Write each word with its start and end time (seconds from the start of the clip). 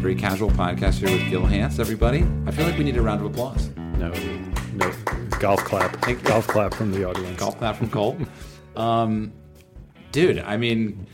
Very 0.00 0.14
casual 0.14 0.48
podcast 0.50 0.94
here 0.94 1.10
with 1.10 1.28
Gil 1.28 1.44
Hanse, 1.44 1.78
everybody. 1.78 2.26
I 2.46 2.50
feel 2.52 2.64
like 2.64 2.78
we 2.78 2.84
need 2.84 2.96
a 2.96 3.02
round 3.02 3.20
of 3.20 3.30
applause. 3.30 3.68
No, 3.76 4.10
no. 4.72 4.90
Golf 5.38 5.62
clap. 5.62 6.00
Golf 6.22 6.46
clap 6.46 6.72
from 6.72 6.90
the 6.90 7.04
audience. 7.04 7.38
Golf 7.38 7.58
clap 7.58 7.76
from 7.76 7.90
Cole. 7.90 8.16
um, 8.76 9.30
dude, 10.10 10.38
I 10.38 10.56
mean, 10.56 11.06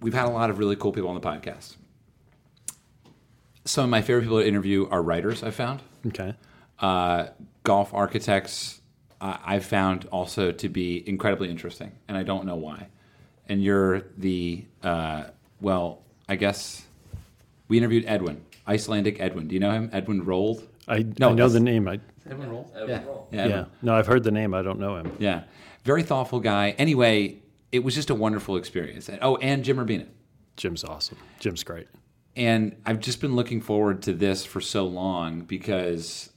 we've 0.00 0.14
had 0.14 0.26
a 0.26 0.30
lot 0.30 0.50
of 0.50 0.58
really 0.58 0.74
cool 0.74 0.90
people 0.90 1.10
on 1.10 1.14
the 1.14 1.20
podcast. 1.20 1.76
Some 3.64 3.84
of 3.84 3.90
my 3.90 4.02
favorite 4.02 4.22
people 4.22 4.40
to 4.40 4.46
interview 4.46 4.88
are 4.90 5.00
writers, 5.00 5.44
I 5.44 5.52
found. 5.52 5.80
Okay. 6.08 6.34
Uh, 6.80 7.28
golf 7.62 7.94
architects, 7.94 8.80
uh, 9.20 9.36
I've 9.44 9.64
found 9.64 10.06
also 10.10 10.50
to 10.50 10.68
be 10.68 11.08
incredibly 11.08 11.50
interesting, 11.50 11.92
and 12.08 12.16
I 12.18 12.24
don't 12.24 12.46
know 12.46 12.56
why. 12.56 12.88
And 13.48 13.62
you're 13.62 14.02
the, 14.18 14.64
uh, 14.82 15.26
well, 15.60 16.02
I 16.28 16.36
guess 16.36 16.84
we 17.68 17.78
interviewed 17.78 18.04
Edwin, 18.06 18.44
Icelandic 18.66 19.20
Edwin. 19.20 19.48
Do 19.48 19.54
you 19.54 19.60
know 19.60 19.72
him? 19.72 19.90
Edwin 19.92 20.24
Roald? 20.24 20.66
I, 20.88 21.04
No, 21.18 21.30
I 21.30 21.32
know 21.32 21.48
the 21.48 21.60
name. 21.60 21.88
I, 21.88 22.00
Edwin 22.28 22.50
Roald? 22.50 22.70
Edwin 22.74 22.88
yeah. 22.88 23.04
Roll. 23.04 23.28
Yeah, 23.32 23.46
yeah. 23.46 23.64
No, 23.82 23.94
I've 23.94 24.06
heard 24.06 24.24
the 24.24 24.30
name. 24.30 24.54
I 24.54 24.62
don't 24.62 24.78
know 24.78 24.96
him. 24.96 25.16
Yeah. 25.18 25.44
Very 25.84 26.02
thoughtful 26.02 26.40
guy. 26.40 26.70
Anyway, 26.78 27.38
it 27.72 27.84
was 27.84 27.94
just 27.94 28.10
a 28.10 28.14
wonderful 28.14 28.56
experience. 28.56 29.08
Oh, 29.22 29.36
and 29.36 29.64
Jim 29.64 29.76
Urbina. 29.76 30.06
Jim's 30.56 30.84
awesome. 30.84 31.18
Jim's 31.38 31.62
great. 31.62 31.88
And 32.34 32.76
I've 32.84 33.00
just 33.00 33.20
been 33.20 33.36
looking 33.36 33.60
forward 33.60 34.02
to 34.02 34.12
this 34.12 34.44
for 34.44 34.60
so 34.60 34.86
long 34.86 35.42
because 35.42 36.30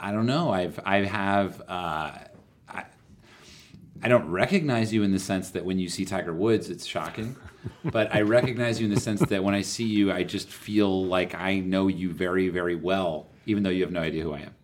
I 0.00 0.12
don't 0.12 0.26
know. 0.26 0.50
I've 0.50 0.80
I 0.84 1.04
have 1.04 1.60
uh, 1.62 1.64
I, 1.68 2.26
I 4.04 4.08
don't 4.08 4.28
recognize 4.28 4.92
you 4.92 5.02
in 5.02 5.12
the 5.12 5.18
sense 5.18 5.50
that 5.52 5.64
when 5.64 5.78
you 5.78 5.88
see 5.88 6.04
Tiger 6.04 6.34
Woods, 6.34 6.68
it's 6.68 6.84
shocking. 6.84 7.36
but 7.84 8.14
I 8.14 8.20
recognize 8.20 8.78
you 8.78 8.86
in 8.86 8.94
the 8.94 9.00
sense 9.00 9.20
that 9.20 9.42
when 9.42 9.54
I 9.54 9.62
see 9.62 9.86
you, 9.86 10.12
I 10.12 10.24
just 10.24 10.50
feel 10.50 11.06
like 11.06 11.34
I 11.34 11.60
know 11.60 11.88
you 11.88 12.12
very, 12.12 12.50
very 12.50 12.76
well, 12.76 13.28
even 13.46 13.62
though 13.62 13.70
you 13.70 13.82
have 13.82 13.92
no 13.92 14.00
idea 14.00 14.22
who 14.22 14.34
I 14.34 14.40
am. 14.40 14.54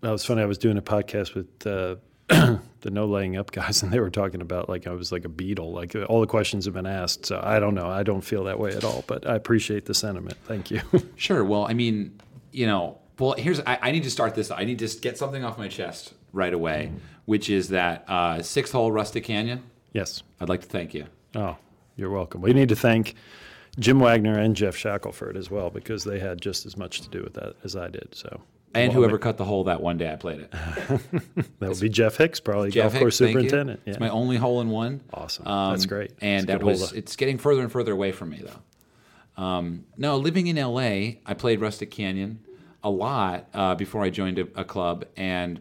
That 0.00 0.10
was 0.10 0.24
funny. 0.24 0.42
I 0.42 0.46
was 0.46 0.58
doing 0.58 0.76
a 0.76 0.82
podcast 0.82 1.36
with 1.36 1.64
uh, 1.64 1.96
the 2.80 2.90
no 2.90 3.06
laying 3.06 3.36
up 3.36 3.52
guys, 3.52 3.80
and 3.84 3.92
they 3.92 4.00
were 4.00 4.10
talking 4.10 4.40
about 4.40 4.68
like 4.68 4.88
I 4.88 4.90
was 4.90 5.12
like 5.12 5.24
a 5.24 5.28
beetle. 5.28 5.70
Like 5.70 5.94
all 6.08 6.20
the 6.20 6.26
questions 6.26 6.64
have 6.64 6.74
been 6.74 6.84
asked. 6.84 7.26
So 7.26 7.40
I 7.40 7.60
don't 7.60 7.76
know. 7.76 7.88
I 7.88 8.02
don't 8.02 8.22
feel 8.22 8.42
that 8.44 8.58
way 8.58 8.72
at 8.72 8.82
all. 8.82 9.04
But 9.06 9.24
I 9.24 9.36
appreciate 9.36 9.84
the 9.84 9.94
sentiment. 9.94 10.36
Thank 10.46 10.70
you. 10.70 10.80
Sure. 11.14 11.44
Well, 11.44 11.64
I 11.64 11.74
mean, 11.74 12.20
you 12.50 12.66
know, 12.66 12.98
well, 13.20 13.34
here's 13.34 13.60
I, 13.60 13.78
I 13.82 13.90
need 13.92 14.02
to 14.02 14.10
start 14.10 14.34
this. 14.34 14.50
I 14.50 14.64
need 14.64 14.80
to 14.80 14.88
get 15.00 15.16
something 15.16 15.44
off 15.44 15.58
my 15.58 15.68
chest 15.68 16.14
right 16.32 16.52
away, 16.52 16.92
which 17.26 17.50
is 17.50 17.68
that 17.68 18.04
uh, 18.08 18.42
sixth 18.42 18.72
hole 18.72 18.92
Rustic 18.92 19.24
Canyon. 19.24 19.62
yes. 19.92 20.22
I'd 20.40 20.48
like 20.48 20.62
to 20.62 20.68
thank 20.68 20.94
you. 20.94 21.06
Oh, 21.34 21.56
you're 21.96 22.10
welcome. 22.10 22.40
We 22.40 22.52
need 22.52 22.68
to 22.70 22.76
thank 22.76 23.14
Jim 23.78 24.00
Wagner 24.00 24.38
and 24.38 24.56
Geoff 24.56 24.74
Shackelford 24.76 25.36
as 25.36 25.50
well 25.50 25.70
because 25.70 26.04
they 26.04 26.18
had 26.18 26.40
just 26.40 26.66
as 26.66 26.76
much 26.76 27.02
to 27.02 27.08
do 27.10 27.22
with 27.22 27.34
that 27.34 27.54
as 27.64 27.76
I 27.76 27.88
did. 27.88 28.14
So. 28.14 28.40
And 28.72 28.92
Well, 28.92 29.02
whoever 29.02 29.18
cut 29.18 29.36
the 29.36 29.44
hole 29.44 29.64
that 29.64 29.82
one 29.82 29.98
day 29.98 30.10
I 30.12 30.16
played 30.16 30.40
it. 30.40 30.52
That 31.58 31.68
would 31.68 31.80
be 31.80 31.88
Jeff 31.88 32.16
Hicks, 32.16 32.40
probably 32.40 32.70
Jeff 32.70 32.92
golf 32.92 33.00
course 33.02 33.18
Hicks, 33.18 33.20
you. 33.20 33.26
superintendent. 33.40 33.80
Yeah. 33.84 33.90
It's 33.90 34.00
my 34.00 34.08
only 34.08 34.36
hole 34.38 34.60
in 34.60 34.70
one. 34.70 35.00
Awesome. 35.12 35.46
Um, 35.46 35.72
That's 35.72 35.86
great. 35.86 36.12
And 36.20 36.42
It's 36.42 36.46
that 36.46 36.62
was 36.62 36.92
it's 36.92 37.16
getting 37.16 37.36
further 37.36 37.60
and 37.62 37.70
further 37.70 37.92
away 37.92 38.12
from 38.12 38.30
me 38.30 38.42
though. 38.42 39.42
Um, 39.42 39.84
no, 39.96 40.16
living 40.16 40.46
in 40.46 40.56
LA, 40.56 41.18
I 41.26 41.34
played 41.36 41.60
Rustic 41.60 41.90
Canyon 41.90 42.40
a 42.82 42.90
lot 42.90 43.48
uh, 43.54 43.74
before 43.74 44.02
I 44.02 44.10
joined 44.10 44.38
a, 44.38 44.46
a 44.54 44.64
club, 44.64 45.04
and 45.16 45.60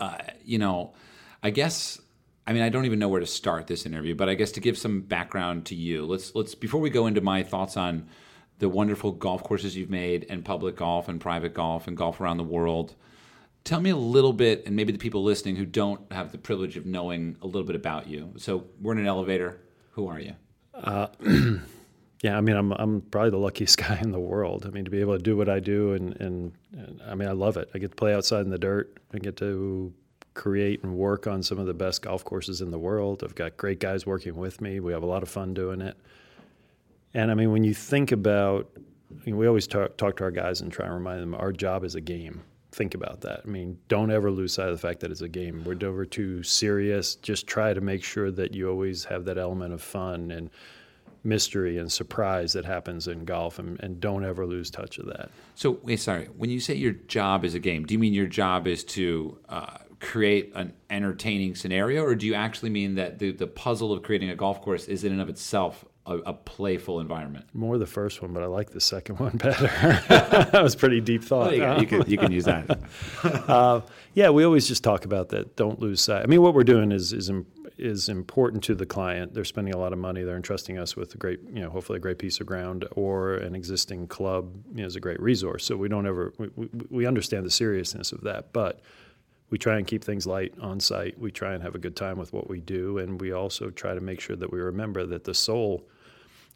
uh, 0.00 0.18
you 0.44 0.58
know, 0.58 0.94
I 1.42 1.50
guess 1.50 2.00
I 2.46 2.52
mean 2.52 2.62
I 2.62 2.68
don't 2.68 2.84
even 2.84 2.98
know 2.98 3.08
where 3.08 3.20
to 3.20 3.26
start 3.26 3.66
this 3.66 3.86
interview, 3.86 4.14
but 4.14 4.28
I 4.28 4.34
guess 4.34 4.52
to 4.52 4.60
give 4.60 4.78
some 4.78 5.00
background 5.02 5.66
to 5.66 5.74
you, 5.74 6.06
let's 6.06 6.34
let's 6.34 6.54
before 6.54 6.80
we 6.80 6.90
go 6.90 7.06
into 7.06 7.20
my 7.20 7.42
thoughts 7.42 7.76
on 7.76 8.08
the 8.58 8.68
wonderful 8.68 9.12
golf 9.12 9.42
courses 9.42 9.76
you've 9.76 9.90
made 9.90 10.26
and 10.30 10.44
public 10.44 10.76
golf 10.76 11.08
and 11.08 11.20
private 11.20 11.52
golf 11.52 11.86
and 11.86 11.96
golf 11.96 12.20
around 12.20 12.38
the 12.38 12.44
world. 12.44 12.94
Tell 13.64 13.80
me 13.80 13.90
a 13.90 13.96
little 13.96 14.32
bit, 14.32 14.64
and 14.64 14.76
maybe 14.76 14.92
the 14.92 14.98
people 14.98 15.24
listening 15.24 15.56
who 15.56 15.66
don't 15.66 16.00
have 16.12 16.30
the 16.30 16.38
privilege 16.38 16.76
of 16.76 16.86
knowing 16.86 17.36
a 17.42 17.46
little 17.46 17.64
bit 17.64 17.74
about 17.74 18.06
you. 18.06 18.32
So 18.36 18.66
we're 18.80 18.92
in 18.92 18.98
an 18.98 19.06
elevator. 19.06 19.60
Who 19.92 20.06
are 20.06 20.20
you? 20.20 20.34
Yeah, 22.22 22.36
I 22.36 22.40
mean, 22.40 22.56
I'm 22.56 22.72
I'm 22.72 23.00
probably 23.02 23.30
the 23.30 23.38
luckiest 23.38 23.78
guy 23.88 23.98
in 24.00 24.12
the 24.12 24.20
world. 24.20 24.66
I 24.66 24.70
mean, 24.70 24.84
to 24.84 24.90
be 24.90 25.00
able 25.00 25.16
to 25.16 25.22
do 25.22 25.36
what 25.36 25.48
I 25.48 25.60
do, 25.60 25.92
and, 25.92 26.18
and 26.20 26.52
and 26.72 27.00
I 27.06 27.14
mean, 27.14 27.28
I 27.28 27.32
love 27.32 27.56
it. 27.56 27.68
I 27.74 27.78
get 27.78 27.90
to 27.90 27.96
play 27.96 28.14
outside 28.14 28.40
in 28.40 28.50
the 28.50 28.58
dirt. 28.58 28.96
I 29.12 29.18
get 29.18 29.36
to 29.38 29.92
create 30.36 30.82
and 30.84 30.96
work 30.96 31.26
on 31.26 31.42
some 31.42 31.58
of 31.58 31.66
the 31.66 31.74
best 31.74 32.02
golf 32.02 32.22
courses 32.24 32.60
in 32.60 32.70
the 32.70 32.78
world. 32.78 33.24
I've 33.24 33.34
got 33.34 33.56
great 33.56 33.80
guys 33.80 34.06
working 34.06 34.36
with 34.36 34.60
me. 34.60 34.78
We 34.78 34.92
have 34.92 35.02
a 35.02 35.06
lot 35.06 35.22
of 35.22 35.28
fun 35.28 35.54
doing 35.54 35.80
it. 35.80 35.96
And 37.14 37.30
I 37.30 37.34
mean, 37.34 37.50
when 37.50 37.64
you 37.64 37.74
think 37.74 38.12
about, 38.12 38.70
you 39.24 39.32
know, 39.32 39.38
we 39.38 39.48
always 39.48 39.66
talk, 39.66 39.96
talk 39.96 40.16
to 40.18 40.24
our 40.24 40.30
guys 40.30 40.60
and 40.60 40.70
try 40.70 40.84
and 40.84 40.94
remind 40.94 41.22
them 41.22 41.34
our 41.34 41.52
job 41.52 41.82
is 41.82 41.94
a 41.94 42.00
game. 42.00 42.42
Think 42.72 42.94
about 42.94 43.22
that. 43.22 43.40
I 43.44 43.48
mean, 43.48 43.78
don't 43.88 44.10
ever 44.10 44.30
lose 44.30 44.52
sight 44.52 44.68
of 44.68 44.74
the 44.74 44.86
fact 44.86 45.00
that 45.00 45.10
it's 45.10 45.22
a 45.22 45.28
game. 45.28 45.64
We're 45.64 45.74
never 45.74 46.04
too 46.04 46.42
serious. 46.42 47.14
Just 47.14 47.46
try 47.46 47.72
to 47.72 47.80
make 47.80 48.04
sure 48.04 48.30
that 48.30 48.54
you 48.54 48.68
always 48.68 49.04
have 49.04 49.24
that 49.24 49.38
element 49.38 49.72
of 49.72 49.80
fun 49.80 50.30
and 50.30 50.50
mystery 51.26 51.76
and 51.78 51.90
surprise 51.92 52.52
that 52.54 52.64
happens 52.64 53.08
in 53.08 53.24
golf, 53.24 53.58
and, 53.58 53.78
and 53.80 54.00
don't 54.00 54.24
ever 54.24 54.46
lose 54.46 54.70
touch 54.70 54.98
of 54.98 55.06
that. 55.06 55.30
So 55.54 55.78
wait, 55.82 56.00
sorry. 56.00 56.26
When 56.36 56.48
you 56.50 56.60
say 56.60 56.74
your 56.74 56.92
job 56.92 57.44
is 57.44 57.54
a 57.54 57.58
game, 57.58 57.84
do 57.84 57.92
you 57.92 57.98
mean 57.98 58.14
your 58.14 58.26
job 58.26 58.66
is 58.66 58.84
to 58.84 59.38
uh, 59.48 59.78
create 60.00 60.52
an 60.54 60.72
entertaining 60.90 61.54
scenario, 61.54 62.02
or 62.02 62.14
do 62.14 62.26
you 62.26 62.34
actually 62.34 62.70
mean 62.70 62.94
that 62.94 63.18
the, 63.18 63.32
the 63.32 63.46
puzzle 63.46 63.92
of 63.92 64.02
creating 64.02 64.30
a 64.30 64.36
golf 64.36 64.62
course 64.62 64.86
is 64.86 65.04
in 65.04 65.12
and 65.12 65.20
of 65.20 65.28
itself 65.28 65.84
a, 66.06 66.18
a 66.18 66.32
playful 66.32 67.00
environment? 67.00 67.46
More 67.52 67.78
the 67.78 67.86
first 67.86 68.22
one, 68.22 68.32
but 68.32 68.42
I 68.42 68.46
like 68.46 68.70
the 68.70 68.80
second 68.80 69.16
one 69.20 69.36
better. 69.36 69.66
that 70.08 70.62
was 70.62 70.76
pretty 70.76 71.00
deep 71.00 71.24
thought. 71.24 71.56
huh? 71.56 71.78
you, 71.80 71.86
can, 71.86 72.04
you 72.06 72.18
can 72.18 72.30
use 72.32 72.44
that. 72.44 72.78
Uh, 73.48 73.80
yeah, 74.14 74.30
we 74.30 74.44
always 74.44 74.66
just 74.66 74.82
talk 74.82 75.04
about 75.04 75.28
that. 75.30 75.56
Don't 75.56 75.78
lose 75.80 76.00
sight. 76.00 76.22
I 76.22 76.26
mean, 76.26 76.40
what 76.40 76.54
we're 76.54 76.64
doing 76.64 76.90
is 76.90 77.12
is 77.12 77.28
im- 77.28 77.46
is 77.78 78.08
important 78.08 78.64
to 78.64 78.74
the 78.74 78.86
client. 78.86 79.34
They're 79.34 79.44
spending 79.44 79.74
a 79.74 79.78
lot 79.78 79.92
of 79.92 79.98
money. 79.98 80.22
They're 80.22 80.36
entrusting 80.36 80.78
us 80.78 80.96
with 80.96 81.14
a 81.14 81.18
great, 81.18 81.40
you 81.52 81.60
know, 81.60 81.70
hopefully 81.70 81.98
a 81.98 82.00
great 82.00 82.18
piece 82.18 82.40
of 82.40 82.46
ground 82.46 82.86
or 82.92 83.34
an 83.34 83.54
existing 83.54 84.06
club 84.06 84.50
you 84.74 84.82
know, 84.82 84.86
is 84.86 84.96
a 84.96 85.00
great 85.00 85.20
resource. 85.20 85.64
So 85.64 85.76
we 85.76 85.88
don't 85.88 86.06
ever 86.06 86.32
we, 86.38 86.48
we, 86.90 87.06
understand 87.06 87.44
the 87.44 87.50
seriousness 87.50 88.12
of 88.12 88.22
that, 88.22 88.52
but 88.52 88.80
we 89.50 89.58
try 89.58 89.76
and 89.76 89.86
keep 89.86 90.02
things 90.02 90.26
light 90.26 90.54
on 90.60 90.80
site. 90.80 91.18
We 91.18 91.30
try 91.30 91.52
and 91.52 91.62
have 91.62 91.74
a 91.74 91.78
good 91.78 91.96
time 91.96 92.18
with 92.18 92.32
what 92.32 92.48
we 92.48 92.60
do, 92.60 92.98
and 92.98 93.20
we 93.20 93.32
also 93.32 93.70
try 93.70 93.94
to 93.94 94.00
make 94.00 94.20
sure 94.20 94.36
that 94.36 94.50
we 94.50 94.58
remember 94.58 95.06
that 95.06 95.24
the 95.24 95.34
soul 95.34 95.86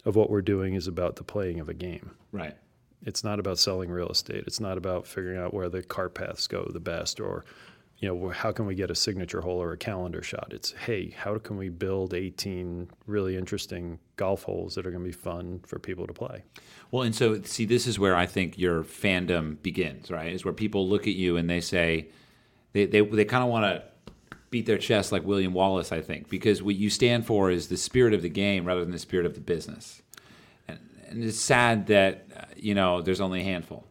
of 0.04 0.16
what 0.16 0.30
we're 0.30 0.42
doing 0.42 0.74
is 0.74 0.88
about 0.88 1.16
the 1.16 1.22
playing 1.22 1.60
of 1.60 1.68
a 1.68 1.74
game. 1.74 2.10
Right. 2.32 2.56
It's 3.02 3.22
not 3.22 3.38
about 3.38 3.58
selling 3.58 3.90
real 3.90 4.08
estate. 4.08 4.44
It's 4.46 4.60
not 4.60 4.76
about 4.76 5.06
figuring 5.06 5.38
out 5.38 5.54
where 5.54 5.68
the 5.68 5.82
cart 5.82 6.14
paths 6.14 6.46
go 6.46 6.68
the 6.72 6.80
best 6.80 7.20
or, 7.20 7.44
you 8.00 8.08
know, 8.08 8.30
how 8.30 8.50
can 8.50 8.64
we 8.64 8.74
get 8.74 8.90
a 8.90 8.94
signature 8.94 9.42
hole 9.42 9.62
or 9.62 9.72
a 9.72 9.76
calendar 9.76 10.22
shot. 10.22 10.52
It's, 10.52 10.72
hey, 10.72 11.10
how 11.10 11.36
can 11.36 11.58
we 11.58 11.68
build 11.68 12.14
18 12.14 12.88
really 13.06 13.36
interesting 13.36 13.98
golf 14.16 14.44
holes 14.44 14.74
that 14.74 14.86
are 14.86 14.90
going 14.90 15.04
to 15.04 15.08
be 15.08 15.12
fun 15.12 15.60
for 15.66 15.78
people 15.78 16.06
to 16.06 16.14
play? 16.14 16.42
Well, 16.90 17.02
and 17.02 17.14
so 17.14 17.42
see, 17.42 17.66
this 17.66 17.86
is 17.86 17.98
where 17.98 18.16
I 18.16 18.24
think 18.24 18.58
your 18.58 18.84
fandom 18.84 19.60
begins, 19.62 20.10
right? 20.10 20.32
Is 20.32 20.46
where 20.46 20.54
people 20.54 20.88
look 20.88 21.02
at 21.02 21.14
you 21.14 21.36
and 21.36 21.48
they 21.48 21.60
say, 21.60 22.08
they 22.72 22.86
they, 22.86 23.02
they 23.02 23.26
kind 23.26 23.44
of 23.44 23.50
want 23.50 23.64
to 23.64 23.84
beat 24.48 24.64
their 24.64 24.78
chest 24.78 25.12
like 25.12 25.24
William 25.24 25.52
Wallace, 25.52 25.92
I 25.92 26.00
think, 26.00 26.30
because 26.30 26.62
what 26.62 26.76
you 26.76 26.88
stand 26.88 27.26
for 27.26 27.50
is 27.50 27.68
the 27.68 27.76
spirit 27.76 28.14
of 28.14 28.22
the 28.22 28.28
game 28.30 28.64
rather 28.64 28.80
than 28.80 28.92
the 28.92 28.98
spirit 28.98 29.26
of 29.26 29.34
the 29.34 29.40
business. 29.40 30.02
And, 30.66 30.78
and 31.08 31.22
it's 31.22 31.38
sad 31.38 31.86
that 31.88 32.26
uh, 32.34 32.44
you 32.56 32.74
know 32.74 33.02
there's 33.02 33.20
only 33.20 33.40
a 33.40 33.44
handful. 33.44 33.84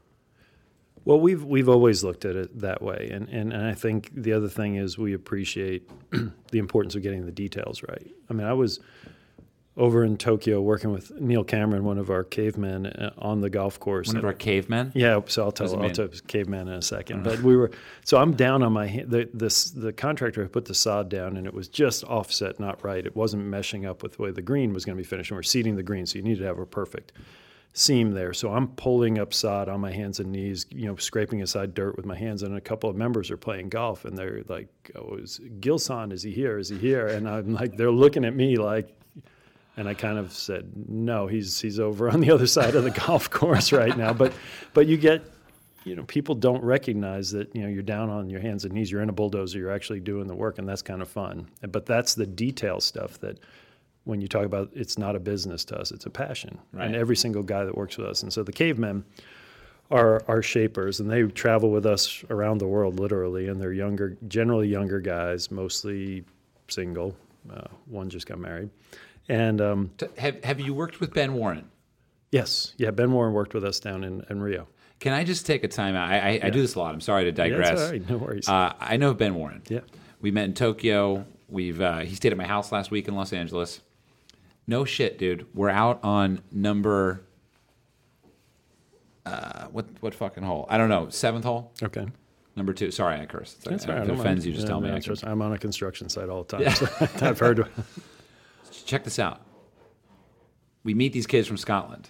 Well, 1.09 1.20
we've 1.20 1.44
we've 1.44 1.70
always 1.70 2.03
looked 2.03 2.24
at 2.24 2.36
it 2.36 2.59
that 2.59 2.84
way, 2.84 3.09
and, 3.12 3.28
and, 3.30 3.52
and 3.52 3.66
I 3.66 3.74
think 3.74 4.12
the 4.14 4.34
other 4.34 4.47
thing 4.47 4.75
is 4.75 4.96
we 4.96 5.16
appreciate 5.16 5.90
the 6.12 6.60
importance 6.60 6.94
of 6.94 7.01
getting 7.01 7.25
the 7.25 7.31
details 7.31 7.81
right. 7.81 8.06
I 8.30 8.34
mean, 8.34 8.45
I 8.45 8.54
was 8.54 8.80
over 9.75 10.04
in 10.04 10.18
Tokyo 10.18 10.62
working 10.62 10.92
with 10.92 11.19
Neil 11.19 11.44
Cameron, 11.44 11.84
one 11.84 11.98
of 11.98 12.12
our 12.12 12.24
cavemen, 12.24 12.86
uh, 12.86 13.12
on 13.18 13.42
the 13.42 13.50
golf 13.50 13.80
course. 13.80 14.10
One 14.10 14.18
of 14.18 14.24
our 14.24 14.34
cavemen. 14.34 14.92
Yeah, 14.94 15.22
so 15.25 15.45
I'll 15.45 15.51
tell 15.51 15.81
I'll 15.81 15.89
tell 15.89 16.10
caveman 16.28 16.68
in 16.68 16.75
a 16.75 16.81
second. 16.84 17.24
But 17.24 17.39
we 17.39 17.57
were 17.57 17.72
so 18.06 18.19
I'm 18.19 18.36
down 18.36 18.62
on 18.62 18.74
my. 18.74 19.04
The 19.07 19.28
this 19.34 19.72
the 19.72 19.92
contractor 19.92 20.44
had 20.44 20.54
put 20.54 20.66
the 20.66 20.75
sod 20.75 21.10
down 21.10 21.38
and 21.38 21.48
it 21.48 21.56
was 21.56 21.68
just 21.68 22.04
offset, 22.04 22.60
not 22.60 22.84
right. 22.84 23.04
It 23.04 23.16
wasn't 23.16 23.45
meshing 23.45 23.89
up 23.89 24.04
with 24.04 24.18
the 24.18 24.22
way 24.22 24.30
the 24.30 24.44
green 24.44 24.74
was 24.74 24.86
going 24.86 24.95
to 24.95 25.01
be 25.01 25.10
finished. 25.10 25.31
And 25.31 25.39
we're 25.39 25.42
seeding 25.42 25.75
the 25.75 25.81
green, 25.81 26.06
so 26.06 26.19
you 26.19 26.24
need 26.24 26.38
to 26.38 26.45
have 26.45 26.60
a 26.60 26.68
perfect 26.68 27.13
seam 27.74 28.12
there. 28.12 28.33
So 28.33 28.51
I'm 28.51 28.68
pulling 28.69 29.19
up 29.19 29.33
sod 29.33 29.69
on 29.69 29.80
my 29.80 29.92
hands 29.92 30.19
and 30.19 30.31
knees, 30.31 30.66
you 30.69 30.88
know, 30.88 30.95
scraping 30.95 31.42
aside 31.42 31.74
dirt 31.74 31.95
with 31.95 32.06
my 32.06 32.16
hands. 32.16 32.44
And 32.44 32.56
a 32.56 32.62
couple 32.62 32.89
of 32.89 32.95
members 32.95 33.31
are 33.31 33.38
playing 33.38 33.69
golf, 33.69 34.06
and 34.06 34.18
they're 34.18 34.44
like, 34.48 34.68
"Oh, 34.95 35.16
is 35.16 35.39
Gil 35.60 35.80
Hanse? 35.80 36.13
Is 36.13 36.24
he 36.24 36.31
here? 36.31 36.57
Is 36.57 36.69
he 36.69 36.77
here?" 36.77 37.07
And 37.07 37.27
I'm 37.27 37.54
like, 37.54 37.77
they're 37.77 37.92
looking 37.92 38.25
at 38.25 38.36
me 38.36 38.57
like. 38.57 38.95
And 39.77 39.88
I 39.88 39.94
kind 39.94 40.18
of 40.18 40.33
said, 40.33 40.71
"No, 40.89 41.27
he's 41.27 41.62
he's 41.62 41.80
over 41.80 42.10
on 42.10 42.19
the 42.19 42.31
other 42.31 42.48
side 42.48 42.75
of 42.75 42.83
the 42.83 42.92
golf 43.07 43.30
course 43.30 43.72
right 43.72 43.95
now." 43.98 44.12
But, 44.12 44.33
but 44.74 44.88
you 44.88 44.98
get, 44.98 45.24
you 45.86 45.95
know, 45.95 46.04
people 46.04 46.36
don't 46.36 46.62
recognize 46.62 47.31
that 47.31 47.56
you 47.56 47.62
know 47.62 47.69
you're 47.69 47.81
down 47.81 48.10
on 48.10 48.30
your 48.30 48.42
hands 48.42 48.65
and 48.65 48.74
knees. 48.74 48.92
You're 48.92 49.01
in 49.01 49.07
a 49.07 49.13
bulldozer. 49.13 49.57
You're 49.57 49.72
actually 49.72 50.01
doing 50.01 50.27
the 50.27 50.36
work, 50.36 50.57
and 50.57 50.68
that's 50.68 50.81
kind 50.81 51.01
of 51.01 51.07
fun. 51.07 51.48
But 51.62 51.86
that's 51.86 52.13
the 52.13 52.25
detail 52.25 52.81
stuff 52.81 53.19
that 53.22 53.39
when 54.10 54.22
you 54.22 54.28
talk 54.28 54.46
about 54.46 54.70
it's 54.74 54.98
not 54.98 55.16
a 55.16 55.20
business 55.20 55.64
to 55.66 55.80
us, 55.80 55.92
it's 55.92 56.06
a 56.06 56.10
passion. 56.10 56.58
Right. 56.74 56.86
And 56.88 56.96
every 56.96 57.16
single 57.16 57.44
guy 57.44 57.64
that 57.66 57.76
works 57.78 57.98
with 57.98 58.08
us. 58.08 58.24
And 58.24 58.34
so 58.34 58.44
the 58.44 58.52
cavemen 58.52 59.04
are 59.92 60.22
our 60.28 60.42
shapers 60.42 61.00
and 61.00 61.10
they 61.10 61.24
travel 61.24 61.72
with 61.72 61.86
us 61.86 62.24
around 62.30 62.60
the 62.60 62.68
world 62.68 63.00
literally 63.00 63.48
and 63.48 63.60
they're 63.60 63.74
younger 63.74 64.16
generally 64.28 64.68
younger 64.68 65.00
guys 65.00 65.50
mostly 65.50 66.24
single 66.68 67.16
uh, 67.52 67.64
one 67.88 68.08
just 68.08 68.28
got 68.28 68.38
married 68.38 68.70
and 69.28 69.60
um, 69.62 69.90
Have 70.20 70.44
Have 70.44 70.60
you 70.60 70.76
worked 70.76 71.00
with 71.00 71.12
Ben 71.14 71.34
Warren? 71.34 71.66
yes 72.32 72.74
yeah 72.78 72.92
ben 72.92 73.12
warren 73.12 73.34
worked 73.34 73.56
with 73.56 73.66
us 73.66 73.80
down 73.80 74.04
in, 74.04 74.24
in 74.30 74.40
rio 74.44 74.68
Can 75.00 75.14
I 75.14 75.24
just 75.24 75.48
take 75.48 75.64
a 75.64 75.68
time 75.68 75.96
out? 75.96 76.08
I, 76.08 76.18
I, 76.20 76.40
I 76.44 76.50
do 76.52 76.62
this 76.62 76.76
a 76.76 76.80
lot. 76.80 76.94
I'm 76.94 77.02
sorry 77.02 77.24
to 77.24 77.32
digress. 77.32 77.80
all 77.82 77.90
right 77.90 78.08
no 78.10 78.18
worries 78.18 78.48
Uh, 78.48 78.74
I 78.80 78.98
know 78.98 79.16
Ben 79.16 79.34
Warren. 79.34 79.64
Yeah. 79.70 79.80
We 80.22 80.30
met 80.30 80.46
in 80.46 80.54
Tokyo. 80.54 81.26
We've 81.48 81.82
uh, 81.82 82.00
he 82.02 82.14
stayed 82.14 82.32
at 82.32 82.38
my 82.38 82.46
house 82.46 82.72
last 82.72 82.92
week 82.92 83.08
in 83.08 83.16
Los 83.16 83.34
Angeles. 83.34 83.82
No 84.69 84.86
shit, 84.86 85.18
dude. 85.18 85.48
We're 85.54 85.69
out 85.69 86.00
on 86.04 86.42
number 86.51 87.24
uh, 89.25 89.66
what 89.68 89.88
what 90.00 90.13
fucking 90.13 90.44
hole? 90.44 90.66
I 90.69 90.77
don't 90.77 90.89
know. 90.89 91.10
Seventh 91.10 91.44
hole, 91.44 91.74
okay 91.83 92.06
number 92.56 92.74
two. 92.74 92.92
Sorry, 92.92 93.19
I 93.19 93.25
cursed. 93.25 93.63
That's 93.63 93.88
right. 93.88 94.04
If 94.04 94.10
it 94.10 94.12
I 94.12 94.16
offends 94.16 94.45
you, 94.45 94.51
just 94.51 94.66
yeah, 94.66 94.69
tell 94.69 94.81
me. 94.81 94.89
Answers. 94.89 95.24
I'm 95.24 95.42
on 95.42 95.54
a 95.54 95.57
construction 95.57 96.10
site 96.10 96.30
all 96.30 96.44
the 96.44 96.57
time 96.57 96.75
so 96.75 96.88
i've 97.21 97.39
heard 97.39 97.68
Check 98.86 99.04
this 99.04 99.18
out. 99.18 99.42
We 100.83 100.94
meet 100.94 101.13
these 101.13 101.25
kids 101.27 101.48
from 101.48 101.57
Scotland, 101.57 102.10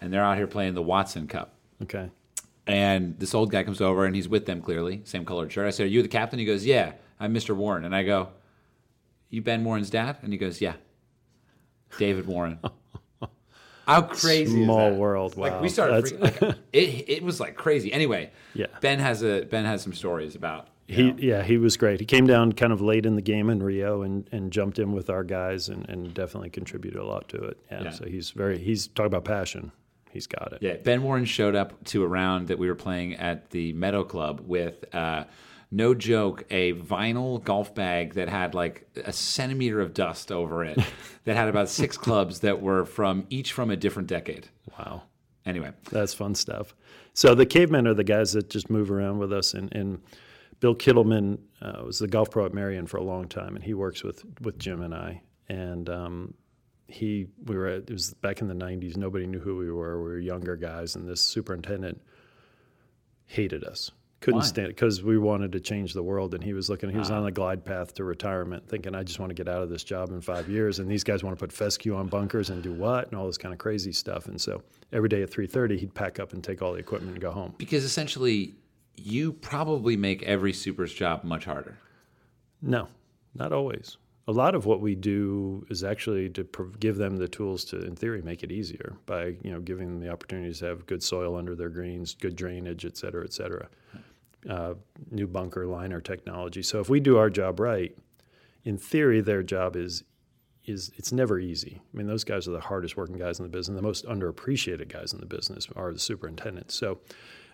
and 0.00 0.12
they're 0.12 0.24
out 0.24 0.36
here 0.36 0.46
playing 0.46 0.74
the 0.74 0.82
Watson 0.82 1.26
Cup. 1.26 1.54
okay 1.82 2.10
And 2.66 3.18
this 3.18 3.34
old 3.34 3.50
guy 3.50 3.62
comes 3.62 3.80
over 3.80 4.06
and 4.06 4.14
he's 4.14 4.28
with 4.28 4.46
them 4.46 4.62
clearly, 4.62 5.02
same 5.04 5.24
colored 5.24 5.52
shirt. 5.52 5.66
I 5.66 5.70
said, 5.70 5.84
Are 5.84 5.88
you 5.88 6.02
the 6.02 6.08
captain? 6.08 6.38
He 6.38 6.44
goes, 6.44 6.64
Yeah, 6.64 6.92
I'm 7.18 7.34
Mr. 7.34 7.54
Warren. 7.54 7.84
And 7.84 7.94
I 7.94 8.04
go, 8.04 8.28
You 9.28 9.42
Ben 9.42 9.64
Warren's 9.64 9.90
dad? 9.90 10.18
And 10.22 10.32
he 10.32 10.38
goes, 10.38 10.60
Yeah, 10.60 10.74
David 11.98 12.26
Warren. 12.26 12.58
How 13.86 14.02
crazy 14.02 14.64
Small 14.64 14.86
is 14.88 14.92
that? 14.92 14.98
world, 15.00 15.36
Like 15.36 15.60
we 15.60 15.68
started, 15.68 16.04
That's- 16.04 16.12
freaking, 16.38 16.48
like, 16.48 16.56
it, 16.72 17.04
it 17.08 17.22
was 17.24 17.40
like 17.40 17.56
crazy. 17.56 17.92
Anyway, 17.92 18.30
Yeah. 18.54 18.66
Ben 18.80 18.98
has 19.00 19.22
a 19.24 19.42
Ben 19.42 19.64
has 19.64 19.82
some 19.82 19.92
stories 19.94 20.36
about 20.36 20.68
He 20.86 21.10
know, 21.10 21.16
yeah, 21.18 21.42
he 21.42 21.56
was 21.58 21.76
great. 21.76 21.98
He 21.98 22.06
came 22.06 22.26
down 22.26 22.52
kind 22.52 22.72
of 22.72 22.80
late 22.80 23.04
in 23.04 23.16
the 23.16 23.22
game 23.22 23.50
in 23.50 23.62
Rio 23.62 24.02
and, 24.02 24.28
and 24.30 24.52
jumped 24.52 24.78
in 24.78 24.92
with 24.92 25.10
our 25.10 25.24
guys 25.24 25.68
and, 25.68 25.88
and 25.88 26.14
definitely 26.14 26.50
contributed 26.50 27.00
a 27.00 27.04
lot 27.04 27.28
to 27.30 27.38
it. 27.42 27.58
Yeah, 27.70 27.82
Yeah. 27.84 27.90
So 27.90 28.04
he's 28.06 28.30
very 28.30 28.58
he's 28.58 28.86
talk 28.86 29.06
about 29.06 29.24
passion. 29.24 29.72
He's 30.12 30.26
got 30.28 30.52
it. 30.52 30.58
Yeah, 30.62 30.74
Ben 30.76 31.02
Warren 31.02 31.24
showed 31.24 31.56
up 31.56 31.82
to 31.86 32.02
a 32.04 32.06
round 32.06 32.48
that 32.48 32.58
we 32.58 32.68
were 32.68 32.74
playing 32.76 33.14
at 33.16 33.50
the 33.50 33.72
Meadow 33.72 34.02
Club 34.04 34.40
with, 34.44 34.84
uh, 34.94 35.24
no 35.70 35.94
joke, 35.94 36.44
a 36.50 36.72
vinyl 36.74 37.42
golf 37.42 37.74
bag 37.74 38.14
that 38.14 38.28
had 38.28 38.54
like 38.54 38.88
a 39.04 39.12
centimeter 39.12 39.80
of 39.80 39.94
dust 39.94 40.32
over 40.32 40.64
it, 40.64 40.78
that 41.24 41.36
had 41.36 41.48
about 41.48 41.68
six 41.68 41.96
clubs 41.96 42.40
that 42.40 42.60
were 42.60 42.84
from 42.84 43.26
each 43.30 43.52
from 43.52 43.70
a 43.70 43.76
different 43.76 44.08
decade. 44.08 44.48
Wow. 44.78 45.02
Anyway, 45.46 45.72
That's 45.90 46.12
fun 46.12 46.34
stuff. 46.34 46.74
So 47.14 47.34
the 47.34 47.46
cavemen 47.46 47.86
are 47.86 47.94
the 47.94 48.04
guys 48.04 48.32
that 48.32 48.50
just 48.50 48.70
move 48.70 48.90
around 48.90 49.18
with 49.18 49.32
us, 49.32 49.54
and, 49.54 49.74
and 49.74 50.00
Bill 50.60 50.74
Kittleman 50.74 51.38
uh, 51.62 51.82
was 51.84 51.98
the 51.98 52.08
golf 52.08 52.30
pro 52.30 52.46
at 52.46 52.52
Merion 52.52 52.86
for 52.86 52.98
a 52.98 53.02
long 53.02 53.26
time, 53.26 53.56
and 53.56 53.64
he 53.64 53.74
works 53.74 54.04
with 54.04 54.24
with 54.40 54.58
Jim 54.58 54.82
and 54.82 54.94
I. 54.94 55.22
And 55.48 55.88
um, 55.88 56.34
he 56.86 57.26
we 57.44 57.56
were 57.56 57.66
at, 57.66 57.82
it 57.82 57.90
was 57.90 58.14
back 58.14 58.40
in 58.40 58.48
the 58.48 58.54
'90s. 58.54 58.96
Nobody 58.96 59.26
knew 59.26 59.40
who 59.40 59.56
we 59.56 59.70
were. 59.70 60.02
We 60.02 60.08
were 60.10 60.18
younger 60.18 60.56
guys, 60.56 60.94
and 60.94 61.08
this 61.08 61.20
superintendent 61.20 62.00
hated 63.26 63.64
us. 63.64 63.90
Couldn't 64.20 64.40
Why? 64.40 64.46
stand 64.46 64.66
it 64.66 64.76
because 64.76 65.02
we 65.02 65.16
wanted 65.16 65.52
to 65.52 65.60
change 65.60 65.94
the 65.94 66.02
world, 66.02 66.34
and 66.34 66.44
he 66.44 66.52
was 66.52 66.68
looking. 66.68 66.90
He 66.90 66.98
was 66.98 67.10
on 67.10 67.22
ah. 67.22 67.24
the 67.24 67.30
glide 67.30 67.64
path 67.64 67.94
to 67.94 68.04
retirement, 68.04 68.68
thinking, 68.68 68.94
"I 68.94 69.02
just 69.02 69.18
want 69.18 69.30
to 69.30 69.34
get 69.34 69.48
out 69.48 69.62
of 69.62 69.70
this 69.70 69.82
job 69.82 70.10
in 70.10 70.20
five 70.20 70.46
years." 70.46 70.78
And 70.78 70.90
these 70.90 71.04
guys 71.04 71.24
want 71.24 71.38
to 71.38 71.40
put 71.40 71.50
fescue 71.52 71.96
on 71.96 72.08
bunkers 72.08 72.50
and 72.50 72.62
do 72.62 72.72
what, 72.72 73.08
and 73.08 73.18
all 73.18 73.26
this 73.26 73.38
kind 73.38 73.54
of 73.54 73.58
crazy 73.58 73.92
stuff. 73.92 74.26
And 74.26 74.38
so 74.38 74.62
every 74.92 75.08
day 75.08 75.22
at 75.22 75.30
three 75.30 75.46
thirty, 75.46 75.78
he'd 75.78 75.94
pack 75.94 76.20
up 76.20 76.34
and 76.34 76.44
take 76.44 76.60
all 76.60 76.72
the 76.72 76.78
equipment 76.78 77.12
and 77.12 77.20
go 77.22 77.30
home. 77.30 77.54
because 77.56 77.82
essentially, 77.82 78.54
you 78.96 79.32
probably 79.32 79.96
make 79.96 80.22
every 80.24 80.52
super's 80.52 80.92
job 80.92 81.24
much 81.24 81.46
harder. 81.46 81.78
No, 82.60 82.88
not 83.34 83.52
always. 83.54 83.96
A 84.28 84.32
lot 84.32 84.54
of 84.54 84.66
what 84.66 84.80
we 84.82 84.94
do 84.94 85.66
is 85.70 85.82
actually 85.82 86.28
to 86.30 86.46
give 86.78 86.96
them 86.98 87.16
the 87.16 87.26
tools 87.26 87.64
to, 87.64 87.80
in 87.80 87.96
theory, 87.96 88.20
make 88.22 88.42
it 88.42 88.52
easier 88.52 88.96
by 89.06 89.36
you 89.42 89.50
know 89.50 89.60
giving 89.60 89.88
them 89.88 89.98
the 89.98 90.12
opportunities 90.12 90.58
to 90.58 90.66
have 90.66 90.84
good 90.84 91.02
soil 91.02 91.36
under 91.36 91.56
their 91.56 91.70
greens, 91.70 92.14
good 92.20 92.36
drainage, 92.36 92.84
et 92.84 92.98
cetera, 92.98 93.24
et 93.24 93.32
cetera. 93.32 93.66
Uh, 94.48 94.74
new 95.10 95.26
bunker 95.26 95.66
liner 95.66 96.00
technology. 96.00 96.62
So 96.62 96.80
if 96.80 96.88
we 96.88 96.98
do 96.98 97.18
our 97.18 97.28
job 97.28 97.60
right, 97.60 97.94
in 98.64 98.78
theory, 98.78 99.20
their 99.20 99.42
job 99.42 99.76
is 99.76 100.02
is 100.64 100.90
it's 100.96 101.12
never 101.12 101.38
easy. 101.38 101.80
I 101.82 101.96
mean, 101.96 102.06
those 102.06 102.24
guys 102.24 102.48
are 102.48 102.52
the 102.52 102.60
hardest 102.60 102.96
working 102.96 103.18
guys 103.18 103.38
in 103.38 103.44
the 103.44 103.50
business. 103.50 103.76
The 103.76 103.82
most 103.82 104.06
underappreciated 104.06 104.88
guys 104.88 105.12
in 105.12 105.20
the 105.20 105.26
business 105.26 105.68
are 105.76 105.92
the 105.92 105.98
superintendents. 105.98 106.74
So 106.74 107.00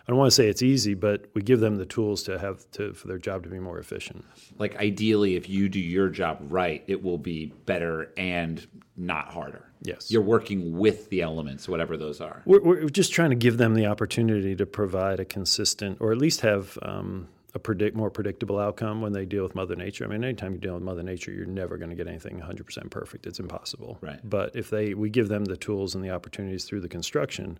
I 0.07 0.11
don't 0.11 0.17
want 0.17 0.31
to 0.31 0.35
say 0.35 0.47
it's 0.47 0.63
easy, 0.63 0.93
but 0.93 1.25
we 1.33 1.41
give 1.41 1.59
them 1.59 1.75
the 1.75 1.85
tools 1.85 2.23
to 2.23 2.39
have 2.39 2.69
to 2.71 2.93
for 2.93 3.07
their 3.07 3.17
job 3.17 3.43
to 3.43 3.49
be 3.49 3.59
more 3.59 3.79
efficient. 3.79 4.23
Like 4.57 4.77
ideally, 4.77 5.35
if 5.35 5.49
you 5.49 5.67
do 5.67 5.79
your 5.79 6.09
job 6.09 6.37
right, 6.43 6.83
it 6.87 7.03
will 7.03 7.17
be 7.17 7.47
better 7.65 8.13
and 8.17 8.65
not 8.95 9.29
harder. 9.29 9.66
Yes. 9.81 10.11
You're 10.11 10.21
working 10.21 10.77
with 10.77 11.09
the 11.09 11.21
elements, 11.21 11.69
whatever 11.69 11.97
those 11.97 12.19
are. 12.19 12.41
We're, 12.45 12.61
we're 12.61 12.89
just 12.89 13.13
trying 13.13 13.29
to 13.29 13.35
give 13.35 13.57
them 13.57 13.73
the 13.73 13.85
opportunity 13.85 14.55
to 14.55 14.65
provide 14.65 15.19
a 15.19 15.25
consistent, 15.25 15.97
or 15.99 16.11
at 16.11 16.17
least 16.17 16.41
have 16.41 16.77
um, 16.81 17.27
a 17.53 17.59
predict 17.59 17.95
more 17.95 18.09
predictable 18.09 18.59
outcome 18.59 19.01
when 19.01 19.13
they 19.13 19.25
deal 19.25 19.43
with 19.43 19.55
Mother 19.55 19.75
Nature. 19.75 20.05
I 20.05 20.07
mean, 20.07 20.23
anytime 20.23 20.53
you 20.53 20.59
deal 20.59 20.73
with 20.73 20.83
Mother 20.83 21.03
Nature, 21.03 21.31
you're 21.31 21.45
never 21.45 21.77
going 21.77 21.89
to 21.89 21.95
get 21.95 22.07
anything 22.07 22.39
100% 22.39 22.89
perfect. 22.89 23.25
It's 23.25 23.39
impossible. 23.39 23.97
Right. 24.01 24.19
But 24.23 24.55
if 24.55 24.69
they, 24.69 24.93
we 24.93 25.09
give 25.09 25.27
them 25.27 25.45
the 25.45 25.57
tools 25.57 25.95
and 25.95 26.03
the 26.03 26.11
opportunities 26.11 26.65
through 26.65 26.81
the 26.81 26.89
construction 26.89 27.59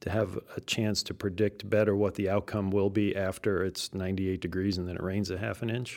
to 0.00 0.10
have 0.10 0.38
a 0.56 0.60
chance 0.60 1.02
to 1.04 1.14
predict 1.14 1.68
better 1.68 1.96
what 1.96 2.14
the 2.14 2.28
outcome 2.28 2.70
will 2.70 2.90
be 2.90 3.16
after 3.16 3.64
it's 3.64 3.94
98 3.94 4.40
degrees 4.40 4.78
and 4.78 4.88
then 4.88 4.96
it 4.96 5.02
rains 5.02 5.30
a 5.30 5.38
half 5.38 5.62
an 5.62 5.70
inch, 5.70 5.96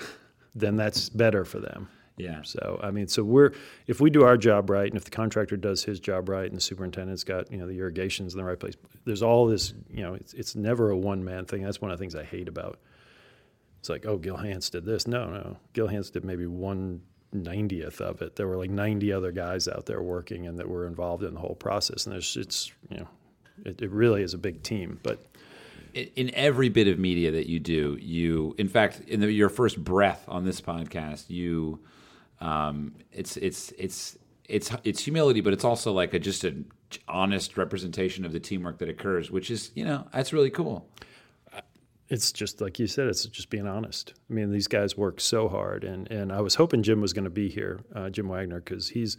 then 0.55 0.75
that's 0.75 1.09
better 1.09 1.43
for 1.43 1.59
them. 1.59 1.89
Yeah. 2.17 2.41
So 2.43 2.79
I 2.83 2.91
mean, 2.91 3.07
so 3.07 3.23
we're 3.23 3.53
if 3.85 4.01
we 4.01 4.09
do 4.09 4.23
our 4.23 4.37
job 4.37 4.69
right, 4.69 4.87
and 4.87 4.97
if 4.97 5.05
the 5.05 5.11
contractor 5.11 5.55
does 5.55 5.83
his 5.83 5.99
job 5.99 6.29
right, 6.29 6.47
and 6.47 6.55
the 6.55 6.61
superintendent's 6.61 7.23
got 7.23 7.51
you 7.51 7.57
know 7.57 7.67
the 7.67 7.77
irrigations 7.77 8.33
in 8.33 8.37
the 8.37 8.43
right 8.43 8.59
place, 8.59 8.75
there's 9.05 9.21
all 9.21 9.45
this 9.45 9.73
you 9.89 10.03
know 10.03 10.15
it's 10.15 10.33
it's 10.33 10.55
never 10.55 10.89
a 10.89 10.97
one 10.97 11.23
man 11.23 11.45
thing. 11.45 11.63
That's 11.63 11.79
one 11.79 11.91
of 11.91 11.97
the 11.97 12.01
things 12.01 12.15
I 12.15 12.23
hate 12.23 12.47
about. 12.47 12.79
It's 13.79 13.89
like 13.89 14.05
oh 14.05 14.17
Gil 14.17 14.37
Hanse 14.37 14.71
did 14.71 14.85
this. 14.85 15.07
No, 15.07 15.29
no, 15.29 15.57
Gil 15.73 15.87
Hanse 15.87 16.09
did 16.09 16.25
maybe 16.25 16.47
one 16.47 17.01
ninetieth 17.31 18.01
of 18.01 18.21
it. 18.21 18.35
There 18.35 18.47
were 18.47 18.57
like 18.57 18.69
90 18.69 19.11
other 19.11 19.31
guys 19.31 19.67
out 19.67 19.85
there 19.85 20.01
working 20.01 20.47
and 20.47 20.57
that 20.57 20.67
were 20.67 20.87
involved 20.87 21.23
in 21.23 21.33
the 21.33 21.39
whole 21.39 21.55
process. 21.55 22.05
And 22.05 22.13
there's 22.13 22.35
it's 22.35 22.71
you 22.89 22.97
know 22.97 23.07
it, 23.63 23.81
it 23.81 23.91
really 23.91 24.23
is 24.23 24.33
a 24.33 24.37
big 24.37 24.63
team, 24.63 24.99
but 25.03 25.23
in 25.93 26.09
in 26.15 26.35
every 26.35 26.69
bit 26.69 26.87
of 26.87 26.99
media 26.99 27.31
that 27.31 27.47
you 27.47 27.59
do, 27.59 27.97
you, 27.99 28.55
in 28.57 28.67
fact, 28.67 29.01
in 29.07 29.19
the, 29.19 29.31
your 29.31 29.49
first 29.49 29.83
breath 29.83 30.23
on 30.27 30.45
this 30.45 30.61
podcast, 30.61 31.29
you, 31.29 31.79
um, 32.39 32.95
it's 33.11 33.37
it's 33.37 33.71
it's 33.77 34.17
it's 34.47 34.71
it's 34.83 35.03
humility, 35.03 35.41
but 35.41 35.53
it's 35.53 35.65
also 35.65 35.91
like 35.91 36.13
a 36.13 36.19
just 36.19 36.43
an 36.43 36.65
honest 37.07 37.57
representation 37.57 38.25
of 38.25 38.31
the 38.31 38.39
teamwork 38.39 38.77
that 38.79 38.89
occurs, 38.89 39.31
which 39.31 39.51
is 39.51 39.71
you 39.75 39.85
know 39.85 40.07
that's 40.13 40.33
really 40.33 40.49
cool. 40.49 40.87
It's 42.09 42.31
just 42.31 42.61
like 42.61 42.79
you 42.79 42.87
said. 42.87 43.07
It's 43.07 43.25
just 43.25 43.49
being 43.49 43.67
honest. 43.67 44.13
I 44.29 44.33
mean, 44.33 44.51
these 44.51 44.67
guys 44.67 44.95
work 44.95 45.19
so 45.19 45.49
hard, 45.49 45.83
and 45.83 46.09
and 46.09 46.31
I 46.31 46.41
was 46.41 46.55
hoping 46.55 46.83
Jim 46.83 47.01
was 47.01 47.13
going 47.13 47.25
to 47.25 47.29
be 47.29 47.49
here, 47.49 47.81
uh, 47.93 48.09
Jim 48.09 48.29
Wagner, 48.29 48.61
because 48.61 48.89
he's 48.89 49.17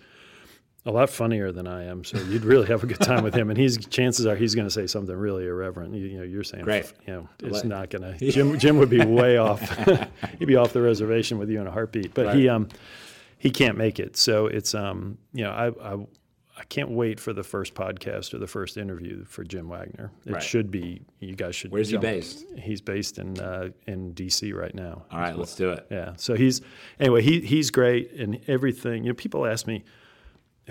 a 0.86 0.90
lot 0.90 1.10
funnier 1.10 1.52
than 1.52 1.66
I 1.66 1.84
am. 1.84 2.02
So 2.02 2.18
you'd 2.18 2.44
really 2.44 2.66
have 2.68 2.82
a 2.82 2.86
good 2.86 3.00
time 3.00 3.22
with 3.22 3.34
him. 3.34 3.50
And 3.50 3.58
he's 3.58 3.84
chances 3.86 4.26
are 4.26 4.36
he's 4.36 4.54
going 4.54 4.66
to 4.66 4.72
say 4.72 4.86
something 4.86 5.14
really 5.14 5.44
irreverent. 5.44 5.94
You, 5.94 6.06
you 6.06 6.18
know, 6.18 6.24
you're 6.24 6.44
saying, 6.44 6.64
Great. 6.64 6.90
You 7.06 7.12
know, 7.12 7.28
it's 7.40 7.62
not 7.64 7.90
going 7.90 8.02
to. 8.02 8.30
Jim 8.30 8.58
Jim 8.58 8.78
would 8.78 8.88
be 8.88 9.04
way 9.04 9.36
off. 9.36 9.60
He'd 10.38 10.46
be 10.46 10.56
off 10.56 10.72
the 10.72 10.80
reservation 10.80 11.38
with 11.38 11.50
you 11.50 11.60
in 11.60 11.66
a 11.66 11.70
heartbeat. 11.70 12.14
But 12.14 12.34
he 12.34 12.48
um 12.48 12.68
he 13.38 13.50
can't 13.50 13.78
make 13.78 13.98
it. 14.00 14.16
So 14.16 14.46
it's 14.46 14.74
um 14.74 15.18
you 15.32 15.44
know 15.44 15.50
I 15.50 15.92
I. 15.94 16.06
I 16.60 16.64
can't 16.64 16.90
wait 16.90 17.20
for 17.20 17.32
the 17.32 17.44
first 17.44 17.74
podcast 17.74 18.34
or 18.34 18.38
the 18.38 18.48
first 18.48 18.76
interview 18.76 19.24
for 19.26 19.44
Jim 19.44 19.68
Wagner. 19.68 20.10
It 20.26 20.32
Right. 20.32 20.42
should 20.42 20.72
be 20.72 21.02
you 21.20 21.36
guys 21.36 21.54
should. 21.54 21.70
Where's 21.70 21.90
he 21.90 21.98
based? 21.98 22.44
He's 22.58 22.80
based 22.80 23.18
in 23.18 23.38
uh, 23.38 23.68
in 23.86 24.10
D.C. 24.12 24.52
right 24.52 24.74
now. 24.74 25.04
All 25.12 25.20
right, 25.20 25.38
let's 25.38 25.54
do 25.54 25.70
it. 25.70 25.86
Yeah. 25.88 26.14
So 26.16 26.34
he's 26.34 26.60
anyway. 26.98 27.22
He 27.22 27.42
he's 27.42 27.70
great 27.70 28.10
and 28.10 28.40
everything. 28.48 29.04
You 29.04 29.10
know, 29.10 29.14
people 29.14 29.46
ask 29.46 29.68
me 29.68 29.84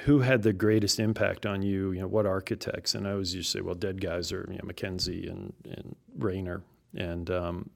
who 0.02 0.20
had 0.20 0.42
the 0.44 0.52
greatest 0.52 1.00
impact 1.00 1.46
on 1.46 1.62
you. 1.62 1.94
You 1.94 2.02
know, 2.02 2.08
what 2.10 2.26
architects? 2.26 2.94
And 2.94 3.08
I 3.08 3.12
always 3.12 3.34
used 3.34 3.50
to 3.54 3.60
say, 3.60 3.62
well, 3.62 3.74
dead 3.74 4.02
guys 4.02 4.34
are 4.34 4.46
you 4.52 4.56
know 4.58 4.66
Mackenzie 4.66 5.26
and 5.30 5.54
and 5.64 5.96
Raynor 6.18 6.64
and 6.98 7.30
um, 7.32 7.70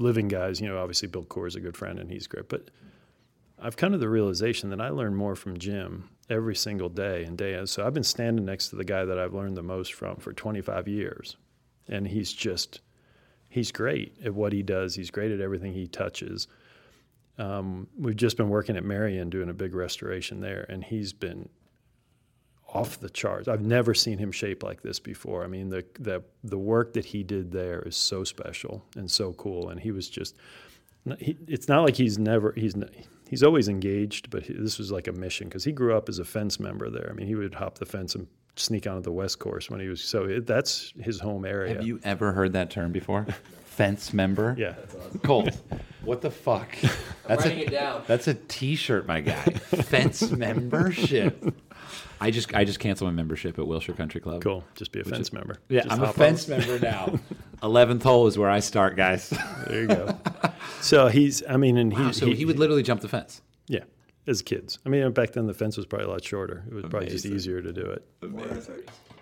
living 0.00 0.26
guys. 0.26 0.60
You 0.60 0.66
know, 0.70 0.78
obviously 0.78 1.06
Bill 1.06 1.24
Coore 1.24 1.46
is 1.46 1.54
a 1.54 1.60
good 1.60 1.76
friend 1.76 2.00
and 2.00 2.10
he's 2.10 2.26
great, 2.26 2.48
but. 2.48 2.68
I've 3.62 3.76
come 3.76 3.92
to 3.92 3.98
the 3.98 4.08
realization 4.08 4.70
that 4.70 4.80
I 4.80 4.88
learn 4.88 5.14
more 5.14 5.36
from 5.36 5.56
Jim 5.56 6.10
every 6.28 6.56
single 6.56 6.88
day 6.88 7.22
and 7.24 7.38
day. 7.38 7.64
So 7.66 7.86
I've 7.86 7.94
been 7.94 8.02
standing 8.02 8.44
next 8.44 8.68
to 8.70 8.76
the 8.76 8.84
guy 8.84 9.04
that 9.04 9.18
I've 9.18 9.34
learned 9.34 9.56
the 9.56 9.62
most 9.62 9.94
from 9.94 10.16
for 10.16 10.32
25 10.32 10.88
years, 10.88 11.36
and 11.88 12.06
he's 12.06 12.32
just 12.32 12.80
he's 13.48 13.70
great 13.70 14.16
at 14.24 14.34
what 14.34 14.52
he 14.52 14.62
does. 14.62 14.96
He's 14.96 15.10
great 15.10 15.30
at 15.30 15.40
everything 15.40 15.72
he 15.72 15.86
touches. 15.86 16.48
Um, 17.38 17.86
we've 17.96 18.16
just 18.16 18.36
been 18.36 18.48
working 18.48 18.76
at 18.76 18.84
Merion 18.84 19.30
doing 19.30 19.48
a 19.48 19.54
big 19.54 19.74
restoration 19.74 20.40
there, 20.40 20.66
and 20.68 20.82
he's 20.82 21.12
been 21.12 21.48
off 22.74 22.98
the 22.98 23.10
charts. 23.10 23.48
I've 23.48 23.62
never 23.62 23.94
seen 23.94 24.18
him 24.18 24.32
shape 24.32 24.62
like 24.62 24.82
this 24.82 24.98
before. 24.98 25.44
I 25.44 25.46
mean, 25.46 25.68
the 25.68 25.84
the 26.00 26.24
the 26.42 26.58
work 26.58 26.94
that 26.94 27.04
he 27.04 27.22
did 27.22 27.52
there 27.52 27.82
is 27.82 27.96
so 27.96 28.24
special 28.24 28.84
and 28.96 29.08
so 29.08 29.32
cool, 29.34 29.68
and 29.68 29.78
he 29.78 29.92
was 29.92 30.08
just. 30.08 30.36
He, 31.18 31.36
it's 31.48 31.66
not 31.66 31.82
like 31.82 31.96
he's 31.96 32.16
never 32.16 32.52
he's 32.56 32.76
he's 33.32 33.42
always 33.42 33.66
engaged, 33.66 34.28
but 34.28 34.42
he, 34.42 34.52
this 34.52 34.78
was 34.78 34.92
like 34.92 35.08
a 35.08 35.12
mission 35.12 35.48
because 35.48 35.64
he 35.64 35.72
grew 35.72 35.96
up 35.96 36.10
as 36.10 36.18
a 36.18 36.24
fence 36.24 36.60
member 36.60 36.90
there. 36.90 37.08
I 37.10 37.14
mean, 37.14 37.26
he 37.26 37.34
would 37.34 37.54
hop 37.54 37.78
the 37.78 37.86
fence 37.86 38.14
and 38.14 38.26
sneak 38.56 38.86
onto 38.86 39.00
the 39.00 39.10
west 39.10 39.38
course 39.38 39.70
when 39.70 39.80
he 39.80 39.88
was 39.88 40.02
so 40.02 40.24
it, 40.24 40.46
that's 40.46 40.92
his 41.00 41.18
home 41.18 41.46
area. 41.46 41.76
Have 41.76 41.86
you 41.86 41.98
ever 42.04 42.34
heard 42.34 42.52
that 42.52 42.70
term 42.70 42.92
before? 42.92 43.26
Fence 43.64 44.12
member? 44.12 44.54
Yeah. 44.58 44.74
Colt. 45.24 45.50
What 46.04 46.20
the 46.20 46.32
fuck? 46.32 46.68
That's 47.28 47.44
writing 47.44 47.60
a, 47.60 47.62
it 47.62 47.70
down. 47.70 48.02
That's 48.08 48.26
a 48.26 48.34
T-shirt, 48.34 49.06
my 49.06 49.20
guy. 49.20 49.40
Fence 49.44 50.32
membership. 50.32 51.54
I 52.20 52.32
just 52.32 52.52
I 52.56 52.64
just 52.64 52.80
canceled 52.80 53.12
my 53.12 53.14
membership 53.14 53.56
at 53.56 53.68
Wilshire 53.68 53.94
Country 53.94 54.20
Club. 54.20 54.42
Cool. 54.42 54.64
Just 54.74 54.90
be 54.90 54.98
a 54.98 55.04
fence 55.04 55.32
member. 55.32 55.58
Yeah, 55.68 55.82
Just 55.82 55.92
I'm 55.92 56.02
a 56.02 56.06
hop 56.06 56.16
fence 56.16 56.48
member 56.48 56.80
now. 56.80 57.20
Eleventh 57.62 58.02
hole 58.02 58.26
is 58.26 58.36
where 58.36 58.50
I 58.50 58.60
start, 58.60 58.96
guys. 58.96 59.30
There 59.68 59.82
you 59.82 59.86
go. 59.86 60.18
so 60.80 61.06
he's. 61.08 61.42
I 61.48 61.56
mean, 61.56 61.76
and 61.76 61.96
he. 61.96 62.12
so 62.12 62.26
he, 62.26 62.44
would 62.44 62.58
literally 62.58 62.82
jump 62.82 63.00
the 63.00 63.08
fence. 63.08 63.40
Yeah. 63.68 63.84
As 64.26 64.42
kids. 64.42 64.78
I 64.86 64.88
mean, 64.88 65.10
back 65.12 65.32
then 65.32 65.46
the 65.46 65.54
fence 65.54 65.76
was 65.76 65.86
probably 65.86 66.06
a 66.06 66.10
lot 66.10 66.24
shorter. 66.24 66.64
It 66.68 66.74
was 66.74 66.84
probably 66.88 67.08
just 67.08 67.26
easier 67.26 67.60
to 67.62 67.72
do 67.72 67.82
it. 67.82 68.08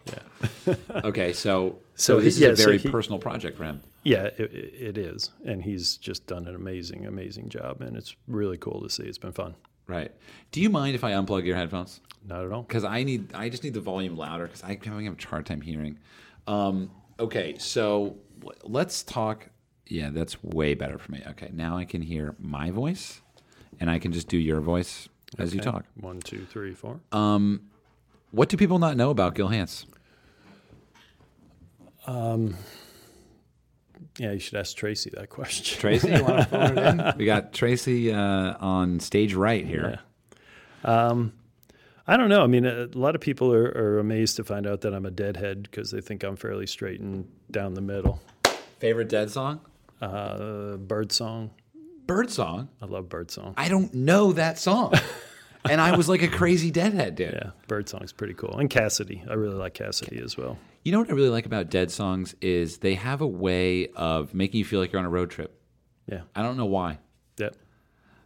Yeah. 0.07 0.75
Okay, 1.05 1.33
so 1.33 1.79
So 1.95 2.19
so 2.19 2.21
this 2.21 2.37
he- 2.39 2.45
yeah, 2.45 2.51
is 2.51 2.61
a 2.61 2.63
so 2.63 2.69
very 2.69 2.79
he- 2.79 2.89
personal 2.91 3.19
project 3.19 3.57
for 3.57 3.65
him. 3.65 3.81
Yeah, 4.03 4.25
it, 4.39 4.41
it 4.41 4.99
is, 4.99 5.31
and 5.45 5.63
he's 5.63 5.99
just 5.99 6.27
done 6.27 6.47
an 6.47 6.55
amazing, 6.55 7.05
amazing 7.07 7.51
job, 7.51 7.83
and 7.83 7.97
it's 7.99 8.17
really 8.27 8.57
cool 8.57 8.81
to 8.81 8.89
see. 8.89 9.03
It's 9.03 9.19
been 9.19 9.33
fun. 9.33 9.55
Right. 9.87 10.11
Do 10.53 10.63
you 10.63 10.71
mind 10.71 10.95
if 10.95 11.05
I 11.05 11.13
unplug 11.13 11.45
your 11.45 11.57
headphones? 11.57 12.01
Not 12.27 12.45
at 12.45 12.53
all. 12.53 12.63
because 12.63 12.85
I 12.85 13.03
need 13.03 13.35
I 13.35 13.49
just 13.51 13.65
need 13.65 13.75
the 13.75 13.81
volume 13.81 14.17
louder 14.17 14.47
because 14.47 14.63
I'm 14.63 14.79
having 14.83 15.09
a 15.09 15.27
hard 15.27 15.45
time 15.47 15.61
hearing. 15.61 15.99
Um, 16.47 16.91
okay, 17.19 17.57
so 17.59 18.17
let's 18.65 19.03
talk. 19.03 19.49
Yeah, 19.87 20.11
that's 20.11 20.43
way 20.43 20.75
better 20.75 20.99
for 20.99 21.11
me. 21.13 21.23
Okay, 21.31 21.51
now 21.53 21.77
I 21.77 21.85
can 21.85 22.01
hear 22.03 22.35
my 22.39 22.71
voice, 22.71 23.21
and 23.81 23.91
I 23.91 23.99
can 23.99 24.13
just 24.13 24.29
do 24.29 24.39
your 24.39 24.61
voice 24.61 25.09
as 25.39 25.55
you 25.55 25.61
talk. 25.61 25.85
One, 26.01 26.21
two, 26.21 26.45
three, 26.45 26.75
four. 26.75 27.01
Um, 27.13 27.63
what 28.31 28.49
do 28.49 28.57
people 28.57 28.79
not 28.79 28.97
know 28.97 29.11
about 29.11 29.35
Gil 29.35 29.49
Hanse? 29.49 29.87
Um, 32.07 32.57
yeah, 34.19 34.33
you 34.33 34.39
should 34.39 34.59
ask 34.59 34.77
Tracy 34.77 35.11
that 35.15 35.31
question. 35.31 35.79
Tracy, 35.79 36.11
you 36.11 36.23
want 36.23 36.39
to 36.39 36.45
phone 36.51 36.79
it 36.79 36.87
in? 36.87 37.15
We 37.17 37.25
got 37.25 37.53
Tracy 37.53 38.13
uh, 38.13 38.55
on 38.61 39.01
stage 39.01 39.35
right 39.35 39.65
here. 39.65 40.01
Um, 40.85 41.33
I 42.11 42.17
don't 42.17 42.29
know. 42.29 42.43
I 42.43 42.49
mean, 42.49 42.67
a, 42.67 42.89
lot 42.95 43.15
of 43.15 43.21
people 43.21 43.55
are, 43.55 43.69
are 43.69 44.01
amazed 44.01 44.35
to 44.37 44.45
find 44.45 44.67
out 44.67 44.81
that 44.81 44.93
I'm 44.93 45.07
a 45.07 45.13
deadhead 45.13 45.63
because 45.63 45.93
they 45.93 46.01
think 46.01 46.25
I'm 46.25 46.35
fairly 46.35 46.67
straight 46.67 46.99
and 46.99 47.31
down 47.53 47.75
the 47.75 47.81
middle. 47.81 48.21
Favorite 48.81 49.09
Dead 49.09 49.31
song? 49.31 49.61
Uh, 50.03 50.77
bird 50.77 51.13
song. 51.13 51.53
Bird 52.07 52.29
song. 52.29 52.69
I 52.83 52.87
love 52.87 53.09
bird 53.09 53.31
song. 53.31 53.55
I 53.57 53.69
don't 53.69 53.95
know 53.95 54.33
that 54.33 54.59
song, 54.59 54.95
and 55.71 55.81
I 55.81 55.97
was 55.97 56.09
like 56.09 56.23
a 56.23 56.29
crazy 56.29 56.73
Deadhead 56.73 57.15
dude. 57.15 57.33
Yeah, 57.33 57.51
bird 57.69 57.89
song's 57.89 58.13
pretty 58.13 58.35
cool. 58.35 58.59
And 58.59 58.69
Cassidy. 58.69 59.23
I 59.31 59.35
really 59.35 59.55
like 59.55 59.75
Cassidy 59.75 60.21
as 60.21 60.37
well. 60.37 60.59
You 60.83 60.91
know 60.91 60.99
what 60.99 61.11
I 61.11 61.13
really 61.13 61.29
like 61.29 61.47
about 61.47 61.71
Dead 61.71 61.93
songs 61.93 62.35
is 62.41 62.79
they 62.79 62.97
have 62.97 63.21
a 63.21 63.27
way 63.27 63.87
of 63.95 64.35
making 64.35 64.59
you 64.59 64.65
feel 64.65 64.81
like 64.81 64.91
you're 64.91 64.99
on 64.99 65.07
a 65.07 65.11
road 65.11 65.31
trip. 65.31 65.63
Yeah. 66.11 66.23
I 66.35 66.43
don't 66.43 66.57
know 66.57 66.67
why. 66.67 66.99
Yeah. 67.39 67.51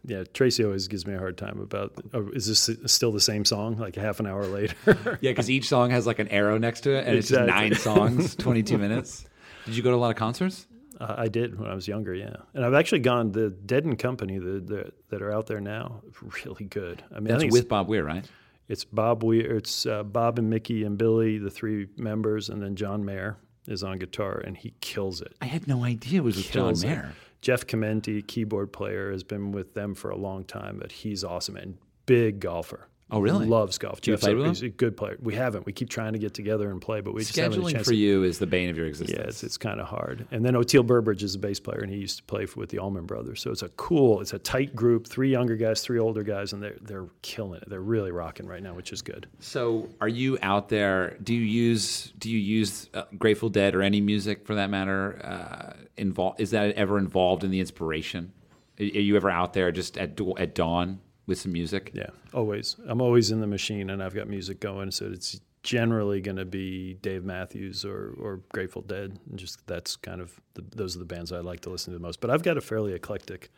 Yeah, 0.07 0.23
Tracy 0.33 0.63
always 0.63 0.87
gives 0.87 1.07
me 1.07 1.13
a 1.15 1.17
hard 1.17 1.37
time 1.37 1.59
about. 1.59 1.93
Oh, 2.13 2.29
is 2.33 2.45
this 2.47 2.69
still 2.91 3.11
the 3.11 3.19
same 3.19 3.43
song? 3.45 3.77
Like 3.77 3.95
half 3.95 4.19
an 4.19 4.27
hour 4.27 4.45
later. 4.45 4.75
Yeah, 5.21 5.31
because 5.31 5.49
each 5.49 5.67
song 5.67 5.89
has 5.91 6.05
like 6.05 6.19
an 6.19 6.27
arrow 6.27 6.57
next 6.57 6.81
to 6.81 6.91
it, 6.91 7.07
and 7.07 7.17
it's 7.17 7.29
just 7.29 7.45
nine 7.47 7.73
songs, 7.75 8.35
22 8.37 8.77
minutes. 8.77 9.25
Did 9.65 9.75
you 9.75 9.81
go 9.83 9.89
to 9.91 9.95
a 9.95 9.97
lot 9.97 10.11
of 10.11 10.17
concerts? 10.17 10.67
Uh, 10.99 11.15
I 11.17 11.27
did 11.27 11.59
when 11.59 11.69
I 11.69 11.75
was 11.75 11.87
younger, 11.87 12.13
yeah. 12.13 12.35
And 12.53 12.63
I've 12.63 12.73
actually 12.73 12.99
gone 12.99 13.31
the 13.31 13.49
Dead 13.49 13.83
and 13.83 13.97
Company 13.99 14.37
the, 14.37 14.59
the, 14.59 14.91
that 15.09 15.21
are 15.21 15.31
out 15.33 15.47
there 15.47 15.59
now, 15.59 16.01
really 16.45 16.65
good. 16.65 17.03
I 17.11 17.19
mean, 17.19 17.27
I 17.27 17.31
That's 17.31 17.41
think 17.43 17.53
with 17.53 17.67
Bob 17.67 17.87
Weir, 17.87 18.03
right? 18.03 18.25
it's 18.67 18.83
Bob 18.85 19.23
Weir, 19.23 19.57
it's 19.57 19.85
uh, 19.85 20.03
Bob 20.03 20.39
and 20.39 20.49
Mickey 20.49 20.83
and 20.83 20.97
Billy, 20.97 21.37
the 21.37 21.49
three 21.51 21.87
members, 21.97 22.49
and 22.49 22.61
then 22.61 22.75
John 22.75 23.03
Mayer 23.05 23.37
is 23.67 23.83
on 23.83 23.97
guitar, 23.99 24.41
and 24.45 24.55
he 24.55 24.73
kills 24.79 25.21
it. 25.21 25.35
I 25.41 25.45
had 25.45 25.67
no 25.67 25.83
idea 25.83 26.19
it 26.19 26.23
was 26.23 26.37
with 26.37 26.51
John 26.51 26.79
Mayer. 26.79 27.11
it. 27.11 27.24
Jeff 27.45 27.67
Chimenti, 27.67 28.25
keyboard 28.25 28.73
player, 28.73 29.11
has 29.11 29.21
been 29.21 29.51
with 29.51 29.75
them 29.75 29.93
for 29.93 30.09
a 30.09 30.17
long 30.17 30.43
time, 30.43 30.79
but 30.79 30.91
he's 30.91 31.23
awesome 31.23 31.55
and 31.55 31.77
big 32.07 32.39
golfer. 32.39 32.87
Oh, 33.11 33.19
really? 33.19 33.45
Loves 33.45 33.77
golf. 33.77 34.01
Do 34.01 34.09
you 34.09 34.17
play 34.17 34.33
with 34.33 34.45
him? 34.45 34.49
he's 34.49 34.63
a 34.63 34.69
good 34.69 34.97
player. 34.97 35.15
We 35.21 35.35
haven't. 35.35 35.67
We 35.67 35.73
keep 35.73 35.89
trying 35.89 36.13
to 36.13 36.19
get 36.19 36.33
together 36.33 36.71
and 36.71 36.81
play, 36.81 37.01
but 37.01 37.13
we 37.13 37.21
just 37.21 37.35
haven't 37.35 37.61
Scheduling 37.61 37.85
for 37.85 37.93
you 37.93 38.23
is 38.23 38.39
the 38.39 38.47
bane 38.47 38.67
of 38.67 38.77
your 38.77 38.87
existence. 38.87 39.19
Yeah, 39.19 39.27
it's, 39.27 39.43
it's 39.43 39.59
kind 39.59 39.79
of 39.79 39.85
hard. 39.85 40.27
And 40.31 40.43
then 40.43 40.55
Oteil 40.55 40.85
Burbridge 40.85 41.21
is 41.21 41.35
a 41.35 41.39
bass 41.39 41.59
player, 41.59 41.81
and 41.81 41.91
he 41.91 41.97
used 41.97 42.17
to 42.17 42.23
play 42.23 42.47
for, 42.47 42.59
with 42.59 42.69
the 42.69 42.79
Allman 42.79 43.05
Brothers. 43.05 43.41
So 43.41 43.51
it's 43.51 43.61
a 43.61 43.69
cool, 43.69 44.21
it's 44.21 44.33
a 44.33 44.39
tight 44.39 44.75
group, 44.75 45.05
three 45.05 45.29
younger 45.29 45.55
guys, 45.55 45.81
three 45.81 45.99
older 45.99 46.23
guys, 46.23 46.51
and 46.53 46.63
they're 46.63 46.77
they're 46.81 47.05
killing 47.21 47.61
it. 47.61 47.69
They're 47.69 47.79
really 47.79 48.11
rocking 48.11 48.47
right 48.47 48.63
now, 48.63 48.73
which 48.73 48.91
is 48.91 49.03
good. 49.03 49.27
So, 49.39 49.87
are 50.01 50.07
you 50.07 50.39
out 50.41 50.69
there? 50.69 51.15
Do 51.21 51.35
you 51.35 51.41
use 51.41 52.11
do 52.17 52.31
you 52.31 52.39
use 52.39 52.89
uh, 52.95 53.03
Grateful 53.19 53.49
Dead 53.49 53.75
or 53.75 53.83
any 53.83 54.01
music 54.01 54.47
for 54.47 54.55
that 54.55 54.71
matter? 54.71 55.23
Uh, 55.23 55.83
involved 55.95 56.41
is 56.41 56.49
that 56.51 56.73
ever 56.75 56.97
involved 56.97 57.43
in 57.43 57.51
the 57.51 57.59
inspiration? 57.59 58.33
Are 58.79 58.83
are 58.83 58.87
you 58.87 59.15
ever 59.15 59.29
out 59.29 59.53
there 59.53 59.71
just 59.71 59.95
at 59.99 60.19
at 60.39 60.55
dawn 60.55 61.01
with 61.27 61.39
some 61.39 61.51
music? 61.51 61.91
Yeah, 61.93 62.09
always. 62.33 62.75
I'm 62.87 63.01
always 63.01 63.31
in 63.31 63.41
the 63.41 63.47
machine, 63.47 63.89
and 63.89 64.01
I've 64.01 64.15
got 64.15 64.27
music 64.27 64.59
going. 64.59 64.91
So 64.91 65.05
it's 65.05 65.39
generally 65.63 66.21
going 66.21 66.37
to 66.37 66.45
be 66.45 66.93
Dave 66.95 67.23
Matthews 67.23 67.83
or, 67.83 68.13
or 68.19 68.41
Grateful 68.53 68.83
Dead. 68.83 69.19
And 69.29 69.39
just 69.39 69.65
that's 69.67 69.95
kind 69.95 70.21
of 70.21 70.39
the, 70.53 70.63
those 70.75 70.95
are 70.95 70.99
the 70.99 71.05
bands 71.05 71.31
I 71.31 71.39
like 71.39 71.61
to 71.61 71.69
listen 71.69 71.91
to 71.91 71.99
the 71.99 72.03
most. 72.03 72.21
But 72.21 72.29
I've 72.29 72.43
got 72.43 72.57
a 72.57 72.61
fairly 72.61 72.93
eclectic 72.93 73.51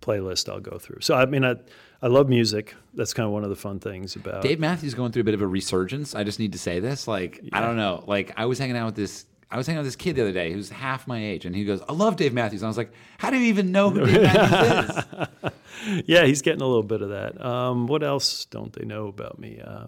playlist 0.00 0.48
I'll 0.48 0.60
go 0.60 0.78
through. 0.78 1.00
So 1.00 1.14
I 1.14 1.26
mean, 1.26 1.44
I 1.44 1.56
I 2.02 2.08
love 2.08 2.28
music. 2.28 2.74
That's 2.94 3.14
kind 3.14 3.26
of 3.26 3.32
one 3.32 3.44
of 3.44 3.50
the 3.50 3.56
fun 3.56 3.78
things 3.78 4.16
about 4.16 4.42
Dave 4.42 4.60
Matthews 4.60 4.94
going 4.94 5.12
through 5.12 5.22
a 5.22 5.24
bit 5.24 5.34
of 5.34 5.42
a 5.42 5.46
resurgence. 5.46 6.14
I 6.14 6.24
just 6.24 6.38
need 6.38 6.52
to 6.52 6.58
say 6.58 6.80
this. 6.80 7.08
Like, 7.08 7.40
I 7.52 7.60
don't 7.60 7.76
know. 7.76 8.04
Like, 8.06 8.32
I 8.36 8.46
was 8.46 8.58
hanging 8.58 8.76
out 8.76 8.86
with 8.86 8.96
this. 8.96 9.26
I 9.50 9.56
was 9.56 9.66
hanging 9.66 9.78
out 9.78 9.82
with 9.82 9.88
this 9.88 9.96
kid 9.96 10.16
the 10.16 10.22
other 10.22 10.32
day 10.32 10.52
who's 10.52 10.68
half 10.68 11.06
my 11.06 11.22
age, 11.24 11.44
and 11.46 11.54
he 11.56 11.64
goes, 11.64 11.80
"I 11.88 11.92
love 11.92 12.16
Dave 12.16 12.34
Matthews." 12.34 12.62
And 12.62 12.66
I 12.66 12.70
was 12.70 12.76
like, 12.76 12.92
"How 13.18 13.30
do 13.30 13.38
you 13.38 13.46
even 13.46 13.72
know 13.72 13.90
who 13.90 14.04
Dave 14.06 14.22
Matthews 14.22 15.04
is?" 15.42 16.02
Yeah, 16.06 16.24
he's 16.26 16.42
getting 16.42 16.60
a 16.60 16.66
little 16.66 16.82
bit 16.82 17.00
of 17.02 17.10
that. 17.10 17.40
Um, 17.44 17.86
what 17.86 18.02
else 18.02 18.44
don't 18.46 18.72
they 18.72 18.84
know 18.84 19.06
about 19.08 19.38
me? 19.38 19.60
Uh, 19.64 19.86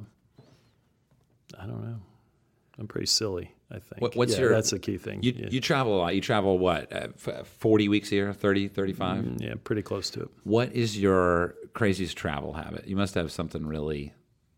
I 1.58 1.66
don't 1.66 1.84
know. 1.84 1.96
I'm 2.78 2.86
pretty 2.88 3.06
silly. 3.06 3.52
I 3.72 3.78
think. 3.78 4.00
What- 4.00 4.16
what's 4.16 4.32
Yeah, 4.34 4.40
your- 4.40 4.52
That's 4.52 4.70
the 4.70 4.78
key 4.78 4.96
thing. 4.98 5.22
You, 5.22 5.32
yeah. 5.36 5.48
you 5.50 5.60
travel 5.60 5.96
a 5.96 5.98
lot. 5.98 6.14
You 6.14 6.20
travel 6.20 6.58
what? 6.58 6.92
Uh, 6.92 7.08
f- 7.26 7.46
Forty 7.46 7.88
weeks 7.88 8.10
a 8.10 8.16
year, 8.16 8.32
30, 8.32 8.68
35? 8.68 9.24
Mm, 9.24 9.40
yeah, 9.42 9.54
pretty 9.62 9.82
close 9.82 10.10
to 10.10 10.22
it. 10.22 10.28
What 10.44 10.72
is 10.72 10.98
your 10.98 11.54
craziest 11.74 12.16
travel 12.16 12.54
habit? 12.54 12.88
You 12.88 12.96
must 12.96 13.14
have 13.14 13.30
something 13.30 13.64
really. 13.66 14.12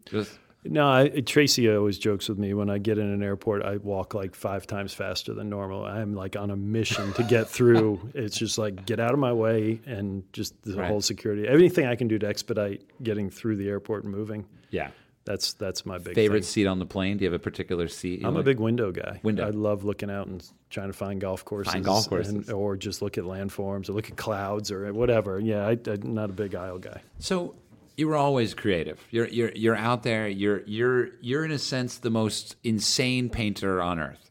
Just 0.06 0.38
No, 0.64 0.88
I, 0.88 1.08
Tracy 1.26 1.68
always 1.74 1.98
jokes 1.98 2.28
with 2.28 2.38
me 2.38 2.54
when 2.54 2.70
I 2.70 2.78
get 2.78 2.96
in 2.96 3.06
an 3.06 3.22
airport. 3.22 3.62
I 3.64 3.78
walk 3.78 4.14
like 4.14 4.34
five 4.36 4.66
times 4.66 4.94
faster 4.94 5.34
than 5.34 5.48
normal. 5.50 5.84
I'm 5.84 6.14
like 6.14 6.36
on 6.36 6.50
a 6.52 6.56
mission 6.56 7.12
to 7.14 7.24
get 7.24 7.48
through. 7.56 8.10
it's 8.14 8.38
just 8.38 8.58
like 8.58 8.86
get 8.86 9.00
out 9.00 9.12
of 9.12 9.18
my 9.18 9.32
way 9.32 9.80
and 9.86 10.22
just 10.32 10.60
the 10.62 10.76
Right. 10.76 10.88
whole 10.88 11.00
security. 11.00 11.48
Anything 11.48 11.86
I 11.86 11.96
can 11.96 12.06
do 12.06 12.16
to 12.20 12.28
expedite 12.28 12.82
getting 13.02 13.28
through 13.28 13.56
the 13.56 13.68
airport 13.68 14.04
and 14.04 14.12
moving. 14.12 14.44
yeah. 14.70 14.90
That's 15.24 15.52
that's 15.52 15.86
my 15.86 15.98
big 15.98 16.16
Favorite 16.16 16.40
thing. 16.40 16.48
seat 16.48 16.66
on 16.66 16.80
the 16.80 16.84
plane? 16.84 17.16
Do 17.16 17.24
you 17.24 17.30
have 17.30 17.40
a 17.40 17.42
particular 17.42 17.86
seat? 17.86 18.22
I'm 18.24 18.36
a 18.36 18.42
big 18.42 18.58
window 18.58 18.90
guy. 18.90 19.20
Window. 19.22 19.46
I 19.46 19.50
love 19.50 19.84
looking 19.84 20.10
out 20.10 20.26
and 20.26 20.44
trying 20.68 20.88
to 20.88 20.92
find 20.92 21.20
golf 21.20 21.44
courses, 21.44 21.72
golf 21.84 22.06
and- 22.06 22.10
courses. 22.10 22.50
or 22.50 22.76
just 22.76 23.02
look 23.02 23.16
at 23.18 23.22
landforms 23.22 23.88
or 23.88 23.92
look 23.92 24.10
at 24.10 24.16
clouds 24.16 24.72
or 24.72 24.92
whatever. 24.92 25.38
Yeah, 25.38 25.64
I, 25.64 25.78
I'm 25.86 26.12
not 26.14 26.30
a 26.30 26.32
big 26.32 26.56
aisle 26.56 26.78
guy. 26.80 27.02
So 27.20 27.54
you 27.96 28.08
were 28.08 28.16
always 28.16 28.54
creative. 28.54 29.00
You're 29.10 29.28
you're 29.28 29.52
you're 29.54 29.76
out 29.76 30.02
there. 30.02 30.28
You're 30.28 30.62
you're 30.66 31.08
you're 31.20 31.44
in 31.44 31.50
a 31.52 31.58
sense 31.58 31.98
the 31.98 32.10
most 32.10 32.56
insane 32.64 33.28
painter 33.28 33.82
on 33.82 33.98
earth, 33.98 34.30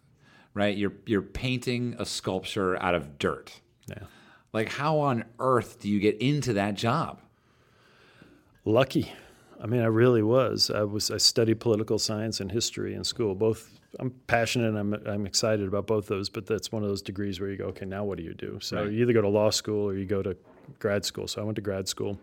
right? 0.53 0.75
You're 0.75 0.93
you're 1.05 1.21
painting 1.21 1.95
a 1.99 2.05
sculpture 2.05 2.81
out 2.81 2.95
of 2.95 3.19
dirt. 3.19 3.61
Yeah. 3.87 4.03
Like 4.53 4.69
how 4.69 4.99
on 4.99 5.25
earth 5.39 5.79
do 5.79 5.89
you 5.89 5.99
get 5.99 6.17
into 6.21 6.53
that 6.53 6.75
job? 6.75 7.19
Lucky. 8.65 9.11
I 9.63 9.67
mean, 9.67 9.81
I 9.81 9.85
really 9.85 10.23
was. 10.23 10.71
I 10.71 10.83
was. 10.83 11.11
I 11.11 11.17
studied 11.17 11.59
political 11.59 11.99
science 11.99 12.39
and 12.39 12.51
history 12.51 12.93
in 12.95 13.03
school. 13.03 13.35
Both. 13.35 13.69
I'm 13.99 14.11
passionate. 14.27 14.69
and 14.69 14.77
I'm. 14.77 14.93
I'm 15.05 15.25
excited 15.25 15.67
about 15.67 15.85
both 15.87 16.07
those. 16.07 16.29
But 16.29 16.45
that's 16.47 16.71
one 16.71 16.81
of 16.83 16.89
those 16.89 17.01
degrees 17.01 17.39
where 17.39 17.49
you 17.49 17.57
go, 17.57 17.65
okay, 17.65 17.85
now 17.85 18.03
what 18.03 18.17
do 18.17 18.23
you 18.23 18.33
do? 18.33 18.57
So 18.61 18.77
Right. 18.83 18.91
you 18.91 19.01
either 19.03 19.13
go 19.13 19.21
to 19.21 19.27
law 19.29 19.49
school 19.51 19.87
or 19.87 19.95
you 19.95 20.05
go 20.05 20.21
to 20.23 20.35
grad 20.79 21.05
school. 21.05 21.27
So 21.27 21.41
I 21.41 21.43
went 21.43 21.55
to 21.57 21.61
grad 21.61 21.87
school. 21.87 22.17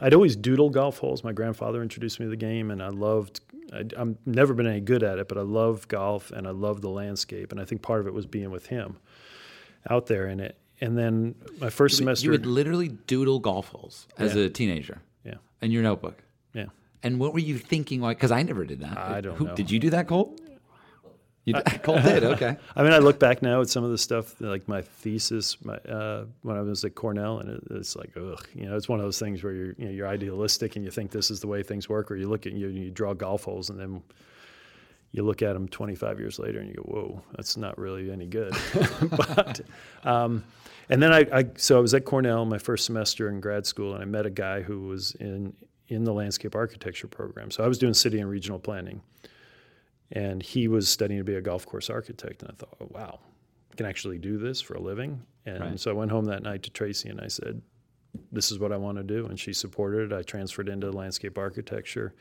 I'd 0.00 0.14
always 0.14 0.36
doodle 0.36 0.70
golf 0.70 0.98
holes. 0.98 1.24
My 1.24 1.32
grandfather 1.32 1.82
introduced 1.82 2.20
me 2.20 2.26
to 2.26 2.30
the 2.30 2.36
game, 2.36 2.70
and 2.70 2.82
I 2.82 2.88
loved. 2.88 3.40
I, 3.72 3.84
I'm 3.96 4.16
never 4.24 4.54
been 4.54 4.66
any 4.66 4.80
good 4.80 5.02
at 5.02 5.18
it, 5.18 5.26
but 5.28 5.38
I 5.38 5.42
love 5.42 5.88
golf 5.88 6.30
and 6.30 6.46
I 6.46 6.50
love 6.50 6.82
the 6.82 6.88
landscape. 6.90 7.50
And 7.50 7.60
I 7.60 7.64
think 7.64 7.82
part 7.82 8.00
of 8.00 8.06
it 8.06 8.14
was 8.14 8.24
being 8.26 8.50
with 8.50 8.66
him 8.66 8.98
out 9.90 10.06
there. 10.06 10.26
And 10.26 10.40
it 10.40 10.56
and 10.80 10.96
then 10.96 11.34
my 11.60 11.70
first 11.70 11.96
semester. 11.96 12.26
You 12.26 12.30
would 12.32 12.46
literally 12.46 12.88
doodle 12.88 13.40
golf 13.40 13.68
holes 13.70 14.06
as 14.18 14.36
Yeah. 14.36 14.44
a 14.44 14.48
teenager 14.50 15.00
yeah, 15.24 15.34
in 15.60 15.70
your 15.72 15.82
notebook. 15.82 16.22
yeah. 16.54 16.66
And 17.02 17.18
what 17.18 17.32
were 17.32 17.40
you 17.40 17.58
thinking? 17.58 18.00
Like, 18.00 18.18
because 18.18 18.30
I 18.30 18.42
never 18.42 18.64
did 18.64 18.80
that. 18.80 18.96
I 18.98 19.20
don't 19.20 19.36
Who, 19.36 19.46
know. 19.46 19.54
Did 19.54 19.70
you 19.70 19.78
do 19.80 19.90
that, 19.90 20.06
Cole? 20.06 20.36
You 21.46 21.54
did. 21.54 21.82
Cole 21.84 22.00
did. 22.00 22.24
Okay. 22.24 22.56
I 22.76 22.82
mean, 22.82 22.92
I 22.92 22.98
look 22.98 23.20
back 23.20 23.40
now 23.40 23.60
at 23.60 23.68
some 23.68 23.84
of 23.84 23.90
the 23.90 23.98
stuff, 23.98 24.34
like 24.40 24.66
my 24.66 24.82
thesis, 24.82 25.56
my 25.64 25.76
uh, 25.76 26.24
when 26.42 26.56
I 26.56 26.60
was 26.60 26.84
at 26.84 26.96
Cornell, 26.96 27.38
and 27.38 27.48
it, 27.48 27.62
it's 27.70 27.94
like, 27.94 28.10
ugh, 28.16 28.44
you 28.52 28.66
know, 28.68 28.76
it's 28.76 28.88
one 28.88 28.98
of 28.98 29.04
those 29.04 29.20
things 29.20 29.44
where 29.44 29.52
you're, 29.52 29.74
you 29.78 29.84
know, 29.84 29.90
you're 29.92 30.08
idealistic 30.08 30.74
and 30.74 30.84
you 30.84 30.90
think 30.90 31.12
this 31.12 31.30
is 31.30 31.38
the 31.38 31.46
way 31.46 31.62
things 31.62 31.88
work, 31.88 32.10
or 32.10 32.16
you 32.16 32.28
look 32.28 32.46
at 32.46 32.52
you, 32.52 32.66
you 32.66 32.90
draw 32.90 33.14
golf 33.14 33.44
holes, 33.44 33.70
and 33.70 33.78
then 33.78 34.02
you 35.12 35.22
look 35.22 35.40
at 35.40 35.52
them 35.52 35.68
25 35.68 36.18
years 36.18 36.40
later, 36.40 36.58
and 36.58 36.68
you 36.68 36.74
go, 36.74 36.82
whoa, 36.82 37.22
that's 37.36 37.56
not 37.56 37.78
really 37.78 38.10
any 38.10 38.26
good. 38.26 38.52
but, 39.16 39.60
um, 40.02 40.42
and 40.88 41.00
then 41.00 41.12
I, 41.12 41.26
I, 41.32 41.44
so 41.56 41.78
I 41.78 41.80
was 41.80 41.94
at 41.94 42.04
Cornell 42.04 42.44
my 42.44 42.58
first 42.58 42.84
semester 42.84 43.28
in 43.28 43.40
grad 43.40 43.66
school, 43.66 43.94
and 43.94 44.02
I 44.02 44.04
met 44.04 44.26
a 44.26 44.30
guy 44.30 44.62
who 44.62 44.88
was 44.88 45.14
in 45.14 45.54
in 45.88 46.02
the 46.02 46.12
landscape 46.12 46.56
architecture 46.56 47.06
program. 47.06 47.52
So 47.52 47.62
I 47.62 47.68
was 47.68 47.78
doing 47.78 47.94
city 47.94 48.18
and 48.18 48.28
regional 48.28 48.58
planning 48.58 49.00
and 50.12 50.42
he 50.42 50.68
was 50.68 50.88
studying 50.88 51.18
to 51.20 51.24
be 51.24 51.34
a 51.34 51.40
golf 51.40 51.66
course 51.66 51.90
architect. 51.90 52.42
And 52.42 52.50
i 52.52 52.54
thought 52.54 52.76
oh, 52.80 52.88
wow 52.90 53.18
i 53.72 53.74
can 53.74 53.86
actually 53.86 54.18
do 54.18 54.38
this 54.38 54.60
for 54.60 54.74
a 54.74 54.80
living. 54.80 55.22
And 55.46 55.60
Right. 55.60 55.80
so 55.80 55.90
i 55.90 55.94
went 55.94 56.10
home 56.10 56.24
that 56.26 56.42
night 56.42 56.62
to 56.64 56.70
tracy 56.70 57.08
and 57.08 57.20
i 57.20 57.28
said 57.28 57.60
this 58.32 58.50
is 58.50 58.58
what 58.58 58.72
i 58.72 58.76
want 58.76 58.98
to 58.98 59.04
do. 59.04 59.26
And 59.26 59.38
she 59.38 59.52
supported 59.52 60.10
it. 60.12 60.16
I 60.16 60.22
transferred 60.22 60.68
into 60.68 60.90
landscape 60.90 61.36
architecture 61.38 62.14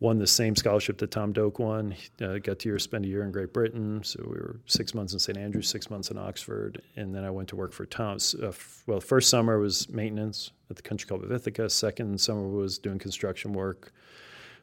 won 0.00 0.18
the 0.18 0.26
same 0.26 0.56
scholarship 0.56 0.98
that 0.98 1.10
tom 1.12 1.32
doak 1.32 1.58
won. 1.60 1.94
Uh, 2.20 2.38
got 2.38 2.58
to 2.58 2.68
year, 2.68 2.78
spend 2.80 3.04
a 3.04 3.08
year 3.08 3.22
in 3.22 3.30
great 3.30 3.52
britain. 3.52 4.02
So 4.02 4.20
we 4.26 4.32
were 4.34 4.60
six 4.66 4.92
months 4.92 5.12
in 5.12 5.18
st 5.18 5.38
andrews 5.38 5.68
six 5.68 5.88
months 5.88 6.10
in 6.10 6.18
oxford. 6.18 6.82
And 6.96 7.14
then 7.14 7.24
i 7.24 7.30
went 7.30 7.48
to 7.50 7.56
work 7.56 7.72
for 7.72 7.86
tom's 7.86 8.34
uh, 8.42 8.48
f- 8.48 8.82
well 8.86 9.00
first 9.00 9.30
summer 9.30 9.58
was 9.58 9.88
maintenance 9.88 10.50
at 10.70 10.76
the 10.76 10.82
country 10.82 11.06
club 11.08 11.22
of 11.22 11.32
ithaca. 11.32 11.70
Second 11.70 12.20
summer 12.20 12.46
was 12.46 12.76
doing 12.78 12.98
construction 12.98 13.52
work 13.52 13.92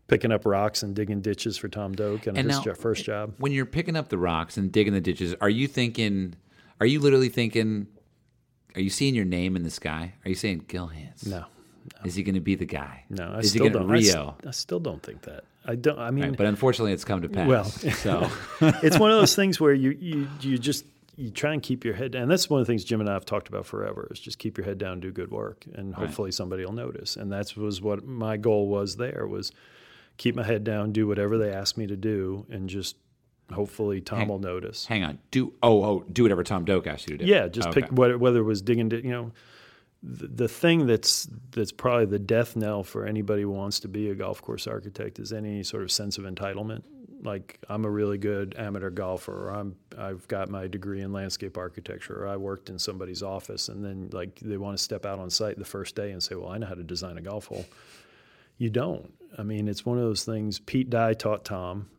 picking 0.08 0.32
up 0.32 0.46
rocks 0.46 0.84
and 0.84 0.96
digging 0.96 1.22
ditches 1.22 1.58
for 1.58 1.68
Tom 1.70 1.94
Doak 1.94 2.28
and, 2.28 2.38
And 2.38 2.48
his 2.50 2.58
now- 2.58 2.64
jo- 2.64 2.74
first 2.74 3.06
job. 3.06 3.34
When 3.38 3.52
you're 3.52 3.66
picking 3.66 3.96
up 3.96 4.10
the 4.10 4.18
rocks 4.18 4.58
and 4.58 4.72
digging 4.72 4.94
the 4.94 5.02
ditches, 5.02 5.36
are 5.42 5.50
you 5.50 5.68
thinking? 5.68 6.36
Are 6.80 6.86
you 6.86 7.00
literally 7.00 7.30
thinking? 7.30 7.88
Are 8.76 8.82
you 8.82 8.90
seeing 8.90 9.16
your 9.16 9.26
name 9.26 9.56
in 9.56 9.64
the 9.64 9.70
sky? 9.70 10.14
Are 10.26 10.30
you 10.30 10.36
saying 10.36 10.66
Gil 10.68 10.88
Hanse? 10.88 11.26
No, 11.28 11.46
Is 12.06 12.16
he 12.16 12.24
going 12.24 12.36
to 12.36 12.42
be 12.42 12.56
the 12.56 12.66
guy? 12.66 13.04
no, 13.10 13.34
I 13.36 13.40
Is 13.40 13.50
still 13.52 13.70
don't. 13.70 13.88
Rio? 13.88 14.36
I, 14.48 14.52
still 14.52 14.80
don't 14.80 15.04
think 15.04 15.24
that. 15.24 15.44
I 15.66 15.76
don't. 15.76 16.00
I 16.00 16.10
mean, 16.12 16.24
Right, 16.30 16.38
but 16.38 16.46
unfortunately, 16.48 16.94
it's 16.94 17.04
come 17.04 17.22
to 17.22 17.30
pass. 17.30 17.48
Well, 17.48 17.66
so 17.66 18.30
it's 18.82 18.98
one 18.98 19.12
of 19.12 19.20
those 19.20 19.36
things 19.36 19.60
where 19.60 19.74
you 19.74 19.92
you 20.00 20.28
you 20.40 20.58
just 20.58 20.86
you 21.18 21.30
try 21.30 21.54
and 21.54 21.62
keep 21.62 21.84
your 21.86 21.94
head 21.94 22.14
down. 22.14 22.24
And 22.24 22.32
that's 22.32 22.50
one 22.50 22.62
of 22.62 22.66
the 22.66 22.72
things 22.72 22.84
Jim 22.86 23.02
and 23.02 23.10
I 23.10 23.14
have 23.14 23.26
talked 23.26 23.50
about 23.50 23.66
forever 23.66 24.08
is 24.10 24.20
just 24.20 24.40
keep 24.40 24.58
your 24.58 24.66
head 24.66 24.78
down, 24.78 25.02
do 25.02 25.12
good 25.12 25.30
work, 25.32 25.66
and 25.76 25.94
hopefully 25.94 26.32
somebody 26.32 26.66
will 26.66 26.72
notice. 26.74 27.16
And 27.18 27.32
that 27.34 27.56
was 27.58 27.82
what 27.82 28.06
my 28.08 28.38
goal 28.38 28.68
was. 28.70 28.96
There 28.96 29.28
was 29.28 29.52
keep 30.22 30.36
my 30.36 30.44
head 30.44 30.64
down, 30.64 30.92
do 30.92 31.08
whatever 31.08 31.38
they 31.38 31.52
ask 31.52 31.78
me 31.78 31.88
to 31.88 31.96
do, 31.96 32.46
and 32.52 32.70
just 32.70 32.96
hopefully 33.52 34.00
Tom 34.02 34.20
Hang- 34.20 34.28
will 34.28 34.40
notice. 34.40 34.86
hang 34.86 35.04
on. 35.04 35.18
Do 35.32 35.54
oh 35.64 35.84
oh 35.84 36.06
do 36.12 36.24
whatever 36.24 36.44
Tom 36.44 36.64
Doak 36.66 36.86
asked 36.88 37.10
you 37.10 37.18
to 37.18 37.26
do. 37.26 37.30
Yeah, 37.32 37.48
just 37.48 37.70
Okay. 37.70 37.82
pick 37.82 37.92
what, 37.92 38.20
whether 38.20 38.40
it 38.40 38.44
was 38.44 38.62
digging, 38.62 38.90
di- 38.90 38.98
you 39.08 39.10
know, 39.18 39.32
the, 40.04 40.28
the 40.28 40.48
thing 40.48 40.86
that's 40.86 41.28
that's 41.52 41.72
probably 41.72 42.06
the 42.06 42.20
death 42.20 42.56
knell 42.56 42.84
for 42.84 43.06
anybody 43.06 43.42
who 43.42 43.50
wants 43.52 43.80
to 43.82 43.88
be 43.88 44.10
a 44.10 44.16
golf 44.16 44.42
course 44.42 44.68
architect 44.68 45.20
is 45.20 45.34
any 45.34 45.64
sort 45.64 45.84
of 45.84 45.92
sense 45.92 46.18
of 46.20 46.24
entitlement. 46.26 46.84
Like 47.24 47.60
I'm 47.70 47.84
a 47.86 47.90
really 47.90 48.18
good 48.18 48.56
amateur 48.58 48.90
golfer, 48.90 49.34
or 49.48 49.50
I'm 49.60 49.76
I've 49.98 50.28
got 50.28 50.50
my 50.50 50.68
degree 50.68 51.02
in 51.02 51.12
landscape 51.12 51.56
architecture, 51.58 52.16
or 52.24 52.28
I 52.28 52.38
worked 52.38 52.70
in 52.70 52.80
somebody's 52.80 53.22
office, 53.22 53.70
and 53.70 53.84
then 53.86 54.10
like 54.12 54.40
they 54.40 54.58
want 54.58 54.78
to 54.78 54.84
step 54.84 55.06
out 55.06 55.20
on 55.20 55.30
site 55.30 55.58
the 55.60 55.66
first 55.66 55.96
day 55.96 56.12
and 56.12 56.22
say, 56.24 56.34
"Well, 56.36 56.50
I 56.50 56.58
know 56.60 56.68
how 56.68 56.74
to 56.76 56.84
design 56.84 57.18
a 57.18 57.22
golf 57.22 57.46
hole." 57.48 57.66
You 58.62 58.70
don't. 58.70 59.12
I 59.40 59.42
mean, 59.42 59.68
it's 59.68 59.88
one 59.88 59.98
of 59.98 60.04
those 60.04 60.24
things. 60.24 60.60
Pete 60.60 60.88
Dye 60.88 61.16
taught 61.16 61.46
Tom 61.46 61.90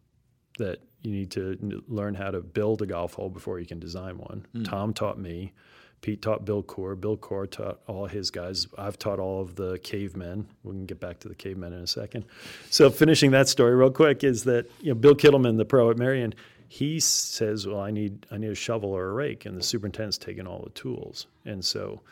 that 0.58 0.78
you 1.00 1.10
need 1.10 1.32
to 1.32 1.82
learn 1.88 2.14
how 2.14 2.30
to 2.30 2.40
build 2.40 2.82
a 2.82 2.86
golf 2.86 3.14
hole 3.14 3.30
before 3.30 3.58
you 3.58 3.66
can 3.66 3.80
design 3.80 4.16
one. 4.16 4.46
Hmm. 4.52 4.62
Tom 4.62 4.94
taught 4.94 5.18
me. 5.18 5.54
Pete 6.02 6.22
taught 6.22 6.44
Bill 6.44 6.62
Coore. 6.62 6.94
Bill 6.94 7.16
Coore 7.16 7.50
taught 7.50 7.80
all 7.88 8.06
his 8.06 8.30
guys. 8.30 8.68
I've 8.78 8.96
taught 8.96 9.18
all 9.18 9.40
of 9.40 9.56
the 9.56 9.80
cavemen. 9.80 10.46
We 10.62 10.70
can 10.70 10.86
get 10.86 11.00
back 11.00 11.18
to 11.20 11.28
the 11.28 11.34
cavemen 11.34 11.72
in 11.72 11.80
a 11.80 11.86
second. 11.88 12.26
So 12.70 12.90
finishing 12.90 13.32
that 13.32 13.48
story 13.48 13.74
real 13.74 13.90
quick 13.90 14.22
is 14.22 14.44
that 14.44 14.70
you 14.78 14.90
know 14.90 14.94
Bill 14.94 15.16
Kittleman, 15.16 15.56
the 15.56 15.64
pro 15.64 15.90
at 15.90 15.98
Merion, 15.98 16.32
he 16.68 17.00
says, 17.00 17.66
"Well, 17.66 17.80
I 17.80 17.90
need 17.90 18.24
I 18.30 18.38
need 18.38 18.50
a 18.50 18.54
shovel 18.54 18.90
or 18.90 19.08
a 19.08 19.12
rake," 19.12 19.46
and 19.46 19.56
the 19.56 19.64
superintendent's 19.64 20.16
taking 20.16 20.46
all 20.46 20.62
the 20.62 20.70
tools, 20.70 21.26
and 21.44 21.64
so 21.64 22.02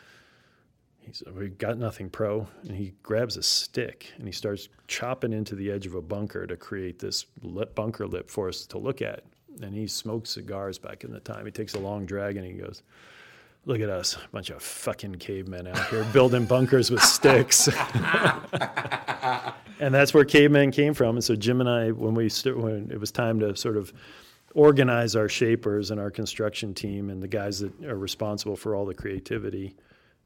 he 1.01 1.13
said, 1.13 1.35
"We 1.35 1.49
got 1.49 1.77
nothing, 1.77 2.09
pro." 2.09 2.47
And 2.67 2.75
he 2.75 2.93
grabs 3.03 3.37
a 3.37 3.43
stick 3.43 4.11
and 4.17 4.25
he 4.27 4.31
starts 4.31 4.69
chopping 4.87 5.33
into 5.33 5.55
the 5.55 5.71
edge 5.71 5.85
of 5.85 5.95
a 5.95 6.01
bunker 6.01 6.45
to 6.47 6.55
create 6.55 6.99
this 6.99 7.25
lip, 7.41 7.75
bunker 7.75 8.07
lip 8.07 8.29
for 8.29 8.47
us 8.47 8.65
to 8.67 8.77
look 8.77 9.01
at. 9.01 9.23
And 9.61 9.73
he 9.73 9.87
smoked 9.87 10.27
cigars 10.27 10.77
back 10.77 11.03
in 11.03 11.11
the 11.11 11.19
time. 11.19 11.45
He 11.45 11.51
takes 11.51 11.73
a 11.73 11.79
long 11.79 12.05
drag 12.05 12.37
and 12.37 12.45
he 12.45 12.53
goes, 12.53 12.83
"Look 13.65 13.81
at 13.81 13.89
us, 13.89 14.15
a 14.15 14.29
bunch 14.31 14.49
of 14.49 14.61
fucking 14.61 15.15
cavemen 15.15 15.67
out 15.67 15.87
here 15.87 16.03
building 16.13 16.45
bunkers 16.45 16.91
with 16.91 17.01
sticks." 17.01 17.67
and 19.79 19.93
that's 19.93 20.13
where 20.13 20.23
cavemen 20.23 20.71
came 20.71 20.93
from. 20.93 21.15
And 21.17 21.23
so 21.23 21.35
Jim 21.35 21.59
and 21.59 21.69
I, 21.69 21.91
when 21.91 22.13
we 22.13 22.29
st- 22.29 22.57
when 22.57 22.89
it 22.91 22.99
was 22.99 23.11
time 23.11 23.39
to 23.39 23.55
sort 23.55 23.77
of 23.77 23.91
organize 24.53 25.15
our 25.15 25.29
shapers 25.29 25.91
and 25.91 25.99
our 25.99 26.11
construction 26.11 26.73
team 26.73 27.09
and 27.09 27.23
the 27.23 27.27
guys 27.27 27.59
that 27.59 27.83
are 27.85 27.97
responsible 27.97 28.55
for 28.55 28.75
all 28.75 28.85
the 28.85 28.93
creativity 28.93 29.75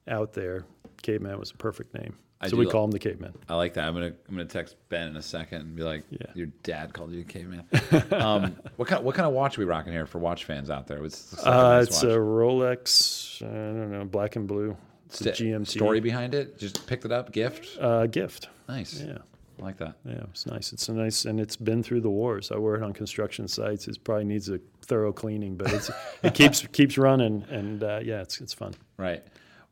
out 0.07 0.33
there, 0.33 0.65
caveman 1.01 1.39
was 1.39 1.51
a 1.51 1.55
perfect 1.57 1.93
name. 1.93 2.15
I 2.41 2.49
so 2.49 2.57
we 2.57 2.65
call 2.67 2.83
him 2.83 2.91
the 2.91 2.99
caveman. 2.99 3.33
I 3.47 3.55
like 3.55 3.73
that. 3.75 3.85
I'm 3.85 3.93
gonna 3.93 4.07
I'm 4.27 4.35
gonna 4.35 4.43
text 4.45 4.75
Ben 4.89 5.07
in 5.07 5.15
a 5.15 5.21
second 5.21 5.61
and 5.61 5.75
be 5.75 5.83
like, 5.83 6.03
Yeah. 6.09 6.27
"Your 6.35 6.47
dad 6.63 6.93
called 6.93 7.11
you 7.13 7.21
a 7.21 7.23
caveman." 7.23 7.63
um, 8.11 8.57
what 8.75 8.87
kind 8.89 9.03
What 9.05 9.15
kind 9.15 9.25
of 9.25 9.33
watch 9.33 9.57
are 9.57 9.61
we 9.61 9.65
rocking 9.65 9.93
here 9.93 10.05
for 10.05 10.19
watch 10.19 10.43
fans 10.43 10.69
out 10.69 10.85
there? 10.85 11.01
What's 11.01 11.31
it's 11.33 11.43
like 11.45 11.55
a 11.55 11.57
Uh, 11.57 11.77
nice 11.77 11.87
it's 11.87 12.03
watch. 12.03 12.11
a 12.11 12.17
Rolex, 12.17 13.41
I 13.41 13.45
don't 13.45 13.91
know, 13.91 14.05
black 14.05 14.35
and 14.35 14.47
blue. 14.47 14.75
It's 15.07 15.21
a 15.21 15.33
St- 15.33 15.35
GMT 15.63 15.67
story 15.67 15.99
behind 16.01 16.35
it. 16.35 16.57
Just 16.59 16.85
picked 16.87 17.05
it 17.05 17.11
up, 17.11 17.31
gift. 17.31 17.77
uh, 17.79 18.05
gift. 18.07 18.49
Nice. 18.67 18.99
Yeah. 19.01 19.19
I 19.59 19.63
like 19.63 19.77
that. 19.77 19.95
Yeah, 20.03 20.23
it's 20.31 20.45
nice. 20.45 20.73
It's 20.73 20.89
a 20.89 20.93
nice, 20.93 21.23
and 21.23 21.39
it's 21.39 21.55
been 21.55 21.81
through 21.81 22.01
the 22.01 22.09
wars. 22.09 22.51
I 22.51 22.57
wear 22.57 22.75
it 22.75 22.83
on 22.83 22.91
construction 22.91 23.47
sites. 23.47 23.87
It 23.87 24.03
probably 24.03 24.25
needs 24.25 24.49
a 24.49 24.59
thorough 24.81 25.13
cleaning, 25.13 25.55
but 25.55 25.71
it's 25.71 25.89
it 26.23 26.33
keeps 26.33 26.67
keeps 26.67 26.97
running, 26.97 27.45
and 27.49 27.81
uh, 27.81 28.01
yeah, 28.03 28.19
it's 28.21 28.41
it's 28.41 28.53
fun. 28.53 28.73
Right. 28.97 29.23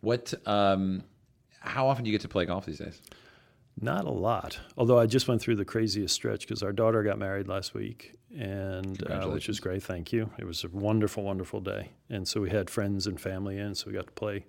What? 0.04 0.34
Um, 0.46 1.04
how 1.62 1.88
often 1.88 2.04
do 2.04 2.12
you 2.12 2.14
get 2.14 2.22
to 2.24 2.28
play 2.28 2.46
golf 2.46 2.66
these 2.66 2.80
days? 2.80 3.02
Not 3.80 4.04
a 4.06 4.12
lot, 4.12 4.60
although 4.78 5.00
I 5.00 5.06
just 5.08 5.28
went 5.28 5.42
through 5.42 5.56
the 5.56 5.66
craziest 5.66 6.14
stretch 6.14 6.42
because 6.42 6.62
our 6.62 6.74
daughter 6.74 7.02
got 7.04 7.18
married 7.18 7.48
last 7.48 7.74
week, 7.74 8.16
and 8.38 9.02
uh, 9.10 9.28
which 9.30 9.48
was 9.48 9.60
great. 9.62 9.82
Thank 9.82 10.12
you. 10.12 10.30
It 10.38 10.46
was 10.46 10.64
a 10.66 10.68
wonderful, 10.68 11.24
wonderful 11.24 11.62
day, 11.62 11.90
and 12.10 12.28
so 12.28 12.42
we 12.42 12.50
had 12.50 12.70
friends 12.70 13.08
and 13.08 13.20
family 13.20 13.58
in, 13.58 13.74
so 13.74 13.88
we 13.88 13.94
got 13.94 14.06
to 14.08 14.12
play 14.12 14.46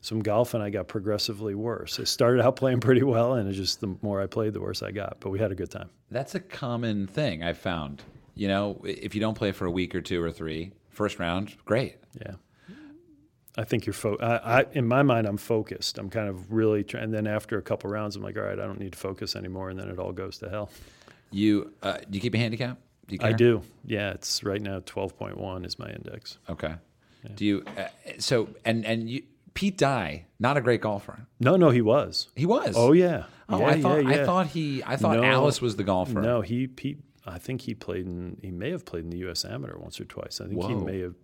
some 0.00 0.20
golf, 0.20 0.54
and 0.54 0.62
I 0.62 0.70
got 0.70 0.88
progressively 0.88 1.54
worse. 1.54 2.00
I 2.00 2.04
started 2.04 2.42
out 2.42 2.56
playing 2.56 2.80
pretty 2.80 3.02
well, 3.02 3.34
and 3.34 3.48
it 3.48 3.52
just 3.52 3.82
the 3.82 3.96
more 4.00 4.22
I 4.22 4.26
played, 4.26 4.54
the 4.54 4.62
worse 4.62 4.82
I 4.82 4.92
got. 4.92 5.18
But 5.20 5.28
we 5.28 5.38
had 5.38 5.52
a 5.52 5.54
good 5.54 5.70
time. 5.70 5.90
That's 6.10 6.34
a 6.34 6.40
common 6.40 7.06
thing 7.06 7.42
I've 7.42 7.58
found. 7.58 8.02
You 8.34 8.48
know, 8.48 8.80
if 8.82 9.14
you 9.14 9.20
don't 9.20 9.34
play 9.34 9.52
for 9.52 9.66
a 9.66 9.70
week 9.70 9.94
or 9.94 10.00
two 10.00 10.22
or 10.22 10.32
three, 10.32 10.72
first 10.88 11.18
round, 11.18 11.54
great. 11.66 11.96
Yeah. 12.20 12.32
I 13.56 13.64
think 13.64 13.86
you're 13.86 13.94
fo- 13.94 14.18
I, 14.18 14.60
I 14.60 14.66
in 14.72 14.86
my 14.86 15.02
mind 15.02 15.26
I'm 15.26 15.36
focused. 15.38 15.98
I'm 15.98 16.10
kind 16.10 16.28
of 16.28 16.52
really 16.52 16.84
trying 16.84 17.04
and 17.04 17.14
then 17.14 17.26
after 17.26 17.58
a 17.58 17.62
couple 17.62 17.90
rounds 17.90 18.16
I'm 18.16 18.22
like, 18.22 18.36
all 18.36 18.42
right, 18.42 18.58
I 18.58 18.66
don't 18.66 18.80
need 18.80 18.92
to 18.92 18.98
focus 18.98 19.34
anymore 19.36 19.70
and 19.70 19.78
then 19.78 19.88
it 19.88 19.98
all 19.98 20.12
goes 20.12 20.38
to 20.38 20.50
hell. 20.50 20.70
You 21.30 21.72
uh, 21.82 21.98
do 21.98 22.16
you 22.16 22.20
keep 22.20 22.34
a 22.34 22.38
handicap? 22.38 22.78
Do 23.08 23.16
you 23.16 23.20
I 23.22 23.32
do. 23.32 23.62
Yeah, 23.84 24.10
it's 24.12 24.42
right 24.42 24.60
now 24.60 24.80
12.1 24.80 25.64
is 25.64 25.78
my 25.78 25.88
index. 25.88 26.38
Okay. 26.48 26.74
Do 27.34 27.44
you? 27.44 27.64
Uh, 27.76 27.88
so 28.18 28.48
and 28.64 28.84
and 28.84 29.08
you, 29.08 29.22
Pete 29.54 29.78
Dye, 29.78 30.26
not 30.38 30.56
a 30.56 30.60
great 30.60 30.80
golfer. 30.80 31.26
No, 31.40 31.56
no, 31.56 31.70
he 31.70 31.80
was. 31.80 32.28
He 32.36 32.46
was. 32.46 32.74
Oh 32.76 32.92
yeah. 32.92 33.24
Oh, 33.48 33.58
yeah, 33.60 33.66
I 33.66 33.80
thought 33.80 34.04
yeah, 34.04 34.10
I 34.10 34.24
thought 34.24 34.46
he 34.48 34.82
I 34.84 34.96
thought 34.96 35.16
No. 35.16 35.24
Alice 35.24 35.60
was 35.62 35.76
the 35.76 35.84
golfer. 35.84 36.20
No, 36.20 36.40
he 36.40 36.66
Pete 36.66 36.98
I 37.26 37.38
think 37.38 37.62
he 37.62 37.74
played 37.74 38.06
in 38.06 38.38
he 38.42 38.50
may 38.50 38.70
have 38.70 38.84
played 38.84 39.04
in 39.04 39.10
the 39.10 39.18
US 39.28 39.44
Amateur 39.44 39.78
once 39.78 40.00
or 40.00 40.04
twice. 40.04 40.40
I 40.40 40.46
think 40.46 40.62
he 40.64 40.74
may 40.74 41.00
have 41.00 41.14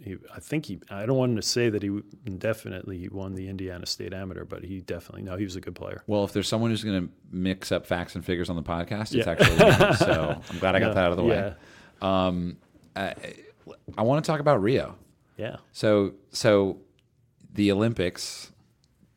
he, 0.00 0.16
I 0.34 0.40
think 0.40 0.66
he. 0.66 0.80
I 0.90 1.06
don't 1.06 1.16
want 1.16 1.30
him 1.30 1.36
to 1.36 1.42
say 1.42 1.70
that 1.70 1.82
he 1.82 1.88
definitely 2.38 2.98
he 2.98 3.08
won 3.08 3.34
the 3.34 3.48
Indiana 3.48 3.86
State 3.86 4.12
Amateur, 4.12 4.44
but 4.44 4.64
he 4.64 4.80
definitely 4.80 5.22
no. 5.22 5.36
He 5.36 5.44
was 5.44 5.56
a 5.56 5.60
good 5.60 5.74
player. 5.74 6.02
Well, 6.06 6.24
if 6.24 6.32
there's 6.32 6.48
someone 6.48 6.70
who's 6.70 6.84
going 6.84 7.06
to 7.06 7.12
mix 7.30 7.70
up 7.72 7.86
facts 7.86 8.14
and 8.14 8.24
figures 8.24 8.50
on 8.50 8.56
the 8.56 8.62
podcast, 8.62 9.14
it's 9.14 9.26
actually. 9.26 9.56
So 9.96 10.40
I'm 10.50 10.58
glad 10.58 10.74
I 10.76 10.80
got 10.80 10.88
No, 10.88 10.94
that 10.94 11.04
out 11.04 11.10
of 11.12 11.16
the 11.16 11.24
way. 11.24 11.54
yeah. 12.02 12.26
Um, 12.26 12.56
I, 12.96 13.14
I 13.96 14.02
want 14.02 14.24
to 14.24 14.30
talk 14.30 14.40
about 14.40 14.62
Rio. 14.62 14.96
Yeah. 15.36 15.56
So, 15.72 16.14
so 16.30 16.78
the 17.52 17.72
Olympics, 17.72 18.52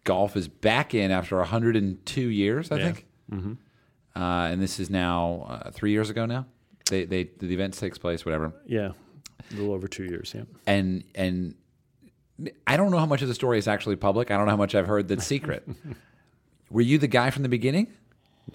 golf 0.04 0.36
is 0.38 0.48
back 0.48 0.94
in 0.96 1.12
after 1.12 1.38
102 1.38 2.22
years, 2.22 2.72
I 2.72 2.78
Yeah. 2.78 2.84
think. 2.86 3.06
Mm-hmm. 3.32 3.54
Uh, 4.22 4.48
and 4.48 4.62
this 4.62 4.80
is 4.80 4.90
now 4.90 5.46
uh, 5.50 5.72
three 5.72 5.92
years 5.92 6.10
ago 6.10 6.26
now. 6.26 6.46
They, 6.90 7.04
they, 7.06 7.26
the 7.40 7.54
event 7.54 7.74
takes 7.74 7.98
place, 7.98 8.26
whatever. 8.26 8.54
Yeah. 8.66 8.92
A 9.52 9.56
little 9.56 9.74
over 9.74 9.88
two 9.88 10.04
years. 10.06 10.34
Yeah. 10.36 10.44
And 10.66 11.04
and 11.16 11.56
I 12.66 12.78
don't 12.78 12.92
know 12.92 13.00
how 13.00 13.06
much 13.06 13.22
of 13.22 13.28
the 13.28 13.34
story 13.34 13.58
is 13.58 13.68
actually 13.68 13.96
public. 13.96 14.30
I 14.32 14.38
don't 14.38 14.46
know 14.46 14.52
how 14.52 14.58
much 14.58 14.76
I've 14.76 14.88
heard 14.88 15.08
that's 15.08 15.26
secret. 15.26 15.68
Were 16.70 16.82
you 16.82 16.98
the 16.98 17.08
guy 17.08 17.30
from 17.30 17.44
the 17.44 17.50
beginning? 17.50 17.88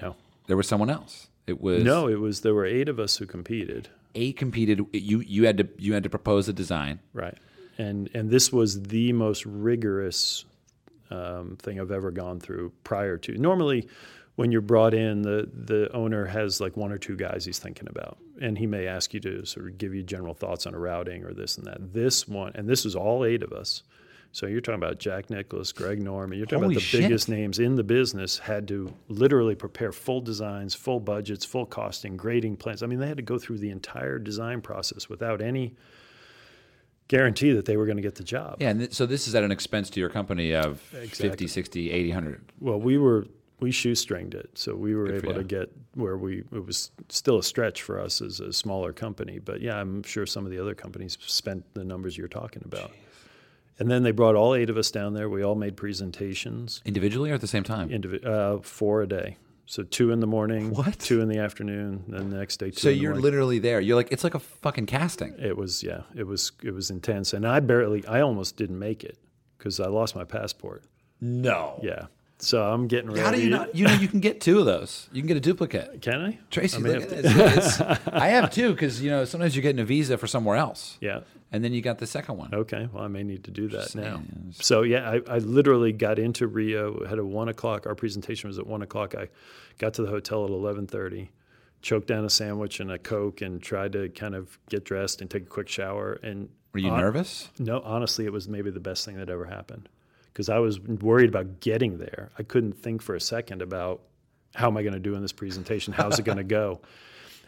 No, 0.00 0.16
There 0.46 0.56
was 0.56 0.68
someone 0.68 0.90
else. 0.90 1.28
It 1.46 1.60
was 1.60 1.82
no, 1.82 2.08
it 2.08 2.20
was 2.20 2.42
there 2.42 2.54
were 2.54 2.64
eight 2.66 2.88
of 2.88 2.98
us 3.00 3.16
who 3.16 3.26
competed. 3.26 3.88
A 4.14 4.32
competed. 4.34 4.84
You 4.92 5.20
you 5.20 5.46
had 5.46 5.58
to 5.58 5.68
you 5.78 5.94
had 5.94 6.02
to 6.04 6.10
propose 6.10 6.48
a 6.48 6.52
design. 6.52 7.00
Right. 7.12 7.36
And 7.78 8.08
and 8.14 8.30
this 8.30 8.52
was 8.52 8.82
the 8.82 9.12
most 9.12 9.44
rigorous 9.46 10.44
um, 11.10 11.56
thing 11.58 11.80
I've 11.80 11.90
ever 11.90 12.10
gone 12.10 12.38
through 12.38 12.72
prior 12.84 13.16
to. 13.18 13.36
Normally, 13.36 13.88
when 14.36 14.50
you're 14.50 14.60
brought 14.62 14.94
in, 14.94 15.22
the 15.22 15.48
the 15.52 15.90
owner 15.92 16.24
has 16.26 16.60
like 16.60 16.76
one 16.76 16.90
or 16.92 16.98
two 16.98 17.16
guys 17.16 17.44
he's 17.44 17.58
thinking 17.58 17.88
about, 17.88 18.18
and 18.40 18.56
he 18.58 18.66
may 18.66 18.86
ask 18.86 19.12
you 19.12 19.20
to 19.20 19.44
sort 19.44 19.66
of 19.68 19.78
give 19.78 19.94
you 19.94 20.02
general 20.02 20.34
thoughts 20.34 20.66
on 20.66 20.74
a 20.74 20.78
routing 20.78 21.24
or 21.24 21.32
this 21.34 21.58
and 21.58 21.66
that. 21.66 21.92
This 21.92 22.26
one, 22.26 22.52
and 22.54 22.68
this 22.68 22.84
was 22.84 22.96
all 22.96 23.24
eight 23.24 23.42
of 23.42 23.52
us. 23.52 23.82
So 24.34 24.46
you're 24.46 24.62
talking 24.62 24.82
about 24.82 24.98
Jack 24.98 25.28
Nicklaus, 25.28 25.72
Greg 25.72 26.00
Norman. 26.02 26.38
You're 26.38 26.46
talking 26.46 26.62
Holy 26.62 26.74
about 26.76 26.80
the 26.80 26.86
shit. 26.86 27.00
biggest 27.02 27.28
names 27.28 27.58
in 27.58 27.74
the 27.74 27.82
business 27.84 28.38
had 28.38 28.66
to 28.68 28.90
literally 29.08 29.54
prepare 29.54 29.92
full 29.92 30.22
designs, 30.22 30.74
full 30.74 31.00
budgets, 31.00 31.44
full 31.44 31.66
costing, 31.66 32.16
grading 32.16 32.56
plans. 32.56 32.82
I 32.82 32.86
mean, 32.86 32.98
they 32.98 33.08
had 33.08 33.18
to 33.18 33.22
go 33.22 33.38
through 33.38 33.58
the 33.58 33.68
entire 33.68 34.18
design 34.18 34.62
process 34.62 35.06
without 35.10 35.42
any 35.42 35.74
guarantee 37.08 37.52
that 37.52 37.66
they 37.66 37.76
were 37.76 37.84
going 37.84 37.96
to 37.98 38.02
get 38.02 38.14
the 38.14 38.24
job. 38.24 38.56
Yeah, 38.60 38.70
and 38.70 38.80
th- 38.80 38.94
so 38.94 39.04
this 39.04 39.28
is 39.28 39.34
at 39.34 39.42
an 39.44 39.52
expense 39.52 39.90
to 39.90 40.00
your 40.00 40.08
company 40.08 40.54
of 40.54 40.82
Exactly. 40.94 41.28
50, 41.28 41.46
60, 41.48 41.90
80, 41.90 42.08
100. 42.08 42.52
Well, 42.60 42.80
we 42.80 42.96
were 42.96 43.26
we 43.62 43.70
shoestringed 43.70 44.34
it, 44.34 44.50
so 44.58 44.74
we 44.74 44.94
were 44.94 45.06
Good 45.06 45.24
able 45.24 45.34
to 45.34 45.44
get 45.44 45.70
where 45.94 46.16
we. 46.18 46.40
It 46.52 46.66
was 46.66 46.90
still 47.08 47.38
a 47.38 47.42
stretch 47.42 47.80
for 47.82 47.98
us 47.98 48.20
as 48.20 48.40
a 48.40 48.52
smaller 48.52 48.92
company, 48.92 49.38
but 49.38 49.60
yeah, 49.62 49.78
I'm 49.80 50.02
sure 50.02 50.26
some 50.26 50.44
of 50.44 50.50
the 50.50 50.58
other 50.60 50.74
companies 50.74 51.16
spent 51.26 51.64
the 51.74 51.84
numbers 51.84 52.18
you're 52.18 52.28
talking 52.28 52.62
about. 52.66 52.90
And 53.78 53.90
then 53.90 54.02
they 54.02 54.10
brought 54.10 54.34
all 54.36 54.54
eight 54.54 54.68
of 54.68 54.76
us 54.76 54.90
down 54.90 55.14
there. 55.14 55.28
We 55.30 55.42
all 55.42 55.54
made 55.54 55.76
presentations, 55.76 56.82
Individually 56.84 57.30
or 57.30 57.34
at 57.34 57.40
the 57.40 57.46
same 57.46 57.62
time? 57.64 57.88
indivi- 57.88 58.24
uh, 58.24 58.60
four 58.60 59.00
a 59.02 59.06
day. 59.08 59.38
So 59.66 59.82
two 59.82 60.10
in 60.10 60.20
the 60.20 60.26
morning, 60.26 60.74
What? 60.74 60.98
two 60.98 61.20
in 61.20 61.28
the 61.28 61.38
afternoon, 61.38 62.04
then 62.08 62.30
the 62.30 62.36
next 62.36 62.58
day 62.58 62.70
two. 62.70 62.80
so 62.80 62.90
in 62.90 62.98
you're 62.98 63.10
morning. 63.12 63.22
literally 63.22 63.58
there. 63.60 63.80
You're 63.80 63.96
like 63.96 64.12
it's 64.12 64.24
like 64.24 64.34
a 64.34 64.40
fucking 64.40 64.86
casting. 64.86 65.34
It 65.38 65.56
was 65.56 65.82
yeah, 65.82 66.02
it 66.14 66.24
was 66.26 66.52
it 66.62 66.74
was 66.74 66.90
intense, 66.90 67.32
and 67.32 67.46
I 67.46 67.60
barely, 67.60 68.04
I 68.06 68.20
almost 68.20 68.56
didn't 68.56 68.78
make 68.78 69.02
it 69.04 69.18
because 69.56 69.80
I 69.80 69.86
lost 69.86 70.14
my 70.14 70.24
passport. 70.24 70.84
No. 71.20 71.78
Yeah, 71.82 72.06
so 72.42 72.62
I'm 72.62 72.88
getting 72.88 73.08
ready. 73.10 73.20
How 73.22 73.30
do 73.30 73.40
you 73.40 73.50
not? 73.50 73.74
You 73.74 73.86
know, 73.86 73.94
you 73.94 74.08
can 74.08 74.20
get 74.20 74.40
two 74.40 74.58
of 74.58 74.66
those. 74.66 75.08
You 75.12 75.22
can 75.22 75.28
get 75.28 75.36
a 75.36 75.40
duplicate. 75.40 76.02
Can 76.02 76.20
I? 76.20 76.38
Tracy, 76.50 76.76
I 76.76 76.80
look 76.80 77.00
have 77.02 77.12
at 77.12 77.16
to- 77.16 77.22
this. 77.22 77.80
It's- 77.80 78.00
I 78.12 78.28
have 78.28 78.50
two 78.50 78.72
because 78.72 79.00
you 79.00 79.10
know 79.10 79.24
sometimes 79.24 79.54
you're 79.54 79.62
getting 79.62 79.80
a 79.80 79.84
visa 79.84 80.18
for 80.18 80.26
somewhere 80.26 80.56
else, 80.56 80.98
Yeah. 81.00 81.20
and 81.52 81.62
then 81.64 81.72
you 81.72 81.80
got 81.82 81.98
the 81.98 82.06
second 82.06 82.36
one. 82.36 82.52
Okay. 82.54 82.88
Well, 82.92 83.04
I 83.04 83.08
may 83.08 83.22
need 83.22 83.44
to 83.44 83.50
do 83.50 83.68
that 83.68 83.82
Just 83.82 83.96
now. 83.96 84.16
saying. 84.16 84.54
So 84.54 84.82
yeah, 84.82 85.08
I, 85.28 85.34
I 85.34 85.38
literally 85.38 85.92
got 85.92 86.18
into 86.18 86.46
Rio. 86.46 87.06
Had 87.06 87.18
a 87.18 87.24
one 87.24 87.48
o'clock. 87.48 87.86
Our 87.86 87.94
presentation 87.94 88.48
was 88.48 88.58
at 88.58 88.66
one 88.66 88.82
o'clock. 88.82 89.14
I 89.14 89.28
got 89.78 89.94
to 89.94 90.02
the 90.02 90.08
hotel 90.08 90.44
at 90.44 90.50
eleven 90.50 90.86
thirty. 90.86 91.30
Choked 91.80 92.06
down 92.06 92.24
a 92.24 92.30
sandwich 92.30 92.78
and 92.78 92.92
a 92.92 92.98
coke, 92.98 93.40
and 93.40 93.60
tried 93.60 93.92
to 93.94 94.08
kind 94.10 94.34
of 94.36 94.56
get 94.68 94.84
dressed 94.84 95.20
and 95.20 95.28
take 95.28 95.42
a 95.42 95.46
quick 95.46 95.68
shower. 95.68 96.12
And 96.22 96.48
Were 96.72 96.78
you 96.80 96.90
hon- 96.90 97.00
nervous? 97.00 97.50
No, 97.58 97.80
honestly, 97.84 98.24
it 98.24 98.32
was 98.32 98.46
maybe 98.48 98.70
the 98.70 98.78
best 98.78 99.04
thing 99.04 99.16
that 99.16 99.28
ever 99.28 99.46
happened 99.46 99.88
because 100.32 100.48
I 100.48 100.58
was 100.58 100.80
worried 100.80 101.28
about 101.28 101.60
getting 101.60 101.98
there. 101.98 102.32
I 102.38 102.42
couldn't 102.42 102.72
think 102.72 103.02
for 103.02 103.14
a 103.14 103.20
second 103.20 103.62
about 103.62 104.02
how 104.54 104.68
am 104.68 104.76
I 104.76 104.82
going 104.82 104.94
to 104.94 105.00
do 105.00 105.14
in 105.14 105.22
this 105.22 105.32
presentation? 105.32 105.92
How's 105.92 106.18
it 106.18 106.24
going 106.24 106.38
to 106.38 106.44
go? 106.44 106.80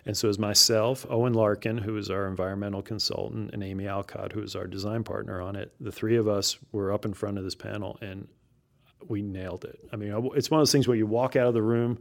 And 0.07 0.14
so 0.14 0.29
as 0.29 0.38
myself, 0.38 1.07
Owen 1.09 1.33
Larkin, 1.33 1.79
who 1.79 1.97
is 1.97 2.11
our 2.11 2.27
environmental 2.27 2.83
consultant, 2.83 3.55
and 3.55 3.62
Amy 3.62 3.88
Alcott, 3.88 4.33
who 4.33 4.42
is 4.42 4.55
our 4.55 4.66
design 4.66 5.03
partner 5.03 5.40
on 5.40 5.57
it. 5.57 5.73
The 5.81 5.90
three 5.90 6.16
of 6.16 6.29
us 6.29 6.59
were 6.73 6.92
up 6.92 7.07
in 7.07 7.14
front 7.14 7.38
of 7.38 7.44
this 7.44 7.55
panel 7.55 7.97
and 8.03 8.29
we 9.09 9.23
nailed 9.23 9.64
it. 9.64 9.79
I 9.94 9.97
mean, 9.97 10.31
it's 10.35 10.51
one 10.51 10.61
of 10.61 10.61
those 10.61 10.73
things 10.73 10.87
where 10.87 10.97
you 10.99 11.07
walk 11.07 11.37
out 11.37 11.47
of 11.47 11.55
the 11.55 11.62
room, 11.62 11.99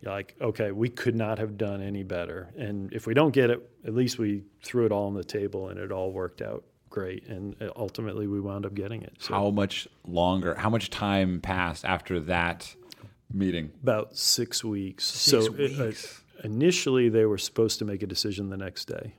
you're 0.00 0.12
like, 0.12 0.34
okay, 0.40 0.72
we 0.72 0.88
could 0.88 1.14
not 1.14 1.38
have 1.38 1.56
done 1.56 1.80
any 1.80 2.02
better. 2.02 2.52
And 2.58 2.92
if 2.92 3.06
we 3.06 3.14
don't 3.14 3.32
get 3.32 3.50
it, 3.50 3.60
at 3.86 3.94
least 3.94 4.18
we 4.18 4.42
threw 4.64 4.84
it 4.84 4.90
all 4.90 5.06
on 5.06 5.14
the 5.14 5.22
table 5.22 5.68
and 5.68 5.78
it 5.78 5.92
all 5.92 6.10
worked 6.10 6.42
out 6.42 6.64
great. 6.94 7.26
And 7.26 7.60
uh, 7.60 7.70
ultimately, 7.74 8.28
we 8.28 8.40
wound 8.40 8.64
up 8.64 8.72
getting 8.72 9.02
it. 9.02 9.16
So 9.18 9.34
How 9.34 9.50
much 9.50 9.88
longer? 10.06 10.54
How 10.54 10.70
much 10.70 10.90
time 10.90 11.40
passed 11.40 11.84
after 11.84 12.20
that 12.20 12.72
meeting? 13.32 13.72
about 13.82 14.16
six 14.16 14.62
weeks. 14.62 15.04
Six 15.04 15.46
so 15.46 15.54
it- 15.56 15.80
uh, 15.80 15.92
initially, 16.44 17.08
they 17.08 17.26
were 17.26 17.36
supposed 17.36 17.80
to 17.80 17.84
make 17.84 18.04
a 18.04 18.06
decision 18.06 18.48
the 18.48 18.56
next 18.56 18.84
day, 18.84 19.14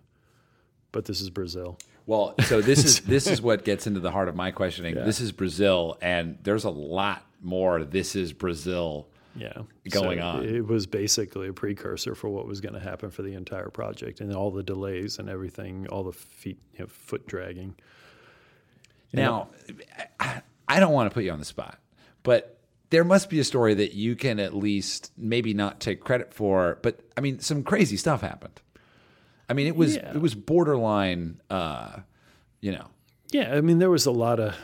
but 0.94 1.04
this 1.04 1.20
is 1.20 1.30
Brazil. 1.30 1.78
Well, 2.06 2.36
so 2.46 2.62
this 2.62 2.86
is 2.86 3.00
this 3.16 3.28
is 3.28 3.42
what 3.42 3.66
gets 3.66 3.88
into 3.88 4.00
the 4.00 4.12
heart 4.12 4.30
of 4.30 4.36
my 4.36 4.52
questioning. 4.52 4.96
This 4.96 5.20
is 5.20 5.34
Brazil, 5.34 5.98
and 6.02 6.38
there's 6.44 6.64
a 6.64 6.70
lot 6.70 7.26
more. 7.42 7.84
This 7.84 8.16
is 8.16 8.32
Brazil. 8.32 9.10
Yeah, 9.38 9.52
going 9.90 10.20
So 10.20 10.26
on. 10.26 10.46
It 10.46 10.66
was 10.66 10.88
basically 10.88 11.50
a 11.50 11.54
precursor 11.54 12.16
for 12.16 12.30
what 12.30 12.48
was 12.48 12.62
going 12.62 12.74
to 12.74 12.80
happen 12.80 13.12
for 13.12 13.22
the 13.22 13.34
entire 13.34 13.70
project, 13.70 14.22
and 14.22 14.34
all 14.34 14.50
the 14.52 14.64
delays 14.64 15.20
and 15.20 15.30
everything, 15.30 15.88
all 15.88 16.04
the 16.04 16.14
feet, 16.14 16.58
you 16.74 16.80
know, 16.80 16.88
foot 16.88 17.28
dragging. 17.28 17.76
Now, 19.14 19.50
I, 20.20 20.42
I 20.68 20.80
don't 20.80 20.94
want 20.94 21.10
to 21.10 21.14
put 21.14 21.24
you 21.24 21.32
on 21.32 21.40
the 21.40 21.46
spot, 21.46 21.80
but 22.24 22.60
there 22.90 23.04
must 23.04 23.30
be 23.30 23.40
a 23.40 23.44
story 23.44 23.74
that 23.74 23.94
you 23.94 24.16
can 24.16 24.40
at 24.40 24.54
least 24.54 25.12
maybe 25.18 25.54
not 25.54 25.80
take 25.80 26.00
credit 26.02 26.34
for. 26.34 26.80
But 26.82 27.00
I 27.18 27.22
mean, 27.22 27.40
some 27.40 27.64
crazy 27.64 27.98
stuff 27.98 28.22
happened. 28.22 28.62
I 29.50 29.54
mean, 29.54 29.68
it 29.68 29.76
was 29.76 29.96
Yeah. 29.96 30.12
it 30.12 30.22
was 30.22 30.34
borderline. 30.36 31.40
Uh, 31.50 32.00
you 32.62 32.72
know, 32.72 32.88
Yeah, 33.32 33.54
I 33.56 33.62
mean, 33.62 33.80
there 33.80 33.90
was 33.90 34.06
a 34.06 34.12
lot 34.12 34.40
of 34.40 34.56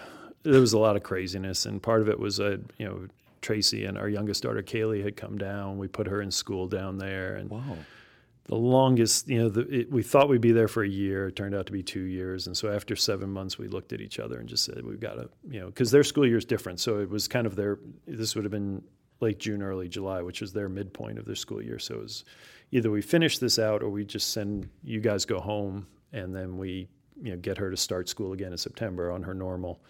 there 0.43 0.59
was 0.59 0.73
a 0.73 0.79
lot 0.79 0.95
of 0.95 1.03
craziness, 1.03 1.65
and 1.65 1.81
part 1.83 2.01
of 2.01 2.09
it 2.09 2.19
was 2.19 2.39
a 2.39 2.59
you 2.77 2.85
know 2.85 3.07
Tracy 3.41 3.85
and 3.85 3.97
our 3.97 4.09
youngest 4.09 4.43
daughter 4.43 4.61
Kaylee 4.61 5.03
had 5.03 5.15
come 5.15 5.37
down. 5.37 5.77
We 5.77 5.87
put 5.87 6.07
her 6.07 6.21
in 6.21 6.31
school 6.31 6.67
down 6.67 6.97
there, 6.97 7.35
and 7.35 7.49
whoa, 7.49 7.77
the 8.45 8.55
longest, 8.55 9.29
you 9.29 9.39
know, 9.39 9.49
the, 9.49 9.61
it, 9.61 9.91
we 9.91 10.03
thought 10.03 10.27
we'd 10.27 10.41
be 10.41 10.51
there 10.51 10.67
for 10.67 10.83
a 10.83 10.87
year. 10.87 11.27
It 11.27 11.35
turned 11.35 11.55
out 11.55 11.67
to 11.67 11.71
be 11.71 11.83
two 11.83 12.01
years. 12.01 12.47
And 12.47 12.57
so 12.57 12.71
after 12.71 12.95
seven 12.95 13.29
months, 13.29 13.57
we 13.57 13.67
looked 13.67 13.93
at 13.93 14.01
each 14.01 14.19
other 14.19 14.39
and 14.39 14.49
just 14.49 14.65
said, 14.65 14.83
we've 14.83 14.99
got 14.99 15.13
to, 15.13 15.29
you 15.49 15.59
know, 15.59 15.67
because 15.67 15.91
their 15.91 16.03
school 16.03 16.25
year 16.25 16.37
is 16.37 16.45
different. 16.45 16.79
So 16.79 16.99
it 16.99 17.09
was 17.09 17.27
kind 17.27 17.45
of 17.45 17.55
their, 17.55 17.79
this 18.07 18.35
would 18.35 18.43
have 18.43 18.51
been 18.51 18.83
late 19.19 19.39
June, 19.39 19.61
early 19.61 19.87
July, 19.87 20.21
which 20.21 20.41
was 20.41 20.51
their 20.51 20.67
midpoint 20.67 21.19
of 21.19 21.25
their 21.25 21.35
school 21.35 21.61
year. 21.61 21.77
So 21.77 21.95
it 21.95 22.01
was 22.01 22.25
either 22.71 22.89
we 22.89 23.01
finish 23.01 23.37
this 23.37 23.59
out 23.59 23.83
or 23.83 23.89
we 23.89 24.03
just 24.03 24.33
send 24.33 24.67
you 24.83 24.99
guys 24.99 25.23
go 25.23 25.39
home 25.39 25.85
and 26.11 26.35
then 26.35 26.57
we, 26.57 26.87
you 27.21 27.31
know, 27.31 27.37
get 27.37 27.57
her 27.57 27.69
to 27.69 27.77
start 27.77 28.09
school 28.09 28.33
again 28.33 28.51
in 28.51 28.57
September 28.57 29.11
on 29.11 29.21
her 29.23 29.35
normal 29.35 29.81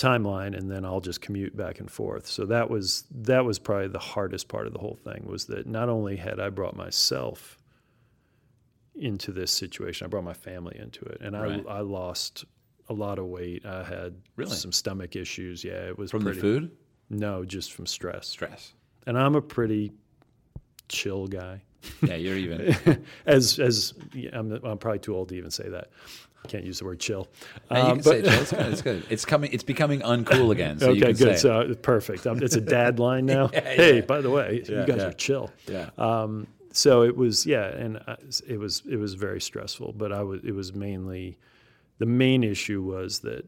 timeline 0.00 0.56
and 0.56 0.70
then 0.70 0.84
I'll 0.84 1.00
just 1.00 1.20
commute 1.20 1.56
back 1.56 1.80
and 1.80 1.90
forth. 1.90 2.26
So 2.26 2.46
that 2.46 2.70
was 2.70 3.04
that 3.10 3.44
was 3.44 3.58
probably 3.58 3.88
the 3.88 3.98
hardest 3.98 4.48
part 4.48 4.66
of 4.66 4.72
the 4.72 4.78
whole 4.78 4.98
thing 5.04 5.26
was 5.26 5.46
that 5.46 5.66
not 5.66 5.88
only 5.88 6.16
had 6.16 6.40
I 6.40 6.48
brought 6.50 6.76
myself 6.76 7.58
into 8.94 9.32
this 9.32 9.50
situation, 9.52 10.04
I 10.04 10.08
brought 10.08 10.24
my 10.24 10.34
family 10.34 10.76
into 10.78 11.04
it 11.04 11.18
and 11.20 11.34
Right. 11.40 11.64
I 11.68 11.78
I 11.78 11.80
lost 11.80 12.44
a 12.88 12.92
lot 12.94 13.18
of 13.18 13.26
weight. 13.26 13.64
I 13.64 13.84
had 13.84 14.16
Really? 14.36 14.56
some 14.56 14.72
stomach 14.72 15.14
issues. 15.16 15.62
Yeah, 15.62 15.88
it 15.88 15.96
was 15.98 16.10
from 16.10 16.22
pretty 16.22 16.40
the 16.40 16.42
food 16.42 16.70
No, 17.08 17.44
just 17.44 17.72
from 17.72 17.86
stress. 17.86 18.26
stress. 18.26 18.74
And 19.06 19.16
I'm 19.18 19.34
a 19.36 19.42
pretty 19.42 19.92
chill 20.88 21.26
guy. 21.26 21.62
Yeah, 22.02 22.16
you're 22.16 22.36
even. 22.36 22.74
as 23.26 23.58
as 23.58 23.94
yeah, 24.12 24.30
I'm, 24.38 24.52
I'm 24.64 24.76
probably 24.78 24.98
too 24.98 25.14
old 25.14 25.28
to 25.30 25.34
even 25.36 25.50
say 25.50 25.68
that. 25.68 25.90
Can't 26.48 26.64
use 26.64 26.78
the 26.78 26.84
word 26.86 26.98
chill. 27.00 27.28
No, 27.70 27.76
you 27.76 27.82
Um, 27.84 27.98
it, 27.98 28.02
Joe. 28.04 28.12
It's 28.14 28.50
good. 28.52 28.72
It's 28.72 28.82
good. 28.82 29.06
It's 29.10 29.24
coming. 29.24 29.52
It's 29.52 29.62
becoming 29.62 30.00
uncool 30.00 30.50
again. 30.52 30.78
So 30.78 30.92
you 30.92 31.02
okay, 31.04 31.12
good. 31.12 31.28
it. 31.34 31.38
So 31.38 31.60
uh, 31.60 31.74
perfect. 31.74 32.26
Um, 32.26 32.42
it's 32.42 32.56
a 32.56 32.60
dad 32.78 32.98
line 32.98 33.26
now. 33.26 33.50
Yeah, 33.52 33.60
hey, 33.60 33.94
yeah. 33.96 34.00
by 34.02 34.20
the 34.20 34.30
way, 34.30 34.62
Yeah, 34.68 34.80
you 34.80 34.86
guys 34.86 35.02
are 35.02 35.12
chill. 35.12 35.50
yeah. 35.68 35.90
Um, 35.98 36.46
so 36.72 37.02
it 37.02 37.16
was, 37.16 37.46
yeah, 37.46 37.66
and 37.66 38.00
uh, 38.06 38.16
it 38.48 38.58
was 38.58 38.82
it 38.88 38.96
was 38.96 39.14
very 39.14 39.40
stressful. 39.40 39.92
But 39.96 40.12
I 40.12 40.22
was 40.22 40.40
it 40.44 40.52
was 40.52 40.72
mainly 40.74 41.36
the 41.98 42.06
main 42.06 42.42
issue 42.44 42.82
was 42.82 43.20
that 43.20 43.44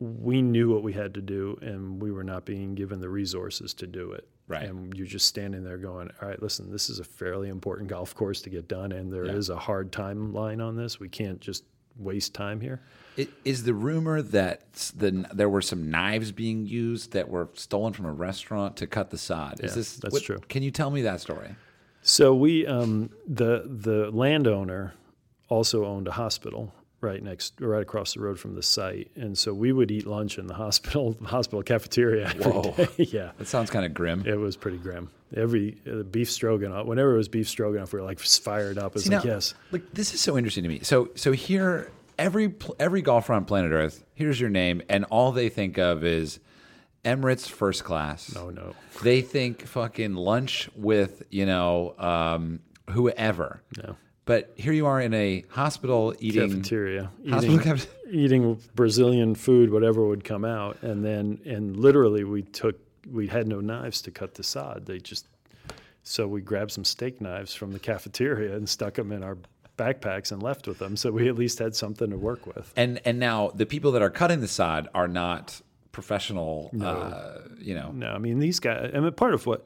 we 0.00 0.42
knew 0.42 0.68
what 0.72 0.82
we 0.82 0.92
had 0.92 1.14
to 1.14 1.22
do, 1.22 1.56
and 1.62 2.02
we 2.02 2.10
were 2.10 2.24
not 2.24 2.44
being 2.44 2.74
given 2.74 3.00
the 3.00 3.08
resources 3.08 3.72
to 3.74 3.86
do 3.86 4.12
it. 4.12 4.26
Right. 4.48 4.64
And 4.64 4.92
you're 4.96 5.06
just 5.06 5.26
standing 5.26 5.62
there 5.62 5.78
going, 5.78 6.10
"All 6.20 6.28
right, 6.28 6.42
listen, 6.42 6.70
this 6.72 6.90
is 6.90 6.98
a 6.98 7.04
fairly 7.04 7.48
important 7.48 7.88
golf 7.88 8.14
course 8.14 8.42
to 8.42 8.50
get 8.50 8.66
done, 8.68 8.90
and 8.92 9.12
there 9.12 9.24
is 9.24 9.48
a 9.48 9.56
hard 9.56 9.92
timeline 9.92 10.62
on 10.66 10.74
this. 10.76 10.98
We 10.98 11.08
can't 11.08 11.40
just 11.40 11.64
waste 11.96 12.34
time 12.34 12.60
here." 12.60 12.80
I- 13.18 13.28
the 13.62 13.74
rumor 13.74 14.22
that 14.22 14.72
the 14.96 15.26
there 15.34 15.48
were 15.48 15.60
some 15.62 15.90
knives 15.90 16.32
being 16.32 16.66
used 16.66 17.12
that 17.12 17.28
were 17.28 17.48
stolen 17.54 17.92
from 17.92 18.06
a 18.06 18.12
restaurant 18.12 18.76
to 18.78 18.86
cut 18.86 19.10
the 19.10 19.18
sod? 19.18 19.60
Is 19.60 19.72
Yeah, 19.72 19.76
this 19.76 19.96
that's 19.96 20.12
what- 20.14 20.22
true. 20.22 20.38
Can 20.48 20.62
you 20.62 20.70
tell 20.70 20.90
me 20.90 21.02
that 21.02 21.20
story? 21.20 21.54
So 22.00 22.34
we, 22.34 22.66
um, 22.66 23.10
the 23.28 23.64
the 23.66 24.10
landowner, 24.10 24.94
also 25.48 25.84
owned 25.84 26.08
a 26.08 26.12
hospital 26.12 26.72
right 27.02 27.22
next, 27.22 27.60
right 27.60 27.82
across 27.82 28.14
the 28.14 28.20
road 28.20 28.38
from 28.38 28.54
the 28.54 28.62
site, 28.62 29.10
and 29.16 29.36
so 29.36 29.52
we 29.52 29.72
would 29.72 29.90
eat 29.90 30.06
lunch 30.06 30.38
in 30.38 30.46
the 30.46 30.54
hospital 30.64 31.16
hospital 31.24 31.62
cafeteria 31.62 32.26
every 32.28 32.50
Whoa. 32.50 32.72
day. 32.76 32.88
yeah, 33.12 33.32
That 33.38 33.46
sounds 33.46 33.70
kind 33.70 33.84
of 33.84 33.92
grim. 33.92 34.24
it 34.26 34.36
was 34.38 34.56
pretty 34.56 34.78
grim. 34.78 35.10
Every 35.36 35.78
uh, 35.90 36.02
beef 36.02 36.30
stroganoff, 36.30 36.86
whenever 36.86 37.14
it 37.14 37.16
was 37.16 37.28
beef 37.28 37.48
stroganoff, 37.48 37.92
we 37.92 38.00
were 38.00 38.06
like 38.06 38.20
fired 38.20 38.78
up. 38.78 38.94
It's 38.96 39.04
See, 39.04 39.10
like 39.10 39.24
now, 39.24 39.30
yes, 39.30 39.54
Like 39.70 39.92
this 39.92 40.14
is 40.14 40.20
so 40.20 40.36
interesting 40.36 40.62
to 40.62 40.68
me. 40.68 40.80
So 40.82 41.10
so 41.14 41.32
here 41.32 41.90
every 42.18 42.54
every 42.78 43.02
golfer 43.02 43.32
on 43.32 43.44
planet 43.44 43.72
Earth, 43.72 44.04
here's 44.14 44.40
your 44.40 44.50
name, 44.50 44.82
and 44.88 45.04
all 45.06 45.32
they 45.32 45.48
think 45.48 45.78
of 45.78 46.04
is 46.04 46.40
Emirates 47.04 47.48
first 47.48 47.84
class. 47.84 48.34
No, 48.34 48.50
no. 48.50 48.74
They 49.02 49.22
think 49.22 49.66
fucking 49.66 50.14
lunch 50.14 50.70
with 50.76 51.22
you 51.30 51.46
know 51.46 51.94
um, 51.98 52.60
whoever. 52.90 53.62
No. 53.76 53.96
But 54.24 54.52
here 54.54 54.72
you 54.72 54.86
are 54.86 55.00
in 55.00 55.12
a 55.14 55.44
hospital 55.48 56.14
eating 56.20 56.48
Cafeteria. 56.48 57.10
Hospital 57.28 57.58
Eating, 57.58 57.80
eating 58.08 58.60
Brazilian 58.74 59.34
food, 59.34 59.72
whatever 59.72 60.06
would 60.06 60.22
come 60.22 60.44
out, 60.44 60.80
and 60.82 61.04
then 61.04 61.40
and 61.44 61.76
literally 61.76 62.22
we 62.22 62.42
took 62.42 62.78
we 63.10 63.26
had 63.28 63.46
no 63.46 63.60
knives 63.60 64.02
to 64.02 64.10
cut 64.10 64.34
the 64.34 64.42
sod. 64.42 64.86
They 64.86 64.98
just 64.98 65.26
so 66.02 66.26
we 66.26 66.40
grabbed 66.40 66.72
some 66.72 66.84
steak 66.84 67.20
knives 67.20 67.54
from 67.54 67.72
the 67.72 67.78
cafeteria 67.78 68.56
and 68.56 68.68
stuck 68.68 68.94
them 68.94 69.12
in 69.12 69.22
our 69.22 69.38
backpacks 69.78 70.32
and 70.32 70.42
left 70.42 70.66
with 70.66 70.78
them. 70.78 70.96
So 70.96 71.10
we 71.10 71.28
at 71.28 71.36
least 71.36 71.58
had 71.58 71.74
something 71.76 72.10
to 72.10 72.16
work 72.16 72.46
with. 72.46 72.72
And 72.76 73.00
and 73.04 73.18
now 73.18 73.50
the 73.54 73.66
people 73.66 73.92
that 73.92 74.02
are 74.02 74.10
cutting 74.10 74.40
the 74.40 74.48
sod 74.48 74.88
are 74.94 75.08
not 75.08 75.60
professional. 75.92 76.70
Uh, 76.80 77.38
you 77.58 77.74
know, 77.74 77.92
No, 77.92 78.08
I 78.12 78.18
mean 78.18 78.38
these 78.38 78.60
guys. 78.60 78.90
I 78.94 79.00
mean, 79.00 79.12
part 79.12 79.34
of 79.34 79.46
what 79.46 79.64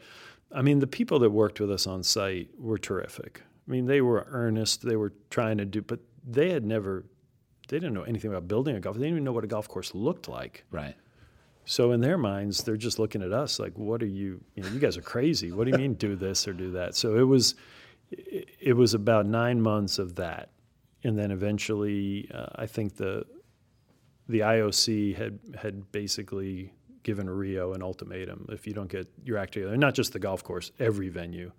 I 0.53 0.63
mean, 0.63 0.79
the 0.79 0.87
people 0.87 1.19
that 1.21 1.31
worked 1.31 1.61
with 1.61 1.71
us 1.71 1.87
on 1.87 2.03
site 2.03 2.49
were 2.59 2.79
terrific. 2.79 3.43
I 3.67 3.71
mean, 3.71 3.87
they 3.87 4.01
were 4.01 4.27
earnest. 4.31 4.83
They 4.87 4.97
were 4.97 5.13
trying 5.31 5.59
to 5.59 5.65
do, 5.65 5.83
but 5.83 6.01
they 6.25 6.51
had 6.51 6.65
never. 6.65 7.05
They 7.69 7.79
didn't 7.79 7.95
know 7.95 8.05
anything 8.05 8.31
about 8.31 8.47
building 8.47 8.77
a 8.77 8.81
golf. 8.81 8.95
They 8.97 9.03
didn't 9.03 9.15
even 9.15 9.25
know 9.25 9.33
what 9.33 9.43
a 9.43 9.49
golf 9.49 9.67
course 9.67 9.93
looked 9.93 10.29
like. 10.29 10.65
right? 10.71 10.95
So 11.67 11.91
in 11.91 12.01
their 12.01 12.17
minds, 12.17 12.63
they're 12.63 12.77
just 12.77 12.99
looking 12.99 13.23
at 13.23 13.33
us 13.33 13.59
like, 13.59 13.77
"What 13.77 14.03
are 14.03 14.07
you? 14.07 14.41
You 14.55 14.63
know, 14.63 14.69
you 14.71 14.79
guys 14.79 14.97
are 14.97 15.03
crazy. 15.03 15.51
What 15.51 15.65
do 15.65 15.73
you 15.73 15.79
mean 15.79 15.95
do 15.95 16.15
this 16.15 16.47
or 16.47 16.53
do 16.53 16.71
that?" 16.73 16.95
So 16.95 17.17
it 17.17 17.25
was, 17.25 17.57
it, 18.11 18.49
it 18.61 18.73
was 18.75 18.95
about 18.95 19.27
nine 19.27 19.61
months 19.61 19.99
of 19.99 20.15
that, 20.15 20.51
and 21.03 21.19
then 21.19 21.33
eventually, 21.33 22.31
uh, 22.33 22.47
I 22.55 22.67
think 22.67 22.97
the, 22.97 23.27
the 24.29 24.41
IOC 24.41 25.17
had 25.17 25.41
had 25.61 25.91
basically 25.91 26.73
given 27.03 27.29
Rio 27.29 27.75
an 27.75 27.83
ultimatum: 27.83 28.47
if 28.49 28.65
you 28.69 28.73
don't 28.73 28.89
get 28.89 29.09
your 29.25 29.37
act 29.37 29.55
together, 29.55 29.77
not 29.77 29.95
just 29.95 30.13
the 30.13 30.21
golf 30.21 30.45
course, 30.45 30.71
every 30.79 31.09
venue, 31.09 31.51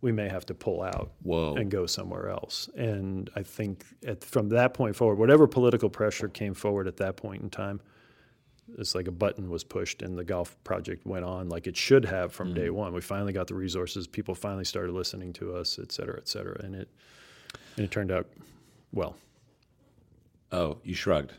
we 0.00 0.10
may 0.10 0.28
have 0.30 0.46
to 0.46 0.54
pull 0.54 0.82
out 0.82 1.12
Whoa. 1.22 1.54
and 1.54 1.70
go 1.70 1.84
somewhere 1.84 2.30
else. 2.30 2.70
And 2.76 3.28
I 3.36 3.42
think 3.42 3.84
at, 4.06 4.24
from 4.24 4.48
that 4.50 4.72
point 4.72 4.96
forward, 4.96 5.18
whatever 5.18 5.46
political 5.46 5.90
pressure 5.90 6.28
came 6.28 6.54
forward 6.54 6.86
at 6.86 6.96
that 6.98 7.16
point 7.16 7.42
in 7.42 7.50
time, 7.50 7.82
it's 8.76 8.94
like 8.94 9.08
a 9.08 9.12
button 9.12 9.48
was 9.48 9.64
pushed 9.64 10.02
and 10.02 10.18
the 10.18 10.24
golf 10.24 10.56
project 10.64 11.06
went 11.06 11.24
on 11.24 11.48
like 11.48 11.66
it 11.66 11.76
should 11.76 12.04
have 12.04 12.32
from 12.32 12.52
day 12.54 12.70
one. 12.70 12.92
We 12.92 13.00
finally 13.00 13.32
got 13.32 13.46
the 13.46 13.54
resources. 13.54 14.06
People 14.06 14.34
finally 14.34 14.64
started 14.64 14.92
listening 14.92 15.32
to 15.34 15.54
us, 15.54 15.78
et 15.78 15.92
cetera, 15.92 16.16
et 16.18 16.28
cetera. 16.28 16.60
And 16.62 16.74
it, 16.74 16.88
and 17.76 17.84
it 17.84 17.90
turned 17.90 18.12
out 18.12 18.26
well. 18.92 19.16
Oh, 20.52 20.78
you 20.82 20.94
shrugged. 20.94 21.32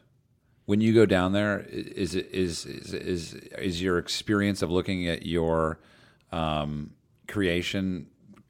When 0.65 0.81
you 0.81 0.93
go 0.93 1.05
down 1.05 1.33
there, 1.33 1.59
is 1.59 2.13
is 2.13 2.65
is 2.65 2.93
is, 2.93 3.33
is 3.33 3.81
your 3.81 3.97
experience 3.97 4.61
of 4.61 4.69
looking 4.69 5.07
at 5.07 5.25
your 5.25 5.79
um, 6.31 6.91
creation 7.27 8.07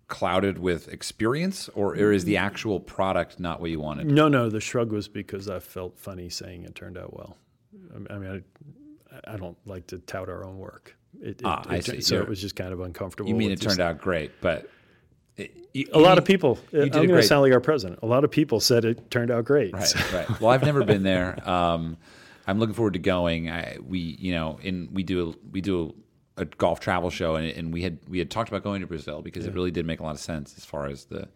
clouded 0.09 0.57
with 0.57 0.89
experience, 0.89 1.69
or, 1.75 1.93
or 1.93 2.11
is 2.11 2.25
the 2.25 2.35
actual 2.35 2.79
product 2.79 3.39
not 3.39 3.61
what 3.61 3.69
you 3.69 3.79
wanted? 3.79 4.07
No, 4.07 4.27
no, 4.27 4.49
the 4.49 4.59
shrug 4.59 4.91
was 4.91 5.07
because 5.07 5.47
I 5.47 5.59
felt 5.59 5.97
funny 5.97 6.29
saying 6.29 6.63
it 6.63 6.75
turned 6.75 6.97
out 6.97 7.15
well. 7.15 7.37
I 8.09 8.17
mean, 8.17 8.43
I, 9.11 9.33
I 9.33 9.37
don't 9.37 9.57
like 9.65 9.87
to 9.87 9.99
tout 9.99 10.29
our 10.29 10.43
own 10.45 10.57
work. 10.57 10.95
It, 11.21 11.27
it, 11.29 11.41
Ah, 11.43 11.63
I 11.67 11.79
see. 11.79 12.01
So 12.01 12.15
You're- 12.15 12.25
it 12.25 12.29
was 12.29 12.41
just 12.41 12.55
kind 12.55 12.71
of 12.71 12.79
uncomfortable. 12.81 13.29
You 13.29 13.35
mean 13.35 13.51
it 13.51 13.55
just- 13.59 13.77
turned 13.77 13.81
out 13.81 13.99
great, 13.99 14.31
but 14.41 14.69
it, 15.37 15.55
you, 15.73 15.87
A 15.93 15.99
lot 15.99 16.17
of 16.17 16.25
people. 16.25 16.59
You 16.71 16.83
I'm 16.83 16.89
going 16.89 17.09
to 17.09 17.23
sound 17.23 17.41
like 17.43 17.53
our 17.53 17.59
president. 17.61 17.99
A 18.03 18.05
lot 18.05 18.23
of 18.23 18.31
people 18.31 18.59
said 18.59 18.85
it 18.85 19.09
turned 19.09 19.31
out 19.31 19.45
great. 19.45 19.73
Right, 19.73 20.13
right. 20.13 20.39
Well, 20.41 20.51
I've 20.51 20.63
never 20.63 20.83
been 20.83 21.03
there. 21.03 21.37
Um, 21.49 21.97
I'm 22.45 22.59
looking 22.59 22.73
forward 22.75 22.93
to 22.93 22.99
going. 22.99 23.49
I, 23.49 23.77
we, 23.85 23.99
you 23.99 24.33
know, 24.33 24.59
in 24.61 24.89
we 24.91 25.03
do 25.03 25.29
a, 25.29 25.47
we 25.51 25.61
do 25.61 25.93
a, 26.37 26.41
a 26.41 26.45
golf 26.45 26.79
travel 26.79 27.09
show, 27.09 27.35
and, 27.35 27.47
and 27.47 27.73
we 27.73 27.81
had 27.83 27.99
we 28.07 28.17
had 28.19 28.29
talked 28.31 28.49
about 28.49 28.63
going 28.63 28.81
to 28.81 28.87
Brazil 28.87 29.21
because 29.21 29.45
it 29.45 29.53
really 29.53 29.71
did 29.71 29.85
make 29.85 29.99
a 29.99 30.03
lot 30.03 30.15
of 30.15 30.19
sense 30.19 30.55
as 30.57 30.65
far 30.65 30.87
as 30.87 31.05
the 31.05 31.27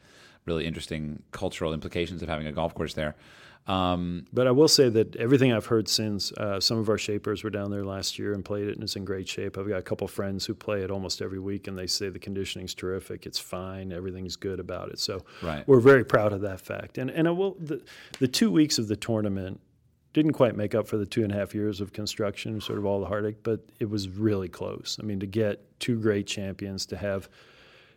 really 0.45 0.65
interesting 0.65 1.21
cultural 1.31 1.73
implications 1.73 2.21
of 2.21 2.27
having 2.29 2.47
a 2.47 2.51
golf 2.51 2.73
course 2.73 2.93
there. 2.95 3.15
Um, 3.65 4.25
But 4.33 4.45
I 4.47 4.51
will 4.51 4.67
say 4.67 4.89
that 4.89 5.15
everything 5.15 5.53
I've 5.53 5.67
heard 5.67 5.87
since, 5.87 6.31
uh, 6.33 6.59
some 6.59 6.77
of 6.77 6.89
our 6.89 6.97
shapers 6.97 7.43
were 7.43 7.49
down 7.49 7.71
there 7.71 7.85
last 7.85 8.19
year 8.19 8.33
and 8.33 8.43
played 8.43 8.67
it, 8.67 8.73
and 8.75 8.83
it's 8.83 8.95
in 8.97 9.05
great 9.05 9.27
shape. 9.27 9.57
I've 9.57 9.67
got 9.69 9.79
a 9.79 9.83
couple 9.83 10.07
friends 10.07 10.45
who 10.45 10.53
play 10.53 10.81
it 10.81 10.91
almost 10.91 11.21
every 11.21 11.39
week, 11.39 11.67
and 11.67 11.77
they 11.77 11.87
say 11.87 12.09
the 12.09 12.19
conditioning's 12.19 12.73
terrific. 12.73 13.25
It's 13.25 13.39
fine. 13.39 13.93
Everything's 13.93 14.35
good 14.35 14.59
about 14.59 14.89
it. 14.89 14.99
So 14.99 15.23
Right. 15.41 15.65
we're 15.67 15.79
very 15.79 16.03
proud 16.03 16.33
of 16.33 16.41
that 16.41 16.59
fact. 16.59 16.97
And 16.97 17.09
and 17.09 17.27
I 17.27 17.31
will 17.31 17.55
the, 17.59 17.81
the 18.19 18.27
two 18.27 18.51
weeks 18.51 18.77
of 18.79 18.87
the 18.87 18.97
tournament 18.97 19.61
didn't 20.13 20.33
quite 20.33 20.55
make 20.55 20.75
up 20.75 20.87
for 20.87 20.97
the 20.97 21.05
two 21.05 21.23
and 21.23 21.31
a 21.31 21.35
half 21.35 21.55
years 21.55 21.81
of 21.81 21.91
construction, 21.93 22.59
sort 22.61 22.77
of 22.77 22.85
all 22.85 22.99
the 22.99 23.07
heartache, 23.07 23.37
but 23.43 23.61
it 23.79 23.89
was 23.89 24.09
really 24.09 24.47
close. 24.49 24.97
I 25.01 25.05
mean, 25.05 25.19
to 25.21 25.25
get 25.25 25.61
two 25.79 25.99
great 25.99 26.27
champions, 26.27 26.85
to 26.87 26.97
have 26.97 27.29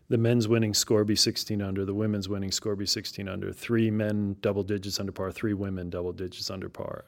the 0.08 0.18
men's 0.18 0.46
winning 0.48 0.74
score 0.74 1.04
be 1.04 1.16
16 1.16 1.60
under, 1.60 1.84
the 1.84 1.94
women's 1.94 2.28
winning 2.28 2.52
score 2.52 2.76
be 2.76 2.86
16 2.86 3.28
under, 3.28 3.52
three 3.52 3.90
men 3.90 4.36
double 4.40 4.62
digits 4.62 5.00
under 5.00 5.12
par, 5.12 5.32
three 5.32 5.54
women 5.54 5.90
double 5.90 6.12
digits 6.12 6.50
under 6.50 6.68
par, 6.68 7.04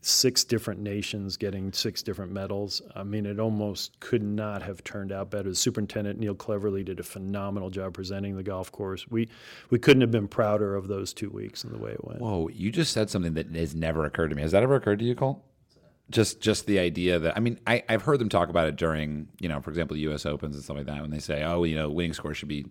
six 0.00 0.44
different 0.44 0.80
nations 0.80 1.36
getting 1.36 1.72
six 1.72 2.02
different 2.02 2.32
medals. 2.32 2.80
I 2.94 3.02
mean, 3.02 3.26
it 3.26 3.38
almost 3.38 3.98
could 4.00 4.22
not 4.22 4.62
have 4.62 4.82
turned 4.84 5.12
out 5.12 5.30
better. 5.30 5.50
The 5.50 5.54
superintendent 5.54 6.18
Neil 6.18 6.34
Cleverly 6.34 6.84
did 6.84 7.00
a 7.00 7.02
phenomenal 7.02 7.70
job 7.70 7.94
presenting 7.94 8.36
the 8.36 8.42
golf 8.42 8.72
course. 8.72 9.06
We 9.08 9.28
we 9.68 9.78
couldn't 9.78 10.00
have 10.00 10.10
been 10.10 10.28
prouder 10.28 10.74
of 10.74 10.88
those 10.88 11.12
two 11.12 11.30
weeks 11.30 11.64
and 11.64 11.72
the 11.72 11.78
way 11.78 11.92
it 11.92 12.04
went. 12.04 12.20
whoa, 12.20 12.48
you 12.48 12.70
just 12.70 12.92
said 12.92 13.10
something 13.10 13.34
that 13.34 13.54
has 13.54 13.74
never 13.74 14.04
occurred 14.04 14.28
to 14.28 14.36
me. 14.36 14.42
Has 14.42 14.52
that 14.52 14.62
ever 14.62 14.76
occurred 14.76 15.00
to 15.00 15.04
you, 15.04 15.14
Cole? 15.14 15.44
Just 16.10 16.40
just 16.40 16.66
the 16.66 16.78
idea 16.78 17.18
that 17.20 17.36
I 17.36 17.40
mean, 17.40 17.58
I, 17.66 17.82
I've 17.88 18.02
heard 18.02 18.18
them 18.18 18.28
talk 18.28 18.48
about 18.48 18.66
it 18.66 18.76
during, 18.76 19.28
you 19.40 19.48
know, 19.48 19.60
for 19.60 19.70
example, 19.70 19.96
U.S. 19.96 20.26
Opens 20.26 20.54
and 20.56 20.64
stuff 20.64 20.76
like 20.76 20.86
that 20.86 21.00
when 21.00 21.10
they 21.10 21.20
say, 21.20 21.42
oh, 21.44 21.64
you 21.64 21.76
know, 21.76 21.88
winning 21.88 22.12
score 22.12 22.34
should 22.34 22.48
be 22.48 22.66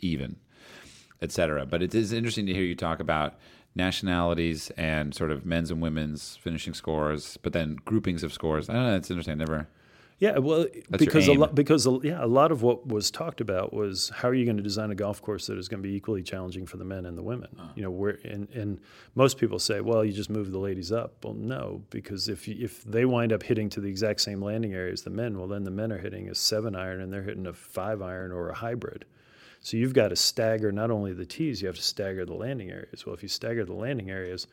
even, 0.00 0.36
et 1.20 1.32
cetera. 1.32 1.64
But 1.66 1.82
it 1.82 1.94
is 1.94 2.12
interesting 2.12 2.46
to 2.46 2.54
hear 2.54 2.64
you 2.64 2.74
talk 2.74 3.00
about 3.00 3.34
nationalities 3.74 4.70
and 4.76 5.14
sort 5.14 5.30
of 5.30 5.46
men's 5.46 5.70
and 5.70 5.80
women's 5.80 6.36
finishing 6.36 6.74
scores, 6.74 7.38
but 7.42 7.52
then 7.52 7.76
groupings 7.84 8.22
of 8.22 8.32
scores. 8.32 8.68
I 8.68 8.74
don't 8.74 8.86
know. 8.86 8.96
It's 8.96 9.10
interesting. 9.10 9.32
I 9.32 9.36
never. 9.36 9.68
Yeah, 10.18 10.38
well, 10.38 10.66
That's 10.88 11.04
because 11.04 11.26
a 11.26 11.32
lot, 11.32 11.54
because 11.54 11.84
a- 11.86 11.98
yeah, 12.04 12.24
a 12.24 12.26
lot 12.26 12.52
of 12.52 12.62
what 12.62 12.86
was 12.86 13.10
talked 13.10 13.40
about 13.40 13.72
was 13.72 14.10
how 14.14 14.28
are 14.28 14.34
you 14.34 14.44
going 14.44 14.56
to 14.56 14.62
design 14.62 14.90
a 14.92 14.94
golf 14.94 15.20
course 15.20 15.46
that 15.48 15.58
is 15.58 15.68
going 15.68 15.82
to 15.82 15.88
be 15.88 15.94
equally 15.94 16.22
challenging 16.22 16.64
for 16.64 16.76
the 16.76 16.84
men 16.84 17.06
and 17.06 17.18
the 17.18 17.22
women. 17.22 17.48
Ah. 17.58 17.72
You 17.74 17.82
know, 17.82 17.90
where 17.90 18.18
and, 18.24 18.48
and 18.50 18.78
most 19.16 19.36
people 19.38 19.58
say, 19.58 19.80
well, 19.80 20.04
you 20.04 20.12
just 20.12 20.30
move 20.30 20.52
the 20.52 20.58
ladies 20.60 20.92
up. 20.92 21.24
Well, 21.24 21.34
no, 21.34 21.82
because 21.90 22.28
if 22.28 22.46
you- 22.46 22.56
if 22.64 22.84
they 22.84 23.04
wind 23.04 23.32
up 23.32 23.42
hitting 23.42 23.68
to 23.70 23.80
the 23.80 23.88
exact 23.88 24.20
same 24.20 24.40
landing 24.40 24.74
area 24.74 24.92
as 24.92 25.02
the 25.02 25.10
men, 25.10 25.38
well, 25.38 25.48
then 25.48 25.64
the 25.64 25.70
men 25.72 25.90
are 25.90 25.98
hitting 25.98 26.28
a 26.28 26.34
seven 26.36 26.76
iron 26.76 27.00
and 27.00 27.12
they're 27.12 27.22
hitting 27.24 27.46
a 27.48 27.52
five 27.52 28.00
iron 28.00 28.30
or 28.30 28.48
a 28.48 28.54
hybrid. 28.54 29.04
So 29.60 29.76
you've 29.76 29.94
got 29.94 30.08
to 30.08 30.16
stagger 30.16 30.70
not 30.72 30.90
only 30.90 31.12
the 31.12 31.24
tees, 31.26 31.62
you 31.62 31.66
have 31.68 31.76
to 31.76 31.82
stagger 31.82 32.24
the 32.24 32.34
landing 32.34 32.70
areas. 32.70 33.06
Well, 33.06 33.14
if 33.14 33.22
you 33.22 33.28
stagger 33.28 33.64
the 33.64 33.74
landing 33.74 34.10
areas, 34.10 34.46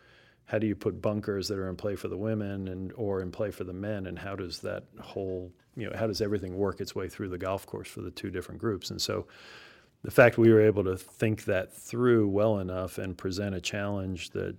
how 0.49 0.57
do 0.57 0.65
you 0.65 0.75
put 0.75 0.99
bunkers 0.99 1.47
that 1.47 1.59
are 1.59 1.69
in 1.69 1.75
play 1.75 1.95
for 1.95 2.07
the 2.07 2.17
women 2.17 2.69
and 2.69 2.91
or 2.95 3.21
in 3.21 3.29
play 3.29 3.51
for 3.51 3.63
the 3.63 3.73
men? 3.73 4.07
And 4.07 4.17
how 4.17 4.35
does 4.35 4.59
that 4.61 4.85
whole 4.99 5.51
you 5.75 5.87
know 5.87 5.95
how 5.95 6.07
does 6.07 6.21
everything 6.21 6.57
work 6.57 6.81
its 6.81 6.95
way 6.95 7.07
through 7.07 7.29
the 7.29 7.37
golf 7.37 7.67
course 7.67 7.87
for 7.87 8.01
the 8.01 8.09
two 8.09 8.31
different 8.31 8.59
groups? 8.59 8.89
And 8.89 8.99
so 8.99 9.27
the 10.01 10.09
fact 10.09 10.39
we 10.39 10.51
were 10.51 10.61
able 10.61 10.83
to 10.85 10.97
think 10.97 11.45
that 11.45 11.71
through 11.71 12.29
well 12.29 12.57
enough 12.57 12.97
and 12.97 13.15
present 13.15 13.53
a 13.53 13.61
challenge 13.61 14.31
that 14.31 14.57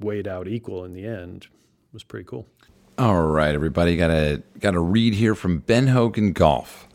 weighed 0.00 0.26
out 0.26 0.48
equal 0.48 0.84
in 0.84 0.92
the 0.92 1.06
end 1.06 1.46
was 1.92 2.02
pretty 2.02 2.24
cool. 2.24 2.48
All 2.98 3.22
right, 3.22 3.54
everybody, 3.54 3.96
got 3.96 4.10
a 4.10 4.42
got 4.58 4.74
a 4.74 4.80
read 4.80 5.14
here 5.14 5.36
from 5.36 5.58
Ben 5.58 5.86
Hogan 5.86 6.32
Golf. 6.32 6.88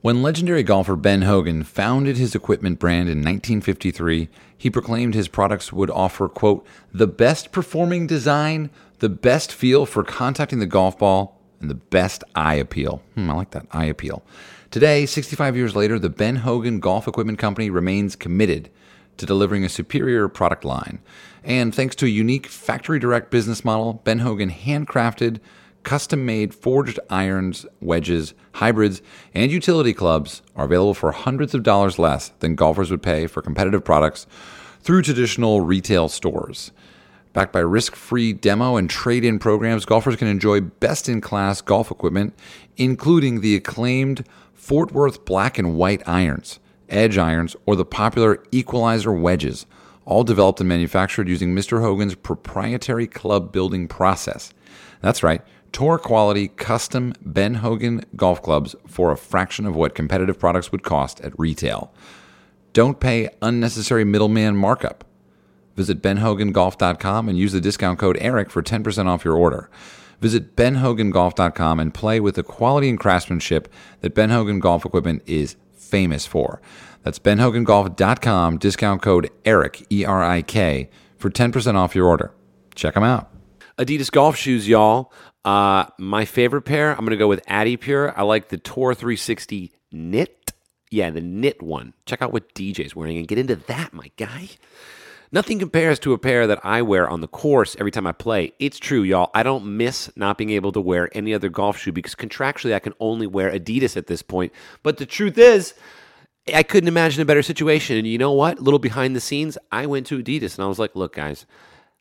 When 0.00 0.22
legendary 0.22 0.62
golfer 0.62 0.94
Ben 0.94 1.22
Hogan 1.22 1.64
founded 1.64 2.16
his 2.16 2.36
equipment 2.36 2.78
brand 2.78 3.08
in 3.08 3.18
1953, 3.18 4.28
he 4.56 4.70
proclaimed 4.70 5.14
his 5.14 5.26
products 5.26 5.72
would 5.72 5.90
offer, 5.90 6.28
quote, 6.28 6.64
the 6.92 7.08
best 7.08 7.50
performing 7.50 8.06
design, 8.06 8.70
the 9.00 9.08
best 9.08 9.52
feel 9.52 9.86
for 9.86 10.04
contacting 10.04 10.60
the 10.60 10.66
golf 10.66 10.98
ball, 10.98 11.40
and 11.60 11.68
the 11.68 11.74
best 11.74 12.22
eye 12.36 12.54
appeal. 12.54 13.02
Hmm, 13.14 13.28
I 13.28 13.34
like 13.34 13.50
that, 13.50 13.66
eye 13.72 13.86
appeal. 13.86 14.22
Today, 14.70 15.04
65 15.04 15.56
years 15.56 15.74
later, 15.74 15.98
the 15.98 16.08
Ben 16.08 16.36
Hogan 16.36 16.78
Golf 16.78 17.08
Equipment 17.08 17.40
Company 17.40 17.68
remains 17.68 18.14
committed 18.14 18.70
to 19.16 19.26
delivering 19.26 19.64
a 19.64 19.68
superior 19.68 20.28
product 20.28 20.64
line. 20.64 21.00
And 21.42 21.74
thanks 21.74 21.96
to 21.96 22.06
a 22.06 22.08
unique 22.08 22.46
factory 22.46 23.00
direct 23.00 23.32
business 23.32 23.64
model, 23.64 23.94
Ben 24.04 24.20
Hogan 24.20 24.50
handcrafted, 24.50 25.40
custom 25.88 26.26
made 26.26 26.52
forged 26.52 27.00
irons, 27.08 27.64
wedges, 27.80 28.34
hybrids, 28.52 29.00
and 29.32 29.50
utility 29.50 29.94
clubs 29.94 30.42
are 30.54 30.66
available 30.66 30.92
for 30.92 31.12
hundreds 31.12 31.54
of 31.54 31.62
dollars 31.62 31.98
less 31.98 32.28
than 32.40 32.54
golfers 32.54 32.90
would 32.90 33.02
pay 33.02 33.26
for 33.26 33.40
competitive 33.40 33.82
products 33.82 34.26
through 34.82 35.00
traditional 35.00 35.62
retail 35.62 36.10
stores. 36.10 36.72
Backed 37.32 37.54
by 37.54 37.60
risk 37.60 37.96
free 37.96 38.34
demo 38.34 38.76
and 38.76 38.90
trade 38.90 39.24
in 39.24 39.38
programs, 39.38 39.86
golfers 39.86 40.16
can 40.16 40.28
enjoy 40.28 40.60
best 40.60 41.08
in 41.08 41.22
class 41.22 41.62
golf 41.62 41.90
equipment, 41.90 42.34
including 42.76 43.40
the 43.40 43.56
acclaimed 43.56 44.26
Fort 44.52 44.92
Worth 44.92 45.24
black 45.24 45.58
and 45.58 45.74
white 45.74 46.06
irons, 46.06 46.60
edge 46.90 47.16
irons, 47.16 47.56
or 47.64 47.76
the 47.76 47.86
popular 47.86 48.44
equalizer 48.52 49.10
wedges, 49.10 49.64
all 50.04 50.22
developed 50.22 50.60
and 50.60 50.68
manufactured 50.68 51.30
using 51.30 51.54
Mr. 51.54 51.80
Hogan's 51.80 52.14
proprietary 52.14 53.06
club 53.06 53.52
building 53.52 53.88
process. 53.88 54.52
That's 55.00 55.22
right, 55.22 55.40
tour 55.72 55.98
quality 55.98 56.48
custom 56.48 57.14
Ben 57.22 57.54
Hogan 57.54 58.04
golf 58.16 58.42
clubs 58.42 58.74
for 58.86 59.10
a 59.12 59.16
fraction 59.16 59.66
of 59.66 59.76
what 59.76 59.94
competitive 59.94 60.38
products 60.38 60.72
would 60.72 60.82
cost 60.82 61.20
at 61.20 61.38
retail. 61.38 61.92
Don't 62.72 63.00
pay 63.00 63.28
unnecessary 63.42 64.04
middleman 64.04 64.56
markup. 64.56 65.04
Visit 65.76 66.02
benhogangolf.com 66.02 67.28
and 67.28 67.38
use 67.38 67.52
the 67.52 67.60
discount 67.60 67.98
code 67.98 68.18
ERIK 68.20 68.50
for 68.50 68.62
10% 68.62 69.06
off 69.06 69.24
your 69.24 69.36
order. 69.36 69.70
Visit 70.20 70.56
benhogangolf.com 70.56 71.78
and 71.78 71.94
play 71.94 72.18
with 72.18 72.34
the 72.34 72.42
quality 72.42 72.88
and 72.88 72.98
craftsmanship 72.98 73.72
that 74.00 74.14
Ben 74.14 74.30
Hogan 74.30 74.58
Golf 74.58 74.84
Equipment 74.84 75.22
is 75.26 75.56
famous 75.74 76.26
for. 76.26 76.60
That's 77.04 77.18
benhogangolf.com, 77.20 78.58
discount 78.58 79.02
code 79.02 79.30
ERIK, 79.44 79.86
E 79.90 80.04
R 80.04 80.22
I 80.22 80.42
K, 80.42 80.90
for 81.16 81.30
10% 81.30 81.74
off 81.76 81.94
your 81.94 82.06
order. 82.06 82.32
Check 82.74 82.94
them 82.94 83.04
out. 83.04 83.30
Adidas 83.78 84.10
golf 84.10 84.36
shoes, 84.36 84.68
y'all. 84.68 85.12
Uh, 85.44 85.86
my 85.98 86.24
favorite 86.24 86.62
pair, 86.62 86.90
I'm 86.90 86.98
going 86.98 87.10
to 87.10 87.16
go 87.16 87.28
with 87.28 87.44
Adipure. 87.46 88.12
I 88.16 88.22
like 88.22 88.48
the 88.48 88.58
Tour 88.58 88.94
360 88.94 89.72
knit. 89.92 90.52
Yeah, 90.90 91.10
the 91.10 91.20
knit 91.20 91.62
one. 91.62 91.94
Check 92.06 92.22
out 92.22 92.32
what 92.32 92.54
DJ's 92.54 92.96
wearing 92.96 93.18
and 93.18 93.28
get 93.28 93.38
into 93.38 93.56
that, 93.56 93.92
my 93.92 94.10
guy. 94.16 94.50
Nothing 95.30 95.58
compares 95.58 95.98
to 96.00 96.14
a 96.14 96.18
pair 96.18 96.46
that 96.46 96.64
I 96.64 96.80
wear 96.80 97.08
on 97.08 97.20
the 97.20 97.28
course 97.28 97.76
every 97.78 97.90
time 97.90 98.06
I 98.06 98.12
play. 98.12 98.54
It's 98.58 98.78
true, 98.78 99.02
y'all. 99.02 99.30
I 99.34 99.42
don't 99.42 99.76
miss 99.76 100.10
not 100.16 100.38
being 100.38 100.50
able 100.50 100.72
to 100.72 100.80
wear 100.80 101.10
any 101.12 101.34
other 101.34 101.50
golf 101.50 101.76
shoe 101.78 101.92
because 101.92 102.14
contractually 102.14 102.74
I 102.74 102.78
can 102.78 102.94
only 102.98 103.26
wear 103.26 103.50
Adidas 103.50 103.96
at 103.96 104.06
this 104.06 104.22
point. 104.22 104.52
But 104.82 104.96
the 104.96 105.04
truth 105.04 105.36
is, 105.36 105.74
I 106.54 106.62
couldn't 106.62 106.88
imagine 106.88 107.20
a 107.20 107.26
better 107.26 107.42
situation. 107.42 107.98
And 107.98 108.06
you 108.06 108.16
know 108.16 108.32
what? 108.32 108.58
A 108.58 108.62
little 108.62 108.78
behind 108.78 109.14
the 109.14 109.20
scenes, 109.20 109.58
I 109.70 109.84
went 109.84 110.06
to 110.06 110.22
Adidas 110.22 110.56
and 110.56 110.64
I 110.64 110.68
was 110.68 110.78
like, 110.78 110.96
look, 110.96 111.14
guys, 111.16 111.44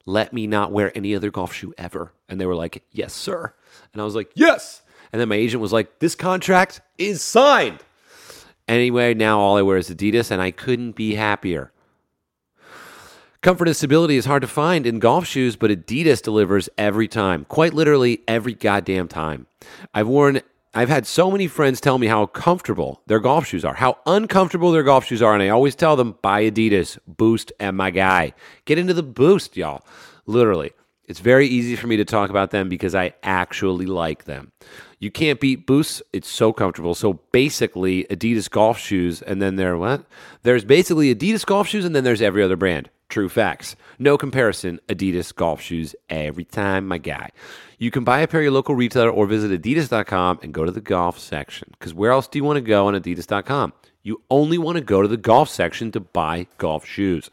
let 0.08 0.32
me 0.32 0.48
not 0.48 0.72
wear 0.72 0.92
any 0.96 1.14
other 1.14 1.30
golf 1.30 1.54
shoe 1.54 1.74
ever. 1.78 2.14
And 2.28 2.40
they 2.40 2.46
were 2.46 2.56
like, 2.56 2.84
yes, 2.92 3.14
sir. 3.14 3.54
And 3.92 4.02
I 4.02 4.06
was 4.06 4.16
like, 4.16 4.32
yes. 4.34 4.82
And 5.12 5.20
then 5.20 5.28
my 5.28 5.36
agent 5.36 5.62
was 5.62 5.74
like, 5.74 6.00
this 6.00 6.16
contract 6.16 6.82
is 6.98 7.22
signed. 7.22 7.80
Anyway, 8.68 9.14
now 9.14 9.40
all 9.40 9.58
I 9.58 9.62
wear 9.62 9.78
is 9.78 9.90
Adidas 9.90 10.32
and 10.32 10.42
I 10.42 10.52
couldn't 10.52 10.94
be 10.94 11.16
happier. 11.16 11.72
Comfort 13.42 13.68
and 13.68 13.78
stability 13.78 14.18
is 14.18 14.26
hard 14.26 14.42
to 14.42 14.48
find 14.48 14.88
in 14.88 15.00
golf 15.00 15.28
shoes, 15.28 15.56
but 15.56 15.72
Adidas 15.72 16.22
delivers 16.22 16.70
every 16.78 17.08
time. 17.08 17.46
Quite 17.46 17.74
literally 17.74 18.22
every 18.28 18.54
goddamn 18.54 19.08
time. 19.08 19.46
I've 19.94 20.08
worn 20.08 20.42
I've 20.74 20.90
had 20.90 21.08
so 21.08 21.32
many 21.32 21.48
friends 21.48 21.82
tell 21.82 21.98
me 21.98 22.08
how 22.08 22.26
comfortable 22.26 23.02
their 23.08 23.20
golf 23.20 23.48
shoes 23.48 23.66
are, 23.66 23.74
how 23.74 23.98
uncomfortable 24.06 24.72
their 24.72 24.84
golf 24.84 25.06
shoes 25.06 25.22
are, 25.22 25.34
and 25.34 25.42
I 25.42 25.50
always 25.50 25.76
tell 25.76 25.96
them 25.96 26.18
buy 26.22 26.44
Adidas, 26.50 27.00
Boost, 27.08 27.52
and 27.60 27.76
my 27.78 27.90
guy. 27.90 28.34
Get 28.66 28.78
into 28.78 28.94
the 28.94 29.04
Boost, 29.04 29.58
y'all. 29.58 29.86
Literally. 30.26 30.72
It's 31.06 31.22
very 31.22 31.48
easy 31.48 31.78
for 31.78 31.88
me 31.88 31.96
to 31.98 32.06
talk 32.06 32.30
about 32.30 32.52
them 32.52 32.68
because 32.68 32.94
I 32.94 33.14
actually 33.24 33.86
like 33.86 34.26
them. 34.26 34.52
You 35.00 35.10
can't 35.10 35.40
beat 35.40 35.66
Boost. 35.66 36.04
It's 36.12 36.28
so 36.28 36.52
comfortable. 36.52 36.96
So 36.96 37.14
basically, 37.32 38.04
Adidas 38.06 38.50
golf 38.50 38.78
shoes, 38.78 39.22
and 39.22 39.42
then 39.42 39.56
there 39.56 39.78
what? 39.78 40.04
There's 40.44 40.66
basically 40.66 41.16
Adidas 41.16 41.46
golf 41.46 41.70
shoes, 41.70 41.86
and 41.86 41.96
then 41.96 42.04
there's 42.04 42.22
every 42.22 42.44
other 42.44 42.58
brand. 42.58 42.90
True 43.10 43.30
facts. 43.30 43.76
No 43.98 44.18
comparison. 44.18 44.80
Adidas 44.90 45.34
golf 45.34 45.62
shoes 45.62 45.96
every 46.10 46.44
time, 46.44 46.88
my 46.88 46.98
guy. 46.98 47.30
You 47.78 47.90
can 47.90 48.04
buy 48.04 48.20
a 48.20 48.28
pair 48.28 48.42
at 48.42 48.44
your 48.44 48.52
local 48.52 48.76
retailer 48.76 49.10
or 49.10 49.28
visit 49.28 49.62
adidas.com 49.62 50.40
and 50.44 50.54
go 50.54 50.66
to 50.66 50.72
the 50.72 50.82
golf 50.82 51.18
section. 51.18 51.70
Because 51.72 51.94
where 51.94 52.12
else 52.12 52.28
do 52.28 52.38
you 52.38 52.44
want 52.44 52.58
to 52.58 52.62
go 52.62 52.88
on 52.88 52.96
adidas.com? 52.96 53.74
You 54.04 54.22
only 54.30 54.58
want 54.58 54.78
to 54.78 54.84
go 54.84 55.02
to 55.02 55.08
the 55.08 55.18
golf 55.18 55.50
section 55.50 55.92
to 55.92 56.00
buy 56.00 56.48
golf 56.58 56.86
shoes. 56.86 57.30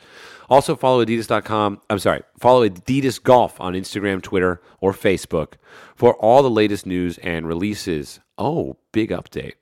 Also, 0.48 0.76
follow 0.76 1.04
adidas.com. 1.04 1.80
I'm 1.88 1.98
sorry, 1.98 2.22
follow 2.38 2.68
Adidas 2.68 3.22
Golf 3.22 3.60
on 3.60 3.74
Instagram, 3.74 4.22
Twitter, 4.22 4.60
or 4.80 4.92
Facebook 4.92 5.54
for 5.94 6.14
all 6.16 6.42
the 6.42 6.50
latest 6.50 6.84
news 6.84 7.18
and 7.18 7.46
releases. 7.46 8.20
Oh, 8.36 8.76
big 8.92 9.10
update. 9.10 9.54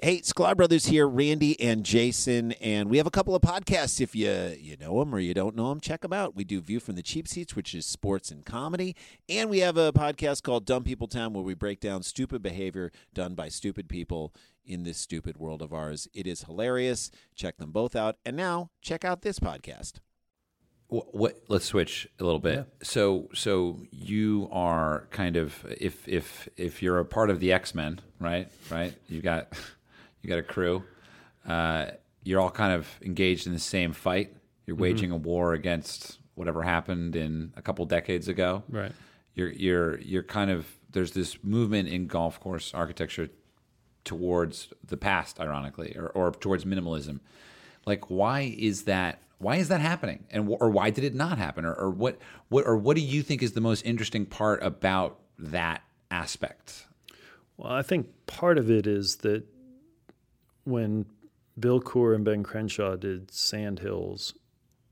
Hey, 0.00 0.20
Sklar 0.20 0.56
Brothers 0.56 0.86
here, 0.86 1.08
Randy 1.08 1.60
and 1.60 1.82
Jason, 1.82 2.52
and 2.52 2.88
we 2.88 2.98
have 2.98 3.08
a 3.08 3.10
couple 3.10 3.34
of 3.34 3.42
podcasts. 3.42 4.00
If 4.00 4.14
you 4.14 4.56
you 4.56 4.76
know 4.76 5.00
them 5.00 5.12
or 5.12 5.18
you 5.18 5.34
don't 5.34 5.56
know 5.56 5.70
them, 5.70 5.80
check 5.80 6.02
them 6.02 6.12
out. 6.12 6.36
We 6.36 6.44
do 6.44 6.60
View 6.60 6.78
from 6.78 6.94
the 6.94 7.02
Cheap 7.02 7.26
Seats, 7.26 7.56
which 7.56 7.74
is 7.74 7.84
sports 7.84 8.30
and 8.30 8.44
comedy, 8.44 8.94
and 9.28 9.50
we 9.50 9.58
have 9.58 9.76
a 9.76 9.92
podcast 9.92 10.44
called 10.44 10.64
Dumb 10.64 10.84
People 10.84 11.08
Town, 11.08 11.32
where 11.32 11.42
we 11.42 11.54
break 11.54 11.80
down 11.80 12.04
stupid 12.04 12.44
behavior 12.44 12.92
done 13.12 13.34
by 13.34 13.48
stupid 13.48 13.88
people 13.88 14.32
in 14.64 14.84
this 14.84 14.98
stupid 14.98 15.36
world 15.36 15.62
of 15.62 15.72
ours. 15.72 16.06
It 16.14 16.28
is 16.28 16.44
hilarious. 16.44 17.10
Check 17.34 17.56
them 17.56 17.72
both 17.72 17.96
out, 17.96 18.18
and 18.24 18.36
now 18.36 18.70
check 18.80 19.04
out 19.04 19.22
this 19.22 19.40
podcast. 19.40 19.94
What, 20.86 21.12
what 21.12 21.42
let's 21.48 21.64
switch 21.64 22.06
a 22.20 22.24
little 22.24 22.38
bit. 22.38 22.68
So 22.84 23.30
so 23.34 23.80
you 23.90 24.48
are 24.52 25.08
kind 25.10 25.36
of 25.36 25.66
if 25.80 26.06
if 26.06 26.48
if 26.56 26.84
you're 26.84 27.00
a 27.00 27.04
part 27.04 27.30
of 27.30 27.40
the 27.40 27.52
X-Men, 27.52 28.00
right? 28.20 28.48
Right? 28.70 28.94
You've 29.08 29.24
got 29.24 29.52
you 30.22 30.28
got 30.28 30.38
a 30.38 30.42
crew. 30.42 30.82
Uh, 31.46 31.86
you're 32.22 32.40
all 32.40 32.50
kind 32.50 32.72
of 32.72 32.88
engaged 33.02 33.46
in 33.46 33.52
the 33.52 33.58
same 33.58 33.92
fight. 33.92 34.34
You're 34.66 34.76
waging 34.76 35.10
a 35.10 35.16
war 35.16 35.54
against 35.54 36.18
whatever 36.34 36.62
happened 36.62 37.16
in 37.16 37.52
a 37.56 37.62
couple 37.62 37.84
decades 37.86 38.28
ago. 38.28 38.62
Right. 38.68 38.92
You're 39.34 39.50
you're 39.50 40.00
you're 40.00 40.22
kind 40.22 40.50
of 40.50 40.66
there's 40.90 41.12
this 41.12 41.42
movement 41.42 41.88
in 41.88 42.06
golf 42.06 42.40
course 42.40 42.74
architecture 42.74 43.30
towards 44.04 44.68
the 44.84 44.96
past, 44.96 45.38
ironically, 45.38 45.94
or, 45.96 46.08
or 46.08 46.32
towards 46.32 46.64
minimalism. 46.64 47.20
Like, 47.86 48.10
why 48.10 48.54
is 48.58 48.84
that? 48.84 49.22
Why 49.38 49.56
is 49.56 49.68
that 49.68 49.80
happening? 49.80 50.24
And 50.30 50.48
or 50.48 50.68
why 50.70 50.90
did 50.90 51.04
it 51.04 51.14
not 51.14 51.38
happen? 51.38 51.64
Or, 51.64 51.74
or 51.74 51.90
what 51.90 52.18
what 52.48 52.66
or 52.66 52.76
what 52.76 52.96
do 52.96 53.02
you 53.02 53.22
think 53.22 53.42
is 53.42 53.52
the 53.52 53.60
most 53.60 53.82
interesting 53.82 54.26
part 54.26 54.62
about 54.62 55.18
that 55.38 55.82
aspect? 56.10 56.86
Well, 57.56 57.72
I 57.72 57.82
think 57.82 58.08
part 58.26 58.58
of 58.58 58.70
it 58.70 58.86
is 58.86 59.16
that 59.16 59.44
when 60.68 61.06
Bill 61.58 61.80
Coore 61.80 62.14
and 62.14 62.24
Ben 62.24 62.42
Crenshaw 62.42 62.96
did 62.96 63.30
Sandhills, 63.30 64.34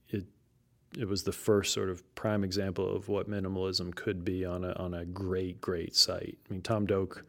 it 0.09 0.25
it 0.99 1.07
was 1.07 1.25
the 1.25 1.33
first 1.33 1.73
sort 1.73 1.91
of 1.91 2.03
prime 2.15 2.43
example 2.43 2.95
of 2.95 3.09
what 3.09 3.31
minimalism 3.31 3.95
could 3.95 4.25
be 4.25 4.45
on 4.45 4.65
a 4.65 4.73
on 4.73 4.95
a 4.95 5.05
great 5.05 5.61
great 5.61 5.95
site. 5.95 6.39
I 6.49 6.53
mean, 6.53 6.63
Tom 6.63 6.87
Doak 6.87 7.25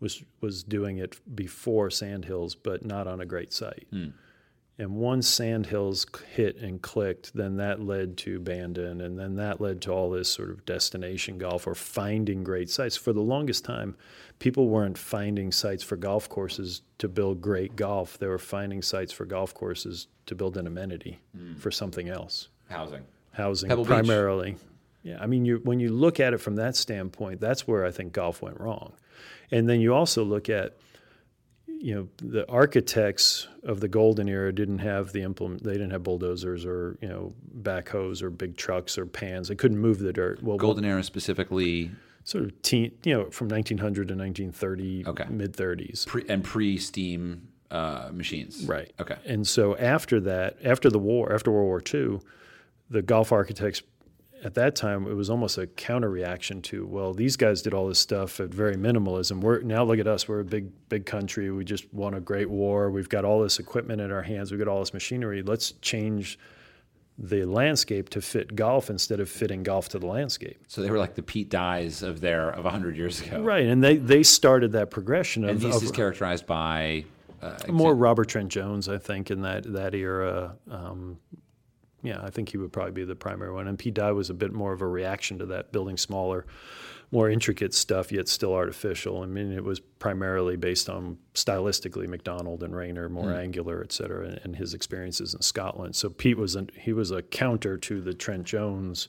was 0.00 0.22
was 0.40 0.62
doing 0.62 0.98
it 0.98 1.20
before 1.34 1.90
Sandhills, 1.90 2.54
but 2.54 2.84
not 2.84 3.06
on 3.06 3.20
a 3.20 3.26
great 3.26 3.52
site. 3.52 3.86
Hmm. 3.90 4.08
And 4.78 4.96
once 4.96 5.28
Sandhills 5.28 6.06
hit 6.34 6.56
and 6.56 6.80
clicked, 6.80 7.34
then 7.34 7.56
that 7.56 7.80
led 7.80 8.16
to 8.18 8.40
Bandon, 8.40 9.02
and 9.02 9.18
then 9.18 9.36
that 9.36 9.60
led 9.60 9.82
to 9.82 9.92
all 9.92 10.10
this 10.10 10.30
sort 10.30 10.50
of 10.50 10.64
destination 10.64 11.36
golf 11.36 11.66
or 11.66 11.74
finding 11.74 12.42
great 12.42 12.70
sites. 12.70 12.96
For 12.96 13.12
the 13.12 13.20
longest 13.20 13.64
time, 13.64 13.96
people 14.38 14.68
weren't 14.68 14.96
finding 14.96 15.52
sites 15.52 15.82
for 15.84 15.96
golf 15.96 16.28
courses 16.28 16.82
to 16.98 17.08
build 17.08 17.42
great 17.42 17.76
golf. 17.76 18.18
They 18.18 18.26
were 18.26 18.38
finding 18.38 18.80
sites 18.80 19.12
for 19.12 19.26
golf 19.26 19.52
courses 19.52 20.08
to 20.26 20.34
build 20.34 20.56
an 20.56 20.66
amenity 20.66 21.20
hmm. 21.36 21.54
for 21.54 21.70
something 21.70 22.08
else, 22.08 22.48
Housing. 22.68 23.04
housing 23.32 23.68
Pebble 23.68 23.84
Beach. 23.84 23.90
primarily. 23.90 24.56
Yeah, 25.02 25.18
I 25.20 25.26
mean, 25.26 25.44
you, 25.44 25.60
when 25.64 25.80
you 25.80 25.90
look 25.90 26.18
at 26.18 26.32
it 26.32 26.38
from 26.38 26.56
that 26.56 26.76
standpoint, 26.76 27.40
that's 27.40 27.66
where 27.66 27.84
I 27.84 27.90
think 27.90 28.12
golf 28.12 28.40
went 28.40 28.58
wrong. 28.58 28.94
And 29.50 29.68
then 29.68 29.80
you 29.80 29.94
also 29.94 30.24
look 30.24 30.48
at 30.48 30.76
you 31.84 31.94
know 31.94 32.08
the 32.18 32.48
architects 32.48 33.48
of 33.64 33.80
the 33.80 33.88
golden 33.88 34.28
era 34.28 34.52
didn't 34.52 34.78
have 34.78 35.12
the 35.12 35.20
implement 35.22 35.62
they 35.64 35.72
didn't 35.72 35.90
have 35.90 36.02
bulldozers 36.04 36.64
or 36.64 36.96
you 37.02 37.08
know 37.08 37.34
backhoes 37.60 38.22
or 38.22 38.30
big 38.30 38.56
trucks 38.56 38.96
or 38.96 39.04
pans 39.04 39.48
they 39.48 39.56
couldn't 39.56 39.78
move 39.78 39.98
the 39.98 40.12
dirt 40.12 40.40
well 40.42 40.56
Golden 40.56 40.84
era 40.84 41.02
specifically, 41.02 41.90
sort 42.24 42.44
of 42.44 42.62
teen, 42.62 42.92
you 43.04 43.12
know 43.14 43.30
from 43.30 43.48
1900 43.48 44.08
to 44.08 44.14
1930 44.14 45.04
Okay. 45.08 45.24
mid 45.28 45.52
30s 45.54 46.06
pre, 46.06 46.24
and 46.28 46.44
pre-steam 46.44 47.48
uh, 47.72 48.10
machines. 48.12 48.64
right 48.66 48.92
Okay. 49.00 49.16
and 49.26 49.46
so 49.46 49.76
after 49.76 50.20
that 50.20 50.56
after 50.64 50.88
the 50.88 50.98
war 51.00 51.32
after 51.32 51.50
world 51.50 51.66
war 51.66 51.82
ii 51.94 52.20
the 52.90 53.02
golf 53.02 53.32
architects 53.32 53.82
at 54.44 54.54
that 54.54 54.74
time 54.74 55.06
it 55.06 55.14
was 55.14 55.30
almost 55.30 55.56
a 55.58 55.66
counter 55.66 56.10
reaction 56.10 56.60
to 56.62 56.86
well 56.86 57.14
these 57.14 57.36
guys 57.36 57.62
did 57.62 57.72
all 57.72 57.88
this 57.88 57.98
stuff 57.98 58.40
at 58.40 58.48
very 58.50 58.76
minimalism. 58.76 59.40
We're 59.40 59.60
now 59.60 59.84
look 59.84 59.98
at 59.98 60.06
us 60.06 60.28
we're 60.28 60.40
a 60.40 60.44
big 60.44 60.70
big 60.88 61.06
country. 61.06 61.50
We 61.50 61.64
just 61.64 61.92
won 61.92 62.14
a 62.14 62.20
great 62.20 62.50
war. 62.50 62.90
We've 62.90 63.08
got 63.08 63.24
all 63.24 63.42
this 63.42 63.58
equipment 63.58 64.00
in 64.00 64.10
our 64.10 64.22
hands. 64.22 64.50
We've 64.50 64.58
got 64.58 64.68
all 64.68 64.80
this 64.80 64.92
machinery. 64.92 65.42
Let's 65.42 65.72
change 65.80 66.38
the 67.18 67.44
landscape 67.44 68.08
to 68.08 68.20
fit 68.20 68.56
golf 68.56 68.90
instead 68.90 69.20
of 69.20 69.28
fitting 69.28 69.62
golf 69.62 69.90
to 69.90 69.98
the 69.98 70.06
landscape. 70.06 70.64
So 70.66 70.82
they 70.82 70.90
were 70.90 70.98
like 70.98 71.14
the 71.14 71.22
Pete 71.22 71.50
Dyes 71.50 72.02
of 72.02 72.20
their 72.20 72.50
of 72.50 72.64
hundred 72.64 72.96
years 72.96 73.20
ago. 73.20 73.40
right 73.40 73.66
and 73.66 73.82
they 73.82 73.96
they 73.96 74.22
started 74.22 74.72
that 74.72 74.90
progression 74.90 75.44
And 75.44 75.60
this 75.60 75.76
of 75.76 75.82
is 75.82 75.92
characterized 75.92 76.46
by 76.46 77.04
uh, 77.42 77.56
more 77.68 77.94
Robert 77.94 78.28
Trent 78.28 78.48
Jones, 78.48 78.88
I 78.88 78.98
think, 78.98 79.30
in 79.30 79.42
that 79.42 79.72
that 79.72 79.94
era. 79.94 80.56
Um, 80.70 81.18
yeah, 82.02 82.20
I 82.22 82.30
think 82.30 82.50
he 82.50 82.56
would 82.56 82.72
probably 82.72 82.92
be 82.92 83.04
the 83.04 83.14
primary 83.14 83.52
one. 83.52 83.68
And 83.68 83.78
Pete 83.78 83.94
Dye 83.94 84.12
was 84.12 84.30
a 84.30 84.34
bit 84.34 84.52
more 84.52 84.72
of 84.72 84.82
a 84.82 84.86
reaction 84.86 85.38
to 85.38 85.46
that, 85.46 85.72
building 85.72 85.96
smaller. 85.96 86.46
more 87.12 87.28
intricate 87.28 87.74
stuff, 87.74 88.10
yet 88.10 88.26
still 88.26 88.54
artificial. 88.54 89.22
I 89.22 89.26
mean, 89.26 89.52
it 89.52 89.62
was 89.62 89.80
primarily 89.80 90.56
based 90.56 90.88
on 90.88 91.18
stylistically 91.34 92.08
Macdonald 92.08 92.62
and 92.62 92.74
Raynor, 92.74 93.08
more 93.10 93.30
hmm. 93.30 93.36
angular, 93.36 93.82
et 93.84 93.92
cetera, 93.92 94.26
and, 94.26 94.40
and 94.44 94.56
his 94.56 94.74
experiences 94.74 95.34
in 95.34 95.42
Scotland. 95.42 95.94
So 95.94 96.08
Pete 96.08 96.38
was 96.38 96.56
an, 96.56 96.70
he 96.74 96.92
was 96.92 97.10
a 97.10 97.22
counter 97.22 97.76
to 97.76 98.00
the 98.00 98.14
Trent 98.14 98.44
Jones 98.44 99.08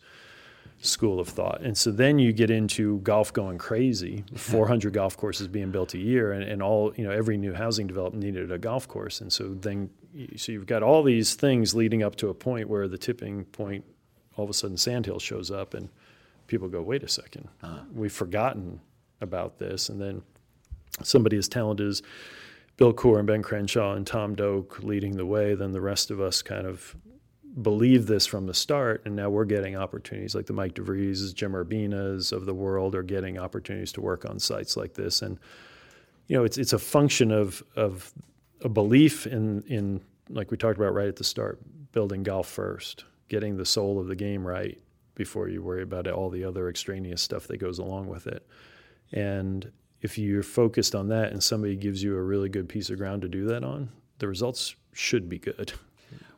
school 0.82 1.20
of 1.20 1.30
thought. 1.30 1.62
And 1.62 1.78
so 1.78 1.92
then 1.92 2.20
you 2.20 2.34
get 2.34 2.52
into 2.52 3.00
golf 3.00 3.32
going 3.32 3.58
crazy, 3.58 4.24
400 4.36 4.94
golf 4.94 5.16
courses 5.16 5.48
being 5.48 5.72
built 5.72 5.94
a 5.94 5.98
year, 5.98 6.34
and, 6.34 6.44
and 6.44 6.62
all, 6.62 6.94
you 6.96 7.06
know, 7.06 7.12
every 7.12 7.38
new 7.38 7.54
housing 7.54 7.88
development 7.88 8.24
needed 8.24 8.52
a 8.52 8.58
golf 8.58 8.88
course. 8.88 9.22
And 9.22 9.32
so 9.32 9.54
then, 9.54 9.90
so 10.36 10.52
you've 10.52 10.68
got 10.68 10.84
all 10.84 11.04
these 11.04 11.36
things 11.36 11.74
leading 11.74 12.04
up 12.04 12.16
to 12.18 12.30
a 12.30 12.34
point 12.34 12.70
where 12.70 12.88
the 12.88 12.98
tipping 12.98 13.46
point, 13.46 13.84
all 14.36 14.44
of 14.44 14.50
a 14.50 14.54
sudden 14.54 14.78
Sandhill 14.78 15.20
shows 15.20 15.52
up 15.52 15.74
and 15.74 15.90
people 16.48 16.68
go, 16.68 16.82
wait 16.82 17.04
a 17.04 17.08
2nd 17.08 17.48
uh-huh. 17.62 17.80
we've 17.94 18.12
forgotten 18.12 18.80
about 19.22 19.58
this. 19.58 19.90
And 19.90 20.00
then 20.00 20.22
somebody 21.02 21.38
as 21.38 21.48
talented 21.48 21.88
as 21.88 22.02
Bill 22.78 22.94
Coore 22.94 23.20
and 23.20 23.28
Ben 23.28 23.44
Crenshaw 23.44 23.94
and 23.94 24.06
Tom 24.06 24.36
Doak 24.36 24.84
leading 24.84 25.16
the 25.16 25.26
way, 25.26 25.56
then 25.56 25.72
the 25.72 25.82
rest 25.82 26.12
of 26.12 26.20
us 26.20 26.42
kind 26.42 26.66
of 26.66 26.96
believe 27.62 28.08
this 28.08 28.26
from 28.26 28.48
the 28.48 28.54
start, 28.54 29.04
and 29.06 29.16
now 29.16 29.30
we're 29.30 29.46
getting 29.46 29.76
opportunities. 29.76 30.34
Like 30.34 30.48
the 30.48 30.54
Mike 30.54 30.74
DeVries, 30.74 31.34
Jim 31.34 31.54
Urbinas 31.54 32.32
of 32.32 32.46
the 32.46 32.54
world 32.54 32.96
are 32.96 33.04
getting 33.04 33.38
opportunities 33.38 33.92
to 33.94 34.02
work 34.02 34.26
on 34.26 34.40
sites 34.40 34.76
like 34.76 34.96
this, 34.96 35.22
and 35.22 35.38
you 36.28 36.36
know 36.36 36.44
it's 36.44 36.58
it's 36.58 36.74
a 36.74 36.80
function 36.80 37.32
of 37.32 37.64
of 37.76 38.12
a 38.64 38.70
belief 38.70 39.28
in 39.28 39.64
in 39.68 40.02
like 40.30 40.50
we 40.50 40.58
talked 40.58 40.78
about 40.78 40.94
right 40.94 41.08
at 41.08 41.18
the 41.18 41.24
start, 41.24 41.60
building 41.92 42.24
golf 42.24 42.48
first, 42.48 43.06
getting 43.30 43.58
the 43.58 43.66
soul 43.66 44.00
of 44.00 44.08
the 44.08 44.16
game 44.16 44.46
right 44.46 44.82
before 45.16 45.48
you 45.50 45.62
worry 45.62 45.84
about 45.84 46.08
all 46.08 46.30
the 46.30 46.44
other 46.44 46.70
extraneous 46.70 47.22
stuff 47.22 47.48
that 47.48 47.58
goes 47.58 47.78
along 47.78 48.08
with 48.08 48.26
it, 48.26 48.48
and 49.12 49.72
if 50.02 50.18
you're 50.18 50.44
focused 50.44 50.96
on 50.96 51.08
that 51.08 51.32
and 51.32 51.42
somebody 51.42 51.76
gives 51.76 52.04
you 52.04 52.16
a 52.16 52.22
really 52.22 52.50
good 52.50 52.68
piece 52.68 52.90
of 52.90 52.98
ground 52.98 53.22
to 53.22 53.30
do 53.30 53.46
that 53.46 53.64
on, 53.64 53.90
the 54.20 54.28
results 54.28 54.76
should 54.92 55.30
be 55.30 55.40
good. 55.40 55.74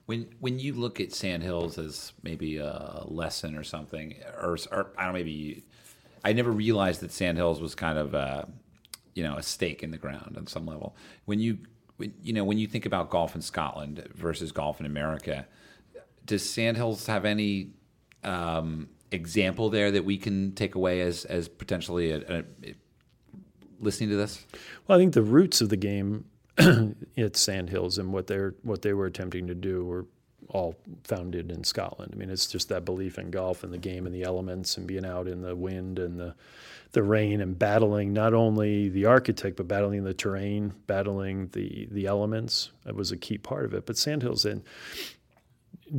When 0.06 0.28
when 0.40 0.60
you 0.60 0.74
look 0.74 1.00
at 1.00 1.14
Sandhills 1.14 1.80
as 1.80 2.14
maybe 2.22 2.58
a 2.58 3.04
lesson 3.06 3.56
or 3.56 3.64
something, 3.64 4.16
or, 4.40 4.58
or 4.72 4.92
I 4.98 5.06
don't 5.06 5.14
know, 5.14 5.20
maybe 5.20 5.64
I 6.24 6.34
never 6.34 6.52
realized 6.52 7.02
that 7.02 7.12
Sandhills 7.12 7.60
was 7.60 7.74
kind 7.74 7.98
of 7.98 8.14
a, 8.14 8.48
you 9.16 9.24
know 9.24 9.36
a 9.36 9.44
stake 9.44 9.82
in 9.82 9.90
the 9.90 9.98
ground 9.98 10.36
on 10.38 10.46
some 10.46 10.68
level. 10.68 10.96
When 11.26 11.40
you 11.40 11.58
you 12.00 12.34
know 12.34 12.44
when 12.44 12.58
you 12.58 12.68
think 12.68 12.86
about 12.86 13.10
golf 13.10 13.36
in 13.36 13.42
Scotland 13.42 14.08
versus 14.14 14.52
golf 14.52 14.80
in 14.80 14.86
America, 14.86 15.48
does 16.26 16.48
Sandhills 16.48 17.08
have 17.08 17.26
any 17.26 17.72
um, 18.24 18.90
example 19.12 19.70
there 19.70 19.92
that 19.92 20.04
we 20.04 20.18
can 20.18 20.52
take 20.54 20.76
away 20.76 21.02
as 21.02 21.26
as 21.26 21.48
potentially 21.48 22.12
a, 22.12 22.40
a, 22.40 22.44
listening 23.80 24.10
to 24.10 24.16
this? 24.16 24.46
Well, 24.88 24.98
I 24.98 25.02
think 25.02 25.14
the 25.14 25.22
roots 25.22 25.62
of 25.62 25.70
the 25.70 25.78
game 25.78 26.26
at 26.58 27.36
Sandhills 27.36 27.98
and 27.98 28.12
what 28.14 28.28
they're 28.28 28.56
what 28.64 28.82
they 28.82 28.94
were 28.94 29.06
attempting 29.06 29.48
to 29.48 29.56
do 29.56 29.86
were 29.86 30.06
all 30.50 30.76
founded 31.04 31.52
in 31.52 31.64
Scotland. 31.64 32.12
I 32.14 32.18
mean, 32.18 32.30
it's 32.30 32.48
just 32.48 32.70
that 32.70 32.86
belief 32.86 33.18
in 33.18 33.32
golf 33.32 33.64
and 33.64 33.74
the 33.74 33.78
game 33.78 34.06
and 34.06 34.14
the 34.14 34.24
elements 34.24 34.78
and 34.78 34.88
being 34.88 35.06
out 35.06 35.28
in 35.28 35.42
the 35.42 35.56
wind 35.56 36.00
and 36.00 36.20
the 36.20 36.36
the 36.92 37.04
rain 37.04 37.42
and 37.42 37.60
battling 37.60 38.14
not 38.14 38.34
only 38.34 38.88
the 38.88 39.06
architect 39.06 39.58
but 39.58 39.68
battling 39.68 40.04
the 40.04 40.14
terrain, 40.14 40.74
battling 40.88 41.48
the 41.50 41.88
the 41.92 42.06
elements. 42.06 42.72
That 42.86 42.96
was 42.96 43.12
a 43.12 43.18
key 43.18 43.38
part 43.38 43.66
of 43.66 43.74
it. 43.74 43.86
But 43.86 43.98
Sandhills 43.98 44.46
and 44.46 44.64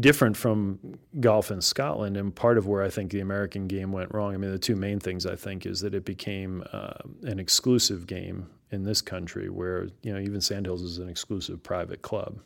different 0.01 0.37
from 0.37 0.79
golf 1.21 1.51
in 1.51 1.61
Scotland, 1.61 2.17
and 2.17 2.35
part 2.35 2.59
of 2.59 2.67
where 2.67 2.83
I 2.83 2.91
think 2.91 3.11
the 3.11 3.21
American 3.21 3.67
game 3.67 3.93
went 3.93 4.13
wrong. 4.13 4.35
I 4.35 4.37
mean, 4.37 4.51
the 4.51 4.59
two 4.59 4.77
main 4.77 4.99
things 4.99 5.27
I 5.27 5.37
think 5.37 5.67
is 5.67 5.81
that 5.81 5.95
it 5.95 6.05
became 6.05 6.65
uh, 6.73 6.95
an 7.23 7.39
exclusive 7.39 8.07
game 8.07 8.49
in 8.71 8.83
this 8.83 9.01
country, 9.01 9.49
where 9.49 9.89
you 10.03 10.13
know 10.13 10.19
even 10.19 10.41
Sandhills 10.41 10.83
is 10.83 10.99
an 10.99 11.09
exclusive 11.09 11.63
private 11.63 12.03
club. 12.03 12.41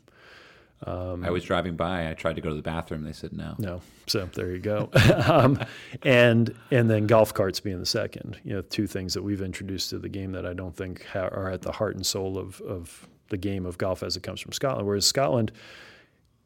I 1.23 1.29
was 1.29 1.43
driving 1.43 1.75
by. 1.75 2.09
I 2.09 2.13
tried 2.13 2.35
to 2.35 2.41
go 2.41 2.49
to 2.49 2.55
the 2.55 2.61
bathroom. 2.61 3.03
They 3.03 3.13
said 3.13 3.33
no. 3.33 3.55
No, 3.59 3.81
so 4.07 4.25
there 4.33 4.51
you 4.51 4.59
go. 4.59 4.89
um, 5.27 5.59
and 6.03 6.55
and 6.71 6.89
then 6.89 7.05
golf 7.05 7.33
carts 7.33 7.59
being 7.59 7.79
the 7.79 7.85
second. 7.85 8.39
You 8.43 8.53
know, 8.53 8.61
two 8.61 8.87
things 8.87 9.13
that 9.13 9.21
we've 9.21 9.41
introduced 9.41 9.91
to 9.91 9.99
the 9.99 10.09
game 10.09 10.31
that 10.31 10.45
I 10.45 10.53
don't 10.53 10.75
think 10.75 11.05
ha- 11.05 11.27
are 11.27 11.49
at 11.49 11.61
the 11.61 11.71
heart 11.71 11.95
and 11.95 12.05
soul 12.05 12.37
of 12.37 12.59
of 12.61 13.07
the 13.29 13.37
game 13.37 13.65
of 13.65 13.77
golf 13.77 14.03
as 14.03 14.17
it 14.17 14.23
comes 14.23 14.41
from 14.41 14.53
Scotland. 14.53 14.87
Whereas 14.87 15.05
Scotland, 15.05 15.51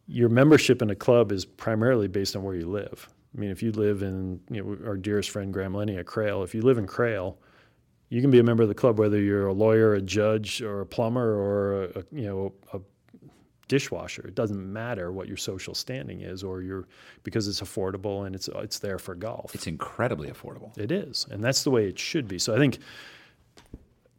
your 0.07 0.29
membership 0.29 0.81
in 0.81 0.89
a 0.89 0.95
club 0.95 1.31
is 1.31 1.45
primarily 1.45 2.07
based 2.07 2.36
on 2.36 2.43
where 2.43 2.55
you 2.55 2.67
live. 2.67 3.09
I 3.36 3.39
mean, 3.39 3.51
if 3.51 3.63
you 3.63 3.71
live 3.71 4.01
in 4.01 4.39
you 4.49 4.63
know, 4.63 4.88
our 4.88 4.97
dearest 4.97 5.29
friend 5.29 5.51
Graham 5.51 5.73
Lenny 5.73 5.97
at 5.97 6.05
Crail, 6.05 6.43
if 6.43 6.53
you 6.53 6.61
live 6.61 6.77
in 6.77 6.88
Crail, 6.88 7.38
you 8.09 8.21
can 8.21 8.31
be 8.31 8.39
a 8.39 8.43
member 8.43 8.63
of 8.63 8.69
the 8.69 8.75
club 8.75 8.99
whether 8.99 9.19
you're 9.19 9.47
a 9.47 9.53
lawyer, 9.53 9.93
a 9.93 10.01
judge, 10.01 10.61
or 10.61 10.81
a 10.81 10.86
plumber, 10.86 11.36
or 11.36 11.83
a, 11.83 11.99
a 11.99 12.03
you 12.11 12.27
know 12.27 12.53
a 12.73 12.79
dishwasher. 13.68 14.26
It 14.28 14.36
doesn't 14.36 14.72
matter 14.72 15.11
what 15.11 15.28
your 15.28 15.38
social 15.38 15.74
standing 15.74 16.22
is, 16.22 16.43
or 16.43 16.61
your 16.61 16.88
because 17.24 17.47
it's 17.47 17.61
affordable 17.61 18.26
and 18.26 18.36
it's 18.36 18.47
it's 18.55 18.80
there 18.80 18.99
for 18.99 19.16
golf. 19.16 19.53
It's 19.55 19.68
incredibly 19.68 20.30
affordable. 20.30 20.78
It 20.78 20.91
is, 20.91 21.26
and 21.30 21.43
that's 21.43 21.63
the 21.63 21.72
way 21.72 21.88
it 21.88 21.99
should 21.99 22.28
be. 22.28 22.39
So 22.39 22.55
I 22.55 22.57
think, 22.57 22.80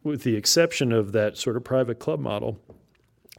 with 0.03 0.23
the 0.23 0.35
exception 0.35 0.91
of 0.91 1.11
that 1.13 1.37
sort 1.37 1.55
of 1.55 1.63
private 1.63 1.99
club 1.99 2.19
model, 2.19 2.59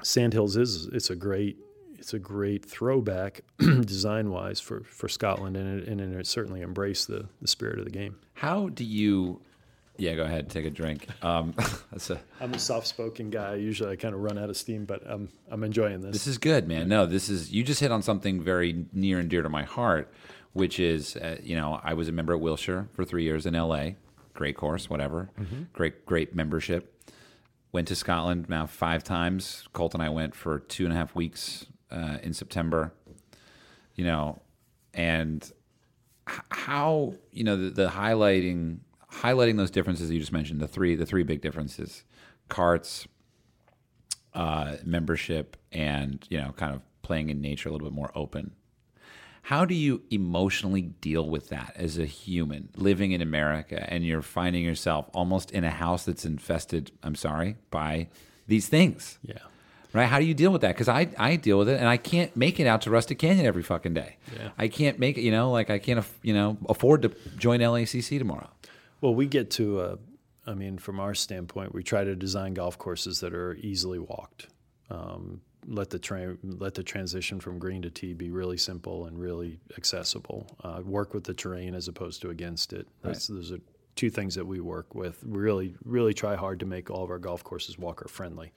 Sandhills 0.02 0.56
is 0.56 0.86
it's 0.86 1.10
a 1.10 1.16
great 1.16 1.58
it's 1.98 2.14
a 2.14 2.18
great 2.18 2.64
throwback 2.64 3.42
design 3.58 4.30
wise 4.30 4.60
for, 4.60 4.84
for 4.84 5.08
Scotland, 5.08 5.56
and 5.56 5.80
it, 5.80 5.88
and 5.88 6.00
it 6.00 6.26
certainly 6.26 6.62
embraced 6.62 7.08
the, 7.08 7.28
the 7.42 7.48
spirit 7.48 7.78
of 7.78 7.84
the 7.84 7.90
game. 7.90 8.16
How 8.34 8.68
do 8.68 8.84
you? 8.84 9.40
Yeah, 9.98 10.14
go 10.14 10.22
ahead, 10.22 10.48
take 10.48 10.64
a 10.64 10.70
drink. 10.70 11.06
Um, 11.22 11.52
that's 11.90 12.10
a, 12.10 12.20
I'm 12.40 12.54
a 12.54 12.58
soft 12.58 12.86
spoken 12.86 13.28
guy. 13.28 13.56
Usually 13.56 13.90
I 13.90 13.96
kind 13.96 14.14
of 14.14 14.20
run 14.20 14.38
out 14.38 14.48
of 14.48 14.56
steam, 14.56 14.84
but 14.84 15.02
I'm 15.04 15.28
I'm 15.50 15.64
enjoying 15.64 16.00
this. 16.00 16.12
this 16.12 16.26
is 16.28 16.38
good, 16.38 16.68
man. 16.68 16.88
No, 16.88 17.04
this 17.06 17.28
is 17.28 17.50
you 17.52 17.64
just 17.64 17.80
hit 17.80 17.90
on 17.90 18.02
something 18.02 18.40
very 18.40 18.86
near 18.92 19.18
and 19.18 19.28
dear 19.28 19.42
to 19.42 19.48
my 19.48 19.64
heart, 19.64 20.12
which 20.52 20.78
is 20.78 21.16
uh, 21.16 21.36
you 21.42 21.56
know 21.56 21.80
I 21.82 21.94
was 21.94 22.08
a 22.08 22.12
member 22.12 22.32
at 22.34 22.40
Wilshire 22.40 22.88
for 22.92 23.04
three 23.04 23.24
years 23.24 23.44
in 23.46 23.54
L.A. 23.56 23.96
Great 24.34 24.56
course, 24.56 24.88
whatever. 24.88 25.30
Great, 25.72 26.06
great 26.06 26.34
membership. 26.34 26.94
Went 27.72 27.88
to 27.88 27.96
Scotland 27.96 28.48
now 28.48 28.66
five 28.66 29.02
times. 29.02 29.66
Colt 29.72 29.94
and 29.94 30.02
I 30.02 30.08
went 30.08 30.34
for 30.36 30.60
two 30.60 30.84
and 30.84 30.92
a 30.92 30.96
half 30.96 31.16
weeks 31.16 31.66
uh, 31.90 32.18
in 32.22 32.32
September. 32.32 32.92
You 33.96 34.04
know, 34.04 34.40
and 34.94 35.50
how 36.26 37.14
you 37.32 37.42
know 37.42 37.56
the, 37.56 37.70
the 37.70 37.88
highlighting 37.88 38.78
highlighting 39.22 39.56
those 39.56 39.70
differences 39.70 40.10
you 40.10 40.20
just 40.20 40.32
mentioned 40.32 40.60
the 40.60 40.68
three 40.68 40.94
the 40.94 41.06
three 41.06 41.22
big 41.22 41.40
differences 41.40 42.04
carts 42.48 43.06
uh, 44.34 44.76
membership 44.84 45.56
and 45.72 46.24
you 46.28 46.38
know 46.38 46.52
kind 46.56 46.74
of 46.74 46.82
playing 47.02 47.30
in 47.30 47.40
nature 47.40 47.68
a 47.68 47.72
little 47.72 47.88
bit 47.88 47.94
more 47.94 48.12
open 48.14 48.52
how 49.42 49.64
do 49.64 49.74
you 49.74 50.02
emotionally 50.10 50.82
deal 50.82 51.28
with 51.28 51.48
that 51.48 51.72
as 51.76 51.98
a 51.98 52.04
human 52.04 52.68
living 52.76 53.12
in 53.12 53.20
america 53.20 53.90
and 53.92 54.04
you're 54.04 54.22
finding 54.22 54.64
yourself 54.64 55.08
almost 55.12 55.50
in 55.50 55.64
a 55.64 55.70
house 55.70 56.04
that's 56.04 56.24
infested 56.24 56.92
i'm 57.02 57.14
sorry 57.14 57.56
by 57.70 58.06
these 58.46 58.66
things 58.68 59.18
yeah. 59.22 59.38
right? 59.92 60.06
How 60.06 60.18
do 60.18 60.24
you 60.24 60.34
deal 60.34 60.50
with 60.50 60.62
that? 60.62 60.74
Because 60.74 60.88
I, 60.88 61.08
I 61.18 61.36
deal 61.36 61.58
with 61.58 61.68
it, 61.68 61.78
and 61.78 61.86
I 61.86 61.98
can't 61.98 62.34
make 62.34 62.58
it 62.58 62.66
out 62.66 62.80
to 62.82 62.90
Rustic 62.90 63.18
Canyon 63.18 63.46
every 63.46 63.62
fucking 63.62 63.94
day. 63.94 64.16
Yeah. 64.34 64.48
I 64.58 64.68
can't 64.68 64.98
make 64.98 65.18
it, 65.18 65.20
you 65.20 65.30
know, 65.30 65.50
like 65.50 65.70
I 65.70 65.78
can't, 65.78 66.04
you 66.22 66.32
know, 66.32 66.56
afford 66.68 67.02
to 67.02 67.12
join 67.36 67.60
LACC 67.60 68.18
tomorrow. 68.18 68.48
Well, 69.00 69.14
we 69.14 69.26
get 69.26 69.50
to, 69.52 69.80
uh, 69.80 69.96
I 70.46 70.54
mean, 70.54 70.78
from 70.78 71.00
our 71.00 71.14
standpoint, 71.14 71.74
we 71.74 71.82
try 71.82 72.04
to 72.04 72.16
design 72.16 72.54
golf 72.54 72.78
courses 72.78 73.20
that 73.20 73.32
are 73.32 73.54
easily 73.54 73.98
walked. 73.98 74.48
Um, 74.90 75.40
let 75.66 75.90
the 75.90 75.98
train, 75.98 76.38
let 76.42 76.74
the 76.74 76.82
transition 76.82 77.40
from 77.40 77.58
green 77.58 77.82
to 77.82 77.90
tee 77.90 78.14
be 78.14 78.30
really 78.30 78.56
simple 78.56 79.06
and 79.06 79.18
really 79.18 79.60
accessible. 79.76 80.46
Uh, 80.64 80.80
work 80.84 81.14
with 81.14 81.24
the 81.24 81.34
terrain 81.34 81.74
as 81.74 81.88
opposed 81.88 82.22
to 82.22 82.30
against 82.30 82.72
it. 82.72 82.88
That's, 83.02 83.26
Those 83.26 83.52
are 83.52 83.60
two 83.94 84.10
things 84.10 84.34
that 84.36 84.46
we 84.46 84.60
work 84.60 84.94
with. 84.94 85.22
We 85.24 85.38
really, 85.38 85.74
really 85.84 86.14
try 86.14 86.36
hard 86.36 86.60
to 86.60 86.66
make 86.66 86.90
all 86.90 87.04
of 87.04 87.10
our 87.10 87.18
golf 87.18 87.44
courses 87.44 87.78
walker 87.78 88.08
friendly. 88.08 88.52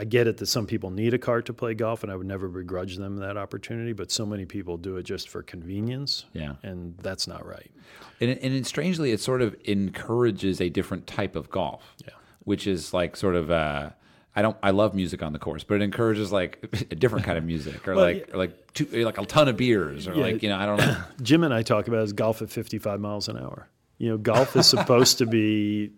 I 0.00 0.04
get 0.04 0.26
it 0.26 0.38
that 0.38 0.46
some 0.46 0.66
people 0.66 0.88
need 0.90 1.12
a 1.12 1.18
cart 1.18 1.44
to 1.46 1.52
play 1.52 1.74
golf, 1.74 2.02
and 2.02 2.10
I 2.10 2.16
would 2.16 2.26
never 2.26 2.48
begrudge 2.48 2.96
them 2.96 3.18
that 3.18 3.36
opportunity. 3.36 3.92
But 3.92 4.10
so 4.10 4.24
many 4.24 4.46
people 4.46 4.78
do 4.78 4.96
it 4.96 5.02
just 5.02 5.28
for 5.28 5.42
convenience, 5.42 6.24
Yeah. 6.32 6.54
and 6.62 6.96
that's 7.02 7.26
not 7.26 7.44
right. 7.46 7.70
And, 8.18 8.30
and 8.30 8.54
it, 8.54 8.64
strangely, 8.66 9.12
it 9.12 9.20
sort 9.20 9.42
of 9.42 9.54
encourages 9.64 10.60
a 10.60 10.70
different 10.70 11.06
type 11.06 11.36
of 11.36 11.50
golf. 11.50 11.94
Yeah. 12.02 12.14
Which 12.44 12.66
is 12.66 12.94
like 12.94 13.14
sort 13.14 13.36
of, 13.36 13.50
uh, 13.50 13.90
I 14.34 14.40
don't, 14.42 14.56
I 14.62 14.70
love 14.70 14.94
music 14.94 15.22
on 15.22 15.34
the 15.34 15.38
course, 15.38 15.64
but 15.64 15.74
it 15.74 15.82
encourages 15.82 16.32
like 16.32 16.64
a 16.90 16.94
different 16.94 17.26
kind 17.26 17.36
of 17.36 17.44
music 17.44 17.86
or 17.86 17.94
Well, 17.94 18.04
like, 18.04 18.30
or 18.32 18.38
like, 18.38 18.72
two, 18.72 18.86
like 19.04 19.18
a 19.18 19.26
ton 19.26 19.48
of 19.48 19.56
beers 19.58 20.08
or 20.08 20.14
Yeah. 20.14 20.22
like, 20.22 20.42
you 20.42 20.48
know, 20.48 20.56
I 20.56 20.64
don't 20.64 20.78
know. 20.78 20.96
Jim 21.22 21.44
and 21.44 21.52
I 21.52 21.62
talk 21.62 21.88
about 21.88 22.02
is 22.04 22.14
golf 22.14 22.40
at 22.40 22.48
55 22.50 23.00
miles 23.00 23.28
an 23.28 23.36
hour. 23.36 23.68
You 23.98 24.08
know, 24.08 24.16
golf 24.16 24.56
is 24.56 24.66
supposed 24.66 25.18
to 25.18 25.26
be 25.26 25.90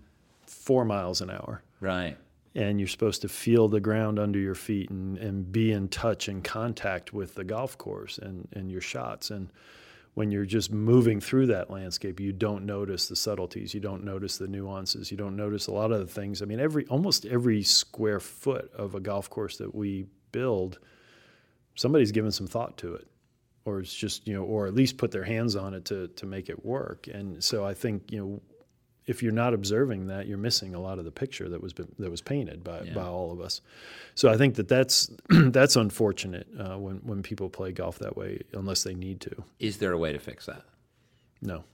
four 0.47 0.85
miles 0.85 1.21
an 1.21 1.31
hour, 1.31 1.63
right. 1.81 2.17
And 2.55 2.79
you're 2.79 2.89
supposed 2.89 3.23
to 3.23 3.29
feel 3.29 3.69
the 3.69 3.81
ground 3.81 4.19
under 4.19 4.39
your 4.39 4.55
feet 4.55 4.91
and, 4.91 5.17
and 5.19 5.51
be 5.51 5.73
in 5.73 5.89
touch 5.89 6.29
and 6.29 6.45
contact 6.45 7.13
with 7.13 7.35
the 7.35 7.45
golf 7.45 7.79
course 7.79 8.19
and, 8.19 8.47
and 8.53 8.71
your 8.71 8.81
shots. 8.81 9.31
And 9.31 9.49
when 10.15 10.31
you're 10.31 10.45
just 10.45 10.71
moving 10.71 11.21
through 11.21 11.47
that 11.47 11.71
landscape, 11.71 12.21
you 12.21 12.33
don't 12.33 12.67
notice 12.67 13.09
the 13.09 13.17
subtleties, 13.17 13.73
you 13.73 13.81
don't 13.81 14.05
notice 14.05 14.37
the 14.37 14.49
nuances, 14.49 15.11
you 15.11 15.17
don't 15.17 15.37
notice 15.37 15.67
a 15.67 15.73
lot 15.73 15.93
of 15.93 16.01
the 16.01 16.07
things. 16.07 16.43
I 16.43 16.45
mean, 16.45 16.61
every 16.61 16.87
almost 16.87 17.25
every 17.25 17.63
square 17.63 18.21
foot 18.21 18.71
of 18.75 18.95
a 18.95 19.01
golf 19.01 19.31
course 19.31 19.57
that 19.57 19.75
we 19.75 20.07
build, 20.31 20.79
somebody's 21.75 22.13
given 22.13 22.31
some 22.31 22.47
thought 22.47 22.77
to 22.79 22.95
it, 22.95 23.07
or 23.65 23.81
it's 23.81 23.95
just 23.95 24.29
you 24.29 24.35
know, 24.35 24.43
or 24.43 24.67
at 24.67 24.75
least 24.75 24.99
put 24.99 25.13
their 25.13 25.25
hands 25.25 25.57
on 25.57 25.73
it 25.73 25.87
to 25.87 26.09
to 26.09 26.27
make 26.27 26.51
it 26.51 26.63
work. 26.63 27.09
And 27.09 27.43
so 27.43 27.65
I 27.65 27.73
think 27.73 28.13
you 28.13 28.19
know, 28.19 28.43
if 29.07 29.23
you're 29.23 29.33
not 29.33 29.53
observing 29.55 30.07
that, 30.07 30.27
you're 30.29 30.39
missing 30.39 30.75
a 30.75 30.81
lot 30.81 30.99
of 30.99 31.05
the 31.05 31.11
picture 31.11 31.49
that 31.49 31.61
was 31.61 31.73
been, 31.73 31.89
that 31.99 32.11
was 32.11 32.21
painted 32.23 32.63
by 32.63 32.83
Yeah. 32.83 32.95
by 32.95 33.05
all 33.07 33.33
of 33.33 33.41
us. 33.41 33.61
So 34.15 34.29
I 34.29 34.37
think 34.37 34.55
that 34.57 34.69
that's 34.69 35.11
that's 35.29 35.77
unfortunate 35.77 36.47
uh, 36.59 36.79
when 36.79 36.97
when 36.99 37.23
people 37.23 37.49
play 37.51 37.73
golf 37.73 37.99
that 37.99 38.17
way, 38.17 38.41
unless 38.53 38.83
they 38.85 38.95
need 38.95 39.21
to. 39.23 39.45
Is 39.59 39.79
there 39.79 39.93
a 39.93 39.99
way 39.99 40.13
to 40.13 40.19
fix 40.19 40.47
that? 40.47 40.63
No. 41.41 41.65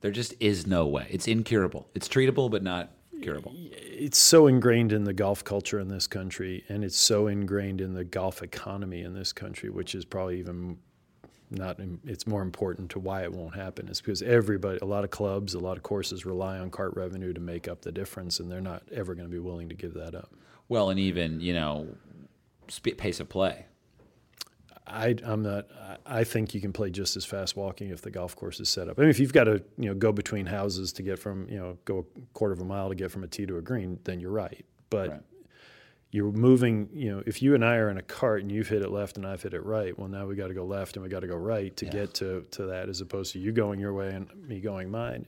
There 0.00 0.10
just 0.10 0.34
is 0.40 0.66
no 0.66 0.86
way. 0.86 1.06
It's 1.10 1.26
incurable. 1.26 1.88
It's 1.94 2.08
treatable, 2.08 2.50
but 2.50 2.62
not 2.62 2.90
curable. 3.22 3.52
it's 3.56 4.18
so 4.18 4.46
ingrained 4.46 4.92
in 4.92 5.04
the 5.04 5.14
golf 5.14 5.42
culture 5.44 5.78
in 5.80 5.88
this 5.88 6.06
country, 6.06 6.62
and 6.68 6.84
it's 6.84 6.98
so 6.98 7.26
ingrained 7.26 7.80
in 7.80 7.94
the 7.94 8.04
golf 8.04 8.42
economy 8.42 9.00
in 9.00 9.14
this 9.14 9.32
country, 9.32 9.70
which 9.70 9.94
is 9.94 10.04
probably 10.04 10.38
even 10.40 10.76
not. 11.50 11.78
It's 12.04 12.26
more 12.26 12.42
important 12.42 12.90
to 12.90 12.98
why 12.98 13.22
it 13.22 13.32
won't 13.32 13.54
happen 13.54 13.88
is 13.88 14.00
because 14.00 14.22
everybody, 14.22 14.78
a 14.82 14.84
lot 14.84 15.04
of 15.04 15.10
clubs, 15.10 15.54
a 15.54 15.58
lot 15.58 15.76
of 15.76 15.82
courses 15.82 16.24
rely 16.26 16.58
on 16.58 16.70
cart 16.70 16.94
revenue 16.96 17.32
to 17.32 17.40
make 17.40 17.68
up 17.68 17.82
the 17.82 17.92
difference, 17.92 18.40
and 18.40 18.50
they're 18.50 18.60
not 18.60 18.82
ever 18.92 19.14
going 19.14 19.28
to 19.28 19.32
be 19.32 19.38
willing 19.38 19.68
to 19.68 19.74
give 19.74 19.94
that 19.94 20.14
up. 20.14 20.32
Well, 20.68 20.90
and 20.90 20.98
even 20.98 21.40
you 21.40 21.52
know, 21.54 21.88
sp- 22.68 22.96
pace 22.96 23.20
of 23.20 23.28
play. 23.28 23.66
I, 24.86 25.16
I'm 25.24 25.42
not. 25.42 25.66
I 25.80 25.96
I 26.20 26.24
think 26.24 26.54
you 26.54 26.60
can 26.60 26.72
play 26.72 26.90
just 26.90 27.16
as 27.16 27.24
fast 27.24 27.56
walking 27.56 27.88
if 27.88 28.02
the 28.02 28.10
golf 28.10 28.36
course 28.36 28.60
is 28.60 28.68
set 28.68 28.88
up. 28.88 28.98
I 28.98 29.02
mean, 29.02 29.10
if 29.10 29.18
you've 29.18 29.32
got 29.32 29.44
to, 29.44 29.62
you 29.78 29.88
know, 29.88 29.94
go 29.94 30.12
between 30.12 30.44
houses 30.44 30.92
to 30.94 31.02
get 31.02 31.18
from, 31.18 31.48
you 31.48 31.58
know, 31.58 31.78
go 31.86 32.00
a 32.00 32.20
quarter 32.34 32.52
of 32.52 32.60
a 32.60 32.64
mile 32.64 32.90
to 32.90 32.94
get 32.94 33.10
from 33.10 33.24
a 33.24 33.26
tee 33.26 33.46
to 33.46 33.56
a 33.56 33.62
green, 33.62 33.98
then 34.04 34.20
you're 34.20 34.30
right. 34.30 34.64
But 34.90 35.08
Right. 35.10 35.20
You're 36.14 36.30
moving. 36.30 36.88
You 36.92 37.10
know, 37.16 37.22
if 37.26 37.42
you 37.42 37.54
and 37.56 37.64
I 37.64 37.74
are 37.76 37.90
in 37.90 37.98
a 37.98 38.02
cart 38.02 38.42
and 38.42 38.52
you've 38.52 38.68
hit 38.68 38.82
it 38.82 38.90
left 38.90 39.16
and 39.16 39.26
I've 39.26 39.42
hit 39.42 39.52
it 39.52 39.64
right, 39.66 39.98
well, 39.98 40.06
now 40.08 40.26
we 40.26 40.36
got 40.36 40.46
to 40.48 40.54
go 40.54 40.64
left 40.64 40.94
and 40.96 41.02
we 41.02 41.08
got 41.08 41.20
to 41.20 41.26
go 41.26 41.36
right 41.36 41.76
to 41.78 41.86
Yeah. 41.86 41.92
get 41.92 42.14
to 42.14 42.46
to 42.52 42.66
that, 42.66 42.88
as 42.88 43.00
opposed 43.00 43.32
to 43.32 43.40
you 43.40 43.50
going 43.50 43.80
your 43.80 43.92
way 43.92 44.10
and 44.14 44.28
me 44.48 44.60
going 44.60 44.90
mine. 44.90 45.26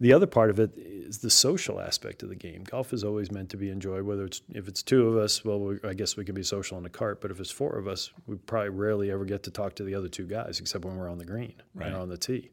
The 0.00 0.12
other 0.12 0.26
part 0.26 0.50
of 0.50 0.58
it 0.58 0.72
is 0.76 1.18
the 1.18 1.30
social 1.30 1.80
aspect 1.80 2.22
of 2.24 2.28
the 2.28 2.34
game. 2.34 2.64
Golf 2.64 2.92
is 2.92 3.04
always 3.04 3.30
meant 3.30 3.50
to 3.50 3.56
be 3.56 3.70
enjoyed. 3.70 4.02
Whether 4.02 4.24
it's 4.24 4.42
if 4.52 4.68
it's 4.68 4.82
two 4.82 5.06
of 5.08 5.16
us, 5.16 5.44
well, 5.44 5.60
we, 5.60 5.78
I 5.84 5.94
guess 5.94 6.16
we 6.16 6.24
can 6.24 6.34
be 6.34 6.42
social 6.42 6.76
in 6.76 6.82
the 6.82 6.90
cart. 6.90 7.20
But 7.22 7.30
if 7.30 7.40
it's 7.40 7.50
four 7.52 7.78
of 7.78 7.86
us, 7.88 8.10
we 8.26 8.36
probably 8.36 8.70
rarely 8.70 9.10
ever 9.12 9.24
get 9.24 9.44
to 9.44 9.50
talk 9.50 9.74
to 9.76 9.84
the 9.84 9.94
other 9.94 10.08
two 10.08 10.26
guys, 10.26 10.60
except 10.60 10.84
when 10.84 10.96
we're 10.96 11.08
on 11.08 11.18
the 11.18 11.24
green 11.24 11.54
Right. 11.74 11.86
and 11.86 11.96
on 11.96 12.08
the 12.10 12.18
tee. 12.18 12.50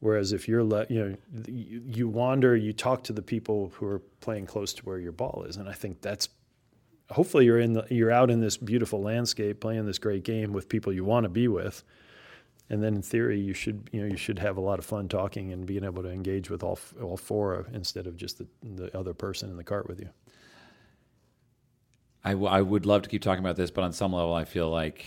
Whereas 0.00 0.32
if 0.32 0.46
you're 0.46 0.62
let, 0.62 0.90
you 0.90 1.00
know, 1.04 1.16
you, 1.48 1.82
you 1.86 2.08
wander, 2.08 2.54
you 2.54 2.72
talk 2.72 3.02
to 3.04 3.12
the 3.14 3.22
people 3.22 3.72
who 3.76 3.86
are 3.86 4.00
playing 4.20 4.46
close 4.46 4.72
to 4.74 4.82
where 4.84 4.98
your 4.98 5.12
ball 5.12 5.44
is, 5.48 5.56
and 5.56 5.68
I 5.68 5.72
think 5.72 6.02
that's 6.02 6.28
hopefully 7.10 7.44
you're 7.44 7.60
in 7.60 7.74
the, 7.74 7.86
you're 7.90 8.10
out 8.10 8.30
in 8.30 8.40
this 8.40 8.56
beautiful 8.56 9.00
landscape 9.00 9.60
playing 9.60 9.86
this 9.86 9.98
great 9.98 10.24
game 10.24 10.52
with 10.52 10.68
people 10.68 10.92
you 10.92 11.04
want 11.04 11.24
to 11.24 11.28
be 11.28 11.48
with. 11.48 11.82
And 12.68 12.82
then 12.82 12.96
in 12.96 13.02
theory 13.02 13.38
you 13.38 13.54
should 13.54 13.88
you 13.92 14.00
know 14.00 14.06
you 14.06 14.16
should 14.16 14.40
have 14.40 14.56
a 14.56 14.60
lot 14.60 14.78
of 14.78 14.84
fun 14.84 15.08
talking 15.08 15.52
and 15.52 15.66
being 15.66 15.84
able 15.84 16.02
to 16.02 16.10
engage 16.10 16.50
with 16.50 16.62
all 16.62 16.78
all 17.00 17.16
four 17.16 17.66
instead 17.72 18.06
of 18.06 18.16
just 18.16 18.38
the, 18.38 18.46
the 18.62 18.96
other 18.96 19.14
person 19.14 19.50
in 19.50 19.56
the 19.56 19.64
cart 19.64 19.88
with 19.88 20.00
you. 20.00 20.08
I, 22.24 22.30
w- 22.30 22.50
I 22.50 22.60
would 22.60 22.86
love 22.86 23.02
to 23.02 23.08
keep 23.08 23.22
talking 23.22 23.38
about 23.38 23.54
this, 23.54 23.70
but 23.70 23.84
on 23.84 23.92
some 23.92 24.12
level, 24.12 24.34
I 24.34 24.44
feel 24.44 24.68
like 24.68 25.06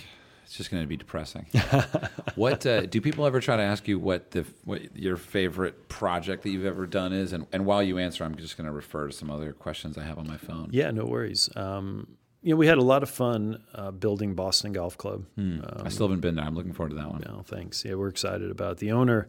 it's 0.49 0.57
just 0.57 0.71
going 0.71 0.81
to 0.81 0.87
be 0.87 0.97
depressing. 0.97 1.45
what 2.35 2.65
uh, 2.65 2.87
do 2.87 2.99
people 3.01 3.23
ever 3.27 3.39
try 3.39 3.55
to 3.55 3.61
ask 3.61 3.87
you 3.87 3.99
what 3.99 4.31
the 4.31 4.45
what 4.65 4.97
your 4.97 5.15
favorite 5.15 5.87
project 5.89 6.41
that 6.41 6.49
you've 6.49 6.65
ever 6.65 6.87
done 6.87 7.13
is? 7.13 7.33
And, 7.33 7.45
and 7.51 7.67
while 7.67 7.83
you 7.83 7.99
answer, 7.99 8.23
I'm 8.23 8.33
just 8.35 8.57
going 8.57 8.65
to 8.65 8.73
refer 8.73 9.05
to 9.07 9.13
some 9.13 9.29
other 9.29 9.53
questions 9.53 9.95
I 9.95 10.03
have 10.05 10.17
on 10.17 10.25
my 10.27 10.37
phone. 10.37 10.69
yeah 10.71 10.89
no 10.89 11.05
worries 11.05 11.49
um, 11.55 12.07
you 12.41 12.49
know 12.49 12.55
we 12.57 12.65
had 12.65 12.79
a 12.79 12.83
lot 12.83 13.03
of 13.03 13.11
fun 13.11 13.61
uh, 13.75 13.91
building 13.91 14.33
Boston 14.33 14.73
Golf 14.73 14.97
Club 14.97 15.23
Hmm. 15.35 15.59
I 15.83 15.89
still 15.89 16.07
haven't 16.07 16.21
been 16.21 16.33
there. 16.35 16.45
I'm 16.45 16.55
looking 16.55 16.73
forward 16.73 16.89
to 16.89 16.95
that 16.95 17.11
one. 17.11 17.21
No, 17.27 17.43
thanks. 17.45 17.85
Yeah, 17.85 17.93
we're 17.93 18.07
excited 18.07 18.49
about 18.49 18.71
it. 18.71 18.77
the 18.79 18.91
owner. 18.91 19.27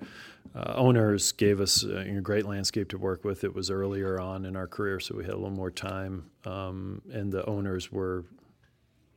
Uh, 0.55 0.73
owners 0.75 1.33
gave 1.33 1.61
us 1.61 1.85
uh, 1.85 1.99
a 1.99 2.21
great 2.23 2.47
landscape 2.47 2.89
to 2.89 2.99
work 2.99 3.25
with. 3.25 3.45
It 3.45 3.55
was 3.55 3.71
earlier 3.71 4.19
on 4.19 4.47
in 4.47 4.57
our 4.57 4.67
career, 4.67 4.99
so 5.01 5.15
we 5.19 5.25
had 5.25 5.35
a 5.35 5.37
little 5.37 5.51
more 5.51 5.71
time. 5.71 6.31
Um, 6.47 7.03
and 7.13 7.31
the 7.31 7.45
owners 7.47 7.93
were, 7.93 8.25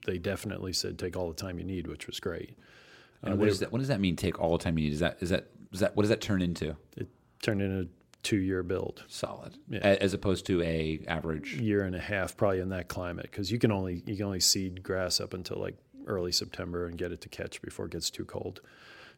they 0.06 0.18
definitely 0.18 0.74
said, 0.74 1.00
take 1.00 1.16
all 1.16 1.28
the 1.30 1.36
time 1.36 1.58
you 1.58 1.66
need, 1.66 1.88
which 1.88 2.08
was 2.08 2.20
great. 2.20 2.58
And 3.22 3.34
uh, 3.34 3.38
what, 3.38 3.46
does 3.48 3.60
that, 3.60 3.72
what 3.72 3.80
does 3.80 3.88
that 3.88 4.00
mean? 4.00 4.16
Take 4.16 4.40
all 4.40 4.58
the 4.58 4.64
time 4.64 4.78
you 4.78 4.86
need? 4.86 4.94
Is 4.94 5.00
that 5.00 5.18
is 5.22 5.30
that 5.30 5.48
is 5.72 5.80
that 5.80 5.96
what 5.96 6.04
does 6.04 6.10
that 6.10 6.22
turn 6.22 6.42
into? 6.42 6.76
It 6.98 7.08
turned 7.42 7.62
into 7.62 7.82
a 7.84 7.88
two-year 8.22 8.64
build, 8.64 9.04
Solid, 9.08 9.54
Yeah. 9.70 9.80
As 9.80 10.14
opposed 10.14 10.46
to 10.48 10.62
a 10.62 11.02
average. 11.08 11.56
year 11.56 11.84
and 11.84 11.96
a 11.96 12.00
half, 12.00 12.38
probably 12.38 12.60
in 12.60 12.70
that 12.70 12.88
climate, 12.88 13.28
because 13.30 13.52
you 13.52 13.60
can 13.60 13.72
only 13.72 14.02
you 14.06 14.16
can 14.16 14.26
only 14.26 14.40
seed 14.40 14.84
grass 14.84 15.20
up 15.20 15.34
until 15.34 15.60
like 15.60 15.76
early 16.06 16.32
September 16.32 16.86
and 16.86 16.98
get 16.98 17.12
it 17.12 17.22
to 17.22 17.30
catch 17.30 17.62
before 17.62 17.86
it 17.86 17.92
gets 17.92 18.10
too 18.10 18.26
cold. 18.26 18.62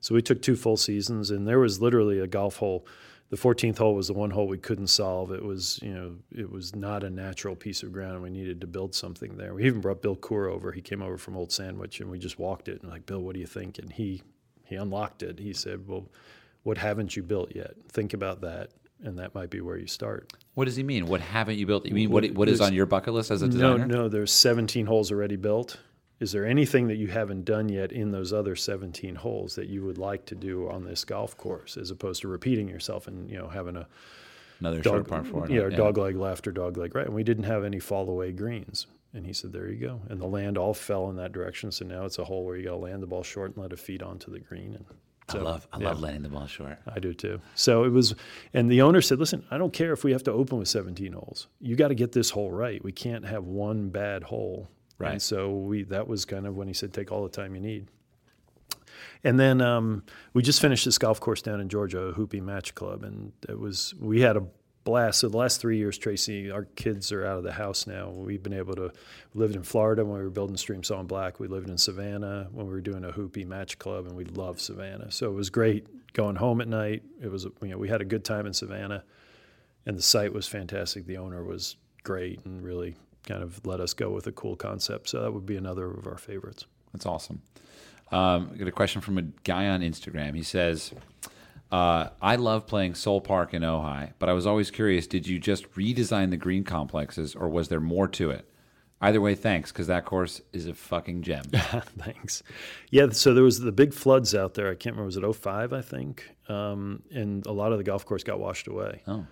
So 0.02 0.14
we 0.14 0.22
took 0.22 0.42
two 0.42 0.56
full 0.56 0.78
seasons, 0.78 1.32
and 1.32 1.48
there 1.48 1.60
was 1.60 1.82
literally 1.82 2.20
a 2.20 2.28
golf 2.28 2.58
hole. 2.58 2.86
The 3.36 3.42
14th 3.42 3.80
hole 3.80 3.96
was 3.96 4.08
the 4.08 4.14
one 4.14 4.32
hole 4.32 4.48
we 4.48 4.58
couldn't 4.58 4.88
solve. 4.88 5.30
It 5.34 5.44
was, 5.44 5.78
you 5.84 5.94
know, 5.94 6.16
it 6.32 6.50
was 6.50 6.74
not 6.74 7.04
a 7.04 7.10
natural 7.10 7.54
piece 7.54 7.84
of 7.84 7.92
ground. 7.92 8.14
and 8.14 8.24
We 8.24 8.30
needed 8.30 8.62
to 8.62 8.68
build 8.68 8.96
something 8.96 9.36
there. 9.36 9.54
We 9.54 9.66
even 9.66 9.82
brought 9.82 10.02
Bill 10.02 10.16
Coore 10.16 10.50
over. 10.50 10.72
He 10.72 10.80
came 10.80 11.02
over 11.02 11.18
from 11.18 11.36
Old 11.36 11.52
Sandwich, 11.52 12.00
and 12.00 12.10
we 12.10 12.18
just 12.18 12.40
walked 12.40 12.70
it. 12.70 12.82
And 12.82 12.90
like, 12.90 13.06
Bill, 13.06 13.20
what 13.20 13.34
do 13.34 13.42
you 13.42 13.46
think? 13.46 13.78
And 13.78 13.92
he 13.92 14.24
he 14.64 14.78
unlocked 14.78 15.22
it. 15.22 15.38
He 15.40 15.52
said, 15.52 15.86
"Well, 15.86 16.08
what 16.64 16.78
haven't 16.78 17.18
you 17.18 17.24
built 17.24 17.54
yet? 17.54 17.74
Think 17.92 18.14
about 18.14 18.40
that, 18.40 18.70
and 19.04 19.20
that 19.20 19.36
might 19.36 19.50
be 19.50 19.60
where 19.60 19.78
you 19.78 19.88
start." 19.88 20.32
What 20.54 20.64
does 20.64 20.78
he 20.78 20.84
mean? 20.84 21.06
What 21.06 21.20
haven't 21.20 21.58
you 21.58 21.66
built? 21.66 21.86
You 21.86 21.94
mean 21.94 22.12
what 22.12 22.26
what 22.32 22.48
is 22.48 22.62
on 22.62 22.74
your 22.74 22.86
bucket 22.86 23.14
list 23.14 23.32
as 23.32 23.42
a 23.42 23.50
designer? 23.50 23.86
No, 23.86 24.04
no, 24.04 24.08
there's 24.08 24.32
17 24.32 24.86
holes 24.86 25.12
already 25.12 25.36
built. 25.36 25.78
Is 26.20 26.32
there 26.32 26.46
anything 26.46 26.88
that 26.88 26.96
you 26.96 27.08
haven't 27.08 27.44
done 27.44 27.68
yet 27.68 27.92
in 27.92 28.12
those 28.12 28.32
other 28.32 28.56
17 28.56 29.16
holes 29.16 29.56
that 29.56 29.68
you 29.68 29.84
would 29.84 29.98
like 29.98 30.26
to 30.28 30.36
do 30.36 30.70
on 30.70 30.86
this 30.86 31.04
golf 31.04 31.36
course, 31.36 31.76
as 31.76 31.92
opposed 31.92 32.22
to 32.22 32.28
repeating 32.30 32.70
yourself 32.70 33.08
and 33.08 33.30
you 33.30 33.38
know 33.38 33.50
having 33.50 33.76
a 33.76 33.88
Another 34.60 34.82
short 34.82 35.00
dog, 35.04 35.08
part 35.08 35.28
four. 35.28 35.50
you 35.50 35.62
know, 35.62 35.70
dog 35.70 35.98
leg 35.98 36.16
left 36.16 36.48
or 36.48 36.52
dog 36.52 36.78
leg 36.78 36.96
right? 36.96 37.06
And 37.06 37.16
we 37.16 37.24
didn't 37.24 37.44
have 37.44 37.64
any 37.66 37.80
fall 37.80 38.10
away 38.10 38.32
greens. 38.32 38.88
And 39.14 39.26
he 39.26 39.34
said, 39.34 39.54
"There 39.54 39.70
you 39.70 39.78
go." 39.78 40.02
And 40.10 40.20
the 40.20 40.28
land 40.28 40.58
all 40.58 40.74
fell 40.74 41.10
in 41.10 41.16
that 41.18 41.32
direction. 41.32 41.72
So 41.72 41.86
now 41.86 42.06
it's 42.06 42.20
a 42.20 42.24
hole 42.26 42.46
where 42.46 42.58
you 42.58 42.66
got 42.66 42.72
to 42.72 42.78
land 42.78 43.02
the 43.02 43.08
ball 43.08 43.24
short 43.24 43.56
and 43.56 43.62
let 43.62 43.72
it 43.72 43.80
feed 43.80 44.02
onto 44.04 44.30
the 44.32 44.40
green. 44.40 44.76
And 44.76 44.86
I 45.30 45.38
love 45.38 45.68
I 45.72 45.80
yeah. 45.80 45.88
love 45.88 46.02
letting 46.02 46.22
the 46.22 46.30
ball 46.30 46.48
short. 46.48 46.78
I 46.88 47.00
do 47.00 47.14
too. 47.14 47.42
So 47.56 47.84
it 47.86 47.90
was, 47.90 48.14
and 48.54 48.70
the 48.70 48.82
owner 48.82 49.02
said, 49.02 49.20
"Listen, 49.20 49.44
I 49.50 49.58
don't 49.58 49.72
care 49.74 49.94
if 49.94 50.04
we 50.04 50.12
have 50.12 50.24
to 50.24 50.32
open 50.32 50.58
with 50.58 50.68
17 50.68 51.14
holes. 51.14 51.48
You 51.60 51.76
got 51.76 51.88
to 51.90 51.96
get 51.96 52.12
this 52.12 52.30
hole 52.30 52.52
right. 52.52 52.84
We 52.84 52.92
can't 52.92 53.26
have 53.26 53.46
one 53.46 53.90
bad 53.90 54.24
hole." 54.24 54.70
Right. 54.98 55.14
And 55.14 55.22
so 55.22 55.52
we 55.52 55.84
that 55.84 56.08
was 56.08 56.26
kind 56.26 56.48
of 56.48 56.56
when 56.56 56.68
he 56.68 56.74
said, 56.74 56.94
"Take 56.94 57.12
all 57.12 57.24
the 57.24 57.30
time 57.30 57.56
you 57.56 57.62
need." 57.62 57.88
And 59.24 59.40
then 59.40 59.62
um, 59.62 60.04
we 60.34 60.42
just 60.42 60.62
finished 60.62 60.86
this 60.86 60.98
golf 60.98 61.20
course 61.20 61.42
down 61.42 61.60
in 61.60 61.68
Georgia, 61.68 62.14
Ohoopee 62.14 62.42
Match 62.42 62.76
Club, 62.76 63.04
and 63.04 63.34
it 63.50 63.60
was 63.60 63.94
we 64.00 64.22
had 64.22 64.38
a 64.38 64.44
blast. 64.86 65.20
So 65.20 65.30
the 65.30 65.38
last 65.38 65.60
three 65.60 65.78
years, 65.78 65.98
Tracy, 65.98 66.50
our 66.52 66.64
kids 66.64 67.12
are 67.12 67.26
out 67.26 67.38
of 67.38 67.44
the 67.44 67.52
house 67.52 67.88
now. 67.88 68.10
We've 68.10 68.42
been 68.42 68.54
able 68.54 68.76
to 68.76 68.92
lived 69.34 69.56
in 69.56 69.64
Florida 69.64 70.06
when 70.06 70.18
we 70.18 70.24
were 70.24 70.30
building 70.30 70.56
Streamsong 70.56 71.08
Black. 71.08 71.40
We 71.40 71.48
lived 71.48 71.70
in 71.70 71.78
Savannah 71.78 72.48
when 72.52 72.68
we 72.68 72.72
were 72.72 72.82
doing 72.82 73.04
Ohoopee 73.04 73.46
Match 73.46 73.78
Club, 73.80 74.06
and 74.06 74.16
we 74.16 74.24
loved 74.26 74.62
Savannah. 74.62 75.12
So 75.12 75.30
it 75.30 75.34
was 75.34 75.50
great 75.50 76.14
going 76.14 76.38
home 76.38 76.62
at 76.62 76.68
night. 76.68 77.04
It 77.22 77.30
was 77.30 77.46
you 77.62 77.70
know 77.70 77.78
we 77.78 77.90
had 77.90 78.02
a 78.02 78.06
good 78.06 78.24
time 78.24 78.46
in 78.46 78.54
Savannah, 78.54 79.04
and 79.86 79.98
the 79.98 80.04
site 80.04 80.32
was 80.32 80.48
fantastic. 80.48 81.06
The 81.06 81.18
owner 81.18 81.44
was 81.44 81.76
great 82.04 82.46
and 82.46 82.64
really 82.64 82.96
kind 83.26 83.44
of 83.44 83.66
let 83.66 83.80
us 83.80 83.94
go 83.94 84.10
with 84.10 84.28
a 84.28 84.32
cool 84.32 84.56
concept. 84.56 85.10
So 85.10 85.22
that 85.22 85.32
would 85.32 85.46
be 85.46 85.58
another 85.58 85.90
of 85.90 86.08
our 86.08 86.18
favorites. 86.18 86.66
That's 86.94 87.06
awesome. 87.06 87.42
Um, 88.12 88.52
I 88.54 88.58
got 88.58 88.68
a 88.68 88.72
question 88.72 89.02
from 89.02 89.18
a 89.18 89.24
guy 89.44 89.68
on 89.68 89.82
Instagram. 89.82 90.36
He 90.36 90.44
says, 90.44 90.94
uh, 91.72 92.10
"I 92.22 92.36
love 92.36 92.68
playing 92.68 92.94
Soule 92.96 93.22
Park 93.22 93.54
in 93.54 93.64
Ojai, 93.64 94.14
but 94.20 94.30
I 94.30 94.34
was 94.34 94.46
always 94.46 94.70
curious: 94.72 95.08
did 95.08 95.28
you 95.28 95.40
just 95.40 95.70
redesign 95.74 96.30
the 96.30 96.38
green 96.38 96.64
complexes, 96.64 97.36
or 97.36 97.50
was 97.50 97.68
there 97.70 97.82
more 97.82 98.08
to 98.10 98.30
it? 98.30 98.50
Either 99.02 99.20
way, 99.20 99.36
thanks, 99.36 99.72
because 99.72 99.88
that 99.88 100.06
course 100.06 100.42
is 100.54 100.68
a 100.68 100.74
fucking 100.74 101.22
gem. 101.22 101.44
Thanks. 102.00 102.42
Yeah, 102.90 103.10
so 103.10 103.34
there 103.34 103.44
was 103.44 103.60
the 103.60 103.74
big 103.74 103.94
floods 103.94 104.34
out 104.34 104.54
there. 104.54 104.72
I 104.72 104.76
can't 104.76 104.96
remember, 104.96 105.06
was 105.06 105.18
it 105.18 105.36
05, 105.36 105.74
I 105.74 105.82
think? 105.82 106.32
Um, 106.48 107.04
and 107.12 107.46
a 107.46 107.52
lot 107.52 107.74
of 107.74 107.78
the 107.78 107.84
golf 107.84 108.06
course 108.06 108.24
got 108.24 108.40
washed 108.40 108.68
away. 108.68 109.02
oh, 109.06 109.28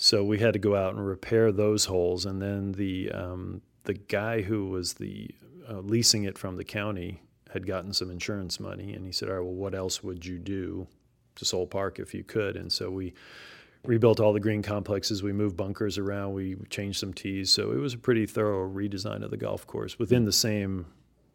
So 0.00 0.22
we 0.22 0.38
had 0.38 0.52
to 0.52 0.60
go 0.60 0.76
out 0.76 0.94
and 0.94 1.04
repair 1.04 1.50
those 1.50 1.86
holes. 1.86 2.24
And 2.24 2.40
then 2.40 2.72
the 2.72 3.10
um, 3.10 3.62
the 3.82 3.94
guy 3.94 4.42
who 4.42 4.68
was 4.68 4.94
the 4.94 5.28
uh, 5.68 5.80
leasing 5.80 6.24
it 6.24 6.38
from 6.38 6.56
the 6.56 6.64
county 6.64 7.20
had 7.50 7.66
gotten 7.66 7.92
some 7.92 8.10
insurance 8.10 8.60
money, 8.60 8.94
and 8.94 9.04
he 9.04 9.12
said, 9.12 9.28
"All 9.28 9.34
right, 9.34 9.44
well, 9.44 9.54
what 9.54 9.74
else 9.74 10.02
would 10.02 10.24
you 10.24 10.38
do 10.38 10.86
to 11.34 11.44
Soule 11.44 11.66
Park 11.66 11.98
if 11.98 12.14
you 12.14 12.22
could?" 12.22 12.56
And 12.56 12.72
so 12.72 12.90
we 12.90 13.12
rebuilt 13.84 14.20
all 14.20 14.32
the 14.32 14.40
green 14.40 14.62
complexes. 14.62 15.22
We 15.22 15.32
moved 15.32 15.56
bunkers 15.56 15.98
around. 15.98 16.32
We 16.32 16.56
changed 16.70 17.00
some 17.00 17.12
tees. 17.12 17.50
So 17.50 17.72
it 17.72 17.78
was 17.78 17.94
a 17.94 17.98
pretty 17.98 18.26
thorough 18.26 18.68
redesign 18.68 19.24
of 19.24 19.30
the 19.30 19.36
golf 19.36 19.66
course 19.66 19.98
within 19.98 20.24
the 20.24 20.32
same 20.32 20.86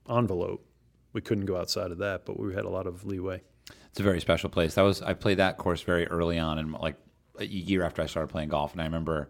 envelope. 0.10 0.66
we 1.12 1.22
couldn't 1.22 1.46
go 1.46 1.58
outside 1.58 1.92
of 1.92 1.98
that, 2.00 2.26
but 2.26 2.40
we 2.40 2.54
had 2.54 2.66
a 2.66 2.70
lot 2.70 2.88
of 2.88 3.06
leeway. 3.06 3.42
It's 3.90 4.00
a 4.00 4.04
very 4.04 4.20
special 4.22 4.50
place. 4.50 4.76
That 4.76 4.82
was 4.84 5.02
I 5.02 5.14
played 5.14 5.38
that 5.40 5.58
course 5.58 5.82
very 5.82 6.08
early 6.08 6.40
on, 6.40 6.58
and 6.60 6.72
like 6.72 6.96
a 7.40 7.46
year 7.46 7.84
after 7.84 8.02
I 8.02 8.06
started 8.06 8.28
playing 8.28 8.50
golf, 8.50 8.74
and 8.74 8.82
I 8.82 8.86
remember 8.86 9.30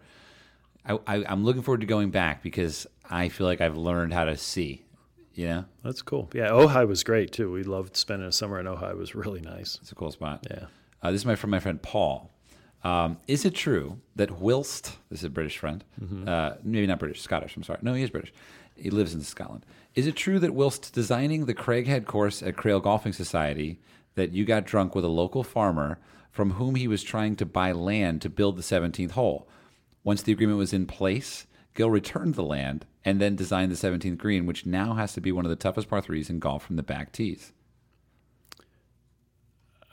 I, 0.85 0.99
I, 1.07 1.25
I'm 1.27 1.43
looking 1.43 1.61
forward 1.61 1.81
to 1.81 1.87
going 1.87 2.11
back 2.11 2.43
because 2.43 2.87
I 3.09 3.29
feel 3.29 3.47
like 3.47 3.61
I've 3.61 3.77
learned 3.77 4.13
how 4.13 4.25
to 4.25 4.37
see. 4.37 4.83
You 5.35 5.47
know, 5.47 5.65
That's 5.83 6.03
cool. 6.03 6.29
Yeah, 6.33 6.49
Ojai 6.49 6.87
was 6.87 7.03
great 7.03 7.31
too. 7.31 7.51
We 7.51 7.63
loved 7.63 7.97
spending 7.97 8.27
a 8.27 8.31
summer 8.31 8.59
in 8.59 8.67
Ojai. 8.67 8.91
It 8.91 8.97
was 8.97 9.15
really 9.15 9.41
nice. 9.41 9.79
it's 9.81 9.91
a 9.91 9.95
cool 9.95 10.11
spot. 10.11 10.45
Yeah. 10.49 10.65
Uh, 11.01 11.11
this 11.11 11.21
is 11.21 11.25
my 11.25 11.35
from 11.35 11.49
my 11.49 11.59
friend 11.59 11.81
Paul. 11.81 12.29
Um, 12.83 13.17
is 13.27 13.43
it 13.45 13.55
true 13.55 13.99
that 14.15 14.29
whilst 14.29 14.97
this 15.09 15.19
is 15.19 15.25
a 15.25 15.29
British 15.29 15.57
friend, 15.57 15.83
uh, 16.27 16.55
maybe 16.63 16.85
not 16.85 16.99
British, 16.99 17.21
Scottish? 17.21 17.55
I'm 17.55 17.63
sorry. 17.63 17.79
No, 17.81 17.93
he 17.93 18.03
is 18.03 18.09
British. 18.09 18.33
He 18.75 18.89
lives 18.89 19.13
in 19.13 19.21
Scotland. 19.21 19.65
Is 19.95 20.05
it 20.05 20.15
true 20.15 20.37
that 20.39 20.53
whilst 20.53 20.93
designing 20.93 21.45
the 21.45 21.53
Craighead 21.53 22.05
course 22.05 22.43
at 22.43 22.57
Crail 22.57 22.79
Golfing 22.79 23.13
Society, 23.13 23.79
that 24.15 24.33
you 24.33 24.45
got 24.45 24.65
drunk 24.65 24.95
with 24.95 25.05
a 25.05 25.09
local 25.09 25.43
farmer 25.43 25.97
from 26.33 26.51
whom 26.51 26.75
he 26.75 26.87
was 26.89 27.03
trying 27.03 27.37
to 27.37 27.45
buy 27.45 27.71
land 27.71 28.21
to 28.23 28.29
build 28.29 28.57
the 28.57 28.61
17th 28.61 29.11
hole? 29.11 29.47
Once 30.03 30.21
the 30.21 30.33
agreement 30.33 30.57
was 30.57 30.73
in 30.73 30.85
place, 30.85 31.47
Gil 31.75 31.89
returned 31.89 32.35
the 32.35 32.43
land 32.43 32.85
and 33.05 33.21
then 33.21 33.35
designed 33.35 33.71
the 33.71 33.75
17th 33.75 34.17
green, 34.17 34.45
which 34.45 34.65
now 34.65 34.95
has 34.95 35.13
to 35.13 35.21
be 35.21 35.31
one 35.31 35.45
of 35.45 35.49
the 35.49 35.55
toughest 35.55 35.89
par 35.89 36.01
threes 36.01 36.29
in 36.29 36.39
golf 36.39 36.65
from 36.65 36.75
the 36.75 36.83
back 36.83 37.11
tees. 37.11 37.53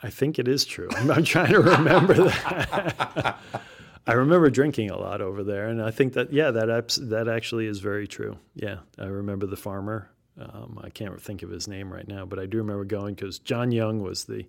I 0.03 0.11
think 0.11 0.38
it 0.38 0.49
is 0.49 0.64
true. 0.64 0.88
I'm 0.97 1.24
trying 1.24 1.53
to 1.53 1.61
remember 1.61 2.14
that. 2.14 3.38
I 4.07 4.12
remember 4.14 4.49
drinking 4.49 4.91
a 4.91 4.97
lot 4.97 5.20
over 5.20 5.45
there, 5.45 5.68
and 5.68 5.80
I 5.82 5.91
think 5.91 6.14
that 6.14 6.32
yeah, 6.32 6.51
that 6.51 6.99
that 7.03 7.28
actually 7.28 7.66
is 7.66 7.80
very 7.80 8.09
true. 8.09 8.38
Yeah, 8.55 8.78
I 8.99 9.05
remember 9.05 9.47
the 9.47 9.59
farmer. 9.59 10.11
Um, 10.41 10.80
I 10.82 10.88
can't 10.88 11.20
think 11.20 11.43
of 11.43 11.51
his 11.51 11.68
name 11.68 11.93
right 11.93 12.09
now, 12.09 12.24
but 12.24 12.38
I 12.38 12.47
do 12.47 12.59
remember 12.59 12.84
going 12.84 13.14
because 13.14 13.38
John 13.38 13.72
Young 13.72 14.01
was 14.01 14.24
the 14.24 14.47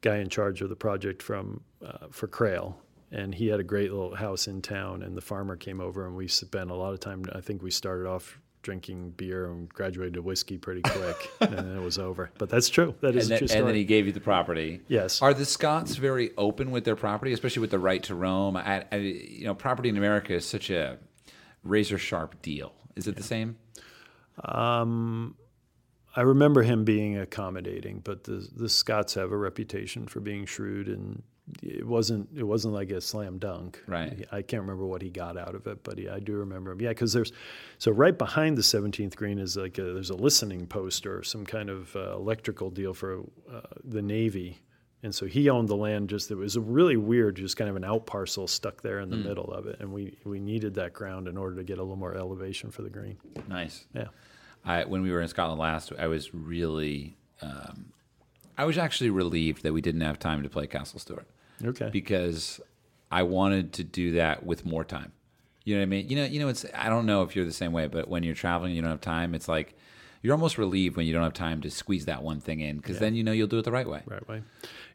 guy 0.00 0.16
in 0.16 0.28
charge 0.28 0.62
of 0.62 0.68
the 0.68 0.76
project 0.76 1.22
from 1.22 1.62
uh, 1.84 2.06
for 2.10 2.26
Crail, 2.26 2.78
and 3.10 3.34
he 3.34 3.48
had 3.48 3.60
a 3.60 3.64
great 3.64 3.92
little 3.92 4.14
house 4.14 4.46
in 4.46 4.62
town. 4.62 5.02
And 5.02 5.16
the 5.16 5.20
farmer 5.20 5.56
came 5.56 5.80
over, 5.80 6.06
and 6.06 6.16
we 6.16 6.28
spent 6.28 6.70
a 6.70 6.74
lot 6.74 6.92
of 6.92 7.00
time. 7.00 7.24
I 7.32 7.40
think 7.40 7.62
we 7.62 7.70
started 7.70 8.06
off 8.06 8.38
drinking 8.62 9.10
beer 9.10 9.46
and 9.46 9.68
graduated 9.68 10.14
to 10.14 10.22
whiskey 10.22 10.58
pretty 10.58 10.82
quick, 10.82 11.30
and 11.40 11.56
then 11.56 11.76
it 11.76 11.82
was 11.82 11.98
over. 11.98 12.30
But 12.36 12.48
that's 12.48 12.68
true. 12.68 12.96
That 13.00 13.14
is 13.14 13.30
and, 13.30 13.40
then, 13.40 13.48
true 13.48 13.56
and 13.56 13.68
then 13.68 13.74
he 13.76 13.84
gave 13.84 14.06
you 14.06 14.12
the 14.12 14.20
property. 14.20 14.80
Yes. 14.88 15.22
Are 15.22 15.32
the 15.32 15.44
Scots 15.44 15.94
very 15.94 16.32
open 16.36 16.72
with 16.72 16.84
their 16.84 16.96
property, 16.96 17.32
especially 17.32 17.60
with 17.60 17.70
the 17.70 17.78
right 17.78 18.02
to 18.04 18.16
roam? 18.16 18.56
I, 18.56 18.84
I, 18.90 18.96
you 18.96 19.44
know, 19.44 19.54
property 19.54 19.88
in 19.88 19.96
America 19.96 20.34
is 20.34 20.44
such 20.44 20.70
a 20.70 20.98
razor 21.62 21.96
sharp 21.96 22.42
deal. 22.42 22.72
Is 22.96 23.06
it 23.06 23.14
the 23.14 23.22
same? 23.22 23.56
I 26.16 26.22
remember 26.22 26.62
him 26.62 26.84
being 26.84 27.18
accommodating, 27.18 28.00
but 28.00 28.24
the 28.24 28.48
the 28.56 28.68
Scots 28.68 29.14
have 29.14 29.32
a 29.32 29.36
reputation 29.36 30.06
for 30.06 30.20
being 30.20 30.46
shrewd, 30.46 30.88
and 30.88 31.22
it 31.62 31.86
wasn't 31.86 32.28
it 32.34 32.42
wasn't 32.42 32.72
like 32.74 32.90
a 32.90 33.00
slam 33.00 33.38
dunk. 33.38 33.82
Right. 33.86 34.26
I 34.32 34.40
can't 34.42 34.62
remember 34.62 34.86
what 34.86 35.02
he 35.02 35.10
got 35.10 35.36
out 35.36 35.54
of 35.54 35.66
it, 35.66 35.84
but 35.84 35.98
he, 35.98 36.08
I 36.08 36.18
do 36.18 36.32
remember 36.32 36.72
him. 36.72 36.80
Yeah, 36.80 36.88
because 36.88 37.12
there's 37.12 37.32
so 37.78 37.92
right 37.92 38.16
behind 38.16 38.56
the 38.56 38.62
17th 38.62 39.14
green 39.14 39.38
is 39.38 39.56
like 39.56 39.78
a, 39.78 39.82
there's 39.82 40.10
a 40.10 40.16
listening 40.16 40.66
post 40.66 41.06
or 41.06 41.22
some 41.22 41.44
kind 41.44 41.68
of 41.68 41.94
uh, 41.94 42.14
electrical 42.14 42.70
deal 42.70 42.94
for 42.94 43.20
uh, 43.52 43.60
the 43.84 44.02
Navy. 44.02 44.58
And 45.02 45.14
so 45.14 45.26
he 45.26 45.50
owned 45.50 45.68
the 45.68 45.76
land. 45.76 46.08
Just 46.08 46.30
it 46.30 46.34
was 46.34 46.56
a 46.56 46.60
really 46.60 46.96
weird, 46.96 47.36
just 47.36 47.56
kind 47.56 47.70
of 47.70 47.76
an 47.76 47.84
out 47.84 48.06
parcel 48.06 48.48
stuck 48.48 48.82
there 48.82 48.98
in 48.98 49.10
the 49.10 49.16
middle 49.16 49.52
of 49.52 49.66
it, 49.66 49.78
and 49.78 49.92
we 49.92 50.16
we 50.24 50.40
needed 50.40 50.74
that 50.74 50.94
ground 50.94 51.28
in 51.28 51.36
order 51.36 51.54
to 51.56 51.62
get 51.62 51.78
a 51.78 51.82
little 51.82 51.96
more 51.96 52.16
elevation 52.16 52.70
for 52.70 52.82
the 52.82 52.90
green. 52.90 53.18
Nice. 53.46 53.84
Yeah. 53.94 54.08
I, 54.66 54.84
when 54.84 55.02
we 55.02 55.10
were 55.12 55.20
in 55.20 55.28
Scotland 55.28 55.60
last, 55.60 55.92
I 55.98 56.08
was 56.08 56.34
really, 56.34 57.16
um, 57.40 57.92
I 58.58 58.64
was 58.64 58.76
actually 58.78 59.10
relieved 59.10 59.62
that 59.62 59.72
we 59.72 59.80
didn't 59.80 60.00
have 60.00 60.18
time 60.18 60.42
to 60.42 60.48
play 60.48 60.66
Castle 60.66 60.98
Stuart 60.98 61.26
Okay. 61.64 61.88
because 61.92 62.60
I 63.10 63.22
wanted 63.22 63.72
to 63.74 63.84
do 63.84 64.12
that 64.12 64.44
with 64.44 64.66
more 64.66 64.84
time. 64.84 65.12
You 65.64 65.74
know 65.74 65.80
what 65.80 65.84
I 65.84 65.86
mean? 65.86 66.08
You 66.08 66.16
know, 66.16 66.24
you 66.24 66.40
know, 66.40 66.48
it's. 66.48 66.64
I 66.74 66.88
don't 66.88 67.06
know 67.06 67.22
if 67.22 67.34
you're 67.34 67.44
the 67.44 67.52
same 67.52 67.72
way, 67.72 67.88
but 67.88 68.06
when 68.08 68.22
you're 68.22 68.36
traveling, 68.36 68.70
and 68.70 68.76
you 68.76 68.82
don't 68.82 68.90
have 68.92 69.00
time. 69.00 69.34
It's 69.34 69.48
like 69.48 69.74
you're 70.22 70.32
almost 70.32 70.58
relieved 70.58 70.96
when 70.96 71.06
you 71.06 71.12
don't 71.12 71.24
have 71.24 71.32
time 71.32 71.60
to 71.62 71.70
squeeze 71.72 72.04
that 72.06 72.22
one 72.22 72.40
thing 72.40 72.60
in 72.60 72.76
because 72.76 73.00
then 73.00 73.16
you 73.16 73.24
know 73.24 73.32
you'll 73.32 73.48
do 73.48 73.58
it 73.58 73.64
the 73.64 73.72
right 73.72 73.88
way. 73.88 74.02
Right 74.06 74.26
way. 74.28 74.42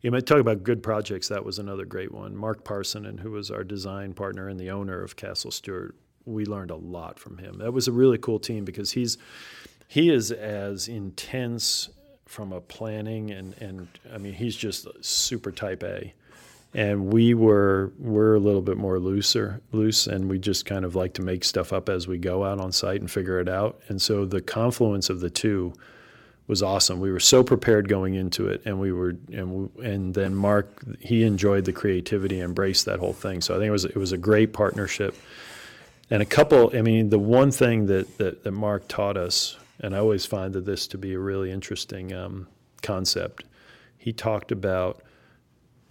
You 0.01 0.11
might 0.11 0.25
talk 0.25 0.39
about 0.39 0.63
good 0.63 0.81
projects. 0.81 1.27
That 1.27 1.43
was 1.43 1.59
another 1.59 1.83
great 1.85 2.13
one. 2.13 2.37
Mark 2.37 2.63
Parsinen, 2.63 3.19
who 3.19 3.31
was 3.31 3.51
our 3.51 3.65
design 3.65 4.13
partner 4.13 4.47
and 4.47 4.57
the 4.59 4.71
owner 4.71 5.01
of 5.03 5.17
Castle 5.17 5.51
Stuart, 5.51 5.93
we 6.25 6.45
learned 6.45 6.71
a 6.71 6.75
lot 6.75 7.19
from 7.19 7.37
him. 7.37 7.57
That 7.57 7.73
was 7.73 7.87
a 7.87 7.91
really 7.91 8.17
cool 8.17 8.39
team 8.39 8.65
because 8.65 8.91
he's 8.91 9.17
he 9.87 10.09
is 10.09 10.31
as 10.31 10.87
intense 10.87 11.89
from 12.25 12.53
a 12.53 12.61
planning 12.61 13.31
and 13.31 13.55
and 13.61 13.87
I 14.13 14.17
mean 14.17 14.33
he's 14.33 14.55
just 14.55 14.87
super 15.03 15.51
type 15.51 15.83
A. 15.83 16.13
And 16.73 17.11
we 17.11 17.33
were 17.33 17.91
we're 17.99 18.35
a 18.35 18.39
little 18.39 18.61
bit 18.61 18.77
more 18.77 18.99
looser 18.99 19.61
loose 19.71 20.07
and 20.07 20.29
we 20.29 20.39
just 20.39 20.65
kind 20.65 20.85
of 20.85 20.95
like 20.95 21.13
to 21.15 21.21
make 21.21 21.43
stuff 21.43 21.73
up 21.73 21.89
as 21.89 22.07
we 22.07 22.17
go 22.17 22.45
out 22.45 22.59
on 22.59 22.71
site 22.71 23.01
and 23.01 23.11
figure 23.11 23.39
it 23.39 23.49
out. 23.49 23.81
And 23.89 24.01
so 24.01 24.25
the 24.25 24.41
confluence 24.41 25.09
of 25.09 25.19
the 25.19 25.29
two 25.29 25.73
was 26.51 26.61
awesome. 26.61 26.99
We 26.99 27.11
were 27.13 27.19
so 27.21 27.43
prepared 27.43 27.87
going 27.87 28.15
into 28.15 28.49
it, 28.49 28.61
and 28.65 28.77
we 28.77 28.91
were, 28.91 29.15
and 29.31 29.53
we, 29.53 29.85
and 29.85 30.13
then 30.13 30.35
Mark 30.35 30.83
he 30.99 31.23
enjoyed 31.23 31.63
the 31.63 31.71
creativity, 31.71 32.41
embraced 32.41 32.85
that 32.85 32.99
whole 32.99 33.13
thing. 33.13 33.39
So 33.39 33.55
I 33.55 33.57
think 33.57 33.69
it 33.69 33.71
was 33.71 33.85
it 33.85 33.95
was 33.95 34.11
a 34.11 34.17
great 34.17 34.51
partnership, 34.51 35.15
and 36.11 36.21
a 36.21 36.25
couple. 36.25 36.69
I 36.77 36.83
mean, 36.83 37.09
the 37.09 37.17
one 37.17 37.49
thing 37.49 37.87
that 37.87 38.19
that, 38.19 38.43
that 38.43 38.51
Mark 38.51 38.87
taught 38.87 39.17
us, 39.17 39.57
and 39.79 39.95
I 39.95 39.97
always 39.97 40.27
find 40.27 40.53
that 40.53 40.65
this 40.65 40.85
to 40.87 40.97
be 40.99 41.13
a 41.13 41.19
really 41.19 41.49
interesting 41.49 42.13
um, 42.13 42.47
concept. 42.83 43.45
He 43.97 44.13
talked 44.13 44.51
about 44.51 45.01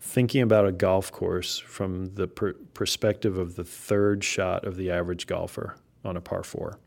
thinking 0.00 0.42
about 0.42 0.66
a 0.66 0.72
golf 0.72 1.10
course 1.12 1.58
from 1.58 2.14
the 2.14 2.26
per- 2.26 2.54
perspective 2.74 3.36
of 3.36 3.56
the 3.56 3.64
third 3.64 4.22
shot 4.22 4.64
of 4.64 4.76
the 4.76 4.90
average 4.90 5.26
golfer 5.26 5.76
on 6.04 6.16
a 6.16 6.20
par 6.20 6.42
four, 6.42 6.78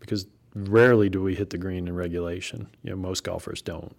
because 0.00 0.26
rarely 0.54 1.08
do 1.08 1.22
we 1.22 1.34
hit 1.34 1.50
the 1.50 1.58
green 1.58 1.88
in 1.88 1.94
regulation. 1.94 2.68
You 2.82 2.90
know, 2.90 2.96
most 2.96 3.24
golfers 3.24 3.62
don't. 3.62 3.94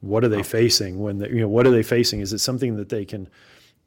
What 0.00 0.24
are 0.24 0.28
they 0.28 0.42
facing 0.42 0.98
when 0.98 1.18
they, 1.18 1.28
you 1.28 1.40
know, 1.40 1.48
what 1.48 1.66
are 1.66 1.70
they 1.70 1.82
facing? 1.82 2.20
Is 2.20 2.32
it 2.32 2.38
something 2.38 2.76
that 2.76 2.88
they 2.88 3.04
can 3.04 3.28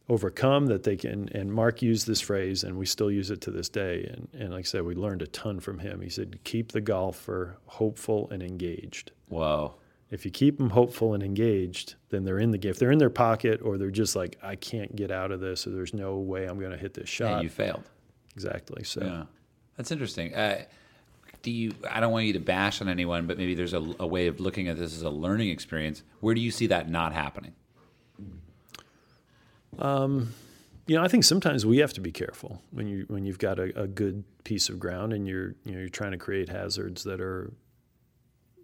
overcome 0.10 0.66
that 0.68 0.84
they 0.84 0.96
can, 0.98 1.30
and 1.30 1.54
Mark 1.54 1.82
used 1.82 2.08
this 2.08 2.20
phrase 2.22 2.64
and 2.64 2.78
we 2.78 2.86
still 2.86 3.12
use 3.12 3.30
it 3.32 3.42
to 3.42 3.52
this 3.52 3.70
day. 3.70 4.04
And, 4.12 4.28
and 4.42 4.52
like 4.52 4.62
I 4.62 4.64
said, 4.64 4.84
we 4.84 4.96
learned 4.96 5.22
a 5.22 5.28
ton 5.28 5.60
from 5.60 5.80
him. 5.80 6.02
He 6.02 6.10
said, 6.10 6.40
keep 6.44 6.72
the 6.72 6.82
golfer 6.82 7.58
hopeful 7.66 8.28
and 8.32 8.42
engaged. 8.42 9.12
wow 9.30 9.76
If 10.12 10.26
you 10.26 10.32
keep 10.32 10.58
them 10.58 10.72
hopeful 10.72 11.14
and 11.14 11.22
engaged, 11.22 11.96
then 12.10 12.24
they're 12.26 12.40
in 12.40 12.52
the 12.52 12.58
game. 12.58 12.72
If 12.72 12.80
they're 12.80 12.92
in 12.92 12.98
their 12.98 13.12
pocket 13.12 13.62
or 13.64 13.78
they're 13.78 13.92
just 13.92 14.16
like, 14.16 14.38
I 14.42 14.56
can't 14.56 14.96
get 14.96 15.12
out 15.12 15.32
of 15.32 15.40
this 15.40 15.68
or 15.68 15.70
there's 15.70 15.94
no 15.94 16.18
way 16.18 16.46
I'm 16.48 16.60
going 16.60 16.72
to 16.72 16.78
hit 16.78 16.96
this 16.96 17.20
Yeah, 17.20 17.30
shot. 17.36 17.44
you 17.44 17.50
failed. 17.50 17.84
exactly. 18.34 18.84
So 18.84 19.02
Yeah, 19.04 19.24
that's 19.78 19.92
interesting. 19.92 20.34
Uh, 20.34 20.64
do 21.42 21.52
you? 21.52 21.72
I 21.90 22.02
don't 22.02 22.12
want 22.12 22.26
you 22.26 22.34
to 22.34 22.40
bash 22.40 22.82
on 22.82 22.90
anyone, 22.90 23.26
but 23.26 23.38
maybe 23.38 23.54
there's 23.56 23.74
a, 23.74 23.96
a 24.00 24.06
way 24.08 24.28
of 24.28 24.42
looking 24.42 24.68
at 24.68 24.78
this 24.78 24.94
as 24.94 25.04
a 25.04 25.10
learning 25.10 25.50
experience. 25.50 26.04
Where 26.20 26.36
do 26.36 26.42
you 26.42 26.52
see 26.52 26.68
that 26.68 26.90
not 26.90 27.14
happening? 27.14 27.54
You 30.88 30.96
know, 30.96 31.04
I 31.04 31.08
think 31.08 31.24
sometimes 31.24 31.66
we 31.66 31.78
have 31.78 31.94
to 31.94 32.02
be 32.02 32.12
careful 32.12 32.62
when 32.72 32.88
you 32.88 33.06
when 33.08 33.26
you've 33.26 33.38
got 33.38 33.60
a, 33.60 33.84
a 33.84 33.88
good 33.88 34.24
piece 34.44 34.70
of 34.70 34.80
ground 34.80 35.14
and 35.14 35.28
you're 35.28 35.56
you 35.64 35.74
know 35.74 35.80
you're 35.80 35.90
trying 35.90 36.12
to 36.12 36.18
create 36.18 36.50
hazards 36.50 37.04
that 37.04 37.22
are 37.22 37.54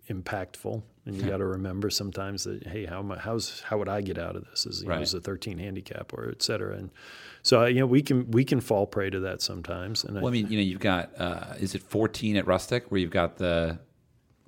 impactful, 0.10 0.82
and 1.06 1.16
you 1.16 1.24
got 1.30 1.38
to 1.38 1.46
remember 1.46 1.90
sometimes 1.90 2.44
that 2.44 2.66
hey, 2.68 2.86
how 2.86 3.00
am 3.00 3.12
I, 3.12 3.20
how's 3.20 3.62
how 3.62 3.78
would 3.78 3.90
I 3.90 4.02
get 4.02 4.18
out 4.18 4.36
of 4.36 4.46
this? 4.50 4.66
Is 4.66 4.82
you 4.82 4.90
know, 4.90 5.00
is 5.00 5.14
a 5.14 5.22
13 5.22 5.58
handicap 5.58 6.14
or 6.14 6.30
et 6.30 6.42
cetera, 6.42 6.76
and 6.78 6.92
so 7.44 7.62
uh, 7.62 7.66
you 7.66 7.80
know 7.80 7.86
we 7.86 8.02
can 8.02 8.30
we 8.32 8.44
can 8.44 8.60
fall 8.60 8.86
prey 8.88 9.10
to 9.10 9.20
that 9.22 9.42
sometimes. 9.42 10.04
And 10.04 10.16
Well, 10.16 10.28
I 10.28 10.32
mean, 10.32 10.48
you 10.50 10.58
know, 10.58 10.64
you've 10.64 10.80
got 10.80 11.12
uh, 11.20 11.54
is 11.60 11.76
it 11.76 11.84
14 11.84 12.38
at 12.38 12.48
Rustic 12.48 12.90
where 12.92 13.00
you've 13.00 13.12
got 13.12 13.38
the 13.38 13.80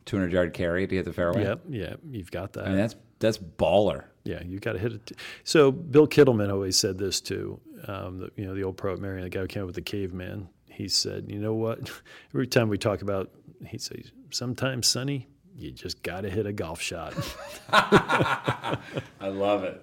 200 0.06 0.32
yard 0.32 0.54
carry 0.54 0.88
to 0.88 0.96
hit 0.96 1.06
the 1.06 1.14
fairway? 1.14 1.44
yep, 1.44 1.62
yeah, 1.70 1.96
you've 2.10 2.32
got 2.32 2.54
that. 2.54 2.66
I 2.66 2.70
mean, 2.70 2.78
that's 2.78 2.96
that's 3.20 3.38
baller. 3.38 4.06
Yeah, 4.24 4.44
you 4.44 4.60
got 4.60 4.74
to 4.74 4.80
hit 4.80 4.94
it. 4.94 5.12
So 5.44 5.72
Bill 5.72 6.08
Kittleman 6.08 6.52
always 6.52 6.78
said 6.78 6.98
this 6.98 7.22
too. 7.22 7.60
Um, 7.88 8.20
the, 8.20 8.32
you 8.36 8.46
know, 8.46 8.54
the 8.54 8.64
old 8.64 8.78
poet 8.78 9.00
Merion, 9.00 9.24
the 9.24 9.30
guy 9.30 9.40
who 9.42 9.48
came 9.48 9.64
up 9.64 9.68
with 9.68 9.76
the 9.76 9.82
caveman. 9.82 10.50
He 10.66 10.88
said, 10.90 11.26
"You 11.30 11.40
know 11.40 11.54
what? 11.54 11.90
Every 12.34 12.48
time 12.48 12.70
we 12.70 12.78
talk 12.78 13.02
about, 13.02 13.32
he 13.66 13.78
says, 13.78 14.12
sometimes, 14.30 14.88
Sonny, 14.88 15.28
you 15.56 15.72
just 15.72 16.04
got 16.04 16.22
to 16.22 16.30
hit 16.30 16.46
a 16.46 16.54
golf 16.54 16.82
shot." 16.82 17.14
I 17.70 18.78
love 19.22 19.64
it. 19.64 19.82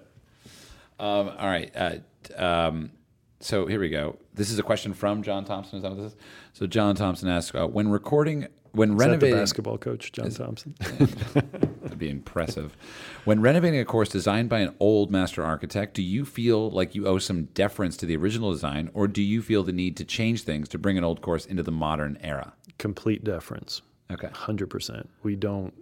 Um, 0.99 1.29
all 1.37 1.47
right. 1.47 1.71
Uh, 1.75 1.97
um, 2.37 2.91
so 3.39 3.67
here 3.67 3.79
we 3.79 3.89
go. 3.89 4.17
This 4.33 4.49
is 4.49 4.59
a 4.59 4.63
question 4.63 4.93
from 4.93 5.21
John 5.21 5.45
Thompson. 5.45 5.77
Is 5.77 5.83
that 5.83 5.91
what 5.91 6.01
this 6.01 6.13
is? 6.13 6.17
So 6.53 6.67
John 6.67 6.95
Thompson 6.95 7.29
asks, 7.29 7.53
uh, 7.55 7.67
when 7.67 7.89
recording, 7.89 8.47
when 8.75 8.93
Is 8.93 8.99
renovating, 8.99 9.35
basketball 9.37 9.77
coach, 9.77 10.11
John 10.11 10.29
Thompson? 10.29 10.75
That'd 10.79 11.97
be 11.97 12.09
impressive. 12.09 12.75
When 13.23 13.41
renovating 13.41 13.79
a 13.79 13.85
course 13.85 14.09
designed 14.09 14.49
by 14.49 14.59
an 14.59 14.75
old 14.79 15.11
master 15.11 15.43
architect, 15.43 15.93
do 15.93 16.01
you 16.01 16.25
feel 16.25 16.69
like 16.69 16.93
you 16.93 17.07
owe 17.07 17.19
some 17.19 17.45
deference 17.45 17.97
to 17.97 18.05
the 18.05 18.15
original 18.17 18.51
design, 18.51 18.89
or 18.93 19.07
do 19.07 19.21
you 19.21 19.41
feel 19.41 19.63
the 19.63 19.71
need 19.71 19.97
to 19.97 20.05
change 20.05 20.43
things 20.43 20.67
to 20.69 20.77
bring 20.77 20.97
an 20.97 21.03
old 21.03 21.21
course 21.21 21.45
into 21.45 21.63
the 21.63 21.71
modern 21.71 22.17
era? 22.21 22.53
Complete 22.77 23.23
deference. 23.23 23.81
Okay. 24.11 24.29
Hundred 24.33 24.69
percent. 24.69 25.09
We 25.23 25.35
don't. 25.35 25.73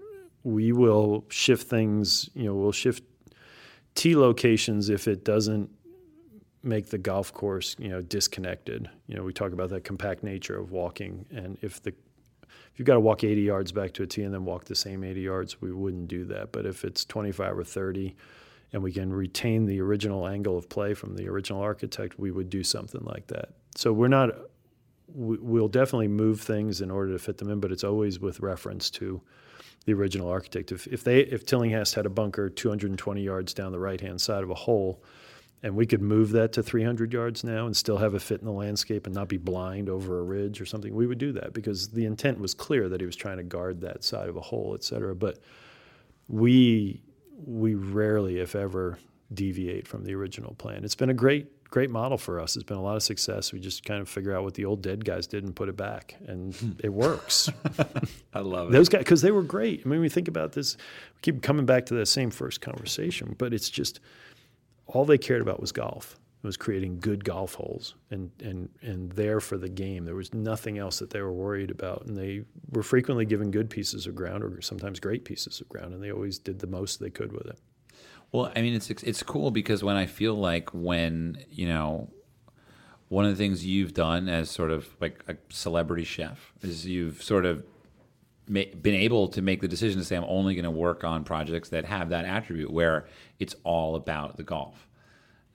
we 0.44 0.72
will 0.72 1.26
shift 1.30 1.68
things. 1.68 2.30
You 2.34 2.46
know, 2.46 2.56
we'll 2.56 2.72
shift 2.72 3.04
tee 3.96 4.16
locations 4.16 4.90
if 4.90 5.08
it 5.08 5.24
doesn't 5.26 5.70
make 6.64 6.88
the 6.88 6.98
golf 6.98 7.34
course, 7.34 7.76
you 7.78 7.90
know, 7.90 8.02
disconnected. 8.02 8.90
You 9.08 9.16
know, 9.16 9.24
we 9.24 9.34
talk 9.34 9.52
about 9.52 9.70
that 9.72 9.84
compact 9.84 10.24
nature 10.24 10.58
of 10.58 10.72
walking, 10.72 11.26
and 11.32 11.58
if 11.62 11.82
the 11.82 11.94
if 12.74 12.80
you've 12.80 12.86
got 12.86 12.96
to 12.96 13.00
walk 13.00 13.24
80 13.24 13.42
yards 13.42 13.72
back 13.72 13.94
to 13.94 14.04
a 14.04 14.08
tee 14.08 14.24
and 14.24 14.34
then 14.34 14.46
walk 14.46 14.66
the 14.66 14.76
same 14.76 15.04
80 15.04 15.22
yards, 15.22 15.62
we 15.62 15.72
wouldn't 15.72 16.08
do 16.08 16.26
that. 16.26 16.52
But 16.52 16.66
if 16.66 16.84
it's 16.84 17.06
25 17.06 17.58
or 17.60 17.64
30, 17.64 18.16
and 18.72 18.82
we 18.82 18.92
can 18.92 19.14
retain 19.14 19.66
the 19.68 19.80
original 19.82 20.28
angle 20.28 20.58
of 20.58 20.68
play 20.70 20.94
from 20.96 21.16
the 21.16 21.28
original 21.30 21.62
architect, 21.62 22.18
we 22.18 22.32
would 22.32 22.50
do 22.50 22.64
something 22.64 23.04
like 23.04 23.28
that. 23.28 23.50
So 23.76 23.94
we're 23.94 24.08
not. 24.08 24.30
we- 25.14 25.38
We'll 25.38 25.68
definitely 25.68 26.08
move 26.08 26.42
things 26.42 26.82
in 26.82 26.90
order 26.90 27.12
to 27.12 27.20
fit 27.20 27.38
them 27.38 27.50
in, 27.52 27.60
but 27.60 27.72
it's 27.72 27.84
always 27.84 28.20
with 28.20 28.40
reference 28.40 28.90
to 28.92 29.22
the 29.86 29.94
original 29.94 30.28
architect. 30.30 30.72
If, 30.72 30.88
if 30.88 31.04
they 31.04 31.20
if 31.20 31.46
Tillinghast 31.46 31.94
had 31.94 32.06
a 32.08 32.10
bunker 32.10 32.50
220 32.50 33.22
yards 33.22 33.54
down 33.54 33.72
the 33.72 33.80
right 33.80 34.02
hand 34.02 34.20
side 34.22 34.42
of 34.44 34.50
a 34.50 34.56
hole, 34.56 35.04
and 35.64 35.76
we 35.76 35.86
could 35.86 36.02
move 36.02 36.32
that 36.32 36.52
to 36.54 36.62
300 36.62 37.14
yards 37.14 37.44
now 37.44 37.66
and 37.66 37.76
still 37.76 37.98
have 37.98 38.14
it 38.14 38.22
fit 38.22 38.42
in 38.42 38.46
the 38.46 38.52
landscape 38.52 39.06
and 39.08 39.16
not 39.16 39.30
be 39.30 39.38
blind 39.38 39.90
over 39.90 40.20
a 40.20 40.24
ridge 40.24 40.60
or 40.60 40.66
something, 40.66 40.94
we 40.94 41.08
would 41.08 41.18
do 41.18 41.32
that 41.32 41.54
because 41.54 41.88
the 41.88 42.06
intent 42.06 42.38
was 42.40 42.54
clear 42.54 42.90
that 42.90 43.00
he 43.00 43.06
was 43.06 43.16
trying 43.16 43.38
to 43.38 43.44
guard 43.44 43.80
that 43.82 44.04
side 44.04 44.28
of 44.28 44.36
a 44.36 44.42
hole, 44.42 44.74
et 44.76 44.84
cetera. 44.84 45.16
But 45.16 45.40
we 46.28 47.02
we 47.46 47.76
rarely, 47.76 48.40
if 48.40 48.56
ever, 48.56 49.00
deviate 49.34 49.88
from 49.88 50.04
the 50.04 50.14
original 50.14 50.54
plan. 50.56 50.84
It's 50.84 50.96
been 50.96 51.10
a 51.10 51.16
great 51.16 51.48
great 51.70 51.90
model 51.90 52.20
for 52.20 52.40
us. 52.40 52.56
It's 52.56 52.64
been 52.64 52.78
a 52.78 52.84
lot 52.84 52.96
of 52.96 53.02
success. 53.02 53.52
We 53.52 53.60
just 53.60 53.84
kind 53.84 54.00
of 54.00 54.08
figure 54.08 54.36
out 54.36 54.44
what 54.44 54.54
the 54.54 54.66
old 54.66 54.84
dead 54.84 55.04
guys 55.04 55.26
did 55.26 55.44
and 55.44 55.56
put 55.56 55.70
it 55.70 55.78
back, 55.78 56.16
and 56.28 56.54
hmm. 56.54 56.72
it 56.84 56.94
works. 56.94 57.50
I 58.34 58.42
love 58.42 58.70
it. 58.70 58.74
Those 58.74 58.90
guys, 58.90 59.00
because 59.00 59.24
they 59.24 59.32
were 59.32 59.42
great. 59.42 59.82
I 59.84 59.90
mean, 59.90 60.00
we 60.00 60.10
think 60.10 60.28
about 60.28 60.52
this, 60.52 60.78
we 61.16 61.22
keep 61.22 61.42
coming 61.42 61.66
back 61.66 61.88
to 61.88 61.96
that 61.96 62.06
same 62.06 62.30
first 62.30 62.62
conversation, 62.62 63.34
but 63.40 63.56
it's 63.56 63.72
just 63.72 64.02
all 64.88 65.06
they 65.06 65.18
cared 65.18 65.42
about 65.42 65.60
was 65.60 65.72
golf. 65.72 66.18
It 66.44 66.48
was 66.48 66.58
creating 66.58 67.00
good 67.00 67.24
golf 67.24 67.54
holes 67.54 67.96
and, 68.12 68.30
and, 68.44 68.68
and 68.82 69.10
there 69.14 69.40
for 69.40 69.58
the 69.58 69.70
game. 69.70 70.04
There 70.04 70.16
was 70.16 70.34
nothing 70.34 70.78
else 70.78 71.00
that 71.00 71.10
they 71.10 71.22
were 71.22 71.32
worried 71.32 71.72
about. 71.72 72.06
And 72.06 72.18
they 72.18 72.44
were 72.70 72.84
frequently 72.84 73.26
given 73.26 73.50
good 73.50 73.70
pieces 73.70 74.08
of 74.08 74.16
ground 74.16 74.44
or 74.44 74.62
sometimes 74.62 75.00
great 75.00 75.24
pieces 75.24 75.62
of 75.62 75.70
ground, 75.70 75.94
and 75.94 76.04
they 76.04 76.12
always 76.12 76.38
did 76.40 76.60
the 76.60 76.68
most 76.68 77.00
they 77.00 77.10
could 77.10 77.32
with 77.32 77.46
it. 77.46 77.60
Well, 78.34 78.52
I 78.56 78.62
mean, 78.62 78.74
it's 78.74 78.90
it's 78.90 79.24
cool 79.24 79.52
because 79.52 79.84
when 79.84 79.96
I 79.96 80.08
feel 80.08 80.34
like 80.34 80.70
when 80.74 81.38
you 81.50 81.68
know, 81.68 82.10
one 83.08 83.26
of 83.26 83.32
the 83.32 83.38
things 83.38 83.64
you've 83.64 83.94
done 83.94 84.28
as 84.28 84.50
sort 84.50 84.72
of 84.72 84.88
like 85.00 85.24
a 85.28 85.38
celebrity 85.50 86.04
chef 86.04 86.52
is 86.62 86.86
you've 86.86 87.22
sort 87.22 87.46
of 87.46 87.64
been 88.52 88.94
able 88.94 89.28
to 89.30 89.42
make 89.42 89.62
the 89.62 89.68
decision 89.68 90.00
to 90.00 90.06
say 90.06 90.16
I'm 90.16 90.26
only 90.26 90.56
going 90.56 90.66
to 90.66 90.72
work 90.72 91.04
on 91.04 91.24
projects 91.24 91.70
that 91.70 91.86
have 91.86 92.10
that 92.10 92.26
attribute 92.26 92.72
where 92.72 93.06
it's 93.40 93.56
all 93.64 93.96
about 93.96 94.38
the 94.38 94.44
golf, 94.44 94.88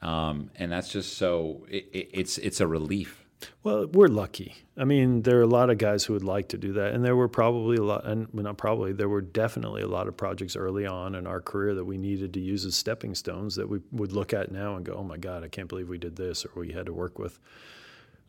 um, 0.03 0.51
and 0.57 0.72
that's 0.72 0.91
just 0.91 1.16
so 1.18 1.66
it, 1.68 1.89
it, 1.93 2.11
it's 2.12 2.39
it's 2.39 2.61
a 2.61 2.66
relief. 2.66 3.24
Well, 3.62 3.86
we're 3.86 4.09
lucky. 4.09 4.57
I 4.76 4.84
mean, 4.84 5.22
there 5.22 5.39
are 5.39 5.43
a 5.43 5.47
lot 5.47 5.70
of 5.70 5.78
guys 5.78 6.05
who 6.05 6.12
would 6.12 6.24
like 6.24 6.49
to 6.49 6.59
do 6.59 6.72
that, 6.72 6.93
and 6.93 7.05
there 7.05 7.14
were 7.14 7.28
probably 7.28 7.76
a 7.76 7.82
lot, 7.82 8.05
and 8.05 8.26
well, 8.32 8.43
not 8.43 8.57
probably, 8.57 8.93
there 8.93 9.09
were 9.09 9.20
definitely 9.20 9.82
a 9.82 9.86
lot 9.86 10.09
of 10.09 10.16
projects 10.16 10.57
early 10.57 10.86
on 10.86 11.14
in 11.14 11.24
our 11.26 11.41
career 11.41 11.74
that 11.74 11.84
we 11.84 11.99
needed 11.99 12.34
to 12.34 12.41
use 12.41 12.64
as 12.64 12.74
stepping 12.74 13.14
stones 13.14 13.55
that 13.55 13.68
we 13.68 13.78
would 13.93 14.12
look 14.12 14.32
at 14.32 14.51
now 14.51 14.74
and 14.74 14.84
go, 14.84 14.95
"Oh 14.95 15.05
my 15.05 15.18
God, 15.18 15.45
I 15.45 15.49
can't 15.49 15.68
believe 15.68 15.89
we 15.89 15.99
did 15.99 16.16
this," 16.16 16.45
or 16.45 16.51
we 16.57 16.72
had 16.72 16.86
to 16.86 16.93
work 16.93 17.18
with 17.18 17.39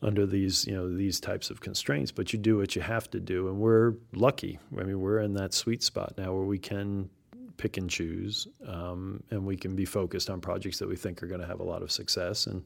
under 0.02 0.26
these, 0.26 0.66
you 0.66 0.74
know, 0.74 0.94
these 0.96 1.20
types 1.20 1.50
of 1.50 1.60
constraints. 1.60 2.12
But 2.12 2.32
you 2.34 2.40
do 2.40 2.58
what 2.58 2.76
you 2.76 2.82
have 2.82 3.10
to 3.12 3.20
do, 3.20 3.48
and 3.50 3.58
we're 3.60 3.96
lucky. 4.14 4.60
I 4.80 4.84
mean, 4.84 5.00
we're 5.02 5.20
in 5.20 5.34
that 5.34 5.54
sweet 5.54 5.84
spot 5.84 6.14
now 6.18 6.34
where 6.34 6.46
we 6.46 6.58
can 6.58 7.10
pick 7.58 7.78
and 7.78 7.90
choose, 7.90 8.48
um, 8.66 9.22
and 9.32 9.46
we 9.46 9.58
can 9.58 9.76
be 9.76 9.86
focused 9.86 10.30
on 10.30 10.40
projects 10.40 10.80
that 10.80 10.88
we 10.88 10.96
think 10.96 11.22
are 11.22 11.28
going 11.28 11.42
to 11.42 11.48
have 11.48 11.60
a 11.60 11.64
lot 11.64 11.82
of 11.82 11.92
success, 11.92 12.48
and 12.48 12.64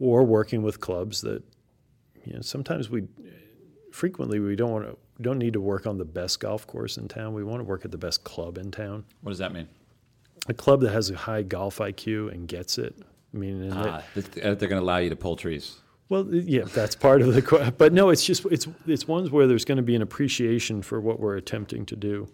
or 0.00 0.24
working 0.24 0.62
with 0.62 0.80
clubs 0.80 1.20
that 1.20 1.42
you 2.24 2.32
know, 2.34 2.40
sometimes 2.40 2.90
we 2.90 3.04
frequently 3.92 4.40
we 4.40 4.56
don't 4.56 4.72
want 4.72 4.86
to 4.86 4.96
don't 5.22 5.38
need 5.38 5.52
to 5.52 5.60
work 5.60 5.86
on 5.86 5.96
the 5.96 6.04
best 6.04 6.40
golf 6.40 6.66
course 6.66 6.96
in 6.96 7.06
town. 7.06 7.32
We 7.34 7.44
want 7.44 7.60
to 7.60 7.64
work 7.64 7.84
at 7.84 7.92
the 7.92 7.98
best 7.98 8.24
club 8.24 8.58
in 8.58 8.72
town. 8.72 9.04
What 9.20 9.30
does 9.30 9.38
that 9.38 9.52
mean? 9.52 9.68
A 10.48 10.54
club 10.54 10.80
that 10.80 10.90
has 10.90 11.10
a 11.10 11.16
high 11.16 11.42
golf 11.42 11.78
IQ 11.78 12.32
and 12.32 12.48
gets 12.48 12.78
it. 12.78 12.96
I 13.32 13.36
mean, 13.36 13.72
Ah, 13.72 14.02
that 14.14 14.32
they're 14.32 14.54
going 14.56 14.70
to 14.70 14.80
allow 14.80 14.98
you 14.98 15.10
to 15.10 15.16
pull 15.16 15.36
trees. 15.36 15.76
Well, 16.08 16.26
yeah, 16.30 16.64
that's 16.64 16.94
part 16.94 17.22
of 17.22 17.34
the. 17.34 17.74
But 17.76 17.92
no, 17.92 18.10
it's 18.10 18.24
just 18.24 18.44
it's 18.46 18.68
it's 18.86 19.08
ones 19.08 19.30
where 19.30 19.46
there's 19.46 19.64
going 19.64 19.76
to 19.76 19.82
be 19.82 19.94
an 19.94 20.02
appreciation 20.02 20.82
for 20.82 21.00
what 21.00 21.18
we're 21.18 21.36
attempting 21.36 21.86
to 21.86 21.96
do, 21.96 22.28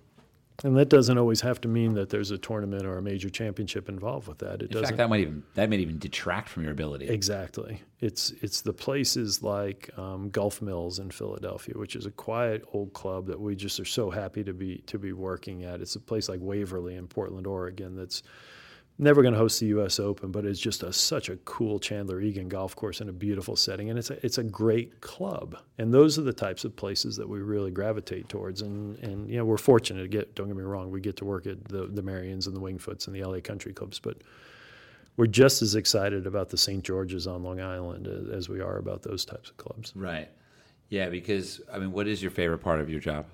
and 0.65 0.77
that 0.77 0.89
doesn't 0.89 1.17
always 1.17 1.41
have 1.43 1.61
to 1.61 1.69
mean 1.69 1.95
that 1.95 2.11
there's 2.11 2.33
a 2.33 2.39
tournament 2.39 2.85
or 2.85 2.99
a 2.99 3.03
major 3.03 3.31
championship 3.31 3.89
involved 3.89 4.27
with 4.27 4.39
that. 4.39 4.55
It 4.55 4.63
In 4.63 4.69
doesn't. 4.69 4.85
fact, 4.87 4.97
that 4.99 5.09
might 5.09 5.21
even 5.21 5.45
that 5.55 5.71
might 5.71 5.79
even 5.81 5.99
detract 5.99 6.49
from 6.49 6.65
your 6.65 6.73
ability. 6.73 7.09
Exactly. 7.09 7.81
It's 8.01 8.33
it's 8.43 8.61
the 8.61 8.73
places 8.73 9.41
like 9.43 9.89
um, 9.97 10.31
Gulph 10.31 10.61
Mills 10.61 10.99
in 10.99 11.11
Philadelphia, 11.11 11.75
which 11.77 11.95
is 11.95 12.07
a 12.07 12.11
quiet 12.11 12.65
old 12.73 12.93
club 12.93 13.27
that 13.29 13.41
we 13.41 13.55
just 13.55 13.79
are 13.79 13.85
so 13.85 14.11
happy 14.11 14.43
to 14.43 14.53
be 14.53 14.79
to 14.87 14.99
be 14.99 15.13
working 15.13 15.63
at. 15.63 15.81
It's 15.81 15.95
a 15.95 16.01
place 16.01 16.29
like 16.29 16.41
Waverley 16.43 16.97
in 16.97 17.07
Portland, 17.07 17.47
Oregon, 17.47 17.95
that's 17.95 18.25
never 19.01 19.23
going 19.23 19.35
to 19.35 19.39
host 19.39 19.61
the 19.61 19.67
U.S. 19.67 19.99
Open, 19.99 20.31
but 20.31 20.45
it's 20.45 20.61
just 20.61 20.83
a, 20.83 20.93
such 20.93 21.29
a 21.29 21.37
cool 21.39 21.79
Chandler 21.79 22.21
Egan 22.21 22.49
golf 22.49 22.77
course 22.77 23.01
in 23.01 23.09
a 23.09 23.13
beautiful 23.13 23.57
setting, 23.57 23.91
and 23.91 23.99
it's 23.99 24.11
a, 24.11 24.25
it's 24.25 24.39
a 24.39 24.45
great 24.45 25.01
club. 25.01 25.57
And 25.79 25.93
those 25.93 26.19
are 26.19 26.23
the 26.23 26.33
types 26.33 26.65
of 26.65 26.77
places 26.77 27.17
that 27.17 27.29
we 27.29 27.41
really 27.41 27.71
gravitate 27.71 28.29
towards. 28.29 28.63
And 28.63 28.99
and 28.99 29.29
you 29.29 29.37
know 29.39 29.45
we're 29.45 29.57
fortunate 29.57 30.03
to 30.03 30.09
get. 30.09 30.35
Don't 30.35 30.47
get 30.49 30.57
me 30.57 30.63
wrong, 30.63 30.91
we 30.91 31.01
get 31.01 31.17
to 31.17 31.25
work 31.25 31.47
at 31.47 31.65
the 31.65 31.87
the 31.87 32.03
Merions 32.03 32.47
and 32.47 32.55
the 32.55 32.61
Wingfoots 32.61 33.07
and 33.07 33.17
the 33.17 33.21
L.A. 33.21 33.41
Country 33.41 33.73
Clubs, 33.73 33.99
but 33.99 34.19
we're 35.17 35.27
just 35.27 35.61
as 35.63 35.75
excited 35.75 36.27
about 36.27 36.49
the 36.49 36.57
St. 36.57 36.83
George's 36.83 37.27
on 37.27 37.43
Long 37.43 37.61
Island 37.61 38.07
as, 38.07 38.29
as 38.29 38.49
we 38.49 38.61
are 38.61 38.79
about 38.79 39.03
those 39.03 39.25
types 39.25 39.51
of 39.51 39.57
clubs. 39.57 39.93
Right. 39.95 40.31
Yeah, 40.89 41.09
because 41.09 41.61
I 41.73 41.79
mean, 41.79 41.93
what 41.93 42.07
is 42.07 42.23
your 42.23 42.31
favorite 42.31 42.59
part 42.59 42.81
of 42.81 42.89
your 42.89 43.01
job? 43.01 43.27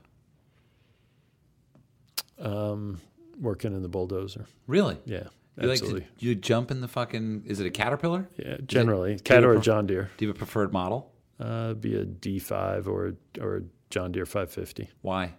Um, 2.38 3.00
working 3.40 3.72
in 3.74 3.82
the 3.82 3.88
bulldozer, 3.88 4.46
Really? 4.66 4.98
yeah, 5.06 5.28
You 5.58 5.70
absolutely, 5.70 6.00
like 6.00 6.18
to, 6.18 6.26
you 6.26 6.34
jump 6.34 6.70
in 6.70 6.80
the 6.80 6.88
fucking? 6.88 7.44
Is 7.46 7.60
it 7.60 7.66
a 7.66 7.70
Caterpillar? 7.70 8.28
yeah. 8.36 8.58
Generally, 8.66 9.20
cat 9.20 9.42
or 9.42 9.54
a 9.54 9.60
John 9.60 9.86
Deere, 9.86 10.10
Do 10.18 10.24
you 10.24 10.28
have 10.28 10.36
a 10.36 10.38
preferred 10.38 10.72
model? 10.72 11.12
uh, 11.40 11.74
be 11.74 11.96
a 11.96 12.04
D5 12.04 12.86
or 12.86 13.14
or 13.40 13.56
a 13.56 13.62
John 13.90 14.12
Deere 14.12 14.26
550. 14.26 14.90
Why? 15.02 15.34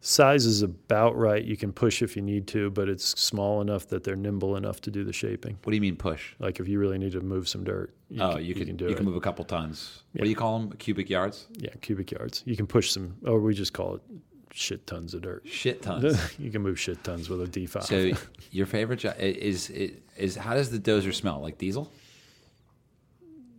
Size 0.00 0.44
is 0.44 0.60
about 0.60 1.16
right. 1.16 1.42
You 1.42 1.56
can 1.56 1.72
push 1.72 2.02
if 2.02 2.14
you 2.14 2.20
need 2.20 2.46
to, 2.48 2.70
but 2.70 2.90
it's 2.90 3.18
small 3.18 3.62
enough 3.62 3.88
that 3.88 4.04
they're 4.04 4.16
nimble 4.16 4.56
enough 4.56 4.82
to 4.82 4.90
do 4.90 5.02
the 5.02 5.14
shaping. 5.14 5.58
What 5.62 5.70
do 5.70 5.76
you 5.76 5.80
mean 5.80 5.96
push? 5.96 6.34
Like 6.38 6.60
if 6.60 6.68
you 6.68 6.78
really 6.78 6.98
need 6.98 7.12
to 7.12 7.20
move 7.20 7.48
some 7.48 7.64
dirt, 7.64 7.94
you 8.10 8.20
oh, 8.20 8.34
can, 8.34 8.44
you, 8.44 8.54
can, 8.54 8.76
do 8.76 8.84
you 8.84 8.88
it. 8.88 8.90
You 8.90 8.96
can 8.96 9.06
move 9.06 9.16
a 9.16 9.20
couple 9.20 9.46
tons. 9.46 10.02
What 10.12 10.24
do 10.24 10.30
you 10.30 10.36
call 10.36 10.58
them? 10.58 10.72
Cubic 10.72 11.08
yards? 11.08 11.46
yeah, 11.54 11.70
cubic 11.80 12.10
yards. 12.10 12.42
You 12.44 12.54
can 12.54 12.66
push 12.66 12.90
some, 12.90 13.16
or 13.24 13.40
we 13.40 13.54
just 13.54 13.72
call 13.72 13.94
it 13.94 14.02
shit 14.54 14.86
tons 14.86 15.12
of 15.14 15.22
dirt. 15.22 15.42
Shit 15.46 15.82
tons. 15.82 16.16
you 16.38 16.50
can 16.50 16.62
move 16.62 16.78
shit 16.78 17.02
tons 17.02 17.28
with 17.28 17.42
a 17.42 17.46
D5. 17.46 17.82
so 17.82 18.24
your 18.52 18.66
favorite 18.66 19.00
job 19.00 19.16
is, 19.18 19.68
is 19.68 19.92
is 20.16 20.36
how 20.36 20.54
does 20.54 20.70
the 20.70 20.78
dozer 20.78 21.12
smell? 21.12 21.40
Like 21.40 21.58
diesel? 21.58 21.90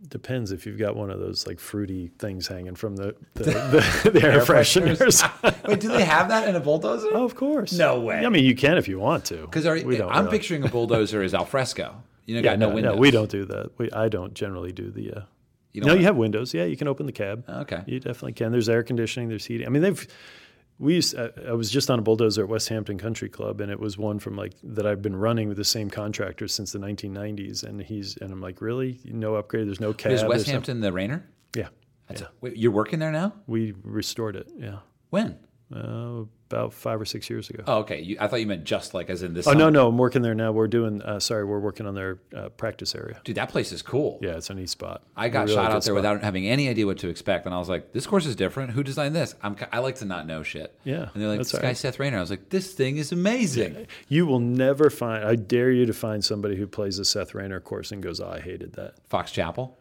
Depends 0.08 0.52
if 0.52 0.66
you've 0.66 0.78
got 0.78 0.94
one 0.94 1.10
of 1.10 1.18
those 1.18 1.46
like 1.46 1.58
fruity 1.58 2.10
things 2.18 2.46
hanging 2.46 2.76
from 2.76 2.96
the 2.96 3.14
the, 3.34 3.44
the, 3.44 4.10
the 4.10 4.22
air, 4.22 4.40
fresheners. 4.40 5.22
Wait, 5.68 5.80
do 5.80 5.88
they 5.88 6.04
have 6.04 6.28
that 6.28 6.48
in 6.48 6.54
a 6.54 6.60
bulldozer? 6.60 7.08
oh, 7.12 7.24
of 7.24 7.34
course. 7.34 7.72
No 7.72 8.00
way. 8.00 8.24
I 8.24 8.28
mean, 8.28 8.44
you 8.44 8.54
can 8.54 8.78
if 8.78 8.88
you 8.88 8.98
want 8.98 9.24
to. 9.26 9.36
Because. 9.38 9.66
I'm 9.66 9.84
really. 9.86 10.30
picturing 10.30 10.64
a 10.64 10.68
bulldozer 10.68 11.22
as 11.22 11.34
al 11.34 11.44
fresco. 11.44 12.02
You 12.24 12.34
know, 12.34 12.40
Yeah, 12.40 12.52
got 12.52 12.58
no, 12.58 12.68
no, 12.68 12.74
windows. 12.76 12.94
no, 12.94 13.00
we 13.00 13.10
don't 13.10 13.30
do 13.30 13.44
that. 13.46 13.70
We 13.78 13.90
I 13.90 14.08
don't 14.08 14.32
generally 14.34 14.72
do 14.72 14.90
the. 14.90 15.12
Uh, 15.12 15.20
You 15.72 15.82
no, 15.82 15.94
you 15.94 16.04
have 16.04 16.16
windows. 16.16 16.54
Yeah, 16.54 16.64
you 16.64 16.76
can 16.76 16.88
open 16.88 17.06
the 17.06 17.12
cab. 17.12 17.44
Okay. 17.48 17.82
You 17.86 17.98
definitely 17.98 18.34
can. 18.34 18.52
There's 18.52 18.68
air 18.68 18.82
conditioning. 18.84 19.28
There's 19.28 19.44
heating. 19.44 19.66
I 19.66 19.70
mean, 19.70 19.82
they've. 19.82 20.06
We 20.78 20.96
used. 20.96 21.16
I, 21.18 21.30
I 21.48 21.52
was 21.52 21.70
just 21.70 21.88
on 21.90 21.98
a 21.98 22.02
bulldozer 22.02 22.42
at 22.42 22.48
West 22.48 22.68
Hampton 22.68 22.98
Country 22.98 23.28
Club, 23.28 23.60
and 23.60 23.70
it 23.72 23.80
was 23.80 23.96
one 23.96 24.18
from 24.18 24.36
like 24.36 24.52
that 24.62 24.86
I've 24.86 25.00
been 25.00 25.16
running 25.16 25.48
with 25.48 25.56
the 25.56 25.64
same 25.64 25.88
contractor 25.88 26.48
since 26.48 26.72
the 26.72 26.78
1990s. 26.78 27.62
And 27.62 27.80
he's 27.80 28.16
and 28.18 28.30
I'm 28.32 28.40
like, 28.40 28.60
really? 28.60 29.00
No 29.04 29.36
upgrade. 29.36 29.66
There's 29.66 29.80
no 29.80 29.92
cab. 29.94 30.12
Is 30.12 30.24
West 30.24 30.46
Hampton 30.46 30.80
the 30.80 30.92
Raynor? 30.92 31.26
yeah, 31.54 31.68
That's 32.08 32.22
wait, 32.40 32.56
you're 32.56 32.72
working 32.72 32.98
there 32.98 33.12
now? 33.12 33.32
we 33.46 33.74
restored 33.82 34.36
it. 34.36 34.50
Yeah, 34.58 34.80
When? 35.10 35.38
Uh, 35.74 36.22
about 36.48 36.72
five 36.72 37.00
or 37.00 37.04
six 37.04 37.28
years 37.28 37.50
ago. 37.50 37.64
Oh, 37.66 37.78
okay. 37.78 38.00
You, 38.00 38.18
I 38.20 38.28
thought 38.28 38.38
you 38.38 38.46
meant 38.46 38.62
just 38.62 38.94
like 38.94 39.10
as 39.10 39.24
in 39.24 39.34
this. 39.34 39.48
Oh 39.48 39.50
summer. 39.50 39.64
no, 39.64 39.70
no, 39.70 39.88
I'm 39.88 39.98
working 39.98 40.22
there 40.22 40.34
now. 40.34 40.52
We're 40.52 40.68
doing. 40.68 41.02
Uh, 41.02 41.18
sorry, 41.18 41.44
we're 41.44 41.58
working 41.58 41.86
on 41.86 41.96
their 41.96 42.20
uh, 42.36 42.50
practice 42.50 42.94
area. 42.94 43.20
dude, 43.24 43.36
that 43.36 43.48
place 43.48 43.72
is 43.72 43.82
cool. 43.82 44.20
Yeah, 44.22 44.36
it's 44.36 44.48
a 44.48 44.54
neat 44.54 44.70
spot. 44.70 45.02
I 45.16 45.28
got 45.28 45.46
really 45.46 45.54
shot 45.54 45.66
out 45.66 45.72
there 45.72 45.80
spot. 45.82 45.94
without 45.96 46.22
having 46.22 46.46
any 46.46 46.68
idea 46.68 46.86
what 46.86 46.98
to 46.98 47.08
expect, 47.08 47.46
and 47.46 47.54
I 47.54 47.58
was 47.58 47.68
like, 47.68 47.92
"This 47.92 48.06
course 48.06 48.26
is 48.26 48.36
different. 48.36 48.70
Who 48.70 48.84
designed 48.84 49.16
this?" 49.16 49.34
I'm, 49.42 49.56
I 49.72 49.80
like 49.80 49.96
to 49.96 50.04
not 50.04 50.28
know 50.28 50.44
shit. 50.44 50.78
Yeah, 50.84 51.08
and 51.12 51.20
they're 51.20 51.28
like, 51.30 51.38
"This 51.38 51.52
all 51.52 51.60
guy 51.60 51.68
right. 51.68 51.76
Seth 51.76 51.98
Raynor." 51.98 52.18
I 52.18 52.20
was 52.20 52.30
like, 52.30 52.50
"This 52.50 52.72
thing 52.72 52.96
is 52.98 53.10
amazing." 53.10 53.88
You 54.06 54.26
will 54.26 54.40
never 54.40 54.88
find. 54.88 55.24
I 55.24 55.34
dare 55.34 55.72
you 55.72 55.84
to 55.86 55.92
find 55.92 56.24
somebody 56.24 56.54
who 56.54 56.68
plays 56.68 57.00
a 57.00 57.04
Seth 57.04 57.34
Raynor 57.34 57.58
course 57.58 57.90
and 57.90 58.00
goes, 58.00 58.20
oh, 58.20 58.30
"I 58.30 58.38
hated 58.38 58.74
that." 58.74 58.94
Fox 59.08 59.32
Chapel. 59.32 59.76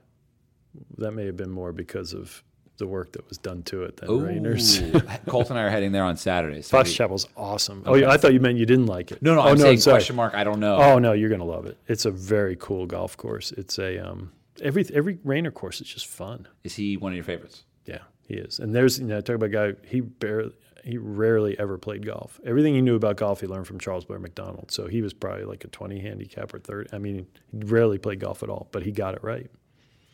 That 0.97 1.11
may 1.11 1.27
have 1.27 1.37
been 1.37 1.51
more 1.51 1.71
because 1.71 2.11
of 2.11 2.43
the 2.77 2.87
work 2.87 3.13
that 3.13 3.27
was 3.27 3.37
done 3.37 3.63
to 3.63 3.83
it 3.83 3.97
than. 3.97 4.09
Ooh. 4.09 5.01
Colt 5.27 5.49
and 5.49 5.59
I 5.59 5.63
are 5.63 5.69
heading 5.69 5.91
there 5.91 6.03
on 6.03 6.17
Saturday. 6.17 6.61
So 6.61 6.77
Fox 6.77 6.89
we- 6.89 6.95
Chapel's 6.95 7.27
awesome. 7.35 7.83
Oh, 7.85 7.95
yeah, 7.95 8.09
I 8.09 8.17
thought 8.17 8.33
you 8.33 8.39
meant 8.39 8.57
you 8.57 8.65
didn't 8.65 8.87
like 8.87 9.11
it. 9.11 9.21
no, 9.21 9.35
no, 9.35 9.41
oh, 9.41 9.45
I'm 9.45 9.57
saying 9.57 9.79
sorry. 9.79 9.95
question 9.95 10.15
mark. 10.15 10.33
I 10.33 10.43
don't 10.43 10.59
know. 10.59 10.77
Oh 10.77 10.99
no, 10.99 11.13
you're 11.13 11.29
gonna 11.29 11.45
love 11.45 11.65
it. 11.65 11.77
It's 11.87 12.05
a 12.05 12.11
very 12.11 12.55
cool 12.55 12.85
golf 12.85 13.17
course. 13.17 13.51
It's 13.53 13.79
a 13.79 13.97
um, 13.99 14.31
every 14.61 14.85
every 14.93 15.19
Raynor 15.23 15.51
course 15.51 15.81
is 15.81 15.87
just 15.87 16.07
fun. 16.07 16.47
Is 16.63 16.75
he 16.75 16.97
one 16.97 17.11
of 17.11 17.15
your 17.15 17.25
favorites? 17.25 17.63
Yeah, 17.85 17.99
he 18.27 18.35
is. 18.35 18.59
And 18.59 18.73
there's 18.75 18.99
you 18.99 19.05
know 19.05 19.21
talk 19.21 19.35
about 19.35 19.47
a 19.47 19.49
guy 19.49 19.73
he 19.87 20.01
barely 20.01 20.53
he 20.85 20.97
rarely 20.99 21.57
ever 21.57 21.77
played 21.79 22.05
golf. 22.05 22.39
Everything 22.45 22.75
he 22.75 22.81
knew 22.81 22.95
about 22.95 23.17
golf 23.17 23.41
he 23.41 23.47
learned 23.47 23.65
from 23.65 23.79
Charles 23.79 24.05
Blair 24.05 24.19
Macdonald. 24.19 24.69
So 24.69 24.85
he 24.85 25.01
was 25.01 25.13
probably 25.13 25.45
like 25.45 25.63
a 25.63 25.67
20 25.67 25.99
handicap 25.99 26.53
or 26.53 26.59
30. 26.59 26.91
I 26.93 26.99
mean, 26.99 27.25
he 27.51 27.65
rarely 27.65 27.97
played 27.97 28.19
golf 28.19 28.43
at 28.43 28.49
all, 28.49 28.67
but 28.71 28.83
he 28.83 28.91
got 28.91 29.15
it 29.15 29.23
right. 29.23 29.49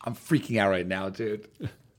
I'm 0.06 0.16
freaking 0.16 0.60
out 0.60 0.70
right 0.70 0.88
now, 0.88 1.10
dude. 1.10 1.48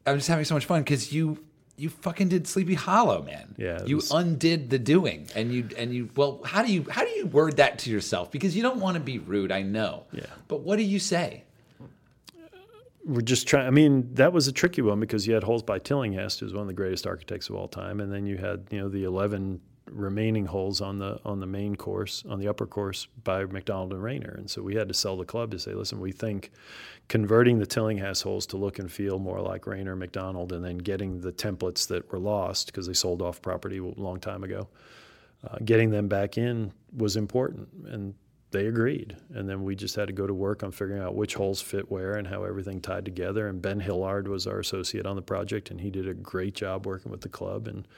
I'm 0.06 0.16
just 0.16 0.28
having 0.28 0.44
so 0.44 0.54
much 0.54 0.64
fun 0.66 0.82
because 0.82 1.12
you 1.12 1.38
you 1.76 1.88
fucking 1.88 2.28
did 2.28 2.46
Sleepy 2.46 2.74
Hollow, 2.74 3.22
man. 3.22 3.54
Yeah, 3.56 3.82
you 3.84 3.96
was- 3.96 4.10
undid 4.10 4.70
the 4.70 4.78
doing, 4.78 5.28
and 5.34 5.52
you 5.52 5.68
and 5.76 5.92
you. 5.94 6.10
Well, 6.16 6.40
how 6.44 6.62
do 6.62 6.72
you 6.72 6.86
how 6.90 7.04
do 7.04 7.10
you 7.10 7.26
word 7.26 7.56
that 7.56 7.78
to 7.80 7.90
yourself? 7.90 8.30
Because 8.30 8.56
you 8.56 8.62
don't 8.62 8.78
want 8.78 8.94
to 8.94 9.00
be 9.00 9.18
rude, 9.18 9.50
I 9.52 9.62
know. 9.62 10.04
Yeah. 10.12 10.26
But 10.48 10.60
what 10.60 10.76
do 10.76 10.82
you 10.82 10.98
say? 10.98 11.44
we're 13.04 13.20
just 13.20 13.48
trying. 13.48 13.66
I 13.66 13.70
mean, 13.70 14.14
that 14.14 14.32
was 14.32 14.46
a 14.48 14.52
tricky 14.52 14.82
one 14.82 15.00
because 15.00 15.26
you 15.26 15.34
had 15.34 15.42
holes 15.42 15.62
by 15.62 15.78
Tillinghast, 15.78 16.40
who's 16.40 16.52
one 16.52 16.62
of 16.62 16.68
the 16.68 16.74
greatest 16.74 17.06
architects 17.06 17.48
of 17.48 17.56
all 17.56 17.68
time, 17.68 18.00
and 18.00 18.12
then 18.12 18.26
you 18.26 18.36
had 18.36 18.66
you 18.70 18.78
know 18.78 18.88
the 18.88 19.04
eleven 19.04 19.60
remaining 19.90 20.46
holes 20.46 20.80
on 20.80 20.98
the 20.98 21.18
on 21.24 21.40
the 21.40 21.46
main 21.46 21.74
course 21.74 22.22
on 22.28 22.38
the 22.38 22.48
upper 22.48 22.66
course 22.66 23.08
by 23.24 23.44
Macdonald 23.44 23.92
and 23.92 24.02
Raynor, 24.02 24.34
and 24.38 24.48
so 24.48 24.62
we 24.62 24.74
had 24.76 24.88
to 24.88 24.94
sell 24.94 25.16
the 25.16 25.24
club 25.24 25.50
to 25.50 25.58
say, 25.58 25.74
listen, 25.74 26.00
we 26.00 26.12
think 26.12 26.52
converting 27.08 27.58
the 27.58 27.66
Tillinghast 27.66 28.22
holes 28.22 28.46
to 28.46 28.56
look 28.56 28.78
and 28.78 28.90
feel 28.90 29.18
more 29.18 29.40
like 29.40 29.66
Raynor, 29.66 29.96
Macdonald, 29.96 30.52
and 30.52 30.64
then 30.64 30.78
getting 30.78 31.20
the 31.20 31.32
templates 31.32 31.86
that 31.88 32.10
were 32.10 32.18
lost 32.18 32.66
because 32.66 32.86
they 32.86 32.94
sold 32.94 33.22
off 33.22 33.42
property 33.42 33.78
a 33.78 34.00
long 34.00 34.20
time 34.20 34.44
ago, 34.44 34.68
uh, 35.46 35.58
getting 35.64 35.90
them 35.90 36.08
back 36.08 36.38
in 36.38 36.72
was 36.96 37.16
important, 37.16 37.68
and 37.86 38.14
they 38.52 38.66
agreed. 38.66 39.16
And 39.34 39.48
then 39.48 39.64
we 39.64 39.74
just 39.74 39.96
had 39.96 40.06
to 40.06 40.12
go 40.12 40.26
to 40.26 40.34
work 40.34 40.62
on 40.62 40.70
figuring 40.70 41.02
out 41.02 41.14
which 41.14 41.34
holes 41.34 41.60
fit 41.60 41.90
where 41.90 42.14
and 42.14 42.26
how 42.26 42.44
everything 42.44 42.80
tied 42.80 43.04
together. 43.04 43.48
And 43.48 43.60
Ben 43.60 43.80
Hillard 43.80 44.28
was 44.28 44.46
our 44.46 44.60
associate 44.60 45.06
on 45.06 45.16
the 45.16 45.22
project, 45.22 45.70
and 45.70 45.80
he 45.80 45.90
did 45.90 46.06
a 46.06 46.14
great 46.14 46.54
job 46.54 46.86
working 46.86 47.10
with 47.10 47.22
the 47.22 47.28
club. 47.28 47.66
And 47.66 47.88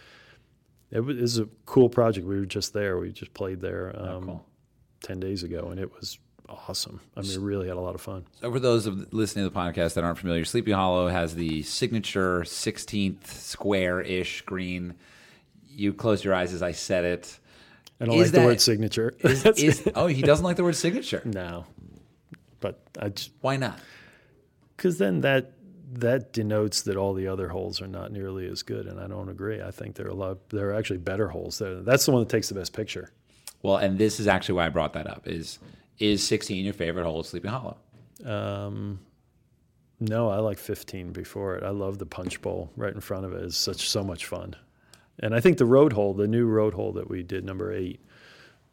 it 0.91 1.01
was, 1.01 1.19
it 1.19 1.23
was 1.23 1.39
a 1.41 1.49
cool 1.67 1.89
project. 1.89 2.27
We 2.27 2.39
were 2.39 2.47
just 2.47 2.73
there. 2.73 2.99
We 2.99 3.13
just 3.13 3.35
played 3.35 3.61
there 3.61 3.95
um, 3.97 4.25
cool. 4.25 4.47
10 5.03 5.21
days 5.21 5.43
ago, 5.43 5.69
and 5.71 5.79
it 5.79 5.93
was 5.93 6.19
awesome. 6.49 7.01
I 7.17 7.23
mean, 7.23 7.41
really 7.41 7.69
had 7.69 7.77
a 7.77 7.81
lot 7.81 7.95
of 7.95 8.01
fun. 8.01 8.25
So 8.41 8.51
for 8.51 8.61
those 8.61 8.87
of 8.87 9.13
listening 9.13 9.45
to 9.45 9.51
the 9.51 9.59
podcast 9.59 9.95
that 9.95 10.05
aren't 10.05 10.19
familiar, 10.19 10.45
Sleepy 10.45 10.73
Hollow 10.73 11.09
has 11.09 11.35
the 11.35 11.63
signature 11.63 12.41
16th 12.41 13.27
square-ish 13.27 14.43
green. 14.43 14.95
You 15.69 15.93
closed 15.93 16.25
your 16.25 16.35
eyes 16.35 16.53
as 16.53 16.63
I 16.63 16.73
said 16.73 17.05
it. 17.05 17.39
I 18.01 18.07
don't 18.07 18.17
Is 18.17 18.33
like 18.33 18.41
the 18.41 18.47
word 18.47 18.61
signature. 18.61 19.15
Is, 19.21 19.47
is, 19.47 19.89
oh, 19.95 20.07
he 20.07 20.23
doesn't 20.23 20.45
like 20.45 20.57
the 20.57 20.65
word 20.65 20.77
signature. 20.77 21.23
no. 21.25 21.65
But 22.61 22.81
I 23.01 23.11
just, 23.11 23.31
Why 23.41 23.57
not? 23.57 23.79
because 24.77 24.99
then 24.99 25.21
that 25.21 25.53
that 25.93 26.33
denotes 26.33 26.83
that 26.83 26.97
all 26.97 27.15
the 27.15 27.29
other 27.29 27.49
holes 27.49 27.81
are 27.81 27.87
not 27.87 28.11
nearly 28.11 28.49
as 28.49 28.63
good, 28.63 28.87
and 28.87 28.99
I 28.99 29.07
don't 29.07 29.29
agree. 29.29 29.63
I 29.63 29.71
think 29.71 29.95
there 29.95 30.07
are 30.07 30.11
a 30.11 30.15
lot. 30.15 30.49
There 30.49 30.71
are 30.71 30.75
actually 30.75 30.99
better 30.99 31.29
holes. 31.29 31.59
There. 31.59 31.83
That's 31.83 32.05
the 32.05 32.13
one 32.13 32.23
that 32.23 32.29
takes 32.29 32.49
the 32.49 32.55
best 32.55 32.73
picture. 32.73 33.13
Well, 33.63 33.77
and 33.77 33.97
this 33.97 34.19
is 34.19 34.27
actually 34.27 34.57
why 34.57 34.67
I 34.67 34.69
brought 34.71 34.93
that 34.95 35.07
up. 35.07 35.29
Is 35.29 35.59
is 35.99 36.27
16 36.27 36.65
your 36.65 36.75
favorite 36.75 37.05
hole 37.05 37.21
at 37.21 37.27
Sleepy 37.27 37.49
Hollow? 37.49 37.77
Um, 38.25 39.01
no, 40.01 40.29
I 40.29 40.39
like 40.39 40.59
15 40.59 41.13
before 41.13 41.57
it. 41.57 41.63
I 41.65 41.71
love 41.71 41.99
the 41.99 42.07
punch 42.07 42.41
bowl 42.43 42.71
right 42.77 42.93
in 42.95 43.01
front 43.01 43.25
of 43.25 43.33
it. 43.33 43.43
It's 43.45 43.57
such 43.57 43.89
so 43.89 44.03
much 44.03 44.27
fun, 44.27 44.55
and 45.21 45.35
I 45.35 45.41
think 45.41 45.59
the 45.59 45.67
road 45.67 45.93
hole, 45.93 46.15
the 46.15 46.27
new 46.27 46.47
road 46.47 46.75
hole 46.75 46.93
that 46.93 47.09
we 47.09 47.23
did, 47.23 47.45
number 47.45 47.73
eight, 47.73 48.01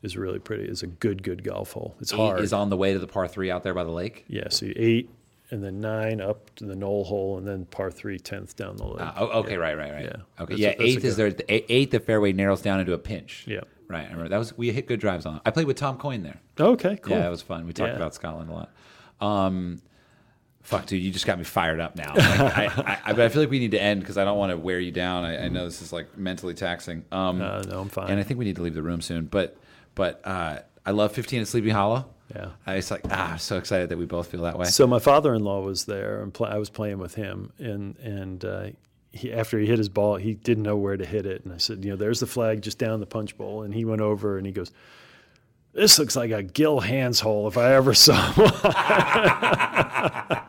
is 0.01 0.17
really 0.17 0.39
pretty. 0.39 0.65
It's 0.65 0.83
a 0.83 0.87
good, 0.87 1.21
good 1.23 1.43
golf 1.43 1.73
hole. 1.73 1.95
It's 2.01 2.11
Eight 2.13 2.17
hard. 2.17 2.39
is 2.41 2.53
on 2.53 2.69
the 2.69 2.77
way 2.77 2.93
to 2.93 2.99
the 2.99 3.07
par 3.07 3.27
three 3.27 3.51
out 3.51 3.61
there 3.63 3.73
by 3.73 3.83
the 3.83 3.91
lake. 3.91 4.25
yeah, 4.27 4.49
so 4.49 4.67
eight 4.75 5.09
and 5.51 5.61
then 5.61 5.81
nine 5.81 6.21
up 6.21 6.49
to 6.55 6.63
the 6.65 6.75
knoll 6.75 7.03
hole, 7.03 7.37
and 7.37 7.45
then 7.47 7.65
par 7.65 7.91
three 7.91 8.17
tenth 8.17 8.55
down 8.55 8.77
the 8.77 8.85
lake. 8.87 9.01
Uh, 9.01 9.25
okay, 9.39 9.57
right, 9.57 9.77
right, 9.77 9.91
right. 9.91 10.05
Yeah. 10.05 10.43
Okay, 10.43 10.53
That's 10.53 10.59
yeah. 10.59 10.73
a- 10.79 10.81
eighth 10.81 11.03
is 11.03 11.17
there. 11.17 11.33
Eighth, 11.49 11.91
the 11.91 11.99
fairway 11.99 12.31
narrows 12.31 12.61
down 12.61 12.79
into 12.79 12.93
a 12.93 12.97
pinch. 12.97 13.43
Yeah. 13.47 13.59
Right. 13.91 14.05
I 14.07 14.09
remember 14.11 14.29
that 14.29 14.37
was 14.37 14.57
we 14.57 14.71
hit 14.71 14.87
good 14.87 14.99
drives 14.99 15.25
on. 15.25 15.35
it. 15.37 15.41
I 15.45 15.51
played 15.51 15.67
with 15.67 15.77
Tom 15.77 15.97
Coyne 15.97 16.23
there. 16.23 16.39
Okay, 16.59 16.97
cool. 16.97 17.13
Yeah, 17.15 17.23
that 17.23 17.29
was 17.31 17.41
fun. 17.41 17.65
We 17.67 17.73
talked 17.73 17.89
Yeah. 17.91 17.95
about 17.97 18.13
Scotland 18.15 18.49
a 18.49 18.53
lot. 18.53 18.69
Um, 19.19 19.81
fuck, 20.63 20.85
dude, 20.85 21.01
you 21.01 21.11
just 21.11 21.25
got 21.25 21.37
me 21.37 21.43
fired 21.43 21.79
up 21.79 21.95
now. 21.95 22.13
Like, 22.15 22.19
I, 22.57 22.65
I, 22.77 22.97
I, 23.05 23.13
but 23.13 23.21
I 23.25 23.29
feel 23.29 23.41
like 23.41 23.51
we 23.51 23.59
need 23.59 23.71
to 23.71 23.81
end 23.81 23.99
because 24.01 24.17
I 24.17 24.23
don't 24.25 24.37
want 24.37 24.51
to 24.51 24.57
wear 24.57 24.79
you 24.79 24.91
down. 24.91 25.25
I, 25.25 25.45
I 25.45 25.47
know 25.49 25.65
this 25.65 25.81
is 25.81 25.91
like 25.93 26.17
mentally 26.17 26.53
taxing. 26.53 27.05
Um, 27.11 27.41
Uh, 27.41 27.61
no, 27.63 27.81
I'm 27.81 27.89
fine. 27.89 28.09
and 28.11 28.19
I 28.19 28.23
think 28.23 28.39
we 28.39 28.45
need 28.45 28.55
to 28.57 28.61
leave 28.61 28.75
the 28.75 28.83
room 28.83 29.01
soon. 29.01 29.25
But 29.25 29.57
but 29.95 30.21
uh, 30.25 30.59
I 30.85 30.91
love 30.91 31.11
15 31.11 31.41
at 31.41 31.47
Sleepy 31.47 31.69
Hollow. 31.69 32.05
Yeah. 32.33 32.51
I 32.65 32.75
was 32.75 32.89
like, 32.89 33.01
ah, 33.09 33.33
I'm 33.33 33.39
so 33.39 33.57
excited 33.57 33.89
that 33.89 33.97
we 33.97 34.05
both 34.05 34.27
feel 34.27 34.43
that 34.43 34.57
way. 34.57 34.65
So 34.65 34.87
my 34.87 34.99
father-in-law 34.99 35.61
was 35.63 35.83
there, 35.83 36.21
and 36.21 36.33
pl- 36.33 36.45
I 36.45 36.57
was 36.59 36.69
playing 36.69 36.97
with 36.97 37.15
him, 37.15 37.51
and 37.59 37.97
and 37.97 38.45
uh, 38.45 38.67
he 39.11 39.31
after 39.33 39.59
he 39.59 39.65
hit 39.65 39.77
his 39.77 39.89
ball, 39.89 40.15
he 40.15 40.33
didn't 40.33 40.63
know 40.63 40.77
where 40.77 40.97
to 40.97 41.05
hit 41.05 41.25
it, 41.25 41.43
and 41.45 41.53
I 41.53 41.57
said, 41.57 41.83
you 41.83 41.91
know, 41.91 41.97
there's 41.97 42.19
the 42.19 42.27
flag 42.27 42.61
just 42.61 42.77
down 42.77 42.99
the 42.99 43.05
punch 43.05 43.37
bowl, 43.37 43.63
and 43.63 43.73
he 43.73 43.85
went 43.85 44.01
over 44.01 44.37
and 44.37 44.45
he 44.45 44.51
goes, 44.53 44.71
"This 45.73 45.99
looks 45.99 46.15
like 46.15 46.31
a 46.31 46.43
Gil 46.43 46.79
Hanse 46.79 47.19
hole 47.19 47.47
if 47.47 47.57
I 47.57 47.73
ever 47.73 47.93
saw 47.93 48.31
one." 48.33 50.41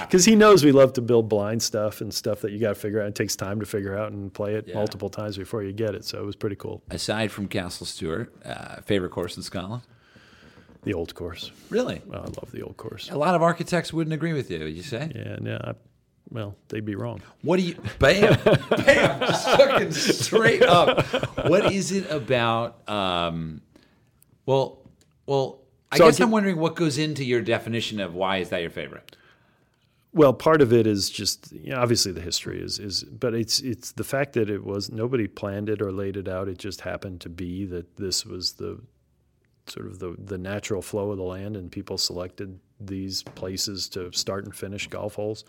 Because 0.00 0.24
he 0.24 0.34
knows 0.36 0.64
we 0.64 0.72
love 0.72 0.92
to 0.94 1.02
build 1.02 1.28
blind 1.28 1.62
stuff 1.62 2.00
and 2.00 2.12
stuff 2.12 2.40
that 2.42 2.52
you 2.52 2.58
got 2.58 2.70
to 2.70 2.74
figure 2.74 3.00
out. 3.00 3.08
It 3.08 3.14
takes 3.14 3.36
time 3.36 3.60
to 3.60 3.66
figure 3.66 3.96
out 3.96 4.12
and 4.12 4.32
play 4.32 4.54
it 4.54 4.66
Yeah. 4.68 4.74
multiple 4.74 5.08
times 5.08 5.36
before 5.36 5.62
you 5.62 5.72
get 5.72 5.94
it. 5.94 6.04
So 6.04 6.18
it 6.20 6.26
was 6.26 6.36
pretty 6.36 6.56
cool. 6.56 6.82
Aside 6.90 7.30
from 7.32 7.48
Castle 7.48 7.86
Stuart, 7.86 8.32
uh, 8.44 8.80
favorite 8.82 9.10
course 9.10 9.36
in 9.36 9.42
Scotland? 9.42 9.82
The 10.82 10.94
old 10.94 11.14
course. 11.14 11.50
Really? 11.70 12.02
Well, 12.06 12.20
I 12.20 12.24
love 12.26 12.50
the 12.52 12.62
old 12.62 12.76
course. 12.76 13.10
A 13.10 13.16
lot 13.16 13.34
of 13.34 13.42
architects 13.42 13.92
wouldn't 13.92 14.14
agree 14.14 14.32
with 14.32 14.50
you. 14.50 14.58
would 14.60 14.76
You 14.76 14.82
say? 14.82 15.10
Yeah, 15.14 15.36
yeah. 15.42 15.58
I, 15.62 15.72
well, 16.30 16.56
they'd 16.68 16.84
be 16.84 16.94
wrong. 16.96 17.20
What 17.42 17.58
do 17.58 17.62
you? 17.62 17.76
Bam, 17.98 18.38
bam, 18.70 19.20
just 19.20 19.48
fucking 19.50 19.92
straight 19.92 20.62
up. 20.62 21.04
What 21.48 21.72
is 21.72 21.92
it 21.92 22.10
about? 22.10 22.88
Um, 22.88 23.60
well, 24.46 24.78
well, 25.26 25.60
I 25.92 25.98
So 25.98 26.06
guess 26.06 26.20
I'm 26.20 26.30
wondering 26.30 26.58
what 26.58 26.76
goes 26.76 26.98
into 26.98 27.24
your 27.24 27.40
definition 27.40 28.00
of 28.00 28.14
why 28.14 28.38
is 28.38 28.48
that 28.50 28.60
your 28.62 28.70
favorite? 28.70 29.16
Well, 30.12 30.32
part 30.32 30.62
of 30.62 30.72
it 30.72 30.86
is 30.86 31.10
just 31.10 31.52
you 31.52 31.70
know, 31.72 31.80
obviously 31.80 32.12
the 32.12 32.20
history 32.20 32.62
is 32.62 32.78
is, 32.78 33.04
but 33.04 33.34
it's 33.34 33.60
it's 33.60 33.92
the 33.92 34.04
fact 34.04 34.32
that 34.34 34.48
it 34.48 34.64
was 34.64 34.90
nobody 34.90 35.26
planned 35.26 35.68
it 35.68 35.82
or 35.82 35.90
laid 35.92 36.16
it 36.16 36.28
out. 36.28 36.48
It 36.48 36.58
just 36.58 36.82
happened 36.82 37.20
to 37.22 37.28
be 37.28 37.64
that 37.66 37.96
this 37.96 38.24
was 38.24 38.52
the 38.54 38.80
sort 39.66 39.86
of 39.86 39.98
the 39.98 40.14
the 40.18 40.38
natural 40.38 40.82
flow 40.82 41.10
of 41.10 41.16
the 41.16 41.24
land, 41.24 41.56
and 41.56 41.70
people 41.70 41.98
selected 41.98 42.60
these 42.80 43.22
places 43.22 43.88
to 43.90 44.12
start 44.12 44.44
and 44.44 44.54
finish 44.54 44.86
golf 44.86 45.14
holes. 45.14 45.44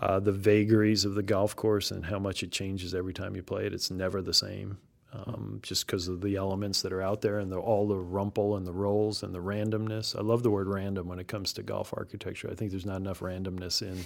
Uh, 0.00 0.20
the 0.20 0.32
vagaries 0.32 1.04
of 1.04 1.14
the 1.14 1.22
golf 1.22 1.56
course 1.56 1.90
and 1.90 2.04
how 2.06 2.18
much 2.18 2.42
it 2.42 2.52
changes 2.52 2.94
every 2.94 3.12
time 3.12 3.34
you 3.34 3.42
play 3.42 3.66
it. 3.66 3.74
It's 3.74 3.90
never 3.90 4.22
the 4.22 4.32
same, 4.34 4.78
um, 5.12 5.58
just 5.62 5.86
because 5.86 6.06
of 6.06 6.20
the 6.20 6.36
elements 6.36 6.82
that 6.82 6.92
are 6.92 7.02
out 7.02 7.20
there 7.20 7.40
and 7.40 7.50
the, 7.50 7.56
all 7.58 7.88
the 7.88 7.96
rumple 7.96 8.56
and 8.56 8.64
the 8.64 8.72
rolls 8.72 9.24
and 9.24 9.34
the 9.34 9.40
randomness. 9.42 10.16
I 10.16 10.22
love 10.22 10.42
the 10.44 10.50
word 10.50 10.68
random 10.68 11.08
when 11.08 11.18
it 11.18 11.26
comes 11.26 11.52
to 11.54 11.62
golf 11.64 11.92
architecture. 11.96 12.48
I 12.48 12.54
think 12.54 12.70
there's 12.70 12.86
not 12.86 12.98
enough 13.00 13.20
randomness 13.20 13.82
in 13.82 14.04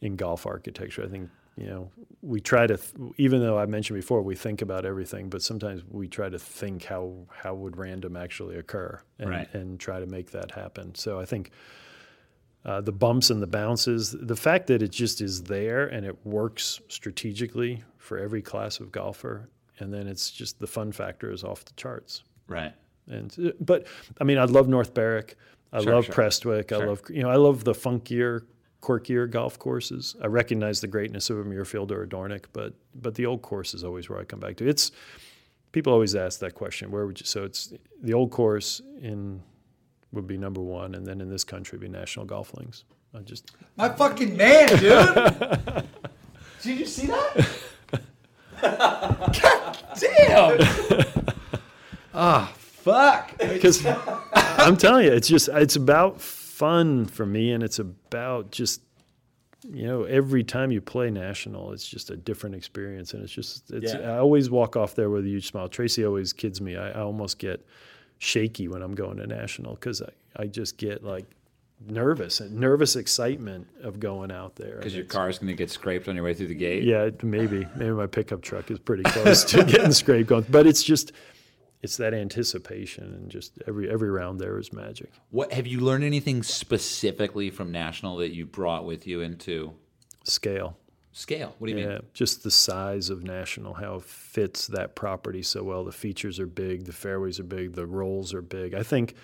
in 0.00 0.16
golf 0.16 0.46
architecture. 0.46 1.04
I 1.04 1.08
think 1.08 1.30
you 1.56 1.66
know 1.68 1.90
we 2.20 2.40
try 2.40 2.66
to, 2.66 2.76
th- 2.76 3.12
even 3.16 3.40
though 3.40 3.56
I 3.56 3.66
mentioned 3.66 3.96
before, 3.96 4.20
we 4.22 4.34
think 4.34 4.60
about 4.62 4.84
everything, 4.84 5.28
but 5.30 5.40
sometimes 5.42 5.82
we 5.88 6.08
try 6.08 6.28
to 6.28 6.38
think 6.40 6.84
how 6.84 7.14
how 7.30 7.54
would 7.54 7.76
random 7.76 8.16
actually 8.16 8.56
occur 8.56 9.00
and, 9.20 9.30
Right. 9.30 9.54
and 9.54 9.78
try 9.78 10.00
to 10.00 10.06
make 10.06 10.32
that 10.32 10.50
happen. 10.50 10.94
So 10.96 11.20
I 11.20 11.24
think 11.24 11.52
uh, 12.64 12.80
the 12.80 12.92
bumps 12.92 13.30
and 13.30 13.42
the 13.42 13.46
bounces, 13.46 14.16
the 14.18 14.36
fact 14.36 14.66
that 14.68 14.82
it 14.82 14.90
just 14.90 15.20
is 15.20 15.42
there 15.42 15.86
and 15.86 16.06
it 16.06 16.16
works 16.24 16.80
strategically 16.88 17.82
for 17.98 18.18
every 18.18 18.40
class 18.40 18.80
of 18.80 18.90
golfer, 18.90 19.48
and 19.78 19.92
then 19.92 20.06
it's 20.06 20.30
just 20.30 20.58
the 20.60 20.66
fun 20.66 20.92
factor 20.92 21.30
is 21.30 21.44
off 21.44 21.64
the 21.64 21.72
charts. 21.74 22.22
Right. 22.48 22.72
And 23.08 23.34
uh, 23.44 23.50
but 23.60 23.86
I 24.20 24.24
mean, 24.24 24.38
I 24.38 24.44
love 24.44 24.68
North 24.68 24.94
Berwick, 24.94 25.36
I 25.72 25.82
Sure, 25.82 25.94
love 25.94 26.06
sure. 26.06 26.14
Prestwick, 26.14 26.72
I 26.72 26.84
love 26.84 27.02
you 27.10 27.22
know, 27.22 27.28
I 27.28 27.36
love 27.36 27.64
the 27.64 27.74
funkier, 27.74 28.42
quirkier 28.80 29.30
golf 29.30 29.58
courses. 29.58 30.16
I 30.22 30.26
recognize 30.26 30.80
the 30.80 30.86
greatness 30.86 31.28
of 31.30 31.38
a 31.38 31.44
Muirfield 31.44 31.90
or 31.90 32.02
a 32.02 32.08
Dornoch, 32.08 32.48
but 32.52 32.72
but 32.94 33.14
the 33.14 33.26
old 33.26 33.42
course 33.42 33.74
is 33.74 33.84
always 33.84 34.08
where 34.08 34.20
I 34.20 34.24
come 34.24 34.40
back 34.40 34.56
to. 34.56 34.68
It's 34.68 34.90
people 35.72 35.92
always 35.92 36.14
ask 36.14 36.40
that 36.40 36.54
question. 36.54 36.90
Where 36.90 37.04
would 37.06 37.20
you? 37.20 37.26
So 37.26 37.44
it's 37.44 37.74
the 38.00 38.14
old 38.14 38.30
course 38.30 38.80
in 39.02 39.42
would 40.14 40.26
be 40.26 40.36
number 40.36 40.60
one, 40.60 40.94
and 40.94 41.06
then 41.06 41.20
in 41.20 41.28
this 41.28 41.44
country 41.44 41.78
be 41.78 41.88
National 41.88 42.24
Golf 42.26 42.54
Links. 42.54 42.84
I 43.14 43.20
just 43.20 43.50
My 43.76 43.88
fucking 43.88 44.36
man, 44.36 44.68
dude. 44.68 44.80
Did 46.62 46.78
you 46.78 46.86
see 46.86 47.06
that? 47.08 47.46
God 48.62 49.78
damn. 49.98 51.04
Ah, 52.16 52.52
fuck. 52.56 53.36
because 53.38 53.84
I'm 54.32 54.76
telling 54.76 55.06
you, 55.06 55.12
it's 55.12 55.26
just 55.26 55.48
it's 55.48 55.74
about 55.74 56.20
fun 56.20 57.06
for 57.06 57.26
me, 57.26 57.50
and 57.50 57.60
it's 57.60 57.80
about 57.80 58.52
just 58.52 58.82
you 59.72 59.86
know, 59.86 60.04
every 60.04 60.44
time 60.44 60.70
you 60.70 60.80
play 60.80 61.10
national, 61.10 61.72
it's 61.72 61.88
just 61.88 62.10
a 62.10 62.16
different 62.16 62.54
experience, 62.54 63.14
and 63.14 63.22
it's 63.22 63.32
just 63.32 63.70
it's. 63.70 63.94
Yeah. 63.94 64.12
I 64.12 64.18
always 64.18 64.50
walk 64.50 64.76
off 64.76 64.94
there 64.94 65.08
with 65.10 65.24
a 65.24 65.28
huge 65.28 65.48
smile. 65.48 65.68
Tracy 65.68 66.04
always 66.04 66.32
kids 66.32 66.60
me. 66.60 66.76
I, 66.76 66.90
I 66.90 67.00
almost 67.00 67.38
get 67.38 67.66
shaky 68.18 68.68
when 68.68 68.82
I'm 68.82 68.94
going 68.94 69.16
to 69.18 69.26
national 69.26 69.74
because 69.74 70.02
I, 70.02 70.10
I 70.36 70.46
just 70.46 70.76
get 70.76 71.04
like 71.04 71.26
nervous 71.86 72.40
and 72.40 72.54
nervous 72.56 72.96
excitement 72.96 73.68
of 73.82 74.00
going 74.00 74.30
out 74.30 74.56
there. 74.56 74.76
Because 74.76 74.94
your 74.94 75.04
car's 75.04 75.38
going 75.38 75.48
to 75.48 75.54
get 75.54 75.70
scraped 75.70 76.08
on 76.08 76.14
your 76.14 76.24
way 76.24 76.34
through 76.34 76.48
the 76.48 76.54
gate. 76.54 76.84
yeah, 76.84 77.10
maybe 77.22 77.66
maybe 77.76 77.92
my 77.92 78.06
pickup 78.06 78.42
truck 78.42 78.70
is 78.70 78.78
pretty 78.78 79.02
close 79.04 79.44
to 79.44 79.64
getting 79.64 79.92
scraped 79.92 80.28
going, 80.28 80.46
but 80.48 80.66
it's 80.66 80.82
just 80.82 81.12
it's 81.82 81.98
that 81.98 82.14
anticipation 82.14 83.04
and 83.04 83.30
just 83.30 83.58
every 83.66 83.90
every 83.90 84.10
round 84.10 84.40
there 84.40 84.58
is 84.58 84.72
magic. 84.72 85.10
What 85.30 85.52
have 85.52 85.66
you 85.66 85.80
learned 85.80 86.04
anything 86.04 86.42
specifically 86.42 87.50
from 87.50 87.70
national 87.70 88.16
that 88.18 88.34
you 88.34 88.46
brought 88.46 88.84
with 88.84 89.06
you 89.06 89.20
into 89.20 89.74
Scale. 90.24 90.76
Scale? 91.16 91.54
What 91.58 91.68
do 91.68 91.74
you 91.74 91.78
Yeah, 91.80 91.88
mean? 91.88 92.02
just 92.12 92.42
the 92.42 92.50
size 92.50 93.08
of 93.08 93.22
National, 93.22 93.72
how 93.74 93.94
it 93.96 94.02
fits 94.02 94.66
that 94.66 94.94
property 94.96 95.42
so 95.42 95.62
well. 95.62 95.84
The 95.84 95.92
features 95.92 96.40
are 96.40 96.46
big, 96.46 96.84
the 96.86 96.92
fairways 96.92 97.38
are 97.38 97.44
big, 97.44 97.74
the 97.74 97.86
rolls 97.86 98.34
are 98.34 98.42
big. 98.42 98.74
I 98.74 98.82
think 98.82 99.14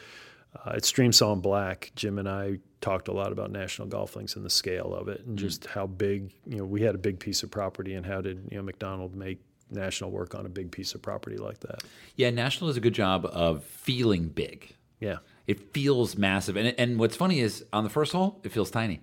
uh, 0.64 0.74
at 0.76 0.82
Streamsong 0.82 1.43
Black, 1.43 1.91
Jim 1.97 2.18
and 2.18 2.28
I 2.28 2.59
talked 2.80 3.09
a 3.09 3.12
lot 3.12 3.32
about 3.32 3.51
National 3.51 3.88
Golf 3.88 4.14
Links 4.16 4.36
and 4.36 4.45
the 4.45 4.51
scale 4.51 4.95
of 4.95 5.09
it, 5.09 5.24
and 5.26 5.36
just 5.38 5.66
how 5.66 5.86
big. 5.88 6.32
You 6.47 6.59
know, 6.59 6.64
we 6.64 6.80
had 6.82 6.95
a 6.95 6.99
big 6.99 7.18
piece 7.18 7.43
of 7.43 7.51
property, 7.51 7.95
and 7.95 8.07
how 8.07 8.20
did 8.20 8.49
you 8.53 8.57
know 8.57 8.62
Macdonald 8.62 9.14
make 9.16 9.41
National 9.70 10.11
work 10.12 10.34
on 10.36 10.47
a 10.47 10.49
big 10.49 10.70
piece 10.70 10.95
of 10.95 11.03
property 11.03 11.36
like 11.38 11.59
that? 11.61 11.82
Yeah, 12.16 12.30
national 12.30 12.68
does 12.68 12.76
a 12.76 12.80
good 12.80 12.95
job 12.95 13.26
of 13.26 13.64
feeling 13.64 14.28
big. 14.28 14.74
Yeah, 15.01 15.18
It 15.47 15.72
feels 15.72 16.16
massive, 16.16 16.57
and 16.57 16.72
and 16.78 16.99
what's 17.01 17.16
funny 17.16 17.41
is 17.41 17.64
on 17.72 17.82
the 17.84 17.91
first 17.91 18.12
hole, 18.12 18.41
it 18.45 18.53
feels 18.53 18.70
tiny. 18.70 19.01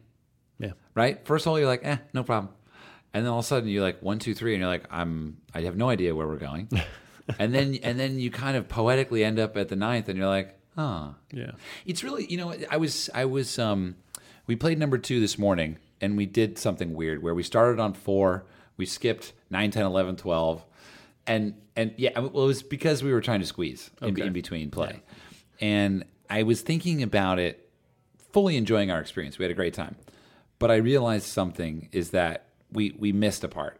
yeah, 0.59 0.71
right? 0.95 1.25
First 1.25 1.43
hole, 1.45 1.57
you're 1.59 1.67
like, 1.67 1.81
eh, 1.83 1.97
no 2.13 2.23
problem. 2.23 2.53
And 3.17 3.25
then 3.25 3.33
all 3.33 3.39
of 3.39 3.45
a 3.45 3.47
sudden, 3.47 3.67
you're 3.67 3.81
like 3.81 3.99
one, 4.03 4.19
two, 4.19 4.35
three, 4.35 4.53
and 4.53 4.61
you're 4.61 4.69
like, 4.69 4.85
I'm, 4.91 5.37
I 5.51 5.61
have 5.61 5.75
no 5.75 5.89
idea 5.89 6.13
where 6.13 6.27
we're 6.27 6.37
going. 6.37 6.69
and 7.39 7.51
then, 7.51 7.79
and 7.81 7.99
then 7.99 8.19
you 8.19 8.29
kind 8.29 8.55
of 8.55 8.67
poetically 8.67 9.23
end 9.23 9.39
up 9.39 9.57
at 9.57 9.69
the 9.69 9.75
ninth, 9.75 10.07
and 10.07 10.19
you're 10.19 10.27
like, 10.27 10.55
huh. 10.75 11.09
yeah. 11.31 11.53
It's 11.83 12.03
really, 12.03 12.27
you 12.27 12.37
know, 12.37 12.53
I 12.69 12.77
was, 12.77 13.09
I 13.15 13.25
was, 13.25 13.57
um, 13.57 13.95
we 14.45 14.55
played 14.55 14.77
number 14.77 14.99
two 14.99 15.19
this 15.19 15.39
morning, 15.39 15.79
and 15.99 16.15
we 16.15 16.27
did 16.27 16.59
something 16.59 16.93
weird 16.93 17.23
where 17.23 17.33
we 17.33 17.41
started 17.41 17.79
on 17.79 17.93
four, 17.93 18.45
we 18.77 18.85
skipped 18.85 19.33
9, 19.49 19.71
10, 19.71 19.83
11, 19.83 20.15
12, 20.17 20.63
and 21.25 21.55
and 21.75 21.95
yeah, 21.97 22.19
well, 22.19 22.27
it 22.27 22.47
was 22.47 22.61
because 22.61 23.01
we 23.03 23.11
were 23.11 23.21
trying 23.21 23.39
to 23.39 23.47
squeeze 23.47 23.89
Okay. 23.99 24.21
in 24.27 24.31
between 24.31 24.69
play, 24.69 25.01
and 25.59 26.05
I 26.29 26.43
was 26.43 26.61
thinking 26.61 27.01
about 27.01 27.39
it, 27.39 27.67
fully 28.31 28.57
enjoying 28.57 28.91
our 28.91 28.99
experience. 28.99 29.39
We 29.39 29.43
had 29.43 29.51
a 29.51 29.55
great 29.55 29.73
time, 29.73 29.95
but 30.59 30.69
I 30.69 30.75
realized 30.75 31.25
something 31.25 31.89
is 31.91 32.11
that 32.11 32.46
we 32.71 32.93
we 32.97 33.11
missed 33.11 33.43
a 33.43 33.47
part, 33.47 33.79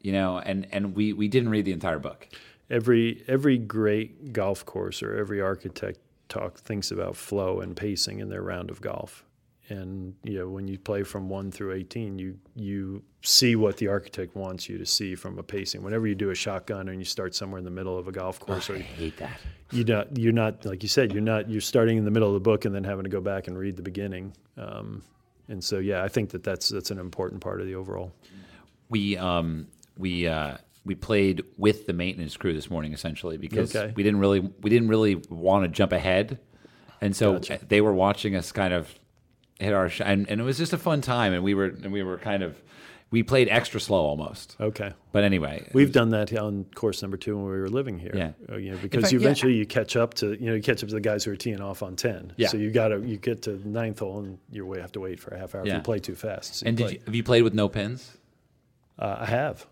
you 0.00 0.12
know, 0.12 0.38
and 0.38 0.66
and 0.72 0.94
we 0.94 1.12
we 1.12 1.28
didn't 1.28 1.50
read 1.50 1.64
the 1.64 1.72
entire 1.72 1.98
book. 1.98 2.28
every 2.70 3.22
every 3.28 3.58
great 3.58 4.32
golf 4.32 4.64
course 4.64 5.02
or 5.02 5.16
every 5.16 5.40
architect 5.40 5.98
talk 6.28 6.58
thinks 6.58 6.90
about 6.90 7.16
flow 7.16 7.60
and 7.60 7.76
pacing 7.76 8.20
in 8.20 8.28
their 8.28 8.42
round 8.42 8.70
of 8.70 8.80
golf. 8.80 9.24
And 9.68 10.14
you 10.22 10.38
know, 10.38 10.48
when 10.48 10.68
you 10.68 10.78
play 10.78 11.02
from 11.04 11.28
one 11.30 11.50
through 11.50 11.72
eighteen, 11.72 12.18
you 12.18 12.38
you 12.54 13.02
see 13.22 13.56
what 13.56 13.78
the 13.78 13.88
architect 13.88 14.36
wants 14.36 14.68
you 14.68 14.76
to 14.76 14.84
see 14.84 15.14
from 15.14 15.38
a 15.38 15.42
pacing. 15.42 15.82
Whenever 15.82 16.06
you 16.06 16.14
do 16.14 16.30
a 16.30 16.34
shotgun 16.34 16.88
and 16.88 16.98
you 16.98 17.04
start 17.06 17.34
somewhere 17.34 17.58
in 17.58 17.64
the 17.64 17.70
middle 17.70 17.96
of 17.96 18.06
a 18.06 18.12
golf 18.12 18.38
course, 18.38 18.68
or 18.68 18.76
hate 18.76 19.16
that. 19.16 19.40
you 19.72 19.84
not 19.84 20.18
you're 20.18 20.32
not 20.32 20.64
like 20.66 20.82
you 20.82 20.88
said 20.88 21.12
you're 21.12 21.22
not 21.22 21.48
you're 21.48 21.62
starting 21.62 21.96
in 21.96 22.04
the 22.04 22.10
middle 22.10 22.28
of 22.28 22.34
the 22.34 22.40
book 22.40 22.66
and 22.66 22.74
then 22.74 22.84
having 22.84 23.04
to 23.04 23.10
go 23.10 23.22
back 23.22 23.48
and 23.48 23.58
read 23.58 23.76
the 23.76 23.82
beginning. 23.82 24.34
Um, 24.58 25.02
and 25.48 25.62
so 25.62 25.78
yeah, 25.78 26.02
I 26.02 26.08
think 26.08 26.30
that 26.30 26.42
that's 26.42 26.68
that's 26.68 26.90
an 26.90 26.98
important 26.98 27.40
part 27.40 27.60
of 27.60 27.66
the 27.66 27.74
overall. 27.74 28.12
we 28.88 29.16
um 29.16 29.66
we 29.96 30.26
uh 30.26 30.56
we 30.84 30.94
played 30.94 31.42
with 31.56 31.86
the 31.86 31.92
maintenance 31.92 32.36
crew 32.36 32.52
this 32.52 32.68
morning 32.70 32.92
essentially 32.92 33.36
because 33.38 33.74
Okay. 33.74 33.92
we 33.96 34.02
didn't 34.02 34.20
really 34.20 34.40
we 34.60 34.70
didn't 34.70 34.88
really 34.88 35.14
want 35.30 35.64
to 35.64 35.68
jump 35.68 35.92
ahead 35.92 36.38
and 37.00 37.14
so 37.16 37.34
Gotcha. 37.34 37.60
they 37.68 37.80
were 37.80 37.94
watching 37.94 38.36
us 38.36 38.52
kind 38.52 38.74
of 38.74 38.94
hit 39.58 39.72
our 39.72 39.88
sh- 39.88 40.02
and, 40.04 40.28
and 40.28 40.40
it 40.40 40.44
was 40.44 40.58
just 40.58 40.72
a 40.74 40.78
fun 40.78 41.00
time 41.00 41.32
and 41.32 41.42
we 41.42 41.54
were 41.54 41.66
and 41.66 41.92
we 41.92 42.02
were 42.02 42.18
kind 42.18 42.42
of 42.42 42.60
we 43.14 43.22
played 43.22 43.48
extra 43.48 43.80
slow 43.80 44.02
almost 44.04 44.56
Okay. 44.60 44.92
but 45.12 45.22
anyway 45.22 45.66
We've 45.72 45.92
done 45.92 46.10
that 46.10 46.36
on 46.36 46.64
course 46.74 47.00
number 47.00 47.16
two 47.16 47.36
when 47.36 47.44
we 47.44 47.50
were 47.52 47.68
living 47.68 47.98
here. 47.98 48.12
Yeah. 48.14 48.32
Uh, 48.50 48.56
you 48.56 48.72
know, 48.72 48.78
because 48.78 49.04
fact, 49.04 49.12
you 49.12 49.20
yeah. 49.20 49.26
eventually 49.26 49.54
you 49.54 49.66
catch 49.66 49.94
up 49.96 50.14
to 50.14 50.32
you 50.40 50.46
know 50.48 50.54
you 50.54 50.62
catch 50.62 50.82
up 50.82 50.88
to 50.88 50.94
the 50.94 51.00
guys 51.00 51.24
who 51.24 51.30
are 51.30 51.36
teeing 51.36 51.60
off 51.60 51.82
on 51.82 51.94
ten. 51.96 52.32
Yeah. 52.36 52.48
So 52.48 52.56
you 52.56 52.70
got 52.70 52.88
to 52.88 53.00
you 53.00 53.16
get 53.16 53.42
to 53.42 53.52
the 53.52 53.68
ninth 53.68 54.00
hole 54.00 54.18
and 54.18 54.38
you 54.50 54.70
have 54.72 54.92
to 54.92 55.00
wait 55.00 55.20
for 55.20 55.30
a 55.34 55.38
half 55.38 55.54
hour 55.54 55.66
if 55.66 55.72
you 55.72 55.80
play 55.80 56.00
too 56.00 56.16
fast. 56.16 56.56
So 56.56 56.66
and 56.66 56.78
you 56.78 56.86
did 56.86 56.92
you, 56.94 57.00
have 57.06 57.14
you 57.14 57.22
played 57.22 57.42
with 57.42 57.54
no 57.54 57.68
pins 57.68 58.18
uh, 58.98 59.16
I 59.20 59.26
have. 59.26 59.66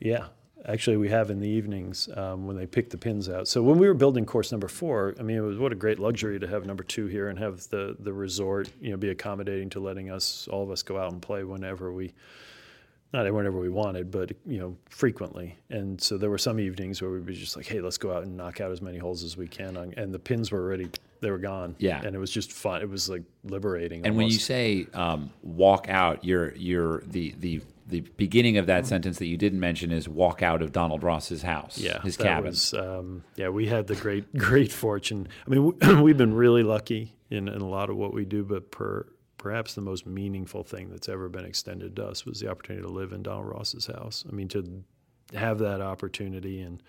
Yeah. 0.00 0.26
Actually, 0.66 0.96
we 0.96 1.10
have 1.10 1.30
in 1.30 1.40
the 1.40 1.48
evenings 1.48 2.08
um, 2.16 2.46
when 2.46 2.56
they 2.56 2.66
pick 2.66 2.88
the 2.88 2.96
pins 2.96 3.28
out. 3.28 3.46
So 3.46 3.62
when 3.62 3.76
we 3.78 3.86
were 3.86 3.94
building 3.94 4.24
course 4.24 4.50
number 4.50 4.68
four, 4.68 5.14
I 5.20 5.22
mean, 5.22 5.36
it 5.36 5.40
was 5.42 5.58
what 5.58 5.72
a 5.72 5.74
great 5.74 5.98
luxury 5.98 6.40
to 6.40 6.46
have 6.46 6.64
number 6.64 6.82
two 6.82 7.06
here 7.06 7.28
and 7.28 7.38
have 7.38 7.68
the 7.68 7.96
the 7.98 8.12
resort, 8.12 8.70
you 8.80 8.90
know, 8.90 8.96
be 8.96 9.10
accommodating 9.10 9.68
to 9.70 9.80
letting 9.80 10.10
us 10.10 10.48
all 10.50 10.62
of 10.62 10.70
us 10.70 10.82
go 10.82 10.98
out 10.98 11.12
and 11.12 11.20
play 11.20 11.44
whenever 11.44 11.92
we, 11.92 12.14
not 13.14 13.32
whenever 13.32 13.60
we 13.60 13.68
wanted, 13.68 14.10
but 14.10 14.32
you 14.44 14.58
know, 14.58 14.76
frequently. 14.90 15.56
And 15.70 16.00
so 16.00 16.18
there 16.18 16.30
were 16.30 16.38
some 16.38 16.58
evenings 16.58 17.00
where 17.00 17.10
we'd 17.12 17.24
be 17.24 17.34
just 17.34 17.56
like, 17.56 17.66
hey, 17.66 17.80
let's 17.80 17.96
go 17.96 18.12
out 18.12 18.24
and 18.24 18.36
knock 18.36 18.60
out 18.60 18.72
as 18.72 18.82
many 18.82 18.98
holes 18.98 19.22
as 19.22 19.36
we 19.36 19.46
can. 19.46 19.76
On, 19.76 19.94
and 19.96 20.12
the 20.12 20.18
pins 20.18 20.50
were 20.50 20.60
already 20.60 20.90
they 21.20 21.30
were 21.30 21.38
gone. 21.38 21.76
Yeah. 21.78 22.02
And 22.04 22.14
it 22.14 22.18
was 22.18 22.30
just 22.30 22.52
fun. 22.52 22.82
It 22.82 22.88
was 22.90 23.08
like 23.08 23.22
liberating. 23.44 24.04
and 24.04 24.16
when 24.16 24.26
you 24.26 24.38
say 24.38 24.86
um, 24.92 25.30
walk 25.42 25.88
out 25.88 26.24
you're 26.24 26.54
you're 26.56 27.02
the 27.06 27.34
the 27.38 27.62
the 27.86 28.00
beginning 28.16 28.56
of 28.56 28.66
that 28.66 28.86
sentence 28.86 29.18
that 29.18 29.26
you 29.26 29.36
didn't 29.36 29.60
mention 29.60 29.92
is 29.92 30.08
walk 30.08 30.42
out 30.42 30.62
of 30.62 30.72
Donald 30.72 31.02
Ross's 31.02 31.42
house 31.42 31.78
yeah, 31.78 32.00
his 32.02 32.16
cabin 32.16 32.46
Was, 32.46 32.74
um, 32.74 33.22
yeah, 33.36 33.50
we 33.50 33.66
had 33.66 33.86
the 33.86 33.94
great 33.94 34.34
great 34.36 34.72
fortune. 34.72 35.28
I 35.46 35.50
mean, 35.50 35.64
we, 35.64 35.94
we've 36.02 36.16
been 36.16 36.34
really 36.34 36.62
lucky 36.62 37.14
in, 37.30 37.48
in 37.48 37.60
a 37.60 37.68
lot 37.68 37.90
of 37.90 37.96
what 37.96 38.12
we 38.12 38.24
do, 38.24 38.42
but 38.44 38.70
per, 38.70 39.06
perhaps 39.44 39.74
the 39.74 39.80
most 39.82 40.06
meaningful 40.06 40.64
thing 40.64 40.88
that's 40.88 41.06
ever 41.06 41.28
been 41.28 41.44
extended 41.44 41.94
to 41.94 42.06
us 42.06 42.24
was 42.24 42.40
the 42.40 42.50
opportunity 42.50 42.82
to 42.82 42.90
live 42.90 43.12
in 43.12 43.22
Donald 43.22 43.46
Ross's 43.46 43.84
house. 43.84 44.24
I 44.26 44.32
mean, 44.32 44.48
to 44.48 44.82
have 45.34 45.58
that 45.58 45.82
opportunity 45.82 46.62
and 46.62 46.82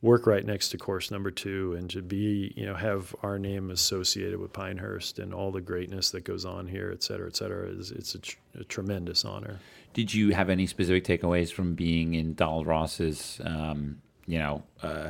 work 0.00 0.24
right 0.24 0.46
next 0.46 0.68
to 0.68 0.78
course 0.78 1.10
number 1.10 1.32
two 1.32 1.74
and 1.76 1.90
to 1.90 2.00
be 2.00 2.52
you 2.56 2.64
know 2.64 2.74
have 2.74 3.12
our 3.24 3.40
name 3.40 3.72
associated 3.72 4.38
with 4.38 4.52
pinehurst 4.52 5.18
and 5.18 5.34
all 5.34 5.50
the 5.50 5.60
greatness 5.60 6.12
that 6.12 6.22
goes 6.22 6.44
on 6.44 6.68
here 6.68 6.92
et 6.92 7.02
cetera 7.02 7.26
et 7.26 7.34
cetera 7.34 7.66
is 7.68 7.90
it's 7.90 8.14
a, 8.14 8.18
tr- 8.20 8.36
a 8.60 8.62
tremendous 8.62 9.24
honor 9.24 9.58
Did 9.94 10.14
you 10.14 10.30
have 10.30 10.50
any 10.50 10.68
specific 10.68 11.02
takeaways 11.04 11.50
from 11.52 11.74
being 11.74 12.14
in 12.14 12.34
Donald 12.34 12.68
Ross's, 12.68 13.40
um, 13.42 14.00
you 14.26 14.38
know, 14.38 14.62
uh, 14.80 15.08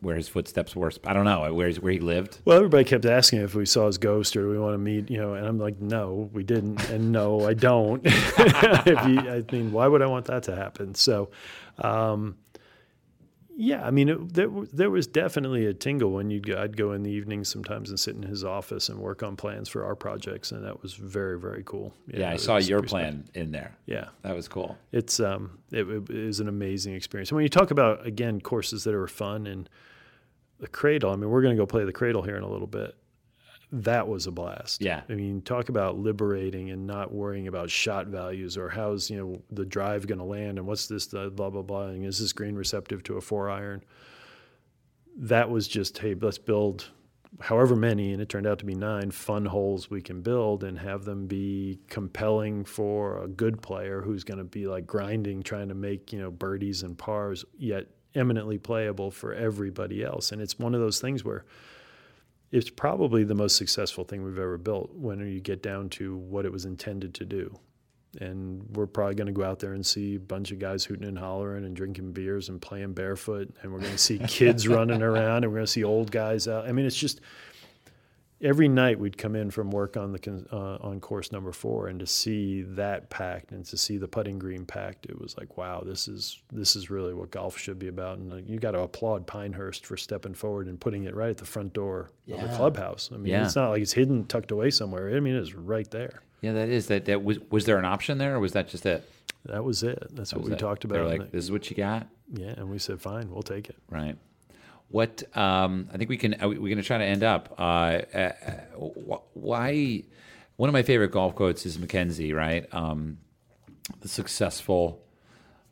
where 0.00 0.16
his 0.16 0.28
footsteps 0.28 0.76
were? 0.76 0.92
I 1.04 1.12
don't 1.12 1.24
know 1.24 1.52
where 1.52 1.72
where 1.72 1.92
he 1.92 1.98
lived. 1.98 2.38
Well, 2.44 2.56
everybody 2.56 2.84
kept 2.84 3.04
asking 3.04 3.40
if 3.40 3.54
we 3.54 3.66
saw 3.66 3.86
his 3.86 3.98
ghost 3.98 4.36
or 4.36 4.42
do 4.42 4.48
we 4.50 4.58
want 4.58 4.74
to 4.74 4.78
meet, 4.78 5.10
you 5.10 5.18
know, 5.18 5.34
and 5.34 5.46
I'm 5.46 5.58
like, 5.58 5.80
no, 5.80 6.30
we 6.32 6.44
didn't, 6.44 6.88
and 6.90 7.10
no, 7.12 7.46
I 7.48 7.54
don't. 7.54 8.02
if 8.06 9.06
you, 9.06 9.18
I 9.20 9.44
mean, 9.50 9.72
why 9.72 9.86
would 9.88 10.02
I 10.02 10.06
want 10.06 10.26
that 10.26 10.44
to 10.44 10.54
happen? 10.56 10.94
So, 10.94 11.30
um, 11.78 12.36
yeah, 13.60 13.84
I 13.84 13.90
mean, 13.90 14.08
it, 14.08 14.34
there 14.34 14.48
there 14.72 14.88
was 14.88 15.08
definitely 15.08 15.66
a 15.66 15.74
tingle 15.74 16.12
when 16.12 16.30
you'd 16.30 16.46
go, 16.46 16.62
I'd 16.62 16.76
go 16.76 16.92
in 16.92 17.02
the 17.02 17.10
evenings 17.10 17.48
sometimes 17.48 17.90
and 17.90 17.98
sit 17.98 18.14
in 18.14 18.22
his 18.22 18.44
office 18.44 18.88
and 18.88 19.00
work 19.00 19.24
on 19.24 19.34
plans 19.34 19.68
for 19.68 19.84
our 19.84 19.96
projects, 19.96 20.52
and 20.52 20.64
that 20.64 20.80
was 20.80 20.94
very 20.94 21.40
very 21.40 21.64
cool. 21.64 21.92
Yeah, 22.06 22.30
I 22.30 22.36
saw 22.36 22.58
your 22.58 22.78
pretty 22.78 22.90
special. 22.90 23.10
plan 23.10 23.24
in 23.34 23.50
there. 23.50 23.74
Yeah, 23.86 24.10
That 24.22 24.36
was 24.36 24.46
cool. 24.46 24.78
it's 24.92 25.18
um 25.18 25.58
it, 25.72 25.88
it 25.88 26.08
is 26.08 26.38
an 26.38 26.46
amazing 26.46 26.94
experience. 26.94 27.30
And 27.30 27.36
when 27.36 27.42
you 27.42 27.48
talk 27.48 27.72
about 27.72 28.06
again 28.06 28.40
courses 28.40 28.84
that 28.84 28.94
are 28.94 29.08
fun 29.08 29.48
and 29.48 29.68
the 30.58 30.68
cradle, 30.68 31.10
I 31.10 31.16
mean 31.16 31.30
we're 31.30 31.42
going 31.42 31.56
to 31.56 31.60
go 31.60 31.66
play 31.66 31.84
the 31.84 31.92
cradle 31.92 32.22
here 32.22 32.36
in 32.36 32.42
a 32.42 32.50
little 32.50 32.66
bit. 32.66 32.94
That 33.70 34.08
was 34.08 34.26
a 34.26 34.30
blast. 34.30 34.80
Yeah. 34.80 35.02
I 35.08 35.14
mean 35.14 35.42
talk 35.42 35.68
about 35.68 35.98
liberating 35.98 36.70
and 36.70 36.86
not 36.86 37.12
worrying 37.12 37.48
about 37.48 37.70
shot 37.70 38.06
values 38.06 38.56
or 38.56 38.68
how's 38.68 39.10
you 39.10 39.18
know 39.18 39.42
the 39.50 39.66
drive 39.66 40.06
going 40.06 40.18
to 40.18 40.24
land 40.24 40.58
and 40.58 40.66
what's 40.66 40.86
this 40.86 41.06
the 41.06 41.30
blah 41.30 41.50
blah 41.50 41.62
blah 41.62 41.88
and 41.88 42.04
is 42.04 42.18
this 42.18 42.32
green 42.32 42.54
receptive 42.54 43.02
to 43.04 43.16
a 43.16 43.20
four 43.20 43.50
iron. 43.50 43.84
That 45.16 45.50
was 45.50 45.68
just 45.68 45.98
hey 45.98 46.14
let's 46.14 46.38
build 46.38 46.90
however 47.40 47.76
many, 47.76 48.12
and 48.12 48.22
it 48.22 48.28
turned 48.28 48.46
out 48.46 48.58
to 48.58 48.64
be 48.64 48.74
nine 48.74 49.10
fun 49.10 49.44
holes 49.44 49.90
we 49.90 50.00
can 50.00 50.22
build 50.22 50.64
and 50.64 50.78
have 50.78 51.04
them 51.04 51.26
be 51.26 51.78
compelling 51.88 52.64
for 52.64 53.22
a 53.22 53.28
good 53.28 53.60
player 53.62 54.02
who's 54.02 54.24
going 54.24 54.38
to 54.38 54.44
be 54.44 54.66
like 54.66 54.86
grinding, 54.86 55.42
trying 55.42 55.68
to 55.68 55.74
make, 55.74 56.12
you 56.12 56.18
know, 56.18 56.30
birdies 56.30 56.82
and 56.82 56.96
pars, 56.96 57.44
yet 57.56 57.86
eminently 58.18 58.58
playable 58.58 59.10
for 59.10 59.32
everybody 59.32 60.02
else. 60.02 60.32
And 60.32 60.42
it's 60.42 60.58
one 60.58 60.74
of 60.74 60.80
those 60.80 61.00
things 61.00 61.24
where 61.24 61.44
it's 62.50 62.70
probably 62.70 63.24
the 63.24 63.34
most 63.34 63.56
successful 63.56 64.04
thing 64.04 64.24
we've 64.24 64.38
ever 64.38 64.58
built 64.58 64.94
when 64.94 65.20
you 65.20 65.40
get 65.40 65.62
down 65.62 65.88
to 65.90 66.16
what 66.16 66.44
it 66.44 66.52
was 66.52 66.64
intended 66.64 67.14
to 67.14 67.24
do. 67.24 67.58
And 68.20 68.64
we're 68.74 68.86
probably 68.86 69.14
going 69.14 69.26
to 69.26 69.32
go 69.32 69.44
out 69.44 69.58
there 69.58 69.74
and 69.74 69.84
see 69.84 70.14
a 70.14 70.20
bunch 70.20 70.50
of 70.50 70.58
guys 70.58 70.84
hooting 70.84 71.06
and 71.06 71.18
hollering 71.18 71.66
and 71.66 71.76
drinking 71.76 72.12
beers 72.12 72.48
and 72.48 72.60
playing 72.60 72.94
barefoot. 72.94 73.54
And 73.62 73.72
we're 73.72 73.80
going 73.80 73.92
to 73.92 73.98
see 73.98 74.18
kids 74.18 74.66
running 74.68 75.02
around 75.02 75.44
and 75.44 75.52
we're 75.52 75.58
going 75.58 75.66
to 75.66 75.72
see 75.72 75.84
old 75.84 76.10
guys 76.10 76.48
out. 76.48 76.66
I 76.66 76.72
mean, 76.72 76.86
it's 76.86 76.96
just, 76.96 77.20
every 78.40 78.68
night 78.68 78.98
we'd 78.98 79.18
come 79.18 79.34
in 79.34 79.50
from 79.50 79.70
work 79.70 79.96
on 79.96 80.12
the 80.12 80.46
uh, 80.52 80.78
on 80.86 81.00
course 81.00 81.32
number 81.32 81.52
four, 81.52 81.88
and 81.88 81.98
to 82.00 82.06
see 82.06 82.62
that 82.62 83.10
packed 83.10 83.52
and 83.52 83.64
to 83.66 83.76
see 83.76 83.96
the 83.96 84.08
putting 84.08 84.38
green 84.38 84.64
packed, 84.64 85.06
it 85.06 85.18
was 85.20 85.36
like, 85.36 85.56
wow, 85.56 85.82
this 85.84 86.08
is 86.08 86.42
this 86.52 86.76
is 86.76 86.90
really 86.90 87.14
what 87.14 87.30
golf 87.30 87.58
should 87.58 87.78
be 87.78 87.88
about. 87.88 88.18
And 88.18 88.32
uh, 88.32 88.36
you 88.36 88.58
got 88.58 88.72
to 88.72 88.80
applaud 88.80 89.26
Pinehurst 89.26 89.86
for 89.86 89.96
stepping 89.96 90.34
forward 90.34 90.66
and 90.66 90.80
putting 90.80 91.04
it 91.04 91.14
right 91.14 91.30
at 91.30 91.36
the 91.38 91.44
front 91.44 91.72
door 91.72 92.10
of 92.32 92.40
the 92.40 92.56
clubhouse. 92.56 93.10
I 93.12 93.16
mean, 93.16 93.26
Yeah. 93.32 93.44
it's 93.44 93.56
not 93.56 93.70
like 93.70 93.82
it's 93.82 93.92
hidden, 93.92 94.24
tucked 94.26 94.50
away 94.50 94.70
somewhere. 94.70 95.14
I 95.16 95.20
mean, 95.20 95.34
it's 95.34 95.54
right 95.54 95.90
there. 95.90 96.20
Yeah, 96.40 96.52
that 96.52 96.68
is 96.68 96.86
that. 96.86 97.06
That 97.06 97.24
was 97.24 97.38
was 97.50 97.64
there 97.64 97.78
an 97.78 97.84
option 97.84 98.18
there, 98.18 98.36
or 98.36 98.40
was 98.40 98.52
that 98.52 98.68
just 98.68 98.86
it? 98.86 99.08
That 99.46 99.64
was 99.64 99.82
it. 99.82 100.02
That's 100.12 100.34
what 100.34 100.44
we 100.44 100.50
that- 100.50 100.58
talked 100.58 100.86
They're 100.88 101.00
about. 101.00 101.10
like, 101.10 101.20
And 101.22 101.32
this 101.32 101.44
is 101.44 101.50
what 101.50 101.70
you 101.70 101.76
got, 101.76 102.06
yeah, 102.32 102.48
and 102.56 102.68
we 102.70 102.78
said, 102.78 103.00
fine, 103.00 103.30
we'll 103.30 103.42
take 103.42 103.68
it. 103.70 103.76
right? 103.88 104.16
What 104.90 105.24
um, 105.36 105.88
I 105.92 105.98
think 105.98 106.08
we 106.08 106.16
can 106.16 106.34
uh, 106.34 106.48
we're 106.48 106.56
going 106.58 106.76
to 106.76 106.82
try 106.82 106.98
to 106.98 107.04
end 107.04 107.22
up. 107.22 107.54
Uh, 107.58 107.62
uh, 108.14 108.32
wh- 108.78 109.36
why? 109.36 110.02
One 110.56 110.68
of 110.68 110.72
my 110.72 110.82
favorite 110.82 111.12
golf 111.12 111.34
quotes 111.34 111.66
is 111.66 111.78
Mackenzie, 111.78 112.32
right? 112.32 112.66
Um, 112.72 113.18
the 114.00 114.08
successful. 114.08 115.02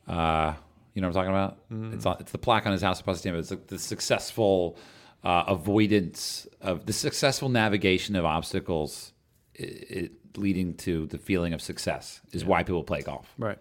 Uh, 0.07 0.55
you 0.95 1.03
know 1.03 1.09
what 1.09 1.17
I'm 1.17 1.27
talking 1.27 1.31
about? 1.31 1.95
It's 1.95 2.07
on, 2.07 2.17
it's 2.21 2.33
the 2.33 2.39
plaque 2.39 2.67
on 2.67 2.73
his 2.73 2.83
house 2.83 3.01
across 3.01 3.21
the 3.21 3.37
It's 3.37 3.51
like 3.51 3.67
the 3.67 3.79
successful 3.79 4.79
uh, 5.25 5.45
avoidance 5.49 6.47
of 6.61 6.87
the 6.87 6.93
successful 6.93 7.49
navigation 7.49 8.17
of 8.17 8.25
obstacles, 8.25 9.13
i 9.59 9.63
it, 9.63 10.13
leading 10.37 10.75
to 10.75 11.07
the 11.07 11.19
feeling 11.19 11.53
of 11.53 11.61
success 11.61 12.21
is 12.33 12.45
why 12.45 12.63
people 12.63 12.85
play 12.85 13.03
golf. 13.03 13.33
Right. 13.39 13.59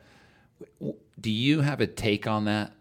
Do 1.19 1.31
you 1.31 1.61
have 1.61 1.81
a 1.81 1.87
take 1.87 2.27
on 2.27 2.45
that? 2.45 2.71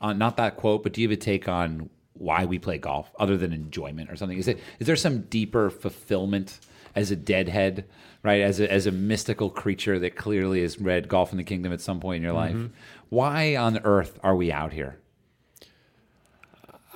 On 0.00 0.18
not 0.18 0.36
that 0.36 0.56
quote, 0.56 0.82
but 0.82 0.92
do 0.92 1.00
you 1.00 1.08
have 1.08 1.16
a 1.16 1.20
take 1.20 1.48
on 1.48 1.88
why 2.14 2.44
we 2.44 2.58
play 2.58 2.78
golf, 2.78 3.12
other 3.18 3.36
than 3.36 3.52
enjoyment 3.52 4.10
or 4.10 4.16
something? 4.16 4.38
Is 4.38 4.48
it 4.48 4.60
is 4.78 4.86
there 4.86 4.96
some 4.96 5.22
deeper 5.22 5.70
fulfillment 5.70 6.60
as 6.94 7.10
a 7.10 7.16
deadhead, 7.16 7.84
right? 8.22 8.40
As 8.40 8.60
a 8.60 8.70
as 8.70 8.86
a 8.86 8.92
mystical 8.92 9.50
creature 9.50 9.98
that 9.98 10.16
clearly 10.16 10.62
has 10.62 10.80
read 10.80 11.08
Golf 11.08 11.32
in 11.32 11.38
the 11.38 11.44
Kingdom 11.44 11.72
at 11.72 11.80
some 11.80 12.00
point 12.00 12.18
in 12.18 12.22
your 12.22 12.32
life. 12.32 12.54
Mm-hmm. 12.54 12.74
Why 13.08 13.56
on 13.56 13.78
earth 13.84 14.18
are 14.22 14.36
we 14.36 14.52
out 14.52 14.72
here? 14.72 14.98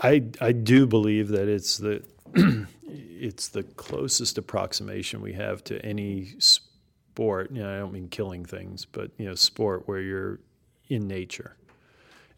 I 0.02 0.24
I 0.40 0.52
do 0.52 0.86
believe 0.86 1.28
that 1.28 1.48
it's 1.48 1.78
the 1.78 2.02
it's 2.86 3.48
the 3.48 3.62
closest 3.62 4.38
approximation 4.38 5.20
we 5.20 5.32
have 5.32 5.64
to 5.64 5.84
any 5.84 6.34
sport. 6.38 7.50
You 7.50 7.62
know, 7.62 7.74
I 7.74 7.78
don't 7.78 7.92
mean 7.92 8.08
killing 8.08 8.44
things, 8.44 8.84
but 8.84 9.10
you 9.18 9.26
know, 9.26 9.34
sport 9.34 9.88
where 9.88 10.00
you're 10.00 10.40
in 10.88 11.08
nature, 11.08 11.56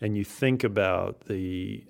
and 0.00 0.16
you 0.16 0.24
think 0.24 0.64
about 0.64 1.26
the 1.26 1.84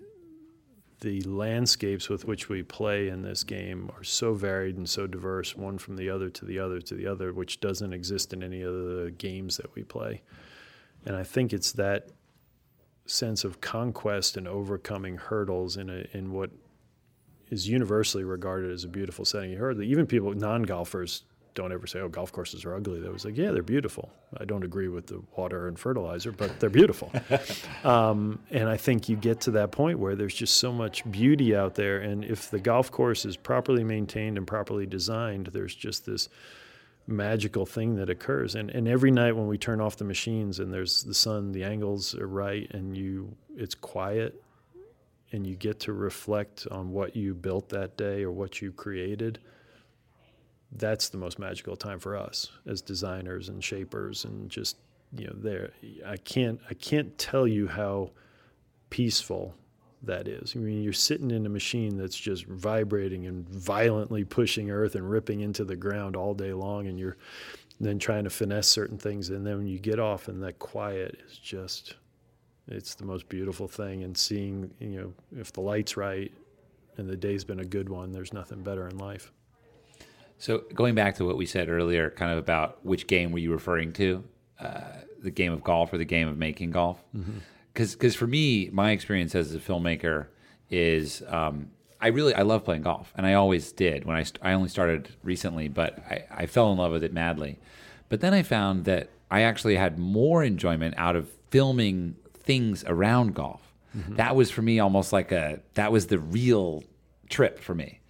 the 1.00 1.22
landscapes 1.22 2.08
with 2.08 2.26
which 2.26 2.48
we 2.48 2.62
play 2.62 3.08
in 3.08 3.22
this 3.22 3.42
game 3.42 3.90
are 3.96 4.04
so 4.04 4.34
varied 4.34 4.76
and 4.76 4.88
so 4.88 5.06
diverse, 5.06 5.56
one 5.56 5.78
from 5.78 5.96
the 5.96 6.10
other 6.10 6.28
to 6.28 6.44
the 6.44 6.58
other 6.58 6.80
to 6.80 6.94
the 6.94 7.06
other, 7.06 7.32
which 7.32 7.60
doesn't 7.60 7.92
exist 7.92 8.32
in 8.32 8.42
any 8.42 8.62
of 8.62 8.74
the 8.74 9.14
games 9.16 9.56
that 9.56 9.74
we 9.74 9.82
play. 9.82 10.20
And 11.06 11.16
I 11.16 11.22
think 11.22 11.52
it's 11.52 11.72
that 11.72 12.08
sense 13.06 13.44
of 13.44 13.60
conquest 13.60 14.36
and 14.36 14.46
overcoming 14.46 15.16
hurdles 15.16 15.76
in 15.76 15.90
a 15.90 16.04
in 16.12 16.32
what 16.32 16.50
is 17.50 17.68
universally 17.68 18.22
regarded 18.22 18.70
as 18.70 18.84
a 18.84 18.88
beautiful 18.88 19.24
setting. 19.24 19.50
You 19.50 19.58
heard 19.58 19.78
that 19.78 19.84
even 19.84 20.06
people 20.06 20.32
non 20.34 20.62
golfers 20.62 21.24
don't 21.54 21.72
ever 21.72 21.86
say, 21.86 22.00
"Oh, 22.00 22.08
golf 22.08 22.32
courses 22.32 22.64
are 22.64 22.74
ugly." 22.74 23.00
They 23.00 23.08
was 23.08 23.24
like, 23.24 23.36
"Yeah, 23.36 23.50
they're 23.50 23.62
beautiful." 23.62 24.12
I 24.36 24.44
don't 24.44 24.64
agree 24.64 24.88
with 24.88 25.06
the 25.06 25.22
water 25.36 25.68
and 25.68 25.78
fertilizer, 25.78 26.32
but 26.32 26.60
they're 26.60 26.70
beautiful. 26.70 27.12
um, 27.84 28.40
and 28.50 28.68
I 28.68 28.76
think 28.76 29.08
you 29.08 29.16
get 29.16 29.40
to 29.42 29.50
that 29.52 29.72
point 29.72 29.98
where 29.98 30.14
there's 30.14 30.34
just 30.34 30.56
so 30.56 30.72
much 30.72 31.10
beauty 31.10 31.54
out 31.54 31.74
there, 31.74 31.98
and 31.98 32.24
if 32.24 32.50
the 32.50 32.58
golf 32.58 32.90
course 32.90 33.24
is 33.24 33.36
properly 33.36 33.84
maintained 33.84 34.38
and 34.38 34.46
properly 34.46 34.86
designed, 34.86 35.48
there's 35.48 35.74
just 35.74 36.06
this 36.06 36.28
magical 37.06 37.66
thing 37.66 37.96
that 37.96 38.08
occurs. 38.08 38.54
And 38.54 38.70
and 38.70 38.88
every 38.88 39.10
night 39.10 39.32
when 39.32 39.46
we 39.46 39.58
turn 39.58 39.80
off 39.80 39.96
the 39.96 40.04
machines 40.04 40.60
and 40.60 40.72
there's 40.72 41.02
the 41.02 41.14
sun, 41.14 41.52
the 41.52 41.64
angles 41.64 42.14
are 42.14 42.28
right, 42.28 42.70
and 42.72 42.96
you 42.96 43.36
it's 43.56 43.74
quiet, 43.74 44.42
and 45.32 45.46
you 45.46 45.56
get 45.56 45.80
to 45.80 45.92
reflect 45.92 46.66
on 46.70 46.92
what 46.92 47.16
you 47.16 47.34
built 47.34 47.68
that 47.70 47.96
day 47.96 48.22
or 48.22 48.30
what 48.30 48.62
you 48.62 48.72
created. 48.72 49.40
That's 50.72 51.08
the 51.08 51.18
most 51.18 51.38
magical 51.38 51.76
time 51.76 51.98
for 51.98 52.16
us 52.16 52.50
as 52.66 52.80
designers 52.80 53.48
and 53.48 53.62
shapers, 53.62 54.24
and 54.24 54.48
just 54.48 54.76
you 55.16 55.26
know, 55.26 55.34
there. 55.36 55.70
I 56.06 56.16
can't 56.16 56.60
I 56.70 56.74
can't 56.74 57.16
tell 57.18 57.46
you 57.46 57.66
how 57.66 58.10
peaceful 58.90 59.54
that 60.02 60.28
is. 60.28 60.54
I 60.56 60.58
mean, 60.58 60.82
you're 60.82 60.92
sitting 60.92 61.30
in 61.30 61.44
a 61.44 61.50
machine 61.50 61.98
that's 61.98 62.16
just 62.16 62.46
vibrating 62.46 63.26
and 63.26 63.48
violently 63.48 64.24
pushing 64.24 64.70
earth 64.70 64.94
and 64.94 65.10
ripping 65.10 65.40
into 65.40 65.64
the 65.64 65.76
ground 65.76 66.16
all 66.16 66.34
day 66.34 66.52
long, 66.52 66.86
and 66.86 66.98
you're 66.98 67.16
then 67.80 67.98
trying 67.98 68.24
to 68.24 68.30
finesse 68.30 68.68
certain 68.68 68.98
things. 68.98 69.30
And 69.30 69.46
then 69.46 69.58
when 69.58 69.66
you 69.66 69.78
get 69.78 69.98
off, 69.98 70.28
and 70.28 70.42
that 70.42 70.58
quiet 70.58 71.18
is 71.26 71.38
just, 71.38 71.96
it's 72.68 72.94
the 72.94 73.04
most 73.04 73.28
beautiful 73.28 73.68
thing. 73.68 74.02
And 74.02 74.16
seeing, 74.16 74.70
you 74.78 75.00
know, 75.00 75.12
if 75.38 75.52
the 75.52 75.60
light's 75.60 75.96
right 75.96 76.32
and 76.96 77.08
the 77.08 77.16
day's 77.16 77.44
been 77.44 77.60
a 77.60 77.64
good 77.64 77.88
one, 77.88 78.12
there's 78.12 78.32
nothing 78.32 78.62
better 78.62 78.88
in 78.88 78.98
life. 78.98 79.32
So 80.40 80.64
going 80.74 80.94
back 80.94 81.16
to 81.16 81.24
what 81.26 81.36
we 81.36 81.44
said 81.46 81.68
earlier, 81.68 82.10
kind 82.10 82.32
of 82.32 82.38
about 82.38 82.84
which 82.84 83.06
game 83.06 83.30
were 83.30 83.38
you 83.38 83.52
referring 83.52 83.92
to, 83.92 84.24
uh, 84.58 84.80
the 85.22 85.30
game 85.30 85.52
of 85.52 85.62
golf 85.62 85.92
or 85.92 85.98
the 85.98 86.04
game 86.06 86.26
of 86.28 86.38
making 86.38 86.70
golf? 86.70 86.98
Because 87.74 88.16
for 88.16 88.26
me, 88.26 88.68
my 88.72 88.90
experience 88.90 89.34
as 89.34 89.54
a 89.54 89.58
filmmaker 89.58 90.26
is 90.70 91.22
um, 91.28 91.70
I 92.00 92.08
really 92.08 92.34
I 92.34 92.42
love 92.42 92.64
playing 92.64 92.82
golf, 92.82 93.12
and 93.16 93.26
I 93.26 93.34
always 93.34 93.70
did. 93.72 94.04
When 94.06 94.16
I 94.16 94.22
st- 94.22 94.38
I 94.42 94.52
only 94.54 94.68
started 94.70 95.10
recently, 95.22 95.68
but 95.68 95.98
I, 96.10 96.24
I 96.30 96.46
fell 96.46 96.72
in 96.72 96.78
love 96.78 96.92
with 96.92 97.04
it 97.04 97.12
madly. 97.12 97.58
But 98.08 98.20
then 98.20 98.32
I 98.34 98.42
found 98.42 98.86
that 98.86 99.10
I 99.30 99.42
actually 99.42 99.76
had 99.76 99.98
more 99.98 100.42
enjoyment 100.42 100.94
out 100.96 101.16
of 101.16 101.28
filming 101.50 102.16
things 102.32 102.82
around 102.86 103.34
golf. 103.34 103.62
That 104.16 104.34
was 104.36 104.50
for 104.50 104.62
me 104.62 104.80
almost 104.80 105.12
like 105.12 105.32
a 105.32 105.60
that 105.74 105.92
was 105.92 106.06
the 106.06 106.18
real 106.18 106.82
trip 107.28 107.58
for 107.58 107.74
me. 107.74 108.00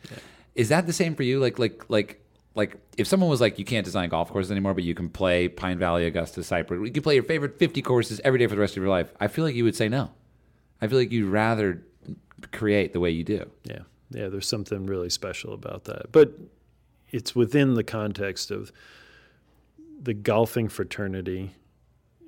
Is 0.54 0.68
that 0.70 0.86
the 0.86 0.92
same 0.92 1.14
for 1.14 1.22
you? 1.22 1.38
Like 1.40 1.58
like 1.58 1.84
like 1.88 2.20
like 2.54 2.76
if 2.96 3.06
someone 3.06 3.30
was 3.30 3.40
like 3.40 3.58
you 3.58 3.64
can't 3.64 3.84
design 3.84 4.08
golf 4.08 4.30
courses 4.30 4.50
anymore, 4.50 4.74
but 4.74 4.84
you 4.84 4.94
can 4.94 5.08
play 5.08 5.48
Pine 5.48 5.78
Valley, 5.78 6.06
Augusta, 6.06 6.42
Cypress, 6.42 6.80
you 6.84 6.92
can 6.92 7.02
play 7.02 7.14
your 7.14 7.24
favorite 7.24 7.58
50 7.58 7.82
courses 7.82 8.20
every 8.24 8.38
day 8.38 8.46
for 8.46 8.54
the 8.54 8.60
rest 8.60 8.76
of 8.76 8.82
your 8.82 8.90
life. 8.90 9.12
I 9.20 9.28
feel 9.28 9.44
like 9.44 9.54
you 9.54 9.64
would 9.64 9.76
say 9.76 9.88
no. 9.88 10.10
I 10.82 10.86
feel 10.86 10.98
like 10.98 11.12
you'd 11.12 11.28
rather 11.28 11.82
create 12.52 12.92
the 12.92 13.00
way 13.00 13.10
you 13.10 13.24
do. 13.24 13.50
Yeah, 13.64 13.80
yeah. 14.10 14.28
There's 14.28 14.48
something 14.48 14.86
really 14.86 15.10
special 15.10 15.52
about 15.52 15.84
that, 15.84 16.10
but 16.12 16.32
it's 17.10 17.34
within 17.34 17.74
the 17.74 17.84
context 17.84 18.50
of 18.50 18.72
the 20.02 20.14
golfing 20.14 20.68
fraternity. 20.68 21.54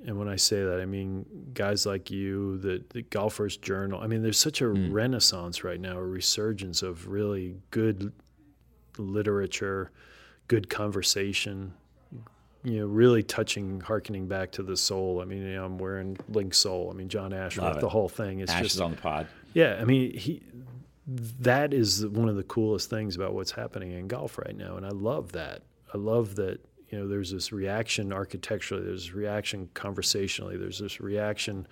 And 0.05 0.19
when 0.19 0.29
I 0.29 0.37
say 0.37 0.63
that, 0.65 0.81
I 0.81 0.87
mean 0.87 1.25
guys 1.55 1.87
like 1.87 2.11
you, 2.11 2.59
the, 2.59 2.83
the 2.91 3.03
Golfers 3.03 3.57
Journal. 3.57 4.01
I 4.01 4.07
mean, 4.07 4.23
there's 4.23 4.39
such 4.39 4.61
a 4.61 4.65
mm. 4.65 4.93
renaissance 4.93 5.65
right 5.65 5.81
now, 5.81 5.99
a 5.99 6.03
resurgence 6.03 6.83
of 6.83 7.09
really 7.09 7.57
good 7.71 8.13
literature, 8.99 9.91
good 10.49 10.69
conversation, 10.69 11.73
you 12.65 12.81
know, 12.81 12.87
really 12.87 13.23
touching, 13.23 13.81
harkening 13.81 14.29
back 14.29 14.53
to 14.53 14.63
the 14.63 14.77
soul. 14.77 15.21
I 15.21 15.25
mean, 15.25 15.43
you 15.43 15.55
know, 15.55 15.65
I'm 15.65 15.79
wearing 15.79 16.17
Linksoul. 16.31 16.91
I 16.91 16.95
mean, 16.95 17.09
John 17.09 17.33
Ashworth, 17.33 17.81
the 17.81 17.89
whole 17.89 18.09
thing. 18.09 18.41
It's 18.41 18.53
Ashes 18.53 18.73
just 18.73 18.81
on 18.81 18.93
the 18.93 18.97
pod. 18.97 19.27
yeah, 19.55 19.79
I 19.81 19.85
mean, 19.85 20.17
he 20.17 20.43
that 21.41 21.75
is 21.75 22.07
one 22.07 22.29
of 22.29 22.37
the 22.37 22.45
coolest 22.45 22.89
things 22.89 23.17
about 23.17 23.35
what's 23.35 23.51
happening 23.51 23.93
in 23.93 24.07
golf 24.07 24.39
right 24.39 24.57
now, 24.57 24.77
and 24.77 24.87
I 24.87 24.91
love 24.91 25.33
that. 25.33 25.63
I 25.93 25.99
love 25.99 26.37
that 26.37 26.61
you 26.93 26.99
know 26.99 27.09
there's 27.09 27.31
this 27.31 27.53
reaction 27.53 28.13
architecturally, 28.13 28.85
there's 28.85 29.13
reaction 29.13 29.69
conversationally, 29.73 30.59
there's 30.59 30.79
this 30.79 31.01
reaction, 31.01 31.67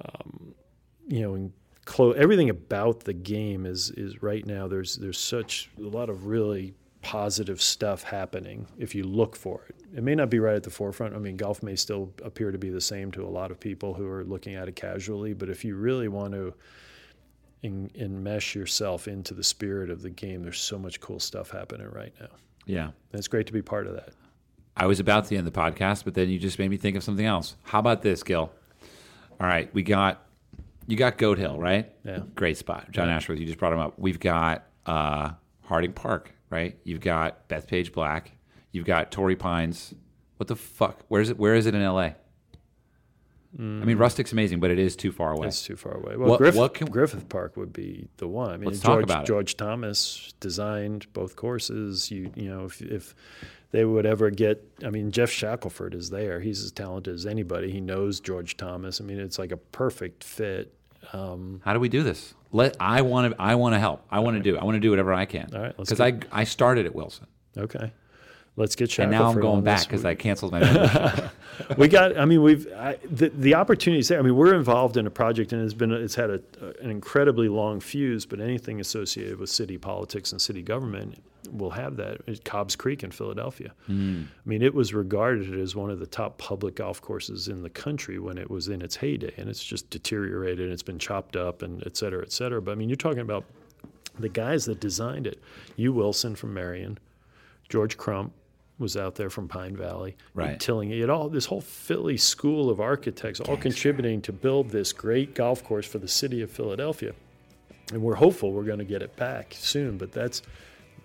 um, 0.00 0.54
you 1.08 1.20
know, 1.20 1.34
and 1.34 1.52
clo- 1.84 2.12
everything 2.12 2.48
about 2.48 3.00
the 3.00 3.12
game 3.12 3.66
is 3.66 3.90
is 3.90 4.22
right 4.22 4.46
now. 4.46 4.68
There's 4.68 4.96
there's 4.96 5.18
such 5.18 5.68
a 5.78 5.82
lot 5.82 6.08
of 6.08 6.26
really 6.26 6.74
positive 7.02 7.60
stuff 7.60 8.02
happening 8.02 8.66
if 8.78 8.94
you 8.94 9.04
look 9.04 9.36
for 9.36 9.62
it. 9.68 9.76
It 9.96 10.02
may 10.02 10.14
not 10.14 10.30
be 10.30 10.38
right 10.38 10.54
at 10.54 10.62
the 10.62 10.70
forefront. 10.70 11.14
I 11.14 11.18
mean, 11.18 11.36
golf 11.36 11.62
may 11.62 11.76
still 11.76 12.10
appear 12.22 12.50
to 12.50 12.56
be 12.56 12.70
the 12.70 12.80
same 12.80 13.10
to 13.12 13.24
a 13.24 13.28
lot 13.28 13.50
of 13.50 13.60
people 13.60 13.92
who 13.92 14.08
are 14.08 14.24
looking 14.24 14.54
at 14.54 14.68
it 14.68 14.76
casually, 14.76 15.34
but 15.34 15.50
if 15.50 15.64
you 15.64 15.76
really 15.76 16.08
want 16.08 16.32
to 16.32 16.54
en- 17.62 17.90
enmesh 17.98 18.54
yourself 18.54 19.06
into 19.06 19.34
the 19.34 19.44
spirit 19.44 19.90
of 19.90 20.00
the 20.00 20.08
game, 20.08 20.42
there's 20.42 20.60
so 20.60 20.78
much 20.78 20.98
cool 21.00 21.20
stuff 21.20 21.50
happening 21.50 21.88
right 21.90 22.14
now. 22.18 22.28
Yeah. 22.66 22.84
And 22.84 23.18
it's 23.18 23.28
great 23.28 23.46
to 23.46 23.52
be 23.52 23.62
part 23.62 23.86
of 23.86 23.94
that. 23.94 24.10
I 24.76 24.86
was 24.86 24.98
about 25.00 25.26
to 25.26 25.36
end 25.36 25.46
the 25.46 25.52
podcast, 25.52 26.04
but 26.04 26.14
then 26.14 26.28
you 26.28 26.38
just 26.38 26.58
made 26.58 26.68
me 26.68 26.76
think 26.76 26.96
of 26.96 27.04
something 27.04 27.24
else. 27.26 27.56
How 27.62 27.78
about 27.78 28.02
this, 28.02 28.22
Gil? 28.22 28.52
All 29.40 29.46
right, 29.46 29.72
we 29.74 29.82
got 29.82 30.26
you 30.86 30.96
got 30.96 31.16
Goat 31.18 31.38
Hill, 31.38 31.58
right? 31.58 31.90
Yeah. 32.04 32.20
Great 32.34 32.58
spot. 32.58 32.90
John 32.90 33.08
Ashworth, 33.08 33.38
you 33.38 33.46
just 33.46 33.58
brought 33.58 33.72
him 33.72 33.78
up. 33.78 33.98
We've 33.98 34.20
got 34.20 34.64
uh, 34.86 35.30
Harding 35.62 35.92
Park, 35.92 36.32
right? 36.50 36.76
You've 36.84 37.00
got 37.00 37.48
Bethpage 37.48 37.92
Black. 37.92 38.32
You've 38.72 38.84
got 38.84 39.10
Torrey 39.10 39.36
Pines. 39.36 39.94
What 40.36 40.48
the 40.48 40.56
fuck? 40.56 41.04
Where 41.08 41.20
is 41.22 41.30
it? 41.30 41.38
Where 41.38 41.54
is 41.54 41.66
it 41.66 41.74
in 41.74 41.80
L.A.? 41.82 42.16
I 43.56 43.62
mean, 43.62 43.98
Rustic's 43.98 44.32
amazing, 44.32 44.58
but 44.60 44.70
it 44.70 44.78
is 44.80 44.96
too 44.96 45.12
far 45.12 45.32
away. 45.32 45.46
It's 45.46 45.62
too 45.64 45.76
far 45.76 45.92
away. 45.94 46.16
Well, 46.16 46.30
What- 46.30 46.38
Griffith, 46.38 46.58
what 46.58 46.74
can- 46.74 46.90
Griffith 46.90 47.28
Park 47.28 47.56
would 47.56 47.72
be 47.72 48.08
the 48.16 48.26
one. 48.26 48.50
I 48.50 48.56
mean, 48.56 48.66
Let's 48.66 48.80
talk 48.80 48.94
George, 48.96 49.04
about 49.04 49.22
it. 49.24 49.26
George 49.28 49.56
Thomas 49.56 50.34
designed 50.40 51.06
both 51.12 51.36
courses. 51.36 52.10
You 52.10 52.30
you 52.34 52.48
know 52.48 52.64
if 52.64 52.82
if 52.82 53.14
they 53.70 53.84
would 53.84 54.06
ever 54.06 54.30
get, 54.30 54.64
I 54.84 54.90
mean, 54.90 55.10
Geoff 55.12 55.30
Shackelford 55.30 55.94
is 55.94 56.10
there. 56.10 56.40
He's 56.40 56.62
as 56.64 56.72
talented 56.72 57.14
as 57.14 57.26
anybody. 57.26 57.70
He 57.72 57.80
knows 57.80 58.20
George 58.20 58.56
Thomas. 58.56 59.00
I 59.00 59.04
mean, 59.04 59.18
it's 59.18 59.38
like 59.38 59.52
a 59.52 59.56
perfect 59.56 60.22
fit. 60.24 60.72
Um, 61.12 61.60
How 61.64 61.72
do 61.74 61.80
we 61.80 61.88
do 61.88 62.02
this? 62.02 62.34
Let 62.50 62.76
I 62.80 63.02
want 63.02 63.34
to. 63.34 63.40
I 63.42 63.54
want 63.56 63.74
to 63.74 63.78
help. 63.78 64.04
I 64.10 64.20
want 64.20 64.36
to 64.36 64.42
do. 64.42 64.56
I 64.56 64.64
want 64.64 64.74
to 64.76 64.80
do 64.80 64.90
whatever 64.90 65.12
I 65.12 65.26
can. 65.26 65.50
All 65.54 65.60
right, 65.60 65.76
Because 65.76 66.00
I 66.00 66.18
I 66.32 66.44
started 66.44 66.86
at 66.86 66.94
Wilson, 66.94 67.26
okay, 67.58 67.92
let's 68.56 68.76
get 68.76 68.90
Shackelford. 68.90 69.14
and 69.14 69.22
now 69.24 69.30
I'm 69.30 69.40
going 69.40 69.64
back 69.64 69.82
because 69.82 70.04
I 70.04 70.14
canceled 70.14 70.52
my 70.52 70.60
membership. 70.60 71.30
we 71.78 71.86
got 71.88 72.16
i 72.18 72.24
mean 72.24 72.42
we've 72.42 72.66
I, 72.72 72.98
the, 73.10 73.28
the 73.30 73.54
opportunities 73.54 74.08
there. 74.08 74.18
I 74.18 74.22
mean 74.22 74.36
we're 74.36 74.54
involved 74.54 74.96
in 74.96 75.06
a 75.06 75.10
project 75.10 75.52
and 75.52 75.62
it's 75.62 75.74
been 75.74 75.92
it's 75.92 76.14
had 76.14 76.30
a, 76.30 76.40
an 76.80 76.90
incredibly 76.90 77.48
long 77.48 77.80
fuse 77.80 78.26
but 78.26 78.40
anything 78.40 78.80
associated 78.80 79.38
with 79.38 79.50
city 79.50 79.78
politics 79.78 80.32
and 80.32 80.40
city 80.40 80.62
government 80.62 81.22
will 81.52 81.70
have 81.70 81.96
that. 81.96 82.18
It's 82.26 82.40
cobb's 82.40 82.74
creek 82.74 83.02
in 83.04 83.10
philadelphia. 83.10 83.72
Hmm. 83.86 84.22
I 84.44 84.48
mean 84.48 84.62
it 84.62 84.74
was 84.74 84.94
regarded 84.94 85.58
as 85.60 85.76
one 85.76 85.90
of 85.90 85.98
the 86.00 86.06
top 86.06 86.38
public 86.38 86.76
golf 86.76 87.00
courses 87.00 87.48
in 87.48 87.62
the 87.62 87.70
country 87.70 88.18
when 88.18 88.38
it 88.38 88.50
was 88.50 88.68
in 88.68 88.82
its 88.82 88.96
heyday 88.96 89.32
and 89.36 89.48
it's 89.48 89.62
just 89.62 89.90
deteriorated 89.90 90.60
and 90.60 90.72
it's 90.72 90.82
been 90.82 90.98
chopped 90.98 91.36
up 91.36 91.62
and 91.62 91.82
et 91.86 91.96
cetera 91.96 92.22
et 92.22 92.32
cetera. 92.32 92.60
But 92.62 92.72
i 92.72 92.74
mean 92.76 92.88
you're 92.88 92.96
talking 92.96 93.20
about 93.20 93.44
the 94.18 94.28
guys 94.28 94.64
that 94.66 94.80
designed 94.80 95.26
it. 95.26 95.40
Hugh 95.76 95.92
wilson 95.92 96.34
from 96.34 96.54
Merion 96.54 96.98
george 97.68 97.96
crump 97.96 98.32
was 98.78 98.96
out 98.96 99.14
there 99.14 99.30
from 99.30 99.46
Pine 99.48 99.76
Valley, 99.76 100.16
Right. 100.34 100.58
tilling 100.58 100.90
it. 100.90 101.08
All 101.08 101.28
this 101.28 101.46
whole 101.46 101.60
Philly 101.60 102.16
school 102.16 102.70
of 102.70 102.80
architects, 102.80 103.40
all 103.40 103.56
contributing 103.56 104.20
to 104.22 104.32
build 104.32 104.70
this 104.70 104.92
great 104.92 105.34
golf 105.34 105.62
course 105.62 105.86
for 105.86 105.98
the 105.98 106.08
city 106.08 106.42
of 106.42 106.50
Philadelphia. 106.50 107.12
And 107.92 108.02
we're 108.02 108.16
hopeful 108.16 108.50
we're 108.52 108.64
going 108.64 108.78
to 108.80 108.84
get 108.84 109.02
it 109.02 109.14
back 109.14 109.54
soon. 109.56 109.96
But 109.98 110.10
that's 110.12 110.42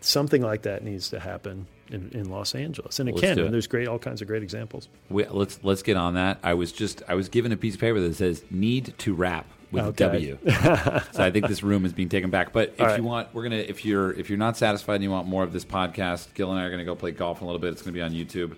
something 0.01 0.41
like 0.41 0.63
that 0.63 0.83
needs 0.83 1.09
to 1.09 1.19
happen 1.19 1.67
in, 1.91 2.09
in 2.13 2.29
Los 2.29 2.55
Angeles, 2.55 2.99
and 2.99 3.09
it 3.09 3.13
Let's 3.15 3.21
can. 3.27 3.39
it. 3.39 3.45
And 3.45 3.53
there's 3.53 3.67
great, 3.67 3.87
all 3.87 3.99
kinds 3.99 4.21
of 4.21 4.27
great 4.27 4.43
examples. 4.43 4.87
we, 5.09 5.25
let's 5.27 5.59
let's 5.63 5.81
get 5.83 5.97
on 5.97 6.13
that. 6.13 6.39
I 6.43 6.53
was 6.53 6.71
just 6.71 7.01
I 7.07 7.15
was 7.15 7.29
given 7.29 7.51
a 7.51 7.57
piece 7.57 7.73
of 7.75 7.81
paper 7.81 7.99
that 7.99 8.15
says 8.15 8.43
"need 8.51 8.93
to 8.99 9.13
wrap" 9.13 9.45
with 9.71 9.83
Okay. 9.85 10.05
W. 10.05 10.37
so 11.11 11.23
I 11.23 11.31
think 11.31 11.47
this 11.47 11.63
room 11.63 11.85
is 11.85 11.93
being 11.93 12.09
taken 12.09 12.29
back. 12.29 12.53
But 12.53 12.73
if 12.77 12.79
right. 12.79 12.97
you 12.97 13.03
want, 13.03 13.33
we're 13.33 13.43
gonna 13.43 13.55
if 13.57 13.85
you're 13.85 14.11
if 14.13 14.29
you're 14.29 14.39
not 14.39 14.57
satisfied 14.57 14.95
and 14.95 15.03
you 15.03 15.11
want 15.11 15.27
more 15.27 15.43
of 15.43 15.53
this 15.53 15.65
podcast, 15.65 16.33
Gil 16.33 16.51
and 16.51 16.59
I 16.59 16.63
are 16.63 16.69
gonna 16.71 16.85
go 16.85 16.95
play 16.95 17.11
golf 17.11 17.39
in 17.39 17.43
a 17.43 17.47
little 17.47 17.61
bit. 17.61 17.71
It's 17.73 17.81
gonna 17.81 17.93
be 17.93 18.01
on 18.01 18.11
YouTube. 18.11 18.55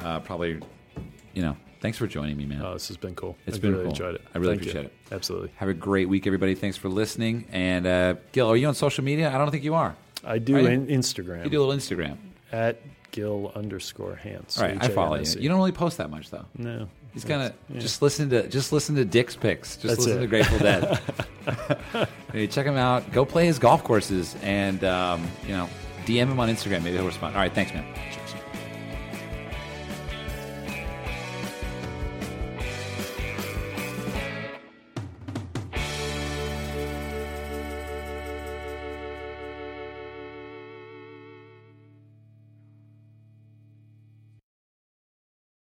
Uh, 0.00 0.20
probably, 0.20 0.60
you 1.34 1.42
know. 1.42 1.56
Thanks 1.80 1.98
for 1.98 2.06
joining 2.06 2.36
me, 2.36 2.46
man. 2.46 2.62
Oh, 2.64 2.74
this 2.74 2.86
has 2.88 2.96
been 2.96 3.16
cool. 3.16 3.36
It's 3.44 3.56
I've 3.56 3.62
been 3.62 3.72
really 3.72 3.82
cool. 3.82 3.90
enjoyed 3.90 4.14
it. 4.14 4.22
I 4.32 4.38
really 4.38 4.54
Thank 4.54 4.66
you. 4.66 4.70
appreciate 4.70 4.92
it. 5.10 5.14
Absolutely. 5.14 5.50
Have 5.56 5.68
a 5.68 5.74
great 5.74 6.08
week, 6.08 6.28
everybody. 6.28 6.54
Thanks 6.54 6.76
for 6.76 6.88
listening. 6.88 7.44
And 7.50 7.86
uh, 7.88 8.14
Gil, 8.30 8.48
are 8.48 8.56
you 8.56 8.68
on 8.68 8.74
social 8.76 9.02
media? 9.02 9.34
I 9.34 9.36
don't 9.36 9.50
think 9.50 9.64
you 9.64 9.74
are. 9.74 9.96
I 10.24 10.38
do 10.38 10.54
Are 10.56 10.60
you? 10.60 10.68
in 10.68 10.86
Instagram 10.86 11.42
You 11.42 11.50
do 11.50 11.60
a 11.60 11.64
little 11.64 11.74
Instagram. 11.74 12.18
at 12.52 12.80
Gil 13.10 13.50
underscore 13.56 14.14
Hanse. 14.14 14.58
All 14.58 14.64
right, 14.68 14.80
I 14.80 14.88
follow 14.90 15.16
you. 15.16 15.24
You 15.40 15.48
don't 15.48 15.58
really 15.58 15.72
post 15.72 15.98
that 15.98 16.08
much 16.08 16.30
though. 16.30 16.44
No. 16.56 16.88
He's 17.12 17.24
kind 17.24 17.42
of 17.42 17.80
just 17.80 18.00
listen 18.00 18.30
to 18.30 18.48
just 18.48 18.72
listen 18.72 18.94
to 18.96 19.04
Dick's 19.04 19.36
picks. 19.36 19.76
Just 19.76 19.96
That's 19.96 20.06
listen 20.06 20.18
it. 20.18 20.20
to 20.22 20.26
Grateful 20.26 20.58
Dead. 20.58 21.00
hey, 22.32 22.46
check 22.46 22.64
him 22.66 22.76
out. 22.76 23.10
Go 23.12 23.24
play 23.24 23.44
his 23.46 23.58
golf 23.58 23.84
courses, 23.84 24.34
and 24.42 24.82
um, 24.84 25.26
you 25.46 25.52
know, 25.52 25.68
DM 26.06 26.30
him 26.30 26.40
on 26.40 26.48
Instagram. 26.48 26.82
Maybe 26.82 26.96
he'll 26.96 27.06
respond. 27.06 27.34
All 27.34 27.42
right, 27.42 27.52
thanks, 27.52 27.72
man. 27.74 27.84